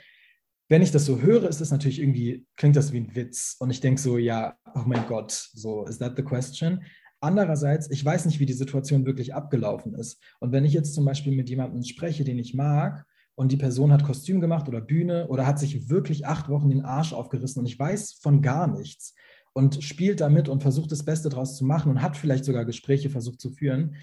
Wenn 0.70 0.82
ich 0.82 0.92
das 0.92 1.06
so 1.06 1.22
höre, 1.22 1.48
ist 1.48 1.62
das 1.62 1.72
natürlich 1.72 2.00
irgendwie, 2.00 2.46
klingt 2.58 2.76
das 2.76 2.92
wie 2.92 2.98
ein 2.98 3.16
Witz. 3.16 3.56
Und 3.60 3.70
ich 3.70 3.80
denke 3.80 4.02
so, 4.02 4.18
ja, 4.18 4.56
oh 4.76 4.84
mein 4.86 5.06
Gott, 5.08 5.32
so, 5.32 5.86
is 5.86 6.00
that 6.00 6.18
the 6.18 6.24
question? 6.24 6.84
Andererseits, 7.22 7.90
ich 7.90 8.04
weiß 8.04 8.26
nicht, 8.26 8.40
wie 8.40 8.46
die 8.46 8.54
Situation 8.54 9.06
wirklich 9.06 9.34
abgelaufen 9.34 9.96
ist. 9.96 10.22
Und 10.40 10.52
wenn 10.52 10.66
ich 10.66 10.74
jetzt 10.74 10.94
zum 10.94 11.06
Beispiel 11.06 11.34
mit 11.34 11.50
jemandem 11.50 11.84
spreche, 11.84 12.24
den 12.26 12.38
ich 12.38 12.54
mag, 12.54 13.06
und 13.36 13.52
die 13.52 13.58
Person 13.58 13.92
hat 13.92 14.04
Kostüm 14.04 14.42
gemacht 14.42 14.68
oder 14.68 14.82
Bühne 14.82 15.28
oder 15.28 15.46
hat 15.48 15.60
sich 15.60 15.90
wirklich 15.90 16.28
acht 16.28 16.50
Wochen 16.50 16.70
den 16.70 16.86
Arsch 16.86 17.14
aufgerissen 17.14 17.62
und 17.62 17.66
ich 17.66 17.80
weiß 17.80 18.20
von 18.22 18.42
gar 18.42 18.68
nichts 18.68 19.16
und 19.54 19.84
spielt 19.84 20.22
damit 20.22 20.50
und 20.50 20.62
versucht 20.62 20.92
das 20.92 21.04
Beste 21.04 21.30
daraus 21.30 21.58
zu 21.58 21.66
machen 21.66 21.92
und 21.92 22.02
hat 22.02 22.18
vielleicht 22.18 22.46
sogar 22.46 22.66
Gespräche 22.66 23.10
versucht 23.10 23.40
zu 23.40 23.52
führen, 23.52 23.96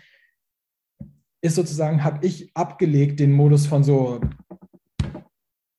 ist 1.42 1.54
sozusagen, 1.54 2.04
habe 2.04 2.26
ich 2.26 2.50
abgelegt 2.54 3.20
den 3.20 3.32
Modus 3.32 3.66
von 3.66 3.82
so, 3.82 4.20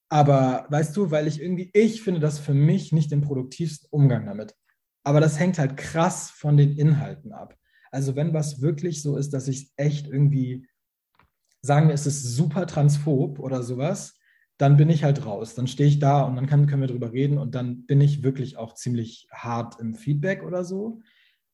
aber 0.09 0.65
weißt 0.69 0.95
du, 0.97 1.09
weil 1.09 1.27
ich 1.27 1.41
irgendwie, 1.41 1.69
ich 1.73 2.01
finde 2.01 2.19
das 2.19 2.37
für 2.39 2.53
mich 2.53 2.91
nicht 2.91 3.11
den 3.11 3.21
produktivsten 3.21 3.87
Umgang 3.91 4.25
damit. 4.25 4.55
Aber 5.03 5.21
das 5.21 5.39
hängt 5.39 5.57
halt 5.57 5.77
krass 5.77 6.29
von 6.29 6.57
den 6.57 6.77
Inhalten 6.77 7.31
ab. 7.31 7.55
Also 7.91 8.15
wenn 8.15 8.33
was 8.33 8.61
wirklich 8.61 9.01
so 9.01 9.17
ist, 9.17 9.31
dass 9.31 9.47
ich 9.47 9.63
es 9.63 9.73
echt 9.77 10.07
irgendwie 10.07 10.67
sagen 11.61 11.87
wir, 11.87 11.93
es 11.93 12.07
ist 12.07 12.23
super 12.35 12.65
transphob 12.67 13.39
oder 13.39 13.63
sowas, 13.63 14.17
dann 14.57 14.77
bin 14.77 14.89
ich 14.89 15.03
halt 15.03 15.25
raus. 15.25 15.55
Dann 15.55 15.67
stehe 15.67 15.89
ich 15.89 15.99
da 15.99 16.21
und 16.21 16.35
dann 16.35 16.47
kann, 16.47 16.67
können 16.67 16.81
wir 16.81 16.87
drüber 16.87 17.11
reden 17.11 17.37
und 17.37 17.55
dann 17.55 17.85
bin 17.85 18.01
ich 18.01 18.23
wirklich 18.23 18.57
auch 18.57 18.75
ziemlich 18.75 19.27
hart 19.31 19.79
im 19.79 19.95
Feedback 19.95 20.43
oder 20.43 20.63
so. 20.63 21.01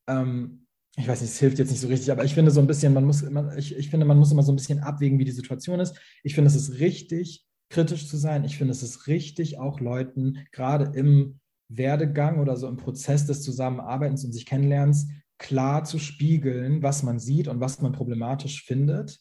Ähm, 0.08 0.66
ich 0.98 1.08
weiß 1.08 1.22
nicht, 1.22 1.32
es 1.32 1.40
hilft 1.40 1.60
jetzt 1.60 1.70
nicht 1.70 1.80
so 1.80 1.88
richtig, 1.88 2.12
aber 2.12 2.26
ich 2.26 2.34
finde 2.34 2.52
so 2.52 2.60
ein 2.60 2.68
bisschen, 2.68 2.94
man 2.94 3.06
muss 3.06 3.22
immer, 3.22 3.56
ich, 3.58 3.76
ich 3.76 3.90
finde, 3.90 4.06
man 4.06 4.18
muss 4.18 4.32
immer 4.32 4.44
so 4.44 4.52
ein 4.52 4.56
bisschen 4.56 4.80
abwägen, 4.80 5.20
wie 5.20 5.26
die 5.26 5.32
Situation 5.32 5.80
ist. 5.80 6.00
Ich 6.24 6.34
finde, 6.36 6.50
es 6.50 6.56
ist 6.56 6.80
richtig, 6.80 7.46
kritisch 7.70 8.08
zu 8.08 8.18
sein. 8.18 8.44
Ich 8.46 8.58
finde, 8.58 8.72
es 8.72 8.82
ist 8.82 9.08
richtig, 9.08 9.60
auch 9.60 9.80
Leuten 9.80 10.40
gerade 10.52 10.98
im 10.98 11.40
Werdegang 11.70 12.40
oder 12.40 12.56
so 12.56 12.68
im 12.68 12.78
Prozess 12.78 13.26
des 13.26 13.44
Zusammenarbeitens 13.44 14.26
und 14.26 14.32
sich 14.32 14.46
Kennenlernens 14.46 15.08
klar 15.38 15.84
zu 15.84 16.00
spiegeln, 16.00 16.82
was 16.82 17.04
man 17.04 17.20
sieht 17.20 17.48
und 17.48 17.60
was 17.60 17.80
man 17.82 17.92
problematisch 17.92 18.64
findet 18.64 19.20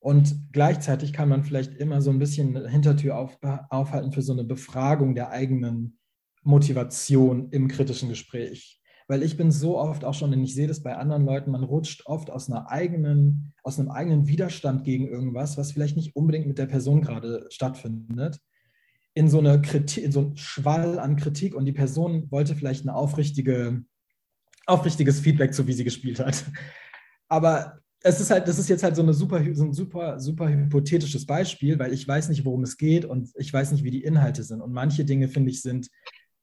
und 0.00 0.52
gleichzeitig 0.52 1.12
kann 1.12 1.28
man 1.28 1.44
vielleicht 1.44 1.74
immer 1.74 2.00
so 2.00 2.10
ein 2.10 2.18
bisschen 2.18 2.66
Hintertür 2.66 3.16
auf, 3.16 3.38
aufhalten 3.68 4.12
für 4.12 4.22
so 4.22 4.32
eine 4.32 4.44
Befragung 4.44 5.14
der 5.14 5.30
eigenen 5.30 5.98
Motivation 6.42 7.50
im 7.50 7.68
kritischen 7.68 8.08
Gespräch. 8.08 8.80
weil 9.10 9.24
ich 9.24 9.36
bin 9.36 9.50
so 9.50 9.76
oft 9.76 10.04
auch 10.04 10.14
schon, 10.14 10.32
und 10.32 10.44
ich 10.44 10.54
sehe 10.54 10.68
das 10.68 10.84
bei 10.84 10.96
anderen 10.96 11.24
Leuten, 11.24 11.50
man 11.50 11.64
rutscht 11.64 12.06
oft 12.06 12.30
aus 12.30 12.48
einer 12.48 12.70
eigenen, 12.70 13.52
aus 13.64 13.76
einem 13.76 13.90
eigenen 13.90 14.28
Widerstand 14.28 14.84
gegen 14.84 15.08
irgendwas, 15.08 15.58
was 15.58 15.72
vielleicht 15.72 15.96
nicht 15.96 16.14
unbedingt 16.14 16.46
mit 16.46 16.58
der 16.58 16.66
Person 16.66 17.02
gerade 17.02 17.44
stattfindet, 17.50 18.38
in 19.14 19.28
so 19.28 19.40
eine 19.40 19.60
Kritik, 19.60 20.04
in 20.04 20.12
so 20.12 20.20
einen 20.20 20.36
Schwall 20.36 21.00
an 21.00 21.16
Kritik 21.16 21.56
und 21.56 21.64
die 21.64 21.72
Person 21.72 22.30
wollte 22.30 22.54
vielleicht 22.54 22.82
eine 22.86 22.94
aufrichtige, 22.94 23.82
aufrichtiges 24.66 25.18
Feedback 25.18 25.54
zu, 25.54 25.66
wie 25.66 25.72
sie 25.72 25.82
gespielt 25.82 26.20
hat. 26.20 26.44
Aber 27.28 27.80
es 28.02 28.20
ist 28.20 28.30
halt, 28.30 28.48
das 28.48 28.58
ist 28.58 28.68
jetzt 28.68 28.82
halt 28.82 28.96
so, 28.96 29.02
eine 29.02 29.12
super, 29.12 29.42
so 29.54 29.64
ein 29.64 29.72
super, 29.72 30.18
super 30.18 30.48
hypothetisches 30.48 31.26
Beispiel, 31.26 31.78
weil 31.78 31.92
ich 31.92 32.06
weiß 32.06 32.30
nicht, 32.30 32.44
worum 32.44 32.62
es 32.62 32.76
geht 32.76 33.04
und 33.04 33.30
ich 33.36 33.52
weiß 33.52 33.72
nicht, 33.72 33.84
wie 33.84 33.90
die 33.90 34.04
Inhalte 34.04 34.42
sind. 34.42 34.62
Und 34.62 34.72
manche 34.72 35.04
Dinge, 35.04 35.28
finde 35.28 35.50
ich, 35.50 35.60
sind 35.60 35.90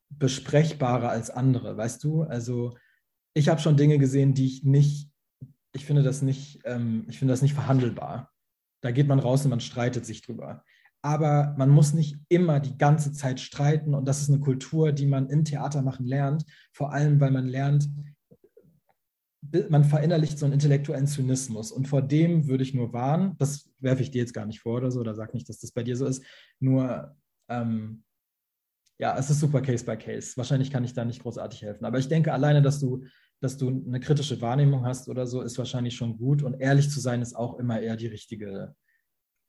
besprechbarer 0.10 1.10
als 1.10 1.30
andere, 1.30 1.76
weißt 1.76 2.04
du? 2.04 2.24
Also 2.24 2.78
ich 3.34 3.50
habe 3.50 3.60
schon 3.60 3.76
Dinge 3.76 3.98
gesehen, 3.98 4.34
die 4.34 4.46
ich 4.46 4.64
nicht, 4.64 5.10
ich 5.74 5.86
finde 5.86 6.04
das 6.04 6.22
nicht, 6.22 6.60
ähm, 6.66 7.06
ich 7.10 7.18
finde 7.20 7.34
das 7.34 7.42
nicht 7.42 7.54
verhandelbar. 7.54 8.32
Da 8.82 8.92
geht 8.92 9.08
man 9.08 9.20
raus 9.20 9.44
und 9.44 9.50
man 9.50 9.60
streitet 9.60 10.06
sich 10.06 10.22
drüber. 10.22 10.64
Aber 11.02 11.56
man 11.58 11.70
muss 11.70 11.94
nicht 11.94 12.18
immer 12.30 12.60
die 12.60 12.78
ganze 12.78 13.14
Zeit 13.14 13.40
streiten 13.40 13.96
und 13.96 14.08
das 14.08 14.22
ist 14.22 14.30
eine 14.30 14.40
Kultur, 14.40 14.92
die 14.92 15.08
man 15.08 15.30
im 15.30 15.44
Theater 15.44 15.82
machen 15.82 16.06
lernt, 16.06 16.46
vor 16.72 16.94
allem 16.94 17.20
weil 17.20 17.32
man 17.32 17.48
lernt, 17.48 17.90
man 19.69 19.84
verinnerlicht 19.84 20.38
so 20.40 20.45
einen 20.45 20.53
intellektuellen 20.53 21.07
Zynismus. 21.07 21.72
Und 21.72 21.88
vor 21.88 22.02
dem 22.02 22.48
würde 22.48 22.64
ich 22.64 22.74
nur 22.74 22.94
warnen, 22.94 23.36
das 23.38 23.69
werfe 23.80 24.02
ich 24.02 24.11
dir 24.11 24.19
jetzt 24.19 24.34
gar 24.34 24.45
nicht 24.45 24.60
vor 24.60 24.78
oder 24.78 24.91
so, 24.91 24.99
oder 24.99 25.15
sag 25.15 25.34
nicht, 25.34 25.48
dass 25.49 25.60
das 25.60 25.72
bei 25.72 25.84
dir 25.84 25.95
so 25.95 26.06
ist, 26.06 26.24
nur 26.60 27.15
ähm, 27.49 28.03
ja, 28.99 29.18
es 29.18 29.30
ist 29.30 29.40
super 29.40 29.61
Case 29.61 29.86
by 29.86 29.95
Case. 29.95 30.36
Wahrscheinlich 30.38 30.72
kann 30.72 30.84
ich 30.84 30.94
da 30.94 31.06
nicht 31.06 31.22
großartig 31.22 31.61
helfen, 31.61 31.86
aber 31.86 31.99
ich 31.99 32.07
denke 32.07 32.34
alleine, 32.34 32.61
dass 32.61 32.80
du, 32.80 33.06
dass 33.40 33.57
du 33.57 33.69
eine 33.69 33.99
kritische 33.99 34.41
Wahrnehmung 34.41 34.86
hast 34.86 35.07
oder 35.07 35.28
so, 35.28 35.41
ist 35.41 35.57
wahrscheinlich 35.57 35.95
schon 35.95 36.18
gut. 36.18 36.41
Und 36.41 36.60
ehrlich 36.60 36.90
zu 36.90 36.99
sein 36.99 37.22
ist 37.22 37.36
auch 37.36 37.60
immer 37.60 37.80
eher 37.80 37.95
die 37.95 38.07
richtige 38.07 38.76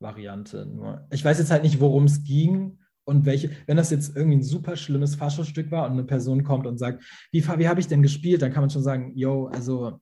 Variante. 0.00 0.66
Nur 0.66 1.06
ich 1.10 1.24
weiß 1.24 1.38
jetzt 1.38 1.50
halt 1.50 1.62
nicht, 1.62 1.80
worum 1.80 2.04
es 2.04 2.22
ging 2.22 2.78
und 3.08 3.24
welche, 3.24 3.50
wenn 3.66 3.78
das 3.78 3.90
jetzt 3.90 4.14
irgendwie 4.14 4.36
ein 4.36 4.42
super 4.42 4.76
schlimmes 4.76 5.14
Faschostück 5.14 5.70
war 5.70 5.86
und 5.86 5.92
eine 5.92 6.04
Person 6.04 6.44
kommt 6.44 6.66
und 6.66 6.76
sagt, 6.76 7.02
wie, 7.32 7.42
wie 7.42 7.68
habe 7.68 7.80
ich 7.80 7.88
denn 7.88 8.02
gespielt, 8.02 8.42
dann 8.42 8.52
kann 8.52 8.62
man 8.62 8.68
schon 8.68 8.82
sagen, 8.82 9.12
yo, 9.16 9.46
also 9.46 9.98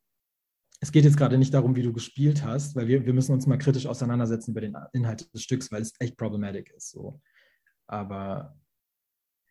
es 0.81 0.91
geht 0.91 1.05
jetzt 1.05 1.17
gerade 1.17 1.39
nicht 1.39 1.55
darum, 1.55 1.77
wie 1.77 1.83
du 1.83 1.93
gespielt 1.93 2.45
hast, 2.45 2.75
weil 2.75 2.89
wir, 2.89 3.07
wir 3.07 3.15
müssen 3.15 3.33
uns 3.33 3.47
mal 3.47 3.59
kritisch 3.59 3.87
auseinandersetzen 3.87 4.51
über 4.51 4.61
den 4.61 4.77
Inhalt 4.93 5.33
des 5.33 5.43
Stücks, 5.43 5.71
weil 5.71 5.83
es 5.83 5.95
echt 6.01 6.17
problematisch 6.17 6.73
ist. 6.77 6.91
So. 6.91 7.21
Aber 7.87 8.57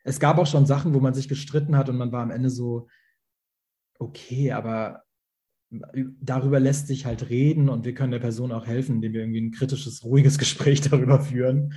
es 0.03 0.19
gab 0.19 0.37
auch 0.37 0.47
schon 0.47 0.65
Sachen, 0.65 0.93
wo 0.93 0.99
man 0.99 1.13
sich 1.13 1.29
gestritten 1.29 1.77
hat 1.77 1.87
und 1.87 1.95
man 1.95 2.11
war 2.11 2.23
am 2.23 2.31
Ende 2.31 2.49
so, 2.49 2.89
okay, 3.99 4.51
aber 4.51 5.05
darüber 5.71 6.59
lässt 6.59 6.87
sich 6.87 7.05
halt 7.05 7.29
reden 7.29 7.69
und 7.69 7.85
wir 7.85 7.93
können 7.93 8.11
der 8.11 8.19
Person 8.19 8.51
auch 8.51 8.67
helfen, 8.67 8.95
indem 8.95 9.13
wir 9.13 9.21
irgendwie 9.21 9.41
ein 9.41 9.51
kritisches, 9.51 10.03
ruhiges 10.03 10.37
Gespräch 10.39 10.81
darüber 10.81 11.21
führen. 11.21 11.73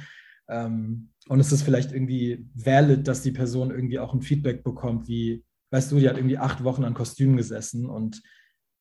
Ähm, 0.49 1.11
und 1.29 1.41
es 1.41 1.53
ist 1.53 1.62
vielleicht 1.62 1.93
irgendwie 1.93 2.47
valid, 2.55 3.07
dass 3.07 3.23
die 3.23 3.33
Person 3.33 3.70
irgendwie 3.70 3.99
auch 3.99 4.15
ein 4.15 4.23
Feedback 4.23 4.65
bekommt, 4.65 5.09
wie, 5.09 5.45
weißt 5.70 5.93
du, 5.93 5.99
die 5.99 6.09
hat 6.09 6.16
irgendwie 6.16 6.39
acht 6.39 6.65
Wochen 6.65 6.85
an 6.85 6.95
Kostümen 6.95 7.37
gesessen 7.37 7.87
und 7.87 8.23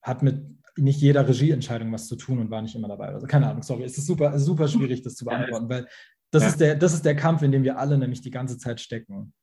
hat 0.01 0.23
mit 0.23 0.41
nicht 0.77 1.01
jeder 1.01 1.27
Regieentscheidung 1.27 1.91
was 1.91 2.07
zu 2.07 2.15
tun 2.15 2.39
und 2.39 2.51
war 2.51 2.61
nicht 2.61 2.75
immer 2.75 2.87
dabei. 2.87 3.09
Also 3.09 3.27
keine 3.27 3.49
Ahnung, 3.49 3.63
sorry, 3.63 3.83
es 3.83 3.97
ist 3.97 4.05
super, 4.05 4.37
super 4.39 4.67
schwierig, 4.67 5.01
das 5.01 5.15
zu 5.15 5.25
beantworten, 5.25 5.69
weil 5.69 5.87
das, 6.31 6.43
ja. 6.43 6.49
ist 6.49 6.59
der, 6.59 6.75
das 6.75 6.93
ist 6.93 7.05
der 7.05 7.15
Kampf, 7.15 7.41
in 7.41 7.51
dem 7.51 7.63
wir 7.63 7.77
alle 7.77 7.97
nämlich 7.97 8.21
die 8.21 8.31
ganze 8.31 8.57
Zeit 8.57 8.79
stecken. 8.79 9.33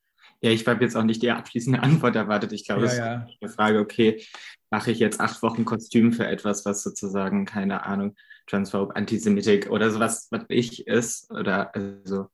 Ja, 0.40 0.50
ich 0.50 0.66
habe 0.66 0.84
jetzt 0.84 0.96
auch 0.96 1.04
nicht 1.04 1.22
die 1.22 1.30
abschließende 1.30 1.80
Antwort 1.82 2.16
erwartet. 2.16 2.52
Ich 2.52 2.64
glaube, 2.64 2.82
ja, 2.82 2.88
es 2.88 2.98
ja. 2.98 3.14
ist 3.24 3.42
eine 3.42 3.50
Frage, 3.50 3.78
okay, 3.80 4.22
mache 4.74 4.90
ich 4.90 4.98
jetzt 4.98 5.20
acht 5.20 5.40
Wochen 5.44 5.64
Kostüm 5.64 6.12
für 6.12 6.26
etwas, 6.26 6.64
was 6.64 6.82
sozusagen, 6.82 7.44
keine 7.44 7.86
Ahnung, 7.86 8.16
transphob, 8.48 8.96
antisemitik 8.96 9.70
oder 9.70 9.92
sowas, 9.92 10.26
was 10.32 10.46
ich 10.48 10.88
ist, 10.88 11.30
oder 11.30 11.72
also 11.76 12.26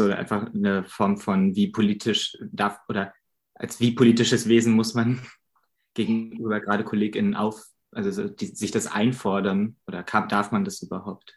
so 0.00 0.06
einfach 0.06 0.54
eine 0.54 0.84
Form 0.84 1.18
von 1.18 1.54
wie 1.54 1.70
politisch 1.70 2.38
darf 2.50 2.78
oder 2.88 3.12
als 3.52 3.78
wie 3.78 3.90
politisches 3.90 4.48
Wesen 4.48 4.72
muss 4.72 4.94
man 4.94 5.20
gegenüber 5.92 6.60
gerade 6.60 6.82
KollegInnen 6.82 7.34
auf, 7.34 7.62
also 7.90 8.10
so, 8.10 8.26
die, 8.26 8.46
sich 8.46 8.70
das 8.70 8.86
einfordern 8.86 9.76
oder 9.86 10.02
kann, 10.02 10.30
darf 10.30 10.50
man 10.50 10.64
das 10.64 10.80
überhaupt? 10.80 11.36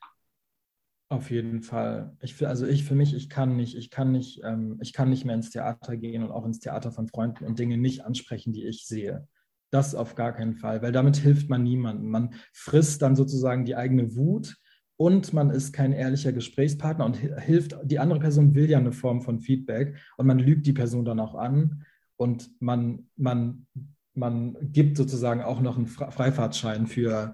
Auf 1.10 1.32
jeden 1.32 1.64
Fall. 1.64 2.16
Ich, 2.22 2.48
also 2.48 2.66
ich 2.66 2.86
für 2.86 2.96
mich, 2.96 3.14
ich 3.14 3.28
kann 3.28 3.58
nicht, 3.58 3.76
ich 3.76 3.90
kann 3.90 4.14
nicht, 4.14 4.40
ähm, 4.46 4.80
ich 4.82 4.94
kann 4.94 5.10
nicht 5.10 5.26
mehr 5.26 5.36
ins 5.36 5.50
Theater 5.50 5.98
gehen 5.98 6.24
und 6.24 6.32
auch 6.32 6.46
ins 6.46 6.60
Theater 6.60 6.94
von 6.94 7.10
Freunden 7.10 7.44
und 7.44 7.60
Dinge 7.60 7.78
nicht 7.78 8.06
ansprechen, 8.06 8.54
die 8.54 8.66
ich 8.66 8.86
sehe. 8.88 9.28
Das 9.72 9.96
auf 9.96 10.16
gar 10.16 10.34
keinen 10.34 10.56
Fall, 10.56 10.82
weil 10.82 10.92
damit 10.92 11.18
hilft 11.18 11.50
man 11.50 11.64
niemandem. 11.64 12.10
Man 12.10 12.34
frisst 12.54 13.02
dann 13.02 13.16
sozusagen 13.16 13.66
die 13.66 13.76
eigene 13.76 14.16
Wut 14.16 14.58
und 14.98 15.34
man 15.34 15.50
ist 15.50 15.74
kein 15.74 15.94
ehrlicher 15.94 16.32
Gesprächspartner 16.32 17.06
und 17.06 17.16
hilft, 17.16 17.76
die 17.84 17.98
andere 17.98 18.20
Person 18.20 18.54
will 18.54 18.70
ja 18.70 18.78
eine 18.78 18.92
Form 18.92 19.22
von 19.22 19.40
Feedback 19.40 19.98
und 20.18 20.28
man 20.28 20.38
lügt 20.38 20.68
die 20.68 20.74
Person 20.74 21.06
dann 21.06 21.20
auch 21.20 21.36
an 21.36 21.86
und 22.18 22.52
man, 22.60 23.08
man, 23.16 23.66
man 24.14 24.58
gibt 24.62 24.98
sozusagen 24.98 25.42
auch 25.42 25.62
noch 25.62 25.78
einen 25.78 25.88
Freifahrtschein 25.88 26.86
für 26.86 27.34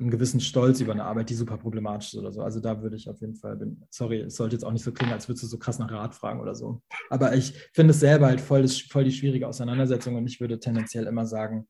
einen 0.00 0.10
gewissen 0.10 0.40
Stolz 0.40 0.80
über 0.80 0.92
eine 0.92 1.04
Arbeit, 1.04 1.28
die 1.28 1.34
super 1.34 1.56
problematisch 1.56 2.14
ist 2.14 2.20
oder 2.20 2.32
so. 2.32 2.42
Also 2.42 2.60
da 2.60 2.82
würde 2.82 2.96
ich 2.96 3.08
auf 3.08 3.20
jeden 3.20 3.34
Fall, 3.34 3.56
bin, 3.56 3.82
sorry, 3.90 4.20
es 4.20 4.36
sollte 4.36 4.54
jetzt 4.54 4.64
auch 4.64 4.72
nicht 4.72 4.84
so 4.84 4.92
klingen, 4.92 5.12
als 5.12 5.28
würdest 5.28 5.42
du 5.42 5.48
so 5.48 5.58
krass 5.58 5.78
nach 5.78 5.90
Rat 5.90 6.14
fragen 6.14 6.40
oder 6.40 6.54
so. 6.54 6.82
Aber 7.10 7.34
ich 7.34 7.52
finde 7.72 7.90
es 7.90 8.00
selber 8.00 8.26
halt 8.26 8.40
voll, 8.40 8.62
das, 8.62 8.78
voll 8.78 9.04
die 9.04 9.12
schwierige 9.12 9.48
Auseinandersetzung 9.48 10.14
und 10.14 10.26
ich 10.26 10.40
würde 10.40 10.60
tendenziell 10.60 11.06
immer 11.06 11.26
sagen, 11.26 11.66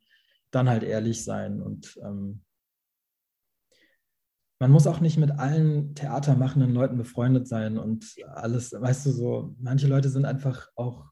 dann 0.51 0.69
halt 0.69 0.83
ehrlich 0.83 1.25
sein 1.25 1.63
und 1.63 1.99
ähm, 2.03 2.43
man 4.61 4.73
muss 4.73 4.87
auch 4.87 5.01
nicht 5.01 5.19
mit 5.19 5.31
allen 5.31 5.95
theatermachenden 5.95 6.75
Leuten 6.75 6.97
befreundet 6.97 7.47
sein 7.47 7.79
und 7.79 8.17
alles, 8.27 8.73
weißt 8.73 9.07
du, 9.07 9.11
so, 9.11 9.55
manche 9.59 9.87
Leute 9.87 10.09
sind 10.09 10.25
einfach 10.25 10.69
auch 10.75 11.07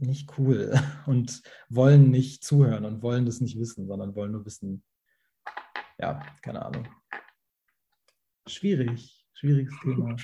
nicht 0.00 0.38
cool 0.38 0.74
und 1.06 1.42
wollen 1.68 2.10
nicht 2.10 2.44
zuhören 2.44 2.84
und 2.84 3.02
wollen 3.02 3.24
das 3.24 3.40
nicht 3.40 3.58
wissen, 3.58 3.86
sondern 3.86 4.14
wollen 4.14 4.32
nur 4.32 4.44
wissen, 4.44 4.82
ja, 6.02 6.20
keine 6.42 6.64
Ahnung. 6.64 6.88
Schwierig, 8.46 9.24
schwieriges 9.34 9.74
Thema. 9.82 10.16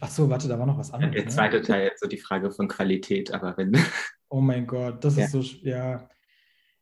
Ach 0.00 0.10
so, 0.10 0.28
warte, 0.28 0.48
da 0.48 0.58
war 0.58 0.66
noch 0.66 0.78
was 0.78 0.92
anderes. 0.92 1.14
Der 1.14 1.24
ne? 1.24 1.30
zweite 1.30 1.56
ne? 1.58 1.62
Teil 1.62 1.84
jetzt 1.84 2.00
so 2.00 2.08
die 2.08 2.18
Frage 2.18 2.50
von 2.50 2.68
Qualität, 2.68 3.32
aber 3.32 3.56
wenn. 3.56 3.72
Oh 4.28 4.40
mein 4.40 4.66
Gott, 4.66 5.04
das 5.04 5.16
ja. 5.16 5.24
ist 5.24 5.30
so, 5.30 5.40
ja. 5.62 6.08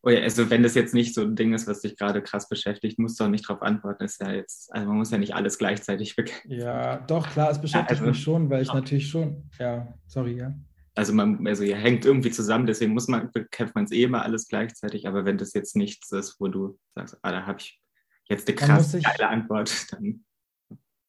Oh 0.01 0.09
ja, 0.09 0.21
also 0.21 0.49
wenn 0.49 0.63
das 0.63 0.73
jetzt 0.73 0.95
nicht 0.95 1.13
so 1.13 1.21
ein 1.21 1.35
Ding 1.35 1.53
ist, 1.53 1.67
was 1.67 1.81
dich 1.81 1.95
gerade 1.95 2.23
krass 2.23 2.49
beschäftigt, 2.49 2.97
musst 2.97 3.19
du 3.19 3.25
auch 3.25 3.29
nicht 3.29 3.47
darauf 3.47 3.61
antworten. 3.61 4.03
Ist 4.03 4.19
ja 4.19 4.31
jetzt, 4.31 4.73
also 4.73 4.87
man 4.87 4.97
muss 4.97 5.11
ja 5.11 5.19
nicht 5.19 5.35
alles 5.35 5.59
gleichzeitig 5.59 6.15
bekennen. 6.15 6.59
Ja, 6.59 6.97
doch, 6.97 7.29
klar, 7.29 7.51
es 7.51 7.61
beschäftigt 7.61 7.99
ja, 7.99 8.07
also, 8.07 8.09
mich 8.09 8.23
schon, 8.23 8.49
weil 8.49 8.63
ich 8.63 8.69
ja. 8.69 8.73
natürlich 8.73 9.07
schon, 9.07 9.47
ja, 9.59 9.93
sorry, 10.07 10.37
ja. 10.39 10.55
Also 10.95 11.13
man, 11.13 11.45
also 11.45 11.63
ja, 11.63 11.75
hängt 11.75 12.05
irgendwie 12.05 12.31
zusammen, 12.31 12.65
deswegen 12.65 12.93
muss 12.93 13.09
man, 13.09 13.29
bekämpft 13.31 13.75
man 13.75 13.83
es 13.83 13.91
eh 13.91 14.03
immer 14.03 14.23
alles 14.23 14.47
gleichzeitig, 14.47 15.07
aber 15.07 15.25
wenn 15.25 15.37
das 15.37 15.53
jetzt 15.53 15.75
nichts 15.75 16.11
ist, 16.11 16.39
wo 16.39 16.47
du 16.47 16.79
sagst, 16.95 17.17
ah, 17.21 17.31
da 17.31 17.45
habe 17.45 17.59
ich 17.59 17.81
jetzt 18.29 18.47
eine 18.47 18.55
krass 18.55 18.93
sich, 18.93 19.03
geile 19.03 19.27
Antwort, 19.27 19.87
dann. 19.91 20.23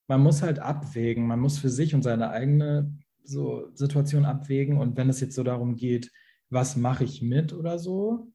Man 0.09 0.21
muss 0.21 0.43
halt 0.43 0.59
abwägen, 0.59 1.27
man 1.27 1.41
muss 1.41 1.59
für 1.59 1.71
sich 1.71 1.95
und 1.95 2.03
seine 2.03 2.31
eigene 2.31 2.93
so 3.23 3.71
Situation 3.75 4.25
abwägen 4.25 4.79
und 4.79 4.97
wenn 4.97 5.09
es 5.09 5.21
jetzt 5.21 5.35
so 5.35 5.43
darum 5.43 5.77
geht, 5.77 6.13
was 6.49 6.77
mache 6.77 7.05
ich 7.05 7.23
mit 7.23 7.53
oder 7.53 7.79
so, 7.79 8.33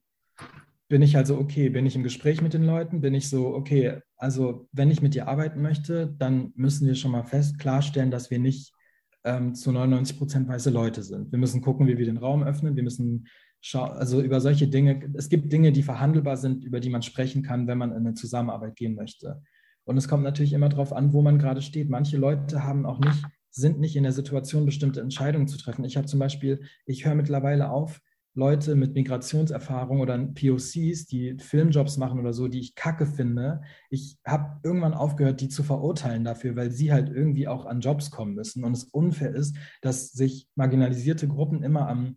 bin 0.88 1.00
ich 1.00 1.16
also, 1.16 1.38
okay, 1.38 1.70
bin 1.70 1.86
ich 1.86 1.96
im 1.96 2.02
Gespräch 2.02 2.42
mit 2.42 2.52
den 2.52 2.64
Leuten, 2.64 3.00
bin 3.00 3.14
ich 3.14 3.30
so, 3.30 3.54
okay, 3.54 4.00
also 4.16 4.68
wenn 4.72 4.90
ich 4.90 5.00
mit 5.00 5.14
dir 5.14 5.28
arbeiten 5.28 5.62
möchte, 5.62 6.14
dann 6.18 6.52
müssen 6.54 6.86
wir 6.86 6.94
schon 6.94 7.12
mal 7.12 7.24
fest 7.24 7.58
klarstellen, 7.58 8.10
dass 8.10 8.30
wir 8.30 8.38
nicht 8.38 8.74
ähm, 9.24 9.54
zu 9.54 9.72
99 9.72 10.18
Prozent 10.18 10.48
weiße 10.48 10.70
Leute 10.70 11.02
sind. 11.02 11.32
Wir 11.32 11.38
müssen 11.38 11.62
gucken, 11.62 11.86
wie 11.86 11.98
wir 11.98 12.06
den 12.06 12.16
Raum 12.16 12.42
öffnen. 12.42 12.76
Wir 12.76 12.82
müssen 12.82 13.26
schauen, 13.60 13.92
also 13.92 14.20
über 14.20 14.40
solche 14.40 14.68
Dinge. 14.68 15.12
Es 15.14 15.28
gibt 15.28 15.52
Dinge, 15.52 15.72
die 15.72 15.82
verhandelbar 15.82 16.36
sind, 16.36 16.64
über 16.64 16.80
die 16.80 16.90
man 16.90 17.02
sprechen 17.02 17.42
kann, 17.42 17.66
wenn 17.66 17.78
man 17.78 17.90
in 17.90 17.98
eine 17.98 18.14
Zusammenarbeit 18.14 18.76
gehen 18.76 18.94
möchte. 18.94 19.42
Und 19.84 19.96
es 19.96 20.08
kommt 20.08 20.24
natürlich 20.24 20.52
immer 20.52 20.68
darauf 20.68 20.92
an, 20.92 21.12
wo 21.12 21.22
man 21.22 21.38
gerade 21.38 21.62
steht. 21.62 21.88
Manche 21.88 22.16
Leute 22.16 22.64
haben 22.64 22.86
auch 22.86 23.00
nicht, 23.00 23.24
sind 23.50 23.80
nicht 23.80 23.96
in 23.96 24.04
der 24.04 24.12
Situation, 24.12 24.64
bestimmte 24.64 25.00
Entscheidungen 25.00 25.48
zu 25.48 25.58
treffen. 25.58 25.84
Ich 25.84 25.96
habe 25.96 26.06
zum 26.06 26.18
Beispiel, 26.18 26.60
ich 26.86 27.04
höre 27.04 27.14
mittlerweile 27.14 27.70
auf, 27.70 28.00
Leute 28.34 28.74
mit 28.76 28.94
Migrationserfahrung 28.94 30.00
oder 30.00 30.16
POCs, 30.18 31.06
die 31.06 31.36
Filmjobs 31.38 31.98
machen 31.98 32.18
oder 32.18 32.32
so, 32.32 32.48
die 32.48 32.60
ich 32.60 32.74
kacke 32.74 33.06
finde. 33.06 33.60
Ich 33.90 34.16
habe 34.26 34.58
irgendwann 34.62 34.94
aufgehört, 34.94 35.40
die 35.42 35.48
zu 35.48 35.62
verurteilen 35.62 36.24
dafür, 36.24 36.56
weil 36.56 36.70
sie 36.70 36.92
halt 36.92 37.10
irgendwie 37.10 37.46
auch 37.46 37.66
an 37.66 37.80
Jobs 37.80 38.10
kommen 38.10 38.34
müssen. 38.34 38.64
Und 38.64 38.72
es 38.72 38.84
unfair 38.84 39.34
ist, 39.34 39.56
dass 39.82 40.12
sich 40.12 40.48
marginalisierte 40.54 41.28
Gruppen 41.28 41.62
immer 41.62 41.88
am 41.88 42.16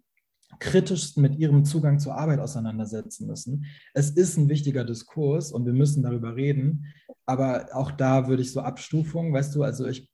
kritischsten 0.59 1.21
mit 1.21 1.35
ihrem 1.35 1.65
Zugang 1.65 1.99
zur 1.99 2.15
Arbeit 2.15 2.39
auseinandersetzen 2.39 3.27
müssen. 3.27 3.65
Es 3.93 4.11
ist 4.11 4.37
ein 4.37 4.47
wichtiger 4.47 4.85
Diskurs 4.85 5.51
und 5.51 5.65
wir 5.65 5.73
müssen 5.73 6.03
darüber 6.03 6.37
reden. 6.37 6.85
Aber 7.25 7.67
auch 7.73 7.91
da 7.91 8.29
würde 8.29 8.41
ich 8.41 8.53
so 8.53 8.61
Abstufungen, 8.61 9.33
weißt 9.33 9.53
du, 9.55 9.63
also 9.63 9.85
ich, 9.85 10.09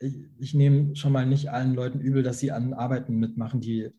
ich, 0.00 0.18
ich 0.38 0.52
nehme 0.52 0.94
schon 0.96 1.12
mal 1.12 1.24
nicht 1.24 1.50
allen 1.50 1.74
Leuten 1.74 2.00
übel, 2.00 2.22
dass 2.22 2.40
sie 2.40 2.52
an 2.52 2.74
Arbeiten 2.74 3.16
mitmachen, 3.16 3.62
die 3.62 3.90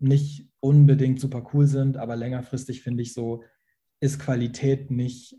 nicht 0.00 0.48
unbedingt 0.60 1.20
super 1.20 1.48
cool 1.52 1.66
sind, 1.66 1.96
aber 1.96 2.16
längerfristig 2.16 2.82
finde 2.82 3.02
ich 3.02 3.12
so, 3.14 3.44
ist 4.00 4.18
Qualität 4.18 4.90
nicht, 4.90 5.36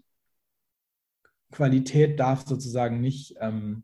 Qualität 1.51 2.19
darf 2.19 2.45
sozusagen 2.45 3.01
nicht 3.01 3.35
ähm, 3.39 3.83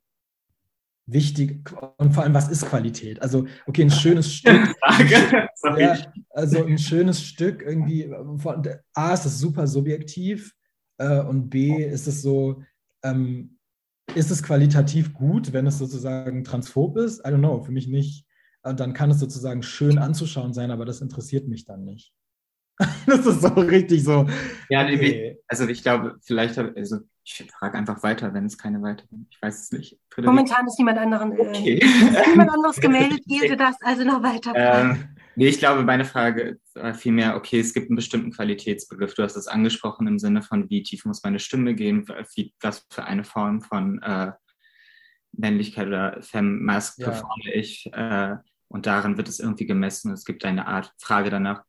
wichtig 1.06 1.64
und 1.98 2.14
vor 2.14 2.24
allem, 2.24 2.34
was 2.34 2.50
ist 2.50 2.66
Qualität? 2.66 3.22
Also, 3.22 3.48
okay, 3.66 3.84
ein 3.84 3.92
schönes 3.92 4.32
Stück. 4.34 4.76
ja, 5.78 5.98
also 6.30 6.64
ein 6.64 6.78
schönes 6.78 7.22
Stück 7.22 7.62
irgendwie, 7.62 8.10
von, 8.38 8.68
A, 8.94 9.14
ist 9.14 9.26
es 9.26 9.40
super 9.40 9.68
subjektiv 9.68 10.54
äh, 10.98 11.22
und 11.22 11.50
B, 11.50 11.84
ist 11.84 12.08
es 12.08 12.22
so, 12.22 12.62
ähm, 13.04 13.58
ist 14.16 14.32
es 14.32 14.44
qualitativ 14.44 15.14
gut, 15.14 15.54
wenn 15.54 15.68
es 15.68 15.78
sozusagen 15.78 16.44
transphob 16.44 16.98
ist? 16.98 17.20
I 17.20 17.30
don't 17.30 17.40
know, 17.40 17.62
für 17.62 17.72
mich 17.72 17.88
nicht. 17.88 18.27
Und 18.68 18.80
dann 18.80 18.94
kann 18.94 19.12
es 19.12 19.20
sozusagen 19.20 19.64
schön 19.64 19.98
anzuschauen 19.98 20.54
sein, 20.54 20.72
aber 20.72 20.86
das 20.86 21.02
interessiert 21.02 21.48
mich 21.48 21.66
dann 21.66 21.86
nicht. 21.86 22.14
das 23.08 23.26
ist 23.26 23.42
so 23.42 23.48
richtig 23.50 24.04
so. 24.04 24.28
Ja, 24.70 24.84
okay. 24.84 25.40
also 25.48 25.68
ich 25.68 25.82
glaube, 25.82 26.18
vielleicht, 26.22 26.58
also 26.60 27.00
ich 27.24 27.52
frage 27.52 27.78
einfach 27.78 28.04
weiter, 28.04 28.34
wenn 28.34 28.46
es 28.46 28.58
keine 28.58 28.82
weiteren. 28.82 29.28
Ich 29.32 29.42
weiß 29.42 29.64
es 29.64 29.72
nicht. 29.72 30.00
Frederik? 30.10 30.36
Momentan 30.36 30.68
ist 30.68 30.78
niemand, 30.78 31.00
anderen, 31.00 31.32
äh, 31.34 31.42
okay. 31.42 31.80
niemand 32.28 32.52
anderes 32.52 32.76
gemeldet. 32.82 33.22
Gilt 33.26 33.60
das 33.60 33.76
also 33.82 34.04
noch 34.04 34.22
weiter? 34.22 34.54
Ähm, 34.56 35.10
nee, 35.36 35.48
ich 35.48 35.58
glaube, 35.58 35.84
meine 35.84 36.06
Frage 36.06 36.60
war 36.76 36.94
vielmehr, 36.94 37.36
okay, 37.36 37.60
es 37.60 37.74
gibt 37.74 37.90
einen 37.90 37.96
bestimmten 37.96 38.32
Qualitätsbegriff. 38.32 39.16
Du 39.16 39.24
hast 39.24 39.36
es 39.36 39.48
angesprochen 39.48 40.08
im 40.08 40.20
Sinne 40.20 40.44
von, 40.44 40.70
wie 40.70 40.84
tief 40.84 41.04
muss 41.06 41.24
meine 41.24 41.40
Stimme 41.40 41.74
gehen, 41.74 42.08
wie, 42.36 42.54
was 42.62 42.86
für 42.92 43.06
eine 43.06 43.24
Form 43.24 43.62
von 43.62 44.02
äh, 44.04 44.32
Männlichkeit 45.34 45.88
oder 45.88 46.22
Femme-Mask 46.22 47.00
ja. 47.00 47.06
performe 47.10 47.54
ich. 47.54 47.90
Äh, 47.92 48.36
und 48.68 48.86
darin 48.86 49.18
wird 49.18 49.28
es 49.28 49.40
irgendwie 49.40 49.66
gemessen. 49.66 50.12
Es 50.12 50.26
gibt 50.26 50.44
eine 50.46 50.68
Art 50.68 50.94
Frage 50.98 51.30
danach, 51.30 51.64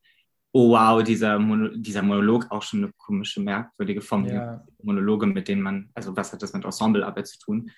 oh 0.53 0.71
wow, 0.71 1.03
dieser, 1.03 1.39
Mono, 1.39 1.69
dieser 1.77 2.03
Monolog 2.03 2.51
auch 2.51 2.63
schon 2.63 2.83
eine 2.83 2.93
komische, 2.97 3.41
merkwürdige 3.41 4.01
Form. 4.01 4.27
Ja. 4.27 4.65
Monologe, 4.83 5.27
mit 5.27 5.49
denen 5.49 5.63
man, 5.63 5.91
also 5.95 6.17
was 6.17 6.33
hat 6.33 6.43
das 6.43 6.53
mit 6.53 6.65
Ensemblearbeit 6.65 7.27
zu 7.27 7.39
tun, 7.39 7.71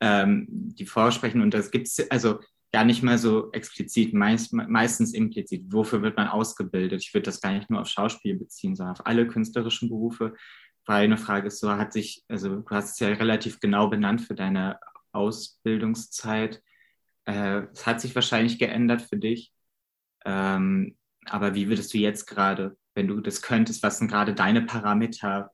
ähm, 0.00 0.46
die 0.48 0.86
vorsprechen. 0.86 1.40
Und 1.40 1.54
das 1.54 1.70
gibt 1.70 1.88
es 1.88 2.10
also 2.10 2.40
gar 2.72 2.84
nicht 2.84 3.02
mal 3.02 3.18
so 3.18 3.50
explizit, 3.52 4.12
meist, 4.12 4.52
meistens 4.52 5.14
implizit. 5.14 5.64
Wofür 5.72 6.02
wird 6.02 6.16
man 6.16 6.28
ausgebildet? 6.28 7.02
Ich 7.02 7.14
würde 7.14 7.24
das 7.24 7.40
gar 7.40 7.52
nicht 7.52 7.70
nur 7.70 7.80
auf 7.80 7.88
Schauspiel 7.88 8.36
beziehen, 8.36 8.76
sondern 8.76 8.96
auf 8.96 9.06
alle 9.06 9.26
künstlerischen 9.26 9.88
Berufe. 9.88 10.34
Weil 10.84 11.04
eine 11.04 11.16
Frage 11.16 11.48
ist 11.48 11.58
so, 11.58 11.70
hat 11.72 11.92
sich, 11.92 12.24
also 12.28 12.56
du 12.56 12.70
hast 12.70 12.92
es 12.92 12.98
ja 13.00 13.08
relativ 13.08 13.60
genau 13.60 13.88
benannt 13.88 14.20
für 14.20 14.34
deine 14.34 14.78
Ausbildungszeit. 15.12 16.62
Äh, 17.26 17.66
es 17.72 17.86
hat 17.86 18.00
sich 18.00 18.14
wahrscheinlich 18.14 18.58
geändert 18.58 19.02
für 19.02 19.16
dich. 19.16 19.52
Ähm, 20.24 20.96
aber 21.26 21.54
wie 21.54 21.68
würdest 21.68 21.92
du 21.92 21.98
jetzt 21.98 22.26
gerade, 22.26 22.76
wenn 22.94 23.08
du 23.08 23.20
das 23.20 23.42
könntest, 23.42 23.82
was 23.82 23.98
sind 23.98 24.08
gerade 24.08 24.34
deine 24.34 24.62
Parameter, 24.62 25.52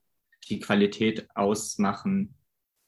die 0.49 0.59
Qualität 0.59 1.27
ausmachen? 1.35 2.35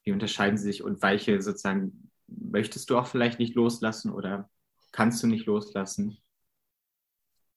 Wie 0.04 0.12
unterscheiden 0.12 0.58
sie 0.58 0.66
sich 0.66 0.84
und 0.84 1.02
welche 1.02 1.42
sozusagen 1.42 2.12
möchtest 2.28 2.90
du 2.90 2.98
auch 2.98 3.08
vielleicht 3.08 3.40
nicht 3.40 3.56
loslassen 3.56 4.12
oder 4.12 4.50
kannst 4.92 5.22
du 5.24 5.28
nicht 5.28 5.46
loslassen? 5.46 6.18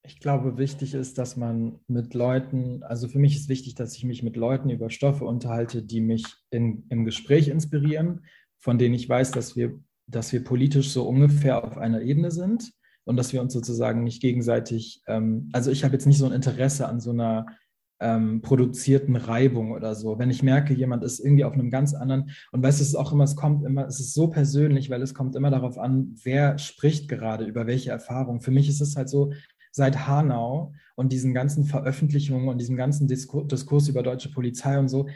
Ich 0.03 0.21
glaube, 0.21 0.57
wichtig 0.57 0.95
ist, 0.95 1.19
dass 1.19 1.37
man 1.37 1.81
mit 1.87 2.15
Leuten, 2.15 2.83
also 2.83 3.09
für 3.09 3.19
mich 3.19 3.37
ist 3.37 3.49
wichtig, 3.49 3.75
dass 3.75 3.95
ich 3.95 4.05
mich 4.05 4.23
mit 4.23 4.37
Leuten 4.37 4.71
über 4.71 4.89
Stoffe 4.89 5.25
unterhalte, 5.25 5.83
die 5.83 6.01
mich 6.01 6.25
in, 6.51 6.87
im 6.89 7.05
Gespräch 7.05 7.49
inspirieren, 7.49 8.25
von 8.59 8.79
denen 8.79 8.95
ich 8.95 9.09
weiß, 9.09 9.33
dass 9.33 9.55
wir, 9.57 9.79
dass 10.09 10.32
wir 10.32 10.43
politisch 10.43 10.90
so 10.90 11.06
ungefähr 11.06 11.64
auf 11.64 11.76
einer 11.78 12.02
Ebene 12.02 12.30
sind 12.30 12.72
und 13.05 13.16
dass 13.16 13.32
wir 13.32 13.40
uns 13.40 13.52
sozusagen 13.52 14.02
nicht 14.02 14.20
gegenseitig, 14.20 15.02
ähm, 15.06 15.48
also 15.52 15.70
ich 15.70 15.85
habe 15.85 15.94
jetzt 15.94 16.06
nicht 16.06 16.18
so 16.18 16.26
ein 16.26 16.32
Interesse 16.32 16.89
an 16.89 17.01
so 17.01 17.10
einer 17.10 17.47
ähm, 18.01 18.43
produzierten 18.43 19.16
Reibung 19.16 19.72
oder 19.72 19.94
so. 19.94 20.18
Wenn 20.18 20.30
ich 20.30 20.43
merke, 20.43 20.72
jemand 20.72 21.02
ist 21.05 21.18
irgendwie 21.18 21.44
auf 21.44 21.55
einem 21.55 21.70
ganz 21.70 21.94
anderen, 21.94 22.30
und 22.52 22.62
weißt 22.62 22.78
du, 22.78 22.82
es 22.82 22.89
ist 22.90 22.94
auch 22.94 23.12
immer, 23.12 23.24
es 23.24 23.36
kommt 23.36 23.64
immer, 23.64 23.86
es 23.86 24.01
ist 24.01 24.14
so 24.14 24.28
persönlich, 24.28 24.89
weil 24.90 25.02
es 25.02 25.14
kommt 25.14 25.36
immer 25.36 25.51
darauf 25.51 25.78
an, 25.78 26.14
wer 26.22 26.59
spricht 26.59 27.09
gerade 27.09 27.44
über 27.44 27.66
welche 27.66 27.90
Erfahrung. 27.90 28.40
Für 28.40 28.51
mich 28.51 28.68
ist 28.68 28.80
es 28.80 28.97
halt 28.97 29.09
so, 29.09 29.32
seit 29.72 30.06
Hanau 30.06 30.72
und 30.97 31.12
diesen 31.12 31.35
ganzen 31.35 31.64
Veröffentlichungen 31.64 32.48
und 32.48 32.59
diesem 32.59 32.76
ganzen 32.76 33.06
Diskur 33.06 33.47
Diskurs 33.47 33.89
über 33.89 34.02
deutsche 34.02 34.30
Polizei 34.30 34.78
und 34.78 34.89
so, 34.89 35.09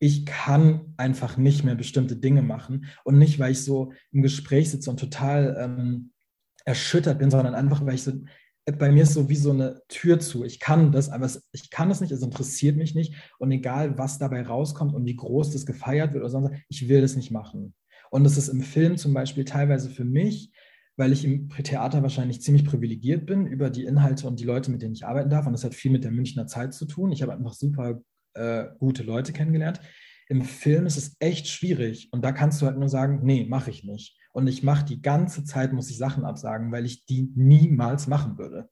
ich 0.00 0.24
kann 0.24 0.94
einfach 0.96 1.36
nicht 1.36 1.62
mehr 1.62 1.74
bestimmte 1.74 2.16
Dinge 2.16 2.42
machen 2.42 2.86
und 3.04 3.18
nicht, 3.18 3.38
weil 3.38 3.52
ich 3.52 3.62
so 3.62 3.92
im 4.10 4.22
Gespräch 4.22 4.70
sitze 4.70 4.90
und 4.90 4.98
total 4.98 5.56
ähm, 5.60 6.10
erschüttert 6.64 7.18
bin, 7.18 7.30
sondern 7.30 7.54
einfach, 7.54 7.84
weil 7.84 7.94
ich 7.94 8.02
so, 8.02 8.12
bei 8.78 8.90
mir 8.90 9.02
ist 9.02 9.12
so 9.12 9.28
wie 9.28 9.36
so 9.36 9.50
eine 9.52 9.82
Tür 9.88 10.18
zu. 10.18 10.44
Ich 10.44 10.58
kann 10.58 10.90
das, 10.90 11.10
aber 11.10 11.30
ich 11.52 11.70
kann 11.70 11.90
das 11.90 12.00
nicht, 12.00 12.12
es 12.12 12.22
interessiert 12.22 12.76
mich 12.76 12.94
nicht. 12.94 13.14
Und 13.38 13.52
egal, 13.52 13.98
was 13.98 14.18
dabei 14.18 14.42
rauskommt 14.42 14.94
und 14.94 15.04
wie 15.04 15.16
groß 15.16 15.50
das 15.50 15.66
gefeiert 15.66 16.14
wird 16.14 16.22
oder 16.22 16.30
sonst, 16.30 16.52
ich 16.68 16.88
will 16.88 17.02
das 17.02 17.14
nicht 17.14 17.30
machen. 17.30 17.74
Und 18.10 18.24
das 18.24 18.38
ist 18.38 18.48
im 18.48 18.62
Film 18.62 18.96
zum 18.96 19.12
Beispiel 19.12 19.44
teilweise 19.44 19.90
für 19.90 20.04
mich, 20.04 20.50
weil 20.96 21.12
ich 21.12 21.24
im 21.26 21.50
Theater 21.50 22.02
wahrscheinlich 22.02 22.40
ziemlich 22.40 22.64
privilegiert 22.64 23.26
bin 23.26 23.46
über 23.46 23.68
die 23.68 23.84
Inhalte 23.84 24.26
und 24.26 24.40
die 24.40 24.44
Leute, 24.44 24.70
mit 24.70 24.80
denen 24.80 24.94
ich 24.94 25.04
arbeiten 25.04 25.30
darf. 25.30 25.46
Und 25.46 25.52
das 25.52 25.64
hat 25.64 25.74
viel 25.74 25.92
mit 25.92 26.04
der 26.04 26.10
Münchner 26.10 26.46
Zeit 26.46 26.72
zu 26.72 26.86
tun. 26.86 27.12
Ich 27.12 27.20
habe 27.20 27.32
einfach 27.32 27.52
super 27.52 28.00
äh, 28.34 28.66
gute 28.78 29.02
Leute 29.02 29.32
kennengelernt. 29.32 29.80
Im 30.28 30.42
Film 30.42 30.86
ist 30.86 30.96
es 30.96 31.16
echt 31.18 31.48
schwierig. 31.48 32.08
Und 32.12 32.24
da 32.24 32.32
kannst 32.32 32.62
du 32.62 32.66
halt 32.66 32.78
nur 32.78 32.88
sagen, 32.88 33.20
nee, 33.22 33.46
mache 33.48 33.70
ich 33.70 33.84
nicht. 33.84 34.16
Und 34.32 34.46
ich 34.46 34.62
mache 34.62 34.84
die 34.84 35.02
ganze 35.02 35.44
Zeit, 35.44 35.72
muss 35.72 35.90
ich 35.90 35.98
Sachen 35.98 36.24
absagen, 36.24 36.70
weil 36.70 36.84
ich 36.86 37.04
die 37.06 37.32
niemals 37.34 38.06
machen 38.06 38.38
würde. 38.38 38.68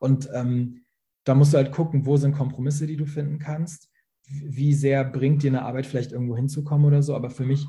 Und 0.00 0.28
ähm, 0.34 0.84
da 1.24 1.34
musst 1.34 1.52
du 1.52 1.58
halt 1.58 1.72
gucken, 1.72 2.06
wo 2.06 2.16
sind 2.16 2.34
Kompromisse, 2.34 2.86
die 2.86 2.96
du 2.96 3.06
finden 3.06 3.38
kannst. 3.38 3.88
Wie 4.28 4.74
sehr 4.74 5.04
bringt 5.04 5.42
dir 5.42 5.50
eine 5.50 5.62
Arbeit 5.62 5.86
vielleicht 5.86 6.12
irgendwo 6.12 6.36
hinzukommen 6.36 6.86
oder 6.86 7.02
so. 7.02 7.14
Aber 7.14 7.30
für 7.30 7.44
mich, 7.44 7.66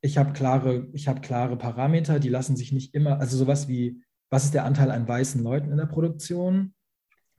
ich 0.00 0.18
habe 0.18 0.32
klare, 0.32 0.88
ich 0.92 1.08
habe 1.08 1.20
klare 1.20 1.56
Parameter, 1.56 2.18
die 2.18 2.28
lassen 2.30 2.56
sich 2.56 2.72
nicht 2.72 2.94
immer, 2.94 3.20
also 3.20 3.36
sowas 3.36 3.68
wie, 3.68 4.02
was 4.30 4.44
ist 4.44 4.54
der 4.54 4.64
Anteil 4.64 4.90
an 4.90 5.06
weißen 5.06 5.42
Leuten 5.42 5.70
in 5.70 5.76
der 5.76 5.86
Produktion? 5.86 6.74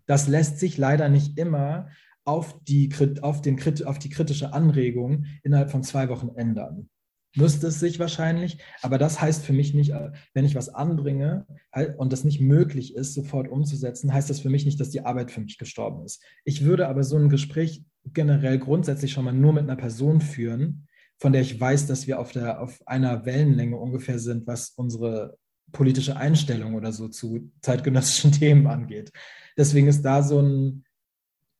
Das 0.05 0.27
lässt 0.27 0.60
sich 0.60 0.77
leider 0.77 1.10
nicht 1.10 1.38
immer 1.38 1.89
auf 2.26 2.64
die, 2.64 2.90
auf, 3.22 3.41
den, 3.41 3.60
auf 3.86 4.00
die 4.00 4.10
kritische 4.10 4.54
Anregung 4.54 5.26
innerhalb 5.44 5.72
von 5.72 5.84
zwei 5.84 6.10
Wochen 6.10 6.30
ändern 6.36 6.90
müsste 7.36 7.68
es 7.68 7.80
sich 7.80 8.00
wahrscheinlich. 8.00 8.58
Aber 8.82 8.98
das 8.98 9.20
heißt 9.20 9.45
für 9.45 9.54
mich 9.54 9.74
nicht, 9.74 9.91
äh, 9.91 10.12
wenn 10.34 10.45
ich 10.45 10.56
was 10.56 10.70
anbringe 10.70 11.45
halt, 11.72 11.98
und 11.98 12.14
das 12.14 12.24
nicht 12.24 12.41
möglich 12.41 12.95
ist, 12.95 13.14
sofort 13.14 13.48
umzusetzen, 13.48 14.14
heißt 14.14 14.30
das 14.30 14.40
für 14.40 14.50
mich 14.50 14.66
nicht, 14.66 14.80
dass 14.80 14.90
die 14.90 15.06
Arbeit 15.06 15.32
für 15.32 15.41
mich 15.41 15.58
gestorben 15.58 16.04
ist. 16.06 16.22
Ich 16.45 16.64
würde 16.64 16.88
aber 16.88 17.04
so 17.04 17.18
ein 17.18 17.30
Gespräch 17.30 17.84
generell 18.06 18.60
grundsätzlich 18.60 19.12
schon 19.12 19.26
mal 19.26 19.34
nur 19.34 19.54
mit 19.54 19.64
einer 19.64 19.76
Person 19.76 20.22
führen, 20.22 20.88
von 21.20 21.32
der 21.32 21.41
ich 21.41 21.60
weiß, 21.60 21.88
dass 21.88 22.08
wir 22.08 22.20
auf, 22.20 22.32
der, 22.32 22.62
auf 22.62 22.86
einer 22.86 23.26
Wellenlänge 23.26 23.78
ungefähr 23.78 24.20
sind, 24.20 24.45
was 24.45 24.70
unsere 24.76 25.38
politische 25.72 26.18
Einstellung 26.18 26.76
oder 26.76 26.91
so 26.91 27.08
zu 27.08 27.52
zeitgenössischen 27.62 28.32
Themen 28.34 28.68
angeht. 28.68 29.12
Deswegen 29.58 29.88
ist 29.88 30.02
da 30.04 30.22
so 30.22 30.40
ein, 30.40 30.84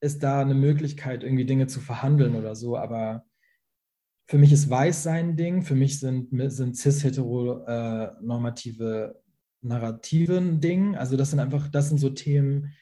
ist 0.04 0.22
da 0.22 0.42
eine 0.42 0.54
Möglichkeit, 0.54 1.24
irgendwie 1.24 1.46
Dinge 1.46 1.66
zu 1.68 1.80
verhandeln 1.80 2.36
oder 2.36 2.56
so, 2.56 2.78
aber 2.78 3.26
für 4.26 4.38
mich 4.38 4.52
ist 4.52 4.70
Weißsein 4.70 5.30
ein 5.30 5.38
Ding, 5.38 5.64
für 5.64 5.76
mich 5.76 5.98
sind, 6.00 6.28
sind 6.52 6.76
cis-heteronormative 6.76 9.16
äh, 9.16 9.20
Narrative 9.66 10.38
ein 10.38 10.60
Ding. 10.60 10.98
Also 10.98 11.16
das 11.16 11.30
sind 11.30 11.40
einfach, 11.40 11.70
das 11.70 11.88
sind 11.88 12.00
so 12.00 12.10
Themen, 12.10 12.74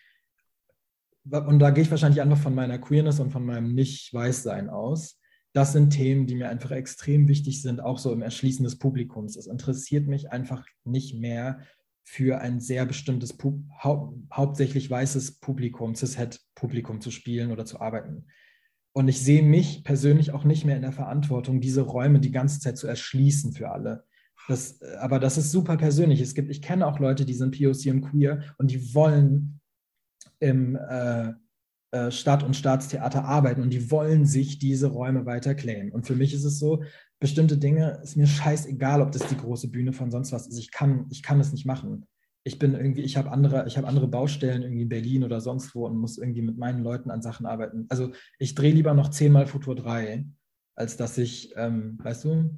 und 1.29 1.59
da 1.59 1.69
gehe 1.69 1.83
ich 1.83 1.91
wahrscheinlich 1.91 2.21
einfach 2.21 2.39
von 2.39 2.55
meiner 2.55 2.79
Queerness 2.79 3.19
und 3.19 3.29
von 3.29 3.45
meinem 3.45 3.75
Nicht-Weißsein 3.75 4.71
aus. 4.71 5.19
Das 5.53 5.73
sind 5.73 5.91
Themen, 5.91 6.25
die 6.25 6.33
mir 6.33 6.49
einfach 6.49 6.71
extrem 6.71 7.27
wichtig 7.27 7.61
sind, 7.61 7.81
auch 7.81 7.99
so 7.99 8.11
im 8.11 8.23
Erschließen 8.23 8.63
des 8.63 8.79
Publikums. 8.79 9.35
Es 9.35 9.45
interessiert 9.45 10.07
mich 10.07 10.31
einfach 10.31 10.65
nicht 10.83 11.13
mehr 11.13 11.59
für 12.03 12.39
ein 12.39 12.59
sehr 12.59 12.85
bestimmtes, 12.85 13.37
hau 13.83 14.17
hauptsächlich 14.33 14.89
weißes 14.89 15.39
Publikum, 15.39 15.95
cis-het-Publikum 15.95 17.01
zu 17.01 17.11
spielen 17.11 17.51
oder 17.51 17.65
zu 17.65 17.79
arbeiten. 17.79 18.27
Und 18.93 19.07
ich 19.07 19.21
sehe 19.21 19.43
mich 19.43 19.83
persönlich 19.83 20.31
auch 20.31 20.43
nicht 20.43 20.65
mehr 20.65 20.75
in 20.75 20.81
der 20.81 20.91
Verantwortung, 20.91 21.61
diese 21.61 21.81
Räume 21.81 22.19
die 22.19 22.31
ganze 22.31 22.59
Zeit 22.59 22.77
zu 22.77 22.87
erschließen 22.87 23.53
für 23.53 23.71
alle. 23.71 24.05
Das, 24.47 24.81
äh, 24.81 24.95
aber 24.99 25.19
das 25.19 25.37
ist 25.37 25.51
super 25.51 25.77
persönlich. 25.77 26.19
Es 26.19 26.35
gibt, 26.35 26.49
ich 26.49 26.61
kenne 26.61 26.85
auch 26.85 26.99
Leute, 26.99 27.25
die 27.25 27.33
sind 27.33 27.57
POC 27.57 27.91
und 27.91 28.01
queer 28.01 28.43
und 28.57 28.71
die 28.71 28.93
wollen 28.93 29.61
im 30.39 30.75
äh, 30.75 31.33
äh, 31.91 32.11
Stadt- 32.11 32.43
und 32.43 32.55
Staatstheater 32.55 33.25
arbeiten 33.25 33.61
und 33.61 33.69
die 33.71 33.91
wollen 33.91 34.25
sich 34.25 34.59
diese 34.59 34.87
Räume 34.87 35.25
weiter 35.25 35.55
claimen. 35.55 35.91
Und 35.91 36.07
für 36.07 36.15
mich 36.15 36.33
ist 36.33 36.45
es 36.45 36.57
so, 36.57 36.83
bestimmte 37.21 37.57
Dinge 37.57 38.01
ist 38.03 38.17
mir 38.17 38.27
scheißegal, 38.27 39.01
ob 39.01 39.13
das 39.13 39.27
die 39.27 39.37
große 39.37 39.69
Bühne 39.69 39.93
von 39.93 40.11
sonst 40.11 40.33
was 40.33 40.47
ist. 40.47 40.57
Ich 40.59 40.71
kann, 40.71 41.05
ich 41.09 41.23
kann 41.23 41.39
es 41.39 41.53
nicht 41.53 41.65
machen 41.65 42.05
ich 42.43 42.57
bin 42.57 42.73
irgendwie, 42.73 43.01
ich 43.01 43.17
habe 43.17 43.31
andere, 43.31 43.67
ich 43.67 43.77
habe 43.77 43.87
andere 43.87 44.07
Baustellen 44.07 44.63
irgendwie 44.63 44.81
in 44.81 44.89
Berlin 44.89 45.23
oder 45.23 45.41
sonst 45.41 45.75
wo 45.75 45.85
und 45.85 45.97
muss 45.97 46.17
irgendwie 46.17 46.41
mit 46.41 46.57
meinen 46.57 46.83
Leuten 46.83 47.11
an 47.11 47.21
Sachen 47.21 47.45
arbeiten. 47.45 47.85
Also 47.89 48.11
ich 48.39 48.55
drehe 48.55 48.73
lieber 48.73 48.93
noch 48.93 49.09
zehnmal 49.09 49.45
Futur 49.45 49.75
3, 49.75 50.25
als 50.75 50.97
dass 50.97 51.17
ich, 51.17 51.53
ähm, 51.55 51.99
weißt 52.01 52.25
du, 52.25 52.57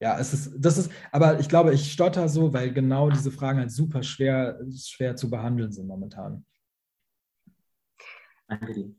ja, 0.00 0.18
es 0.18 0.32
ist, 0.32 0.52
das 0.58 0.78
ist, 0.78 0.90
aber 1.12 1.38
ich 1.40 1.48
glaube, 1.48 1.74
ich 1.74 1.92
stotter 1.92 2.28
so, 2.28 2.52
weil 2.52 2.72
genau 2.72 3.10
diese 3.10 3.30
Fragen 3.30 3.58
halt 3.58 3.70
super 3.70 4.02
schwer, 4.02 4.60
schwer 4.76 5.16
zu 5.16 5.30
behandeln 5.30 5.72
sind 5.72 5.86
momentan. 5.86 6.44
Danke 8.48 8.72
dir. 8.72 8.94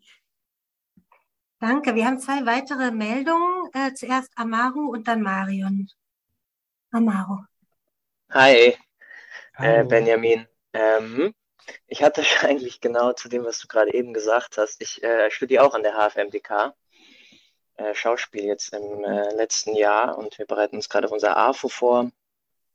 Danke. 1.59 1.93
Wir 1.93 2.05
haben 2.05 2.19
zwei 2.19 2.45
weitere 2.45 2.91
Meldungen. 2.91 3.69
Äh, 3.73 3.93
zuerst 3.93 4.31
Amaru 4.37 4.91
und 4.91 5.07
dann 5.07 5.21
Marion. 5.21 5.89
Amaru. 6.91 7.43
Hi, 8.31 8.77
äh, 9.57 9.83
Benjamin. 9.83 10.47
Ähm, 10.71 11.33
ich 11.87 12.01
hatte 12.01 12.23
eigentlich 12.43 12.79
genau 12.79 13.11
zu 13.11 13.27
dem, 13.27 13.43
was 13.43 13.59
du 13.59 13.67
gerade 13.67 13.93
eben 13.93 14.13
gesagt 14.13 14.57
hast. 14.57 14.81
Ich 14.81 15.03
äh, 15.03 15.29
studiere 15.31 15.65
auch 15.65 15.73
an 15.73 15.83
der 15.83 15.95
HFMDK 15.95 16.73
äh, 17.75 17.93
Schauspiel 17.93 18.45
jetzt 18.45 18.73
im 18.73 19.03
äh, 19.03 19.33
letzten 19.35 19.75
Jahr 19.75 20.17
und 20.17 20.37
wir 20.37 20.45
bereiten 20.45 20.77
uns 20.77 20.87
gerade 20.87 21.07
auf 21.07 21.13
unser 21.13 21.35
AFO 21.35 21.67
vor 21.67 22.09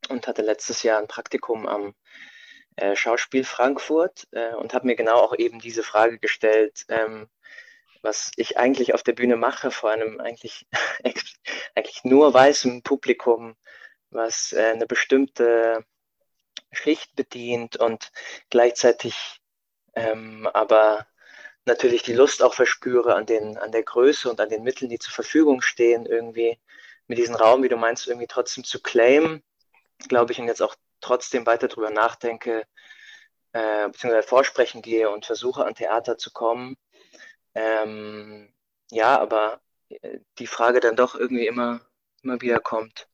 und 0.08 0.26
hatte 0.26 0.42
letztes 0.42 0.82
Jahr 0.82 0.98
ein 0.98 1.08
Praktikum 1.08 1.66
am 1.66 1.94
äh, 2.76 2.96
Schauspiel 2.96 3.44
Frankfurt 3.44 4.26
äh, 4.32 4.54
und 4.54 4.74
habe 4.74 4.86
mir 4.86 4.96
genau 4.96 5.16
auch 5.16 5.34
eben 5.36 5.58
diese 5.58 5.82
Frage 5.82 6.18
gestellt, 6.18 6.84
ähm, 6.88 7.28
was 8.04 8.30
ich 8.36 8.58
eigentlich 8.58 8.94
auf 8.94 9.02
der 9.02 9.14
Bühne 9.14 9.36
mache, 9.36 9.70
vor 9.70 9.90
einem 9.90 10.20
eigentlich, 10.20 10.66
eigentlich 11.74 12.04
nur 12.04 12.32
weißem 12.32 12.82
Publikum, 12.82 13.56
was 14.10 14.52
äh, 14.52 14.72
eine 14.72 14.86
bestimmte 14.86 15.84
Schicht 16.72 17.16
bedient 17.16 17.76
und 17.76 18.12
gleichzeitig 18.50 19.40
ähm, 19.96 20.48
aber 20.52 21.06
natürlich 21.66 22.02
die 22.02 22.12
Lust 22.12 22.42
auch 22.42 22.54
verspüre 22.54 23.14
an, 23.14 23.26
den, 23.26 23.56
an 23.58 23.72
der 23.72 23.82
Größe 23.82 24.30
und 24.30 24.40
an 24.40 24.48
den 24.48 24.62
Mitteln, 24.62 24.90
die 24.90 24.98
zur 24.98 25.14
Verfügung 25.14 25.62
stehen, 25.62 26.06
irgendwie 26.06 26.58
mit 27.06 27.18
diesem 27.18 27.34
Raum, 27.34 27.62
wie 27.62 27.68
du 27.68 27.76
meinst, 27.76 28.06
irgendwie 28.06 28.26
trotzdem 28.26 28.64
zu 28.64 28.80
claimen, 28.80 29.42
glaube 30.08 30.32
ich, 30.32 30.40
und 30.40 30.46
jetzt 30.46 30.62
auch 30.62 30.74
trotzdem 31.00 31.46
weiter 31.46 31.68
drüber 31.68 31.90
nachdenke, 31.90 32.66
äh, 33.52 33.88
beziehungsweise 33.88 34.26
vorsprechen 34.28 34.82
gehe 34.82 35.10
und 35.10 35.26
versuche 35.26 35.64
an 35.64 35.74
Theater 35.74 36.18
zu 36.18 36.32
kommen. 36.32 36.76
Ähm, 37.54 38.52
ja, 38.90 39.18
aber 39.18 39.60
äh, 39.88 40.18
die 40.38 40.46
Frage 40.46 40.80
dann 40.80 40.96
doch 40.96 41.14
irgendwie 41.14 41.46
immer, 41.46 41.80
immer 42.22 42.40
wieder 42.40 42.60
kommt. 42.60 43.08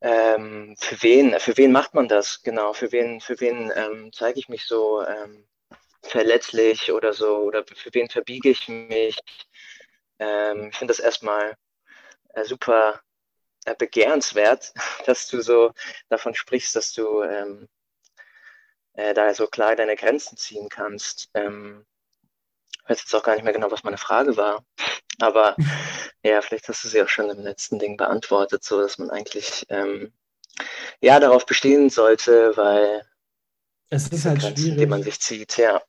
Ähm, 0.00 0.76
für 0.78 1.02
wen, 1.02 1.38
für 1.38 1.56
wen 1.56 1.72
macht 1.72 1.94
man 1.94 2.08
das? 2.08 2.42
Genau, 2.42 2.72
für 2.72 2.90
wen, 2.92 3.20
für 3.20 3.38
wen 3.40 3.72
ähm, 3.76 4.12
zeige 4.12 4.38
ich 4.40 4.48
mich 4.48 4.66
so 4.66 5.04
ähm, 5.06 5.46
verletzlich 6.02 6.92
oder 6.92 7.12
so 7.12 7.38
oder 7.38 7.64
für 7.64 7.94
wen 7.94 8.08
verbiege 8.08 8.50
ich 8.50 8.68
mich. 8.68 9.16
Ähm, 10.18 10.70
ich 10.70 10.76
finde 10.76 10.92
das 10.92 11.00
erstmal 11.00 11.56
äh, 12.34 12.44
super 12.44 13.00
äh, 13.64 13.74
begehrenswert, 13.76 14.72
dass 15.06 15.28
du 15.28 15.40
so 15.42 15.72
davon 16.08 16.34
sprichst, 16.34 16.74
dass 16.76 16.92
du 16.92 17.22
ähm, 17.22 17.68
äh, 18.94 19.14
da 19.14 19.32
so 19.34 19.46
klar 19.46 19.76
deine 19.76 19.96
Grenzen 19.96 20.36
ziehen 20.36 20.68
kannst. 20.68 21.30
Ähm, 21.34 21.86
ich 22.84 22.90
weiß 22.90 23.00
jetzt 23.00 23.14
auch 23.14 23.22
gar 23.22 23.34
nicht 23.34 23.44
mehr 23.44 23.52
genau, 23.52 23.70
was 23.70 23.84
meine 23.84 23.98
Frage 23.98 24.36
war. 24.36 24.64
Aber 25.20 25.56
ja, 26.22 26.40
vielleicht 26.42 26.68
hast 26.68 26.84
du 26.84 26.88
sie 26.88 27.02
auch 27.02 27.08
schon 27.08 27.30
im 27.30 27.42
letzten 27.42 27.78
Ding 27.78 27.96
beantwortet, 27.96 28.64
so 28.64 28.80
dass 28.80 28.98
man 28.98 29.10
eigentlich 29.10 29.66
ähm, 29.68 30.12
ja 31.00 31.20
darauf 31.20 31.46
bestehen 31.46 31.90
sollte, 31.90 32.56
weil 32.56 33.06
es 33.90 34.08
ist 34.08 34.24
halt 34.24 34.40
Grenzen, 34.40 34.62
schwierig. 34.62 34.78
die 34.78 34.86
man 34.86 35.02
sich 35.02 35.20
zieht, 35.20 35.56
ja. 35.58 35.82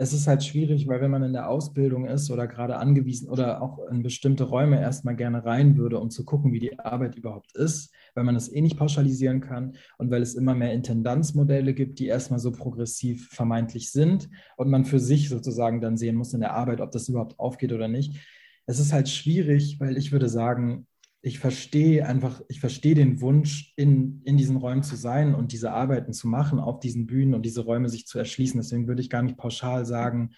Es 0.00 0.12
ist 0.12 0.28
halt 0.28 0.44
schwierig, 0.44 0.86
weil 0.86 1.00
wenn 1.00 1.10
man 1.10 1.24
in 1.24 1.32
der 1.32 1.48
Ausbildung 1.50 2.06
ist 2.06 2.30
oder 2.30 2.46
gerade 2.46 2.76
angewiesen 2.76 3.28
oder 3.28 3.60
auch 3.60 3.80
in 3.90 4.04
bestimmte 4.04 4.44
Räume 4.44 4.80
erstmal 4.80 5.16
gerne 5.16 5.44
rein 5.44 5.76
würde, 5.76 5.98
um 5.98 6.08
zu 6.08 6.24
gucken, 6.24 6.52
wie 6.52 6.60
die 6.60 6.78
Arbeit 6.78 7.16
überhaupt 7.16 7.56
ist, 7.56 7.92
weil 8.14 8.22
man 8.22 8.36
es 8.36 8.48
eh 8.52 8.60
nicht 8.60 8.76
pauschalisieren 8.76 9.40
kann 9.40 9.74
und 9.98 10.12
weil 10.12 10.22
es 10.22 10.36
immer 10.36 10.54
mehr 10.54 10.72
Intendanzmodelle 10.72 11.74
gibt, 11.74 11.98
die 11.98 12.06
erstmal 12.06 12.38
so 12.38 12.52
progressiv 12.52 13.28
vermeintlich 13.30 13.90
sind 13.90 14.28
und 14.56 14.70
man 14.70 14.84
für 14.84 15.00
sich 15.00 15.28
sozusagen 15.28 15.80
dann 15.80 15.96
sehen 15.96 16.14
muss 16.14 16.32
in 16.32 16.40
der 16.40 16.54
Arbeit, 16.54 16.80
ob 16.80 16.92
das 16.92 17.08
überhaupt 17.08 17.36
aufgeht 17.40 17.72
oder 17.72 17.88
nicht. 17.88 18.20
Es 18.66 18.78
ist 18.78 18.92
halt 18.92 19.08
schwierig, 19.08 19.80
weil 19.80 19.96
ich 19.96 20.12
würde 20.12 20.28
sagen, 20.28 20.86
ich 21.20 21.38
verstehe 21.38 22.06
einfach, 22.06 22.40
ich 22.48 22.60
verstehe 22.60 22.94
den 22.94 23.20
Wunsch, 23.20 23.72
in, 23.76 24.22
in 24.24 24.36
diesen 24.36 24.56
Räumen 24.56 24.82
zu 24.82 24.96
sein 24.96 25.34
und 25.34 25.52
diese 25.52 25.72
Arbeiten 25.72 26.12
zu 26.12 26.28
machen, 26.28 26.60
auf 26.60 26.80
diesen 26.80 27.06
Bühnen 27.06 27.34
und 27.34 27.42
diese 27.42 27.62
Räume 27.62 27.88
sich 27.88 28.06
zu 28.06 28.18
erschließen. 28.18 28.60
Deswegen 28.60 28.86
würde 28.86 29.02
ich 29.02 29.10
gar 29.10 29.22
nicht 29.22 29.36
pauschal 29.36 29.84
sagen, 29.84 30.30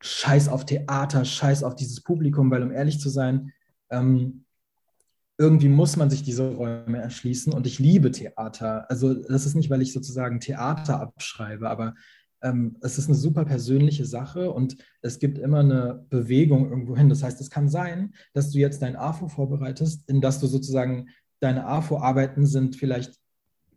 scheiß 0.00 0.48
auf 0.48 0.66
Theater, 0.66 1.24
scheiß 1.24 1.62
auf 1.62 1.74
dieses 1.74 2.02
Publikum, 2.02 2.50
weil 2.50 2.62
um 2.62 2.70
ehrlich 2.70 3.00
zu 3.00 3.08
sein, 3.08 3.52
ähm, 3.90 4.44
irgendwie 5.38 5.68
muss 5.68 5.96
man 5.96 6.10
sich 6.10 6.22
diese 6.22 6.54
Räume 6.54 6.98
erschließen 6.98 7.52
und 7.52 7.66
ich 7.66 7.78
liebe 7.78 8.10
Theater. 8.10 8.88
Also 8.90 9.14
das 9.14 9.46
ist 9.46 9.54
nicht, 9.54 9.70
weil 9.70 9.82
ich 9.82 9.92
sozusagen 9.92 10.38
Theater 10.38 11.00
abschreibe, 11.00 11.68
aber 11.68 11.94
ähm, 12.44 12.76
es 12.82 12.98
ist 12.98 13.08
eine 13.08 13.16
super 13.16 13.44
persönliche 13.44 14.04
Sache 14.04 14.52
und 14.52 14.76
es 15.02 15.18
gibt 15.18 15.38
immer 15.38 15.60
eine 15.60 16.06
Bewegung 16.10 16.68
irgendwo 16.68 16.96
hin. 16.96 17.08
Das 17.08 17.22
heißt, 17.22 17.40
es 17.40 17.50
kann 17.50 17.68
sein, 17.68 18.14
dass 18.34 18.50
du 18.50 18.58
jetzt 18.58 18.82
dein 18.82 18.96
AFO 18.96 19.28
vorbereitest, 19.28 20.08
in 20.08 20.20
das 20.20 20.38
du 20.38 20.46
sozusagen 20.46 21.08
deine 21.40 21.66
AFO-Arbeiten 21.66 22.46
sind 22.46 22.76
vielleicht 22.76 23.14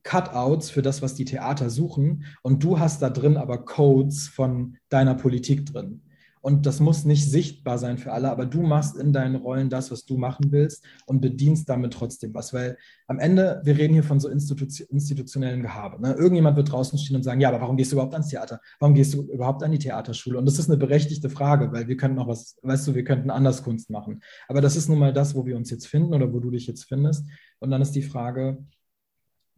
Cutouts 0.04 0.70
für 0.70 0.82
das, 0.82 1.02
was 1.02 1.16
die 1.16 1.26
Theater 1.26 1.70
suchen 1.70 2.26
und 2.44 2.64
du 2.64 2.80
hast 2.80 3.02
da 3.02 3.10
drin 3.10 3.36
aber 3.36 3.66
Codes 3.66 4.28
von 4.28 4.78
deiner 4.90 5.16
Politik 5.16 5.66
drin. 5.66 6.02
Und 6.42 6.66
das 6.66 6.80
muss 6.80 7.06
nicht 7.06 7.30
sichtbar 7.30 7.78
sein 7.78 7.98
für 7.98 8.14
alle, 8.14 8.30
aber 8.32 8.46
du 8.46 8.62
machst 8.62 8.98
in 8.98 9.14
deinen 9.14 9.36
Rollen 9.36 9.70
das, 9.70 9.92
was 9.92 10.06
du 10.06 10.18
machen 10.18 10.52
willst 10.52 10.84
und 11.06 11.22
bedienst 11.22 11.68
damit 11.70 11.94
trotzdem 11.94 12.34
was. 12.34 12.54
Weil 12.54 12.78
am 13.08 13.20
Ende, 13.20 13.62
wir 13.64 13.78
reden 13.78 13.94
hier 13.94 14.04
von 14.04 14.20
so 14.20 14.30
institutionellen 14.30 15.62
Gehabe. 15.62 16.02
Ne? 16.02 16.14
Irgendjemand 16.14 16.58
wird 16.58 16.72
draußen 16.72 16.98
stehen 17.00 17.16
und 17.16 17.24
sagen, 17.24 17.42
ja, 17.42 17.50
aber 17.50 17.62
warum 17.62 17.78
gehst 17.78 17.92
du 17.92 17.96
überhaupt 17.96 18.14
ans 18.14 18.30
Theater? 18.30 18.62
Warum 18.80 18.94
gehst 18.96 19.14
du 19.14 19.24
überhaupt 19.24 19.64
an 19.64 19.72
die 19.72 19.80
Theaterschule? 19.80 20.38
Und 20.38 20.46
das 20.46 20.60
ist 20.60 20.70
eine 20.70 20.78
berechtigte 20.78 21.30
Frage, 21.30 21.72
weil 21.72 21.88
wir 21.88 21.98
könnten 21.98 22.20
auch 22.20 22.28
was, 22.28 22.58
weißt 22.62 22.88
du, 22.88 22.96
wir 22.96 23.04
könnten 23.04 23.30
anders 23.30 23.64
Kunst 23.64 23.90
machen. 23.90 24.22
Aber 24.48 24.62
das 24.62 24.76
ist 24.76 24.90
nun 24.90 25.00
mal 25.00 25.14
das, 25.14 25.36
wo 25.36 25.46
wir 25.46 25.56
uns 25.56 25.70
jetzt 25.70 25.88
finden 25.88 26.14
oder 26.14 26.32
wo 26.32 26.40
du 26.40 26.52
dich 26.52 26.68
jetzt 26.68 26.86
findest. 26.86 27.26
Und 27.60 27.72
dann 27.72 27.82
ist 27.82 27.92
die 27.92 28.04
Frage, 28.04 28.64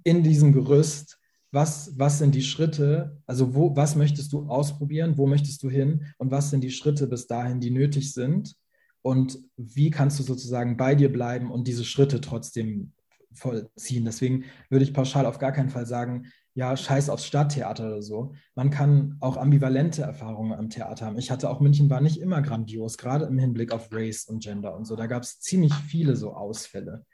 in 0.04 0.24
diesem 0.24 0.54
Gerüst, 0.54 1.19
was, 1.52 1.98
was 1.98 2.20
sind 2.20 2.36
die 2.36 2.44
Schritte, 2.44 3.18
also 3.26 3.56
wo, 3.56 3.76
was 3.76 3.96
möchtest 3.96 4.34
du 4.34 4.48
ausprobieren, 4.48 5.18
wo 5.18 5.26
möchtest 5.26 5.64
du 5.64 5.70
hin 5.70 6.06
und 6.18 6.32
was 6.32 6.52
sind 6.52 6.64
die 6.64 6.72
Schritte 6.72 7.08
bis 7.08 7.28
dahin, 7.28 7.60
die 7.60 7.72
nötig 7.72 8.14
sind 8.14 8.56
und 9.02 9.40
wie 9.58 9.90
kannst 9.90 10.20
du 10.20 10.24
sozusagen 10.24 10.78
bei 10.78 10.96
dir 10.96 11.12
bleiben 11.12 11.52
und 11.52 11.68
diese 11.68 11.86
Schritte 11.86 12.22
trotzdem 12.22 12.94
vollziehen. 13.34 14.06
Deswegen 14.06 14.46
würde 14.70 14.84
ich 14.84 14.94
pauschal 14.94 15.26
auf 15.26 15.40
gar 15.40 15.52
keinen 15.52 15.70
Fall 15.70 15.86
sagen, 15.86 16.28
ja, 16.56 16.76
scheiß 16.76 17.10
aufs 17.10 17.26
Stadttheater 17.26 17.88
oder 17.88 18.02
so. 18.02 18.34
Man 18.56 18.70
kann 18.70 19.16
auch 19.22 19.38
ambivalente 19.38 20.02
Erfahrungen 20.02 20.54
am 20.54 20.70
Theater 20.70 21.06
haben. 21.06 21.18
Ich 21.18 21.32
hatte 21.32 21.50
auch 21.50 21.62
München 21.62 21.90
war 21.90 22.02
nicht 22.02 22.20
immer 22.20 22.42
grandios, 22.42 22.98
gerade 22.98 23.26
im 23.26 23.38
Hinblick 23.38 23.72
auf 23.72 23.90
Race 23.92 24.26
und 24.26 24.44
Gender 24.44 24.76
und 24.76 24.86
so. 24.86 24.96
Da 24.96 25.08
gab 25.08 25.24
es 25.24 25.40
ziemlich 25.40 25.74
viele 25.74 26.16
so 26.16 26.34
Ausfälle. 26.34 27.06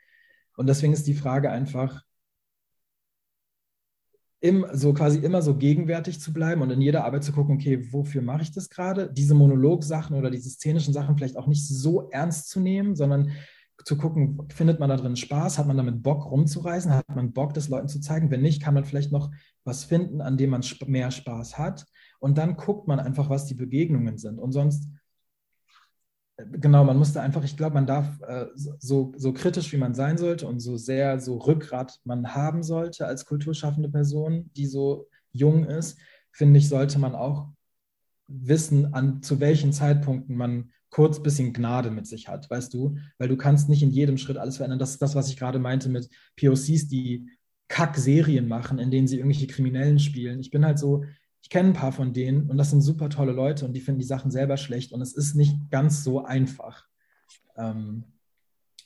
Und 0.56 0.68
deswegen 0.68 0.94
ist 0.94 1.06
die 1.06 1.14
Frage 1.14 1.50
einfach, 1.50 2.02
im, 4.40 4.66
so 4.72 4.92
quasi 4.92 5.18
immer 5.18 5.42
so 5.42 5.56
gegenwärtig 5.56 6.20
zu 6.20 6.32
bleiben 6.32 6.62
und 6.62 6.70
in 6.70 6.80
jeder 6.80 7.04
Arbeit 7.04 7.24
zu 7.24 7.32
gucken, 7.32 7.56
okay, 7.56 7.92
wofür 7.92 8.22
mache 8.22 8.42
ich 8.42 8.52
das 8.52 8.68
gerade? 8.68 9.10
Diese 9.12 9.34
Monologsachen 9.34 10.16
oder 10.16 10.30
diese 10.30 10.50
szenischen 10.50 10.92
Sachen 10.92 11.16
vielleicht 11.16 11.36
auch 11.36 11.46
nicht 11.46 11.66
so 11.66 12.10
ernst 12.10 12.48
zu 12.50 12.60
nehmen, 12.60 12.94
sondern 12.96 13.32
zu 13.84 13.96
gucken, 13.96 14.38
findet 14.48 14.80
man 14.80 14.88
da 14.88 14.96
drin 14.96 15.16
Spaß? 15.16 15.58
Hat 15.58 15.66
man 15.66 15.76
damit 15.76 16.02
Bock 16.02 16.30
rumzureisen? 16.30 16.92
Hat 16.92 17.08
man 17.14 17.32
Bock, 17.32 17.54
das 17.54 17.68
Leuten 17.68 17.88
zu 17.88 18.00
zeigen? 18.00 18.30
Wenn 18.30 18.42
nicht, 18.42 18.62
kann 18.62 18.74
man 18.74 18.84
vielleicht 18.84 19.12
noch 19.12 19.30
was 19.64 19.84
finden, 19.84 20.20
an 20.20 20.36
dem 20.36 20.50
man 20.50 20.62
mehr 20.86 21.10
Spaß 21.10 21.58
hat. 21.58 21.84
Und 22.18 22.38
dann 22.38 22.56
guckt 22.56 22.88
man 22.88 23.00
einfach, 23.00 23.28
was 23.28 23.46
die 23.46 23.54
Begegnungen 23.54 24.16
sind. 24.18 24.38
Und 24.38 24.52
sonst 24.52 24.88
genau, 26.36 26.84
man 26.84 26.98
musste 26.98 27.20
einfach, 27.20 27.44
ich 27.44 27.56
glaube, 27.56 27.74
man 27.74 27.86
darf 27.86 28.20
äh, 28.22 28.46
so, 28.54 29.12
so 29.16 29.32
kritisch, 29.32 29.72
wie 29.72 29.78
man 29.78 29.94
sein 29.94 30.18
sollte 30.18 30.46
und 30.46 30.60
so 30.60 30.76
sehr 30.76 31.20
so 31.20 31.38
Rückgrat 31.38 32.00
man 32.04 32.34
haben 32.34 32.62
sollte 32.62 33.06
als 33.06 33.24
kulturschaffende 33.24 33.88
Person, 33.88 34.50
die 34.56 34.66
so 34.66 35.08
jung 35.32 35.64
ist, 35.64 35.98
finde 36.32 36.58
ich, 36.58 36.68
sollte 36.68 36.98
man 36.98 37.14
auch 37.14 37.48
wissen, 38.28 38.92
an 38.92 39.22
zu 39.22 39.40
welchen 39.40 39.72
Zeitpunkten 39.72 40.36
man 40.36 40.72
kurz 40.90 41.22
bisschen 41.22 41.52
Gnade 41.52 41.90
mit 41.90 42.06
sich 42.06 42.28
hat, 42.28 42.48
weißt 42.50 42.72
du? 42.74 42.96
Weil 43.18 43.28
du 43.28 43.36
kannst 43.36 43.68
nicht 43.68 43.82
in 43.82 43.90
jedem 43.90 44.18
Schritt 44.18 44.36
alles 44.36 44.56
verändern. 44.56 44.78
Das 44.78 44.90
ist 44.90 45.02
das, 45.02 45.14
was 45.14 45.28
ich 45.28 45.36
gerade 45.36 45.58
meinte 45.58 45.88
mit 45.88 46.08
POCs, 46.36 46.88
die 46.88 47.28
Kack-Serien 47.68 48.46
machen, 48.48 48.78
in 48.78 48.90
denen 48.90 49.08
sie 49.08 49.16
irgendwelche 49.16 49.46
Kriminellen 49.46 49.98
spielen. 49.98 50.38
Ich 50.38 50.50
bin 50.50 50.64
halt 50.64 50.78
so, 50.78 51.04
ich 51.46 51.50
kenne 51.50 51.68
ein 51.68 51.74
paar 51.74 51.92
von 51.92 52.12
denen 52.12 52.50
und 52.50 52.56
das 52.56 52.70
sind 52.70 52.80
super 52.80 53.08
tolle 53.08 53.30
Leute 53.30 53.66
und 53.66 53.72
die 53.72 53.80
finden 53.80 54.00
die 54.00 54.04
Sachen 54.04 54.32
selber 54.32 54.56
schlecht 54.56 54.92
und 54.92 55.00
es 55.00 55.12
ist 55.12 55.36
nicht 55.36 55.70
ganz 55.70 56.02
so 56.02 56.24
einfach. 56.24 56.88
Ähm, 57.56 58.02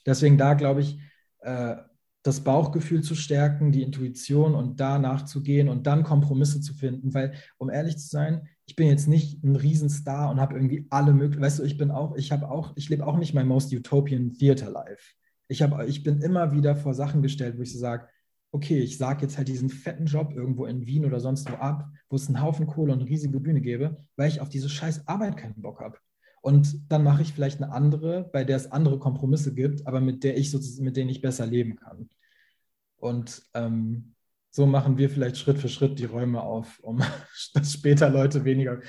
deswegen 0.05 0.37
da 0.37 0.53
glaube 0.53 0.81
ich, 0.81 0.99
äh, 1.39 1.77
das 2.21 2.41
Bauchgefühl 2.41 3.01
zu 3.01 3.15
stärken, 3.15 3.71
die 3.71 3.81
Intuition 3.81 4.53
und 4.53 4.79
da 4.79 4.99
nachzugehen 4.99 5.69
und 5.69 5.87
dann 5.87 6.03
Kompromisse 6.03 6.61
zu 6.61 6.75
finden, 6.75 7.15
weil, 7.15 7.33
um 7.57 7.71
ehrlich 7.71 7.97
zu 7.97 8.09
sein, 8.09 8.47
ich 8.67 8.75
bin 8.75 8.89
jetzt 8.89 9.07
nicht 9.07 9.43
ein 9.43 9.55
Riesenstar 9.55 10.29
und 10.29 10.39
habe 10.39 10.53
irgendwie 10.53 10.85
alle 10.91 11.13
möglichen, 11.13 11.41
weißt 11.41 11.57
du, 11.57 11.63
ich 11.63 11.79
bin 11.79 11.89
auch, 11.89 12.15
ich 12.15 12.31
habe 12.31 12.51
auch, 12.51 12.73
ich 12.75 12.89
lebe 12.89 13.07
auch 13.07 13.17
nicht 13.17 13.33
mein 13.33 13.47
most 13.47 13.73
utopian 13.73 14.33
Theater 14.33 14.69
Life. 14.69 15.15
Ich, 15.47 15.63
hab, 15.63 15.81
ich 15.87 16.03
bin 16.03 16.21
immer 16.21 16.51
wieder 16.51 16.75
vor 16.75 16.93
Sachen 16.93 17.23
gestellt, 17.23 17.57
wo 17.57 17.63
ich 17.63 17.73
so 17.73 17.79
sage, 17.79 18.07
okay, 18.51 18.79
ich 18.79 18.97
sage 18.97 19.21
jetzt 19.21 19.37
halt 19.37 19.47
diesen 19.47 19.69
fetten 19.69 20.05
Job 20.05 20.33
irgendwo 20.35 20.65
in 20.65 20.85
Wien 20.85 21.05
oder 21.05 21.19
sonst 21.19 21.49
wo 21.49 21.55
ab, 21.55 21.89
wo 22.09 22.15
es 22.15 22.27
einen 22.27 22.41
Haufen 22.41 22.67
Kohle 22.67 22.93
und 22.93 22.99
eine 22.99 23.09
riesige 23.09 23.39
Bühne 23.39 23.61
gäbe, 23.61 23.97
weil 24.17 24.29
ich 24.29 24.41
auf 24.41 24.49
diese 24.49 24.69
scheiß 24.69 25.07
Arbeit 25.07 25.37
keinen 25.37 25.61
Bock 25.61 25.79
habe. 25.79 25.97
Und 26.41 26.91
dann 26.91 27.03
mache 27.03 27.21
ich 27.21 27.33
vielleicht 27.33 27.61
eine 27.61 27.71
andere, 27.71 28.29
bei 28.33 28.43
der 28.43 28.57
es 28.57 28.71
andere 28.71 28.99
Kompromisse 28.99 29.53
gibt, 29.53 29.87
aber 29.87 30.01
mit 30.01 30.23
der 30.23 30.37
ich 30.37 30.51
sozusagen, 30.51 30.83
mit 30.83 30.97
denen 30.97 31.09
ich 31.09 31.21
besser 31.21 31.45
leben 31.45 31.75
kann. 31.75 32.09
Und 32.97 33.43
ähm, 33.53 34.15
so 34.49 34.65
machen 34.65 34.97
wir 34.97 35.09
vielleicht 35.09 35.37
Schritt 35.37 35.59
für 35.59 35.69
Schritt 35.69 35.99
die 35.99 36.05
Räume 36.05 36.41
auf, 36.41 36.79
um 36.79 37.01
dass 37.53 37.73
später 37.73 38.09
Leute 38.09 38.43
weniger. 38.43 38.81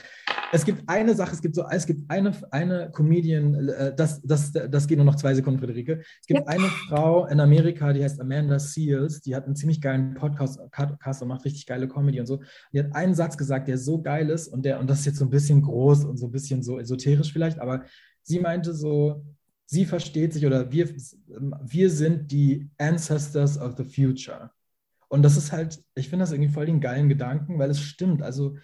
Es 0.54 0.66
gibt 0.66 0.82
eine 0.86 1.14
Sache, 1.14 1.32
es 1.32 1.40
gibt 1.40 1.54
so, 1.54 1.64
es 1.70 1.86
gibt 1.86 2.10
eine, 2.10 2.30
eine 2.50 2.90
Comedian, 2.90 3.68
äh, 3.70 3.94
das, 3.96 4.20
das, 4.22 4.52
das 4.52 4.86
geht 4.86 4.98
nur 4.98 5.06
noch 5.06 5.16
zwei 5.16 5.34
Sekunden, 5.34 5.58
Friederike. 5.58 6.02
Es 6.20 6.26
gibt 6.26 6.40
ja. 6.40 6.46
eine 6.46 6.66
Frau 6.88 7.26
in 7.26 7.40
Amerika, 7.40 7.92
die 7.94 8.04
heißt 8.04 8.20
Amanda 8.20 8.58
Seals, 8.58 9.22
die 9.22 9.34
hat 9.34 9.46
einen 9.46 9.56
ziemlich 9.56 9.80
geilen 9.80 10.12
Podcast, 10.12 10.60
Podcast 10.70 11.22
und 11.22 11.28
macht 11.28 11.46
richtig 11.46 11.64
geile 11.64 11.88
Comedy 11.88 12.20
und 12.20 12.26
so. 12.26 12.42
Die 12.74 12.80
hat 12.80 12.94
einen 12.94 13.14
Satz 13.14 13.38
gesagt, 13.38 13.66
der 13.66 13.78
so 13.78 14.02
geil 14.02 14.28
ist 14.28 14.48
und 14.48 14.66
der, 14.66 14.78
und 14.78 14.90
das 14.90 15.00
ist 15.00 15.06
jetzt 15.06 15.18
so 15.18 15.24
ein 15.24 15.30
bisschen 15.30 15.62
groß 15.62 16.04
und 16.04 16.18
so 16.18 16.26
ein 16.26 16.32
bisschen 16.32 16.62
so 16.62 16.78
esoterisch 16.78 17.32
vielleicht, 17.32 17.58
aber 17.58 17.84
sie 18.22 18.38
meinte 18.38 18.74
so, 18.74 19.24
sie 19.64 19.86
versteht 19.86 20.34
sich 20.34 20.44
oder 20.44 20.70
wir, 20.70 20.90
wir 20.90 21.90
sind 21.90 22.30
die 22.30 22.68
Ancestors 22.76 23.58
of 23.58 23.74
the 23.78 23.84
Future. 23.84 24.50
Und 25.08 25.22
das 25.22 25.36
ist 25.36 25.52
halt, 25.52 25.82
ich 25.94 26.08
finde 26.08 26.24
das 26.24 26.32
irgendwie 26.32 26.52
voll 26.52 26.66
den 26.66 26.80
geilen 26.80 27.08
Gedanken, 27.08 27.58
weil 27.58 27.70
es 27.70 27.80
stimmt. 27.80 28.22
Also 28.22 28.56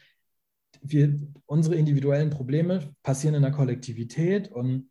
wir, 0.82 1.18
unsere 1.46 1.76
individuellen 1.76 2.30
Probleme 2.30 2.94
passieren 3.02 3.34
in 3.34 3.42
der 3.42 3.52
Kollektivität 3.52 4.50
und 4.50 4.90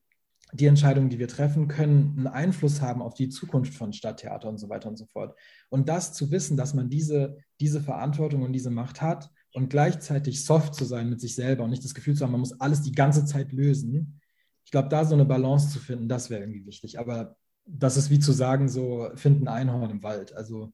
die 0.53 0.65
Entscheidungen, 0.65 1.09
die 1.09 1.19
wir 1.19 1.27
treffen, 1.27 1.67
können 1.67 2.13
einen 2.17 2.27
Einfluss 2.27 2.81
haben 2.81 3.01
auf 3.01 3.13
die 3.13 3.29
Zukunft 3.29 3.73
von 3.73 3.91
Stadttheater 3.91 4.47
und 4.47 4.57
so 4.57 4.69
weiter 4.69 4.87
und 4.87 4.95
so 4.95 5.05
fort. 5.05 5.37
Und 5.69 5.89
das 5.89 6.13
zu 6.13 6.31
wissen, 6.31 6.55
dass 6.55 6.73
man 6.73 6.89
diese, 6.89 7.37
diese 7.59 7.81
Verantwortung 7.81 8.43
und 8.43 8.53
diese 8.53 8.69
Macht 8.69 9.01
hat 9.01 9.29
und 9.53 9.69
gleichzeitig 9.69 10.45
soft 10.45 10.73
zu 10.73 10.85
sein 10.85 11.09
mit 11.09 11.19
sich 11.19 11.35
selber 11.35 11.63
und 11.63 11.71
nicht 11.71 11.83
das 11.83 11.93
Gefühl 11.93 12.15
zu 12.15 12.23
haben, 12.23 12.31
man 12.31 12.39
muss 12.39 12.59
alles 12.61 12.81
die 12.81 12.93
ganze 12.93 13.25
Zeit 13.25 13.51
lösen. 13.51 14.21
Ich 14.63 14.71
glaube, 14.71 14.89
da 14.89 15.03
so 15.03 15.15
eine 15.15 15.25
Balance 15.25 15.69
zu 15.69 15.79
finden, 15.79 16.07
das 16.07 16.29
wäre 16.29 16.41
irgendwie 16.41 16.65
wichtig. 16.65 16.97
Aber 16.97 17.35
das 17.65 17.97
ist 17.97 18.09
wie 18.09 18.19
zu 18.19 18.31
sagen, 18.31 18.69
so 18.69 19.09
finden 19.15 19.49
Einhorn 19.49 19.89
im 19.89 20.03
Wald. 20.03 20.33
Also 20.33 20.71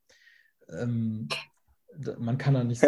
ähm, 0.69 1.27
man 2.19 2.37
kann 2.37 2.53
da 2.53 2.63
nicht 2.63 2.81
so. 2.81 2.87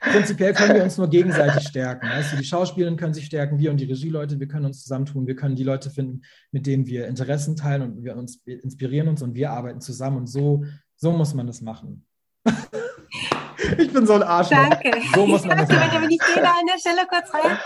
Prinzipiell 0.00 0.54
können 0.54 0.74
wir 0.74 0.82
uns 0.82 0.98
nur 0.98 1.08
gegenseitig 1.08 1.68
stärken. 1.68 2.08
Du, 2.30 2.36
die 2.36 2.44
Schauspielerinnen 2.44 2.98
können 2.98 3.14
sich 3.14 3.26
stärken, 3.26 3.58
wir 3.58 3.70
und 3.70 3.78
die 3.78 3.84
Regieleute, 3.84 4.38
wir 4.40 4.48
können 4.48 4.66
uns 4.66 4.82
zusammentun, 4.82 5.26
wir 5.26 5.36
können 5.36 5.56
die 5.56 5.64
Leute 5.64 5.90
finden, 5.90 6.22
mit 6.50 6.66
denen 6.66 6.86
wir 6.86 7.06
Interessen 7.06 7.56
teilen 7.56 7.82
und 7.82 8.04
wir 8.04 8.16
uns 8.16 8.36
inspirieren 8.46 9.08
uns 9.08 9.22
und 9.22 9.34
wir 9.34 9.50
arbeiten 9.50 9.80
zusammen 9.80 10.18
und 10.18 10.26
so, 10.26 10.64
so 10.96 11.12
muss 11.12 11.34
man 11.34 11.46
das 11.46 11.60
machen. 11.60 12.06
ich 13.78 13.92
bin 13.92 14.06
so 14.06 14.14
ein 14.14 14.22
Arschloch. 14.22 14.68
Danke. 14.68 15.00
So 15.14 15.26
muss 15.26 15.44
man 15.44 15.58
das 15.58 15.68
machen. 15.68 16.10
Ich 16.10 16.18
gehe 16.18 16.42
da 16.42 16.50
an 16.50 16.66
der 16.66 16.78
Stelle 16.78 17.06
kurz 17.08 17.32
rein. 17.32 17.58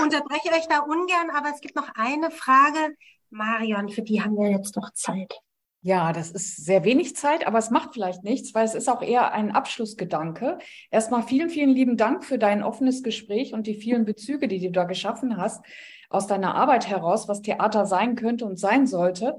Unterbreche 0.00 0.52
euch 0.54 0.68
da 0.68 0.80
ungern, 0.80 1.30
aber 1.34 1.50
es 1.52 1.60
gibt 1.60 1.74
noch 1.74 1.88
eine 1.94 2.30
Frage. 2.30 2.94
Marion, 3.30 3.88
für 3.88 4.02
die 4.02 4.22
haben 4.22 4.36
wir 4.36 4.50
jetzt 4.50 4.76
noch 4.76 4.92
Zeit. 4.92 5.40
Ja, 5.82 6.12
das 6.12 6.30
ist 6.30 6.64
sehr 6.66 6.84
wenig 6.84 7.16
Zeit, 7.16 7.46
aber 7.46 7.58
es 7.58 7.70
macht 7.70 7.94
vielleicht 7.94 8.22
nichts, 8.22 8.54
weil 8.54 8.66
es 8.66 8.74
ist 8.74 8.88
auch 8.88 9.00
eher 9.00 9.32
ein 9.32 9.50
Abschlussgedanke. 9.50 10.58
Erstmal 10.90 11.22
vielen, 11.22 11.48
vielen 11.48 11.70
lieben 11.70 11.96
Dank 11.96 12.22
für 12.22 12.36
dein 12.38 12.62
offenes 12.62 13.02
Gespräch 13.02 13.54
und 13.54 13.66
die 13.66 13.74
vielen 13.74 14.04
Bezüge, 14.04 14.46
die 14.46 14.60
du 14.60 14.70
da 14.70 14.84
geschaffen 14.84 15.38
hast 15.38 15.64
aus 16.10 16.26
deiner 16.26 16.54
Arbeit 16.54 16.86
heraus, 16.88 17.28
was 17.28 17.40
Theater 17.40 17.86
sein 17.86 18.14
könnte 18.14 18.44
und 18.44 18.58
sein 18.58 18.86
sollte. 18.86 19.38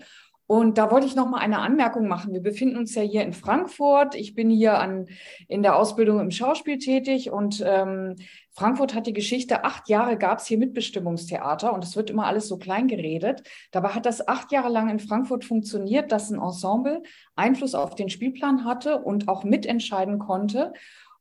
Und 0.52 0.78
da 0.78 0.92
wollte 0.92 1.08
ich 1.08 1.16
noch 1.16 1.30
mal 1.30 1.38
eine 1.38 1.60
Anmerkung 1.60 2.10
machen. 2.10 2.34
Wir 2.34 2.42
befinden 2.42 2.76
uns 2.76 2.94
ja 2.94 3.02
hier 3.04 3.22
in 3.22 3.32
Frankfurt. 3.32 4.16
Ich 4.16 4.36
bin 4.36 4.50
hier 4.50 4.80
an, 4.80 5.08
in 5.48 5.64
der 5.64 5.78
Ausbildung 5.78 6.20
im 6.20 6.30
Schauspiel 6.30 6.78
tätig 6.78 7.32
und 7.32 7.64
ähm, 7.66 8.18
Frankfurt 8.52 8.94
hat 8.94 9.08
die 9.08 9.14
Geschichte, 9.14 9.64
acht 9.64 9.88
Jahre 9.88 10.18
gab 10.18 10.40
es 10.40 10.48
hier 10.48 10.58
Mitbestimmungstheater 10.58 11.72
und 11.72 11.86
es 11.86 11.96
wird 11.96 12.10
immer 12.10 12.26
alles 12.26 12.50
so 12.50 12.58
klein 12.58 12.90
geredet. 12.90 13.44
Dabei 13.72 13.92
hat 13.92 14.06
das 14.06 14.28
acht 14.28 14.52
Jahre 14.52 14.68
lang 14.68 14.90
in 14.90 15.00
Frankfurt 15.00 15.46
funktioniert, 15.46 16.12
dass 16.12 16.30
ein 16.30 16.42
Ensemble 16.42 17.02
Einfluss 17.38 17.74
auf 17.74 17.96
den 17.96 18.10
Spielplan 18.10 18.66
hatte 18.66 18.98
und 18.98 19.30
auch 19.30 19.46
mitentscheiden 19.46 20.20
konnte, 20.20 20.74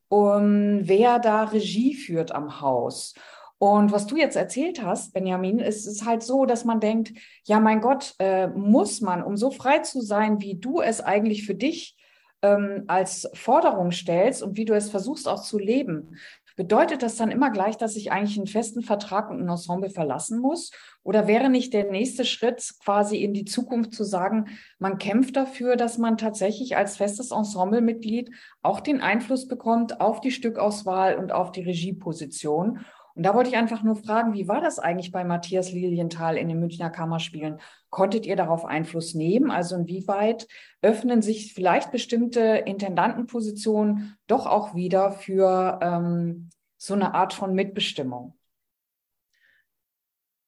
um, 0.09 0.89
wer 0.89 1.21
da 1.21 1.45
Regie 1.45 1.95
führt 1.95 2.33
am 2.33 2.61
Haus. 2.61 3.15
Und 3.63 3.93
was 3.93 4.07
du 4.07 4.17
jetzt 4.17 4.37
erzählt 4.37 4.83
hast, 4.83 5.13
Benjamin, 5.13 5.59
ist 5.59 5.87
es 5.87 6.07
halt 6.07 6.23
so, 6.23 6.47
dass 6.47 6.65
man 6.65 6.81
denkt, 6.81 7.13
ja, 7.45 7.61
mein 7.61 7.83
Gott, 7.83 8.15
äh, 8.19 8.47
muss 8.47 9.03
man, 9.03 9.23
um 9.23 9.37
so 9.37 9.51
frei 9.51 9.81
zu 9.81 10.01
sein, 10.01 10.41
wie 10.41 10.55
du 10.55 10.81
es 10.81 11.03
eigentlich 11.03 11.45
für 11.45 11.55
dich 11.55 11.95
ähm, 12.41 12.85
als 12.87 13.29
Forderung 13.35 13.91
stellst 13.91 14.43
und 14.43 14.57
wie 14.57 14.65
du 14.65 14.73
es 14.75 14.89
versuchst 14.89 15.29
auch 15.29 15.43
zu 15.43 15.59
leben, 15.59 16.17
bedeutet 16.57 17.03
das 17.03 17.17
dann 17.17 17.31
immer 17.31 17.51
gleich, 17.51 17.77
dass 17.77 17.97
ich 17.97 18.13
eigentlich 18.13 18.39
einen 18.39 18.47
festen 18.47 18.81
Vertrag 18.81 19.29
und 19.29 19.43
ein 19.43 19.49
Ensemble 19.51 19.91
verlassen 19.91 20.39
muss? 20.41 20.71
Oder 21.03 21.27
wäre 21.27 21.51
nicht 21.51 21.75
der 21.75 21.91
nächste 21.91 22.25
Schritt 22.25 22.67
quasi 22.83 23.23
in 23.23 23.35
die 23.35 23.45
Zukunft 23.45 23.93
zu 23.93 24.05
sagen, 24.05 24.47
man 24.79 24.97
kämpft 24.97 25.37
dafür, 25.37 25.77
dass 25.77 25.99
man 25.99 26.17
tatsächlich 26.17 26.79
als 26.79 26.97
festes 26.97 27.31
Ensemblemitglied 27.31 28.31
auch 28.63 28.81
den 28.81 29.03
Einfluss 29.03 29.49
bekommt 29.49 30.01
auf 30.01 30.23
die 30.23 30.31
Stückauswahl 30.31 31.17
und 31.17 31.31
auf 31.31 31.53
die 31.53 31.63
Regieposition? 31.63 32.81
Und 33.21 33.25
da 33.25 33.35
wollte 33.35 33.51
ich 33.51 33.57
einfach 33.59 33.83
nur 33.83 33.97
fragen, 33.97 34.33
wie 34.33 34.49
war 34.49 34.63
das 34.63 34.79
eigentlich 34.79 35.13
bei 35.13 35.25
Matthias 35.25 35.73
Lilienthal 35.73 36.39
in 36.39 36.49
den 36.49 36.59
Münchner 36.59 36.89
Kammerspielen? 36.89 37.61
Konntet 37.91 38.25
ihr 38.25 38.35
darauf 38.35 38.65
Einfluss 38.65 39.15
nehmen? 39.15 39.51
Also 39.51 39.77
inwieweit 39.77 40.49
öffnen 40.81 41.21
sich 41.21 41.53
vielleicht 41.53 41.93
bestimmte 41.93 42.41
Intendantenpositionen 42.41 44.17
doch 44.27 44.47
auch 44.47 44.75
wieder 44.75 45.13
für 45.13 45.79
ähm, 45.83 46.49
so 46.79 46.95
eine 46.95 47.13
Art 47.13 47.35
von 47.35 47.55
Mitbestimmung? 47.55 48.39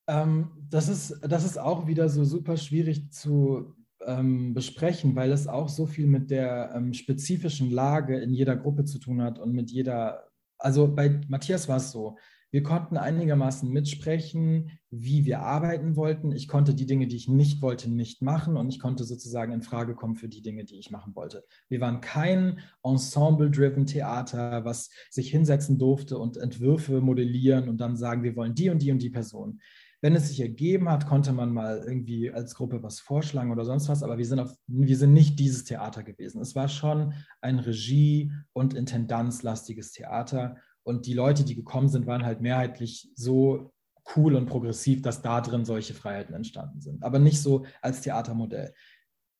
Ähm, 0.07 0.53
das, 0.70 0.89
ist, 0.89 1.20
das 1.20 1.44
ist 1.44 1.59
auch 1.59 1.86
wieder 1.86 2.09
so 2.09 2.24
super 2.24 2.57
schwierig 2.57 3.12
zu 3.12 3.74
ähm, 4.07 4.55
besprechen, 4.55 5.15
weil 5.15 5.31
es 5.32 5.47
auch 5.47 5.69
so 5.69 5.85
viel 5.85 6.07
mit 6.07 6.31
der 6.31 6.73
ähm, 6.74 6.94
spezifischen 6.94 7.70
Lage 7.70 8.19
in 8.19 8.32
jeder 8.32 8.57
Gruppe 8.57 8.86
zu 8.86 8.99
tun 8.99 9.20
hat 9.20 9.39
und 9.39 9.53
mit 9.53 9.70
jeder, 9.70 10.27
also 10.57 10.89
bei 10.89 11.20
Matthias 11.28 11.69
war 11.69 11.77
es 11.77 11.90
so, 11.90 12.16
wir 12.53 12.62
konnten 12.62 12.99
einigermaßen 12.99 13.69
mitsprechen, 13.70 14.79
wie 14.91 15.24
wir 15.24 15.41
arbeiten 15.41 15.97
wollten. 15.97 16.33
Ich 16.33 16.49
konnte 16.49 16.74
die 16.74 16.85
Dinge, 16.85 17.07
die 17.07 17.16
ich 17.16 17.27
nicht 17.27 17.62
wollte, 17.62 17.91
nicht 17.91 18.20
machen 18.20 18.59
und 18.59 18.69
ich 18.69 18.79
konnte 18.79 19.05
sozusagen 19.05 19.53
in 19.53 19.62
Frage 19.62 19.95
kommen 19.95 20.16
für 20.16 20.29
die 20.29 20.43
Dinge, 20.43 20.65
die 20.65 20.79
ich 20.79 20.91
machen 20.91 21.16
wollte. 21.16 21.45
Wir 21.70 21.81
waren 21.81 22.03
kein 22.03 22.59
Ensemble-driven 22.83 23.87
Theater, 23.87 24.66
was 24.66 24.91
sich 25.09 25.31
hinsetzen 25.31 25.79
durfte 25.79 26.19
und 26.19 26.37
Entwürfe 26.37 27.01
modellieren 27.01 27.70
und 27.70 27.81
dann 27.81 27.97
sagen, 27.97 28.23
wir 28.23 28.37
wollen 28.37 28.55
die 28.55 28.69
und 28.69 28.83
die 28.83 28.93
und 28.93 29.01
die 29.01 29.11
Person. 29.11 29.59
Wenn 30.03 30.15
es 30.15 30.29
sich 30.29 30.41
ergeben 30.41 30.91
hat, 30.91 31.07
konnte 31.07 31.33
man 31.33 31.55
mal 31.55 31.83
irgendwie 31.87 32.31
als 32.31 32.55
Gruppe 32.55 32.83
was 32.83 33.01
vorschlagen 33.01 33.53
oder 33.53 33.65
sonst 33.65 33.89
was, 33.89 34.03
aber 34.03 34.19
wir 34.19 34.27
sind, 34.27 34.41
auf, 34.41 34.53
wir 34.66 34.97
sind 34.99 35.15
nicht 35.15 35.39
dieses 35.39 35.65
Theater 35.65 36.03
gewesen. 36.03 36.43
Es 36.43 36.55
war 36.55 36.69
schon 36.69 37.15
ein 37.41 37.61
Regie- 37.61 38.33
und 38.53 38.74
Intendanzlastiges 38.74 39.93
Theater 39.93 40.57
und 40.85 41.07
die 41.07 41.15
Leute, 41.15 41.45
die 41.45 41.55
gekommen 41.55 41.89
sind, 41.89 42.07
waren 42.07 42.25
halt 42.25 42.41
mehrheitlich 42.41 43.11
so 43.15 43.73
cool 44.17 44.35
und 44.35 44.47
progressiv, 44.47 45.03
dass 45.03 45.23
da 45.23 45.41
drin 45.41 45.65
solche 45.65 45.95
Freiheiten 45.95 46.35
entstanden 46.35 46.81
sind. 46.81 47.03
Aber 47.03 47.19
nicht 47.19 47.41
so 47.41 47.65
als 47.81 48.01
Theatermodell. 48.01 48.75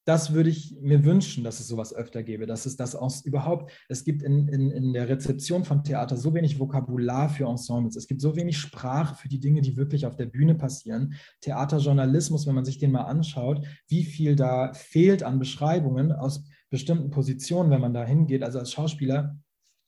Das 0.05 0.33
würde 0.33 0.51
ich 0.51 0.77
mir 0.81 1.05
wünschen, 1.05 1.45
dass 1.45 1.61
es 1.61 1.69
sowas 1.69 1.95
öfter 1.95 2.25
gäbe, 2.25 2.47
dass 2.47 2.67
es 2.67 2.77
das 2.77 2.97
aus, 2.97 3.25
überhaupt, 3.25 3.71
es 3.89 4.03
gibt 4.03 4.23
in, 4.23 4.49
in, 4.49 4.73
in 4.73 4.93
der 4.93 5.09
Rezeption 5.09 5.65
von 5.65 5.85
Theater 5.85 6.17
so 6.17 6.35
wenig 6.35 6.59
Vokabular 6.59 7.29
für 7.29 7.47
Ensembles, 7.47 7.95
es 7.95 8.09
gibt 8.09 8.21
so 8.21 8.35
wenig 8.35 8.59
Sprache 8.59 9.15
für 9.15 9.29
die 9.29 9.39
Dinge, 9.39 9.61
die 9.61 9.77
wirklich 9.77 10.05
auf 10.05 10.17
der 10.17 10.27
Bühne 10.27 10.57
passieren. 10.57 11.15
Theaterjournalismus, 11.41 12.49
wenn 12.49 12.57
man 12.57 12.65
sich 12.65 12.79
den 12.79 12.91
mal 12.91 13.05
anschaut, 13.05 13.65
wie 13.87 14.03
viel 14.03 14.35
da 14.35 14.73
fehlt 14.73 15.23
an 15.23 15.39
Beschreibungen 15.39 16.11
aus 16.11 16.45
bestimmten 16.69 17.11
Positionen, 17.11 17.71
wenn 17.71 17.81
man 17.81 17.95
da 17.95 18.05
hingeht, 18.05 18.43
also 18.43 18.59
als 18.59 18.73
Schauspieler, 18.73 19.37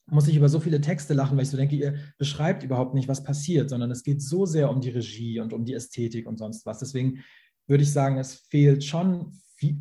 muss 0.07 0.27
ich 0.27 0.35
über 0.35 0.49
so 0.49 0.59
viele 0.59 0.81
Texte 0.81 1.13
lachen, 1.13 1.35
weil 1.35 1.43
ich 1.43 1.49
so 1.49 1.57
denke, 1.57 1.75
ihr 1.75 1.95
beschreibt 2.17 2.63
überhaupt 2.63 2.93
nicht, 2.93 3.07
was 3.07 3.23
passiert, 3.23 3.69
sondern 3.69 3.91
es 3.91 4.03
geht 4.03 4.21
so 4.21 4.45
sehr 4.45 4.69
um 4.69 4.81
die 4.81 4.89
Regie 4.89 5.39
und 5.39 5.53
um 5.53 5.65
die 5.65 5.73
Ästhetik 5.73 6.27
und 6.27 6.37
sonst 6.37 6.65
was. 6.65 6.79
Deswegen 6.79 7.23
würde 7.67 7.83
ich 7.83 7.91
sagen, 7.91 8.17
es 8.17 8.35
fehlt 8.35 8.83
schon 8.83 9.31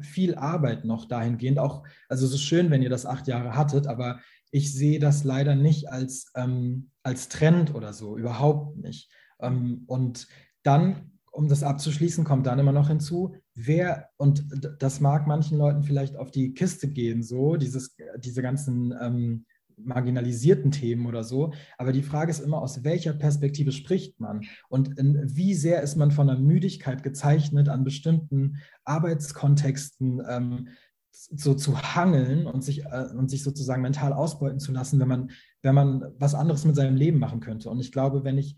viel, 0.02 0.34
Arbeit 0.36 0.84
noch 0.84 1.06
dahingehend. 1.06 1.58
Auch, 1.58 1.84
also 2.08 2.26
es 2.26 2.32
ist 2.32 2.42
schön, 2.42 2.70
wenn 2.70 2.82
ihr 2.82 2.90
das 2.90 3.06
acht 3.06 3.26
Jahre 3.26 3.54
hattet, 3.54 3.86
aber 3.86 4.20
ich 4.50 4.72
sehe 4.72 5.00
das 5.00 5.24
leider 5.24 5.56
nicht 5.56 5.90
als, 5.90 6.30
ähm, 6.36 6.90
als 7.02 7.28
Trend 7.28 7.74
oder 7.74 7.92
so, 7.92 8.16
überhaupt 8.16 8.78
nicht. 8.78 9.10
Ähm, 9.40 9.82
und 9.86 10.28
dann, 10.62 11.10
um 11.32 11.48
das 11.48 11.62
abzuschließen, 11.62 12.24
kommt 12.24 12.46
dann 12.46 12.60
immer 12.60 12.72
noch 12.72 12.88
hinzu, 12.88 13.34
wer, 13.54 14.08
und 14.16 14.46
das 14.78 15.00
mag 15.00 15.26
manchen 15.26 15.58
Leuten 15.58 15.82
vielleicht 15.82 16.16
auf 16.16 16.30
die 16.30 16.54
Kiste 16.54 16.88
gehen, 16.88 17.22
so, 17.22 17.56
dieses, 17.56 17.96
diese 18.18 18.42
ganzen 18.42 18.94
ähm, 19.00 19.44
marginalisierten 19.76 20.70
Themen 20.70 21.06
oder 21.06 21.24
so. 21.24 21.52
Aber 21.78 21.92
die 21.92 22.02
Frage 22.02 22.30
ist 22.30 22.40
immer, 22.40 22.60
aus 22.60 22.84
welcher 22.84 23.12
Perspektive 23.12 23.72
spricht 23.72 24.20
man 24.20 24.42
und 24.68 24.94
wie 24.96 25.54
sehr 25.54 25.82
ist 25.82 25.96
man 25.96 26.10
von 26.10 26.26
der 26.26 26.38
Müdigkeit 26.38 27.02
gezeichnet, 27.02 27.68
an 27.68 27.84
bestimmten 27.84 28.56
Arbeitskontexten 28.84 30.22
ähm, 30.28 30.68
so 31.14 31.54
zu 31.54 31.80
hangeln 31.80 32.46
und 32.46 32.62
sich, 32.64 32.84
äh, 32.84 33.06
und 33.16 33.30
sich 33.30 33.42
sozusagen 33.42 33.82
mental 33.82 34.12
ausbeuten 34.12 34.58
zu 34.58 34.72
lassen, 34.72 34.98
wenn 34.98 35.08
man, 35.08 35.30
wenn 35.62 35.74
man 35.74 36.04
was 36.18 36.34
anderes 36.34 36.64
mit 36.64 36.76
seinem 36.76 36.96
Leben 36.96 37.18
machen 37.18 37.40
könnte. 37.40 37.70
Und 37.70 37.80
ich 37.80 37.92
glaube, 37.92 38.24
wenn 38.24 38.38
ich, 38.38 38.56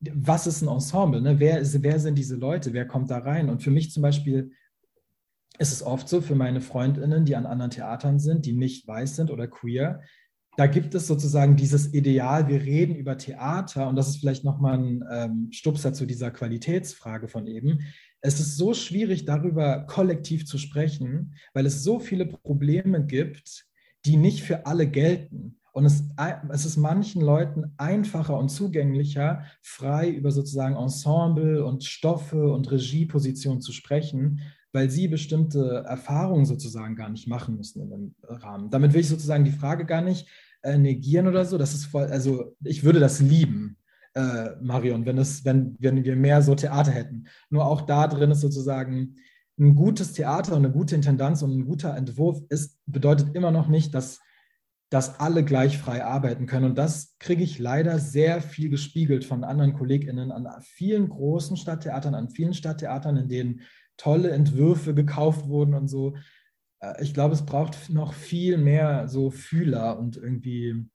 was 0.00 0.46
ist 0.46 0.62
ein 0.62 0.68
Ensemble? 0.68 1.20
Ne? 1.20 1.40
Wer, 1.40 1.58
ist, 1.58 1.82
wer 1.82 1.98
sind 1.98 2.16
diese 2.16 2.36
Leute? 2.36 2.72
Wer 2.72 2.86
kommt 2.86 3.10
da 3.10 3.18
rein? 3.18 3.48
Und 3.48 3.62
für 3.62 3.70
mich 3.70 3.90
zum 3.90 4.02
Beispiel 4.02 4.52
ist 5.58 5.72
es 5.72 5.82
oft 5.82 6.08
so, 6.08 6.20
für 6.20 6.34
meine 6.34 6.60
Freundinnen, 6.60 7.24
die 7.24 7.34
an 7.34 7.46
anderen 7.46 7.70
Theatern 7.70 8.18
sind, 8.18 8.46
die 8.46 8.52
nicht 8.52 8.86
weiß 8.86 9.16
sind 9.16 9.30
oder 9.30 9.48
queer, 9.48 10.02
da 10.56 10.66
gibt 10.66 10.94
es 10.94 11.06
sozusagen 11.06 11.56
dieses 11.56 11.92
Ideal, 11.92 12.48
wir 12.48 12.62
reden 12.62 12.96
über 12.96 13.18
Theater 13.18 13.88
und 13.88 13.96
das 13.96 14.08
ist 14.08 14.16
vielleicht 14.16 14.44
nochmal 14.44 14.78
ein 14.78 15.04
ähm, 15.10 15.48
Stupser 15.52 15.92
zu 15.92 16.06
dieser 16.06 16.30
Qualitätsfrage 16.30 17.28
von 17.28 17.46
eben. 17.46 17.80
Es 18.22 18.40
ist 18.40 18.56
so 18.56 18.72
schwierig, 18.72 19.26
darüber 19.26 19.84
kollektiv 19.86 20.46
zu 20.46 20.56
sprechen, 20.56 21.34
weil 21.52 21.66
es 21.66 21.84
so 21.84 22.00
viele 22.00 22.26
Probleme 22.26 23.04
gibt, 23.04 23.66
die 24.06 24.16
nicht 24.16 24.42
für 24.42 24.66
alle 24.66 24.86
gelten. 24.86 25.58
Und 25.72 25.84
es, 25.84 26.04
es 26.48 26.64
ist 26.64 26.78
manchen 26.78 27.20
Leuten 27.20 27.74
einfacher 27.76 28.38
und 28.38 28.48
zugänglicher, 28.48 29.44
frei 29.60 30.08
über 30.08 30.30
sozusagen 30.30 30.74
Ensemble 30.74 31.62
und 31.66 31.84
Stoffe 31.84 32.50
und 32.50 32.70
Regiepositionen 32.70 33.60
zu 33.60 33.72
sprechen, 33.72 34.40
weil 34.72 34.90
sie 34.90 35.06
bestimmte 35.06 35.84
Erfahrungen 35.86 36.46
sozusagen 36.46 36.96
gar 36.96 37.10
nicht 37.10 37.28
machen 37.28 37.56
müssen 37.56 37.82
in 37.82 37.90
dem 37.90 38.14
Rahmen. 38.22 38.70
Damit 38.70 38.94
will 38.94 39.02
ich 39.02 39.08
sozusagen 39.08 39.44
die 39.44 39.50
Frage 39.50 39.84
gar 39.84 40.00
nicht 40.00 40.26
äh, 40.66 40.78
negieren 40.78 41.28
oder 41.28 41.44
so. 41.44 41.58
Das 41.58 41.74
ist 41.74 41.86
voll, 41.86 42.06
also 42.06 42.56
ich 42.64 42.84
würde 42.84 43.00
das 43.00 43.20
lieben, 43.20 43.76
äh, 44.14 44.50
Marion, 44.60 45.06
wenn, 45.06 45.18
es, 45.18 45.44
wenn, 45.44 45.76
wenn 45.78 46.04
wir 46.04 46.16
mehr 46.16 46.42
so 46.42 46.54
Theater 46.54 46.90
hätten. 46.90 47.26
Nur 47.50 47.66
auch 47.66 47.82
da 47.82 48.08
drin 48.08 48.30
ist 48.30 48.40
sozusagen 48.40 49.14
ein 49.58 49.74
gutes 49.74 50.12
Theater 50.12 50.52
und 50.52 50.64
eine 50.64 50.72
gute 50.72 50.94
Intendanz 50.94 51.42
und 51.42 51.56
ein 51.56 51.64
guter 51.66 51.96
Entwurf 51.96 52.42
ist, 52.48 52.78
bedeutet 52.86 53.34
immer 53.34 53.50
noch 53.50 53.68
nicht, 53.68 53.94
dass, 53.94 54.20
dass 54.90 55.20
alle 55.20 55.44
gleich 55.44 55.78
frei 55.78 56.04
arbeiten 56.04 56.46
können. 56.46 56.66
Und 56.66 56.78
das 56.78 57.14
kriege 57.18 57.42
ich 57.42 57.58
leider 57.58 57.98
sehr 57.98 58.42
viel 58.42 58.68
gespiegelt 58.68 59.24
von 59.24 59.44
anderen 59.44 59.72
KollegInnen 59.74 60.32
an 60.32 60.46
vielen 60.62 61.08
großen 61.08 61.56
Stadttheatern, 61.56 62.14
an 62.14 62.30
vielen 62.30 62.54
Stadttheatern, 62.54 63.16
in 63.16 63.28
denen 63.28 63.60
tolle 63.96 64.30
Entwürfe 64.30 64.94
gekauft 64.94 65.46
wurden 65.46 65.74
und 65.74 65.88
so. 65.88 66.16
Äh, 66.80 67.02
ich 67.02 67.14
glaube, 67.14 67.34
es 67.34 67.44
braucht 67.44 67.90
noch 67.90 68.12
viel 68.14 68.58
mehr 68.58 69.08
so 69.08 69.30
Fühler 69.30 69.98
und 69.98 70.16
irgendwie. 70.16 70.86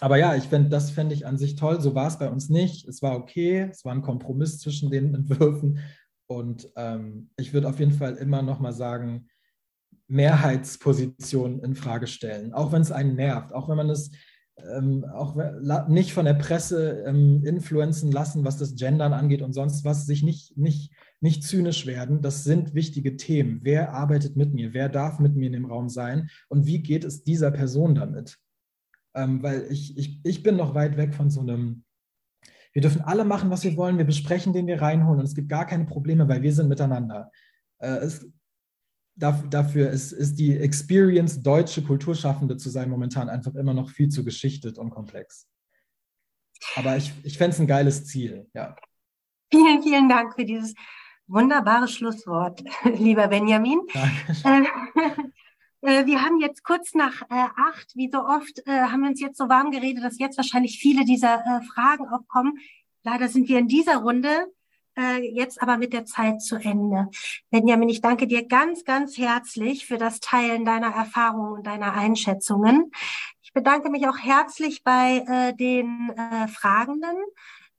Aber 0.00 0.16
ja, 0.16 0.34
ich 0.34 0.44
finde, 0.44 0.70
das 0.70 0.90
fände 0.90 1.14
ich 1.14 1.26
an 1.26 1.36
sich 1.36 1.56
toll. 1.56 1.80
So 1.80 1.94
war 1.94 2.08
es 2.08 2.18
bei 2.18 2.30
uns 2.30 2.48
nicht. 2.48 2.88
Es 2.88 3.02
war 3.02 3.16
okay. 3.16 3.68
Es 3.70 3.84
war 3.84 3.92
ein 3.92 4.02
Kompromiss 4.02 4.58
zwischen 4.58 4.90
den 4.90 5.14
Entwürfen. 5.14 5.80
Und 6.26 6.70
ähm, 6.76 7.30
ich 7.36 7.52
würde 7.52 7.68
auf 7.68 7.80
jeden 7.80 7.92
Fall 7.92 8.14
immer 8.16 8.42
noch 8.42 8.60
mal 8.60 8.72
sagen, 8.72 9.28
Mehrheitspositionen 10.06 11.62
in 11.62 11.74
Frage 11.74 12.06
stellen, 12.06 12.52
auch 12.52 12.72
wenn 12.72 12.82
es 12.82 12.90
einen 12.90 13.14
nervt, 13.14 13.52
auch 13.52 13.68
wenn 13.68 13.76
man 13.76 13.90
es 13.90 14.10
ähm, 14.76 15.04
auch 15.04 15.36
nicht 15.88 16.12
von 16.12 16.24
der 16.24 16.34
Presse 16.34 17.04
ähm, 17.06 17.44
influenzen 17.44 18.10
lassen, 18.10 18.44
was 18.44 18.58
das 18.58 18.74
Gendern 18.74 19.12
angeht 19.12 19.42
und 19.42 19.52
sonst 19.52 19.84
was, 19.84 20.06
sich 20.06 20.22
nicht, 20.22 20.56
nicht 20.56 20.92
nicht 21.20 21.44
zynisch 21.44 21.86
werden. 21.86 22.22
Das 22.22 22.44
sind 22.44 22.74
wichtige 22.74 23.16
Themen. 23.16 23.60
Wer 23.62 23.92
arbeitet 23.92 24.36
mit 24.36 24.54
mir? 24.54 24.72
Wer 24.72 24.88
darf 24.88 25.18
mit 25.18 25.36
mir 25.36 25.46
in 25.46 25.52
dem 25.52 25.66
Raum 25.66 25.88
sein? 25.88 26.30
Und 26.48 26.66
wie 26.66 26.82
geht 26.82 27.04
es 27.04 27.22
dieser 27.22 27.50
Person 27.50 27.94
damit? 27.94 28.38
Ähm, 29.14 29.42
weil 29.42 29.66
ich, 29.70 29.96
ich, 29.98 30.20
ich 30.24 30.42
bin 30.42 30.56
noch 30.56 30.74
weit 30.74 30.96
weg 30.96 31.14
von 31.14 31.30
so 31.30 31.40
einem, 31.40 31.84
wir 32.72 32.82
dürfen 32.82 33.02
alle 33.02 33.24
machen, 33.24 33.50
was 33.50 33.64
wir 33.64 33.76
wollen, 33.76 33.98
wir 33.98 34.04
besprechen, 34.04 34.52
den 34.52 34.66
wir 34.66 34.80
reinholen 34.80 35.20
und 35.20 35.26
es 35.26 35.34
gibt 35.34 35.48
gar 35.48 35.66
keine 35.66 35.84
Probleme, 35.84 36.28
weil 36.28 36.42
wir 36.42 36.52
sind 36.52 36.68
miteinander. 36.68 37.30
Äh, 37.78 37.98
es, 37.98 38.26
dafür 39.16 39.90
ist, 39.90 40.12
ist 40.12 40.36
die 40.36 40.56
Experience, 40.56 41.42
deutsche 41.42 41.82
Kulturschaffende 41.82 42.56
zu 42.56 42.70
sein, 42.70 42.88
momentan 42.88 43.28
einfach 43.28 43.54
immer 43.54 43.74
noch 43.74 43.90
viel 43.90 44.08
zu 44.08 44.24
geschichtet 44.24 44.78
und 44.78 44.90
komplex. 44.90 45.46
Aber 46.76 46.96
ich, 46.96 47.12
ich 47.24 47.36
fände 47.36 47.54
es 47.54 47.60
ein 47.60 47.66
geiles 47.66 48.06
Ziel, 48.06 48.48
ja. 48.54 48.76
Vielen, 49.52 49.82
vielen 49.82 50.08
Dank 50.08 50.34
für 50.34 50.44
dieses 50.44 50.74
Wunderbares 51.30 51.94
Schlusswort, 51.94 52.64
lieber 52.84 53.28
Benjamin. 53.28 53.80
Äh, 54.44 54.62
äh, 55.82 56.06
wir 56.06 56.24
haben 56.24 56.40
jetzt 56.40 56.64
kurz 56.64 56.92
nach 56.94 57.22
äh, 57.22 57.46
acht, 57.56 57.94
wie 57.94 58.10
so 58.10 58.24
oft, 58.24 58.66
äh, 58.66 58.72
haben 58.72 59.02
wir 59.02 59.10
uns 59.10 59.20
jetzt 59.20 59.38
so 59.38 59.48
warm 59.48 59.70
geredet, 59.70 60.02
dass 60.02 60.18
jetzt 60.18 60.38
wahrscheinlich 60.38 60.80
viele 60.80 61.04
dieser 61.04 61.36
äh, 61.36 61.62
Fragen 61.72 62.08
aufkommen. 62.08 62.58
Leider 63.04 63.28
sind 63.28 63.48
wir 63.48 63.60
in 63.60 63.68
dieser 63.68 63.98
Runde 63.98 64.28
äh, 64.98 65.20
jetzt 65.32 65.62
aber 65.62 65.76
mit 65.76 65.92
der 65.92 66.04
Zeit 66.04 66.42
zu 66.42 66.56
Ende. 66.56 67.08
Benjamin, 67.50 67.90
ich 67.90 68.00
danke 68.00 68.26
dir 68.26 68.48
ganz, 68.48 68.84
ganz 68.84 69.16
herzlich 69.16 69.86
für 69.86 69.98
das 69.98 70.18
Teilen 70.18 70.64
deiner 70.64 70.92
Erfahrungen 70.92 71.52
und 71.52 71.66
deiner 71.66 71.92
Einschätzungen. 71.92 72.90
Ich 73.40 73.52
bedanke 73.52 73.88
mich 73.88 74.08
auch 74.08 74.18
herzlich 74.18 74.82
bei 74.82 75.54
den 75.58 76.12
Fragenden. 76.52 77.16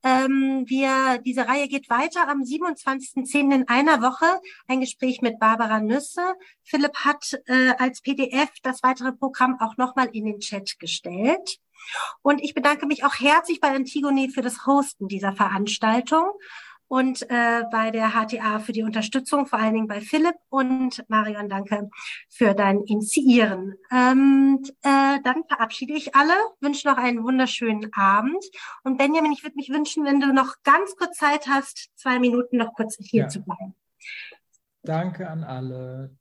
Ähm, 0.03 0.63
wir, 0.67 1.19
diese 1.19 1.47
Reihe 1.47 1.67
geht 1.67 1.89
weiter 1.89 2.27
am 2.27 2.41
27.10. 2.41 3.53
in 3.53 3.67
einer 3.67 4.01
Woche. 4.01 4.41
Ein 4.67 4.79
Gespräch 4.79 5.21
mit 5.21 5.39
Barbara 5.39 5.79
Nüsse. 5.79 6.33
Philipp 6.63 6.95
hat 6.95 7.39
äh, 7.45 7.73
als 7.77 8.01
PDF 8.01 8.49
das 8.63 8.81
weitere 8.83 9.11
Programm 9.11 9.57
auch 9.59 9.77
nochmal 9.77 10.09
in 10.11 10.25
den 10.25 10.39
Chat 10.39 10.79
gestellt. 10.79 11.59
Und 12.21 12.41
ich 12.43 12.53
bedanke 12.53 12.85
mich 12.85 13.03
auch 13.03 13.15
herzlich 13.15 13.59
bei 13.59 13.69
Antigone 13.69 14.29
für 14.29 14.41
das 14.41 14.65
Hosten 14.65 15.07
dieser 15.07 15.33
Veranstaltung 15.33 16.31
und 16.91 17.21
äh, 17.29 17.63
bei 17.71 17.89
der 17.89 18.09
HTA 18.09 18.59
für 18.59 18.73
die 18.73 18.83
Unterstützung, 18.83 19.45
vor 19.45 19.59
allen 19.59 19.75
Dingen 19.75 19.87
bei 19.87 20.01
Philipp 20.01 20.35
und 20.49 21.05
Marion, 21.07 21.47
danke 21.47 21.89
für 22.27 22.53
dein 22.53 22.81
Initiieren. 22.81 23.75
Ähm, 23.93 24.61
äh, 24.81 25.21
dann 25.23 25.45
verabschiede 25.47 25.93
ich 25.93 26.15
alle, 26.15 26.33
wünsche 26.59 26.89
noch 26.89 26.97
einen 26.97 27.23
wunderschönen 27.23 27.93
Abend. 27.93 28.43
Und 28.83 28.97
Benjamin, 28.97 29.31
ich 29.31 29.41
würde 29.41 29.55
mich 29.55 29.69
wünschen, 29.69 30.03
wenn 30.03 30.19
du 30.19 30.33
noch 30.33 30.63
ganz 30.63 30.97
kurz 30.97 31.17
Zeit 31.17 31.47
hast, 31.47 31.91
zwei 31.95 32.19
Minuten 32.19 32.57
noch 32.57 32.73
kurz 32.73 32.97
hier 32.99 33.21
ja. 33.21 33.27
zu 33.29 33.41
bleiben. 33.41 33.73
Danke 34.83 35.29
an 35.29 35.45
alle. 35.45 36.17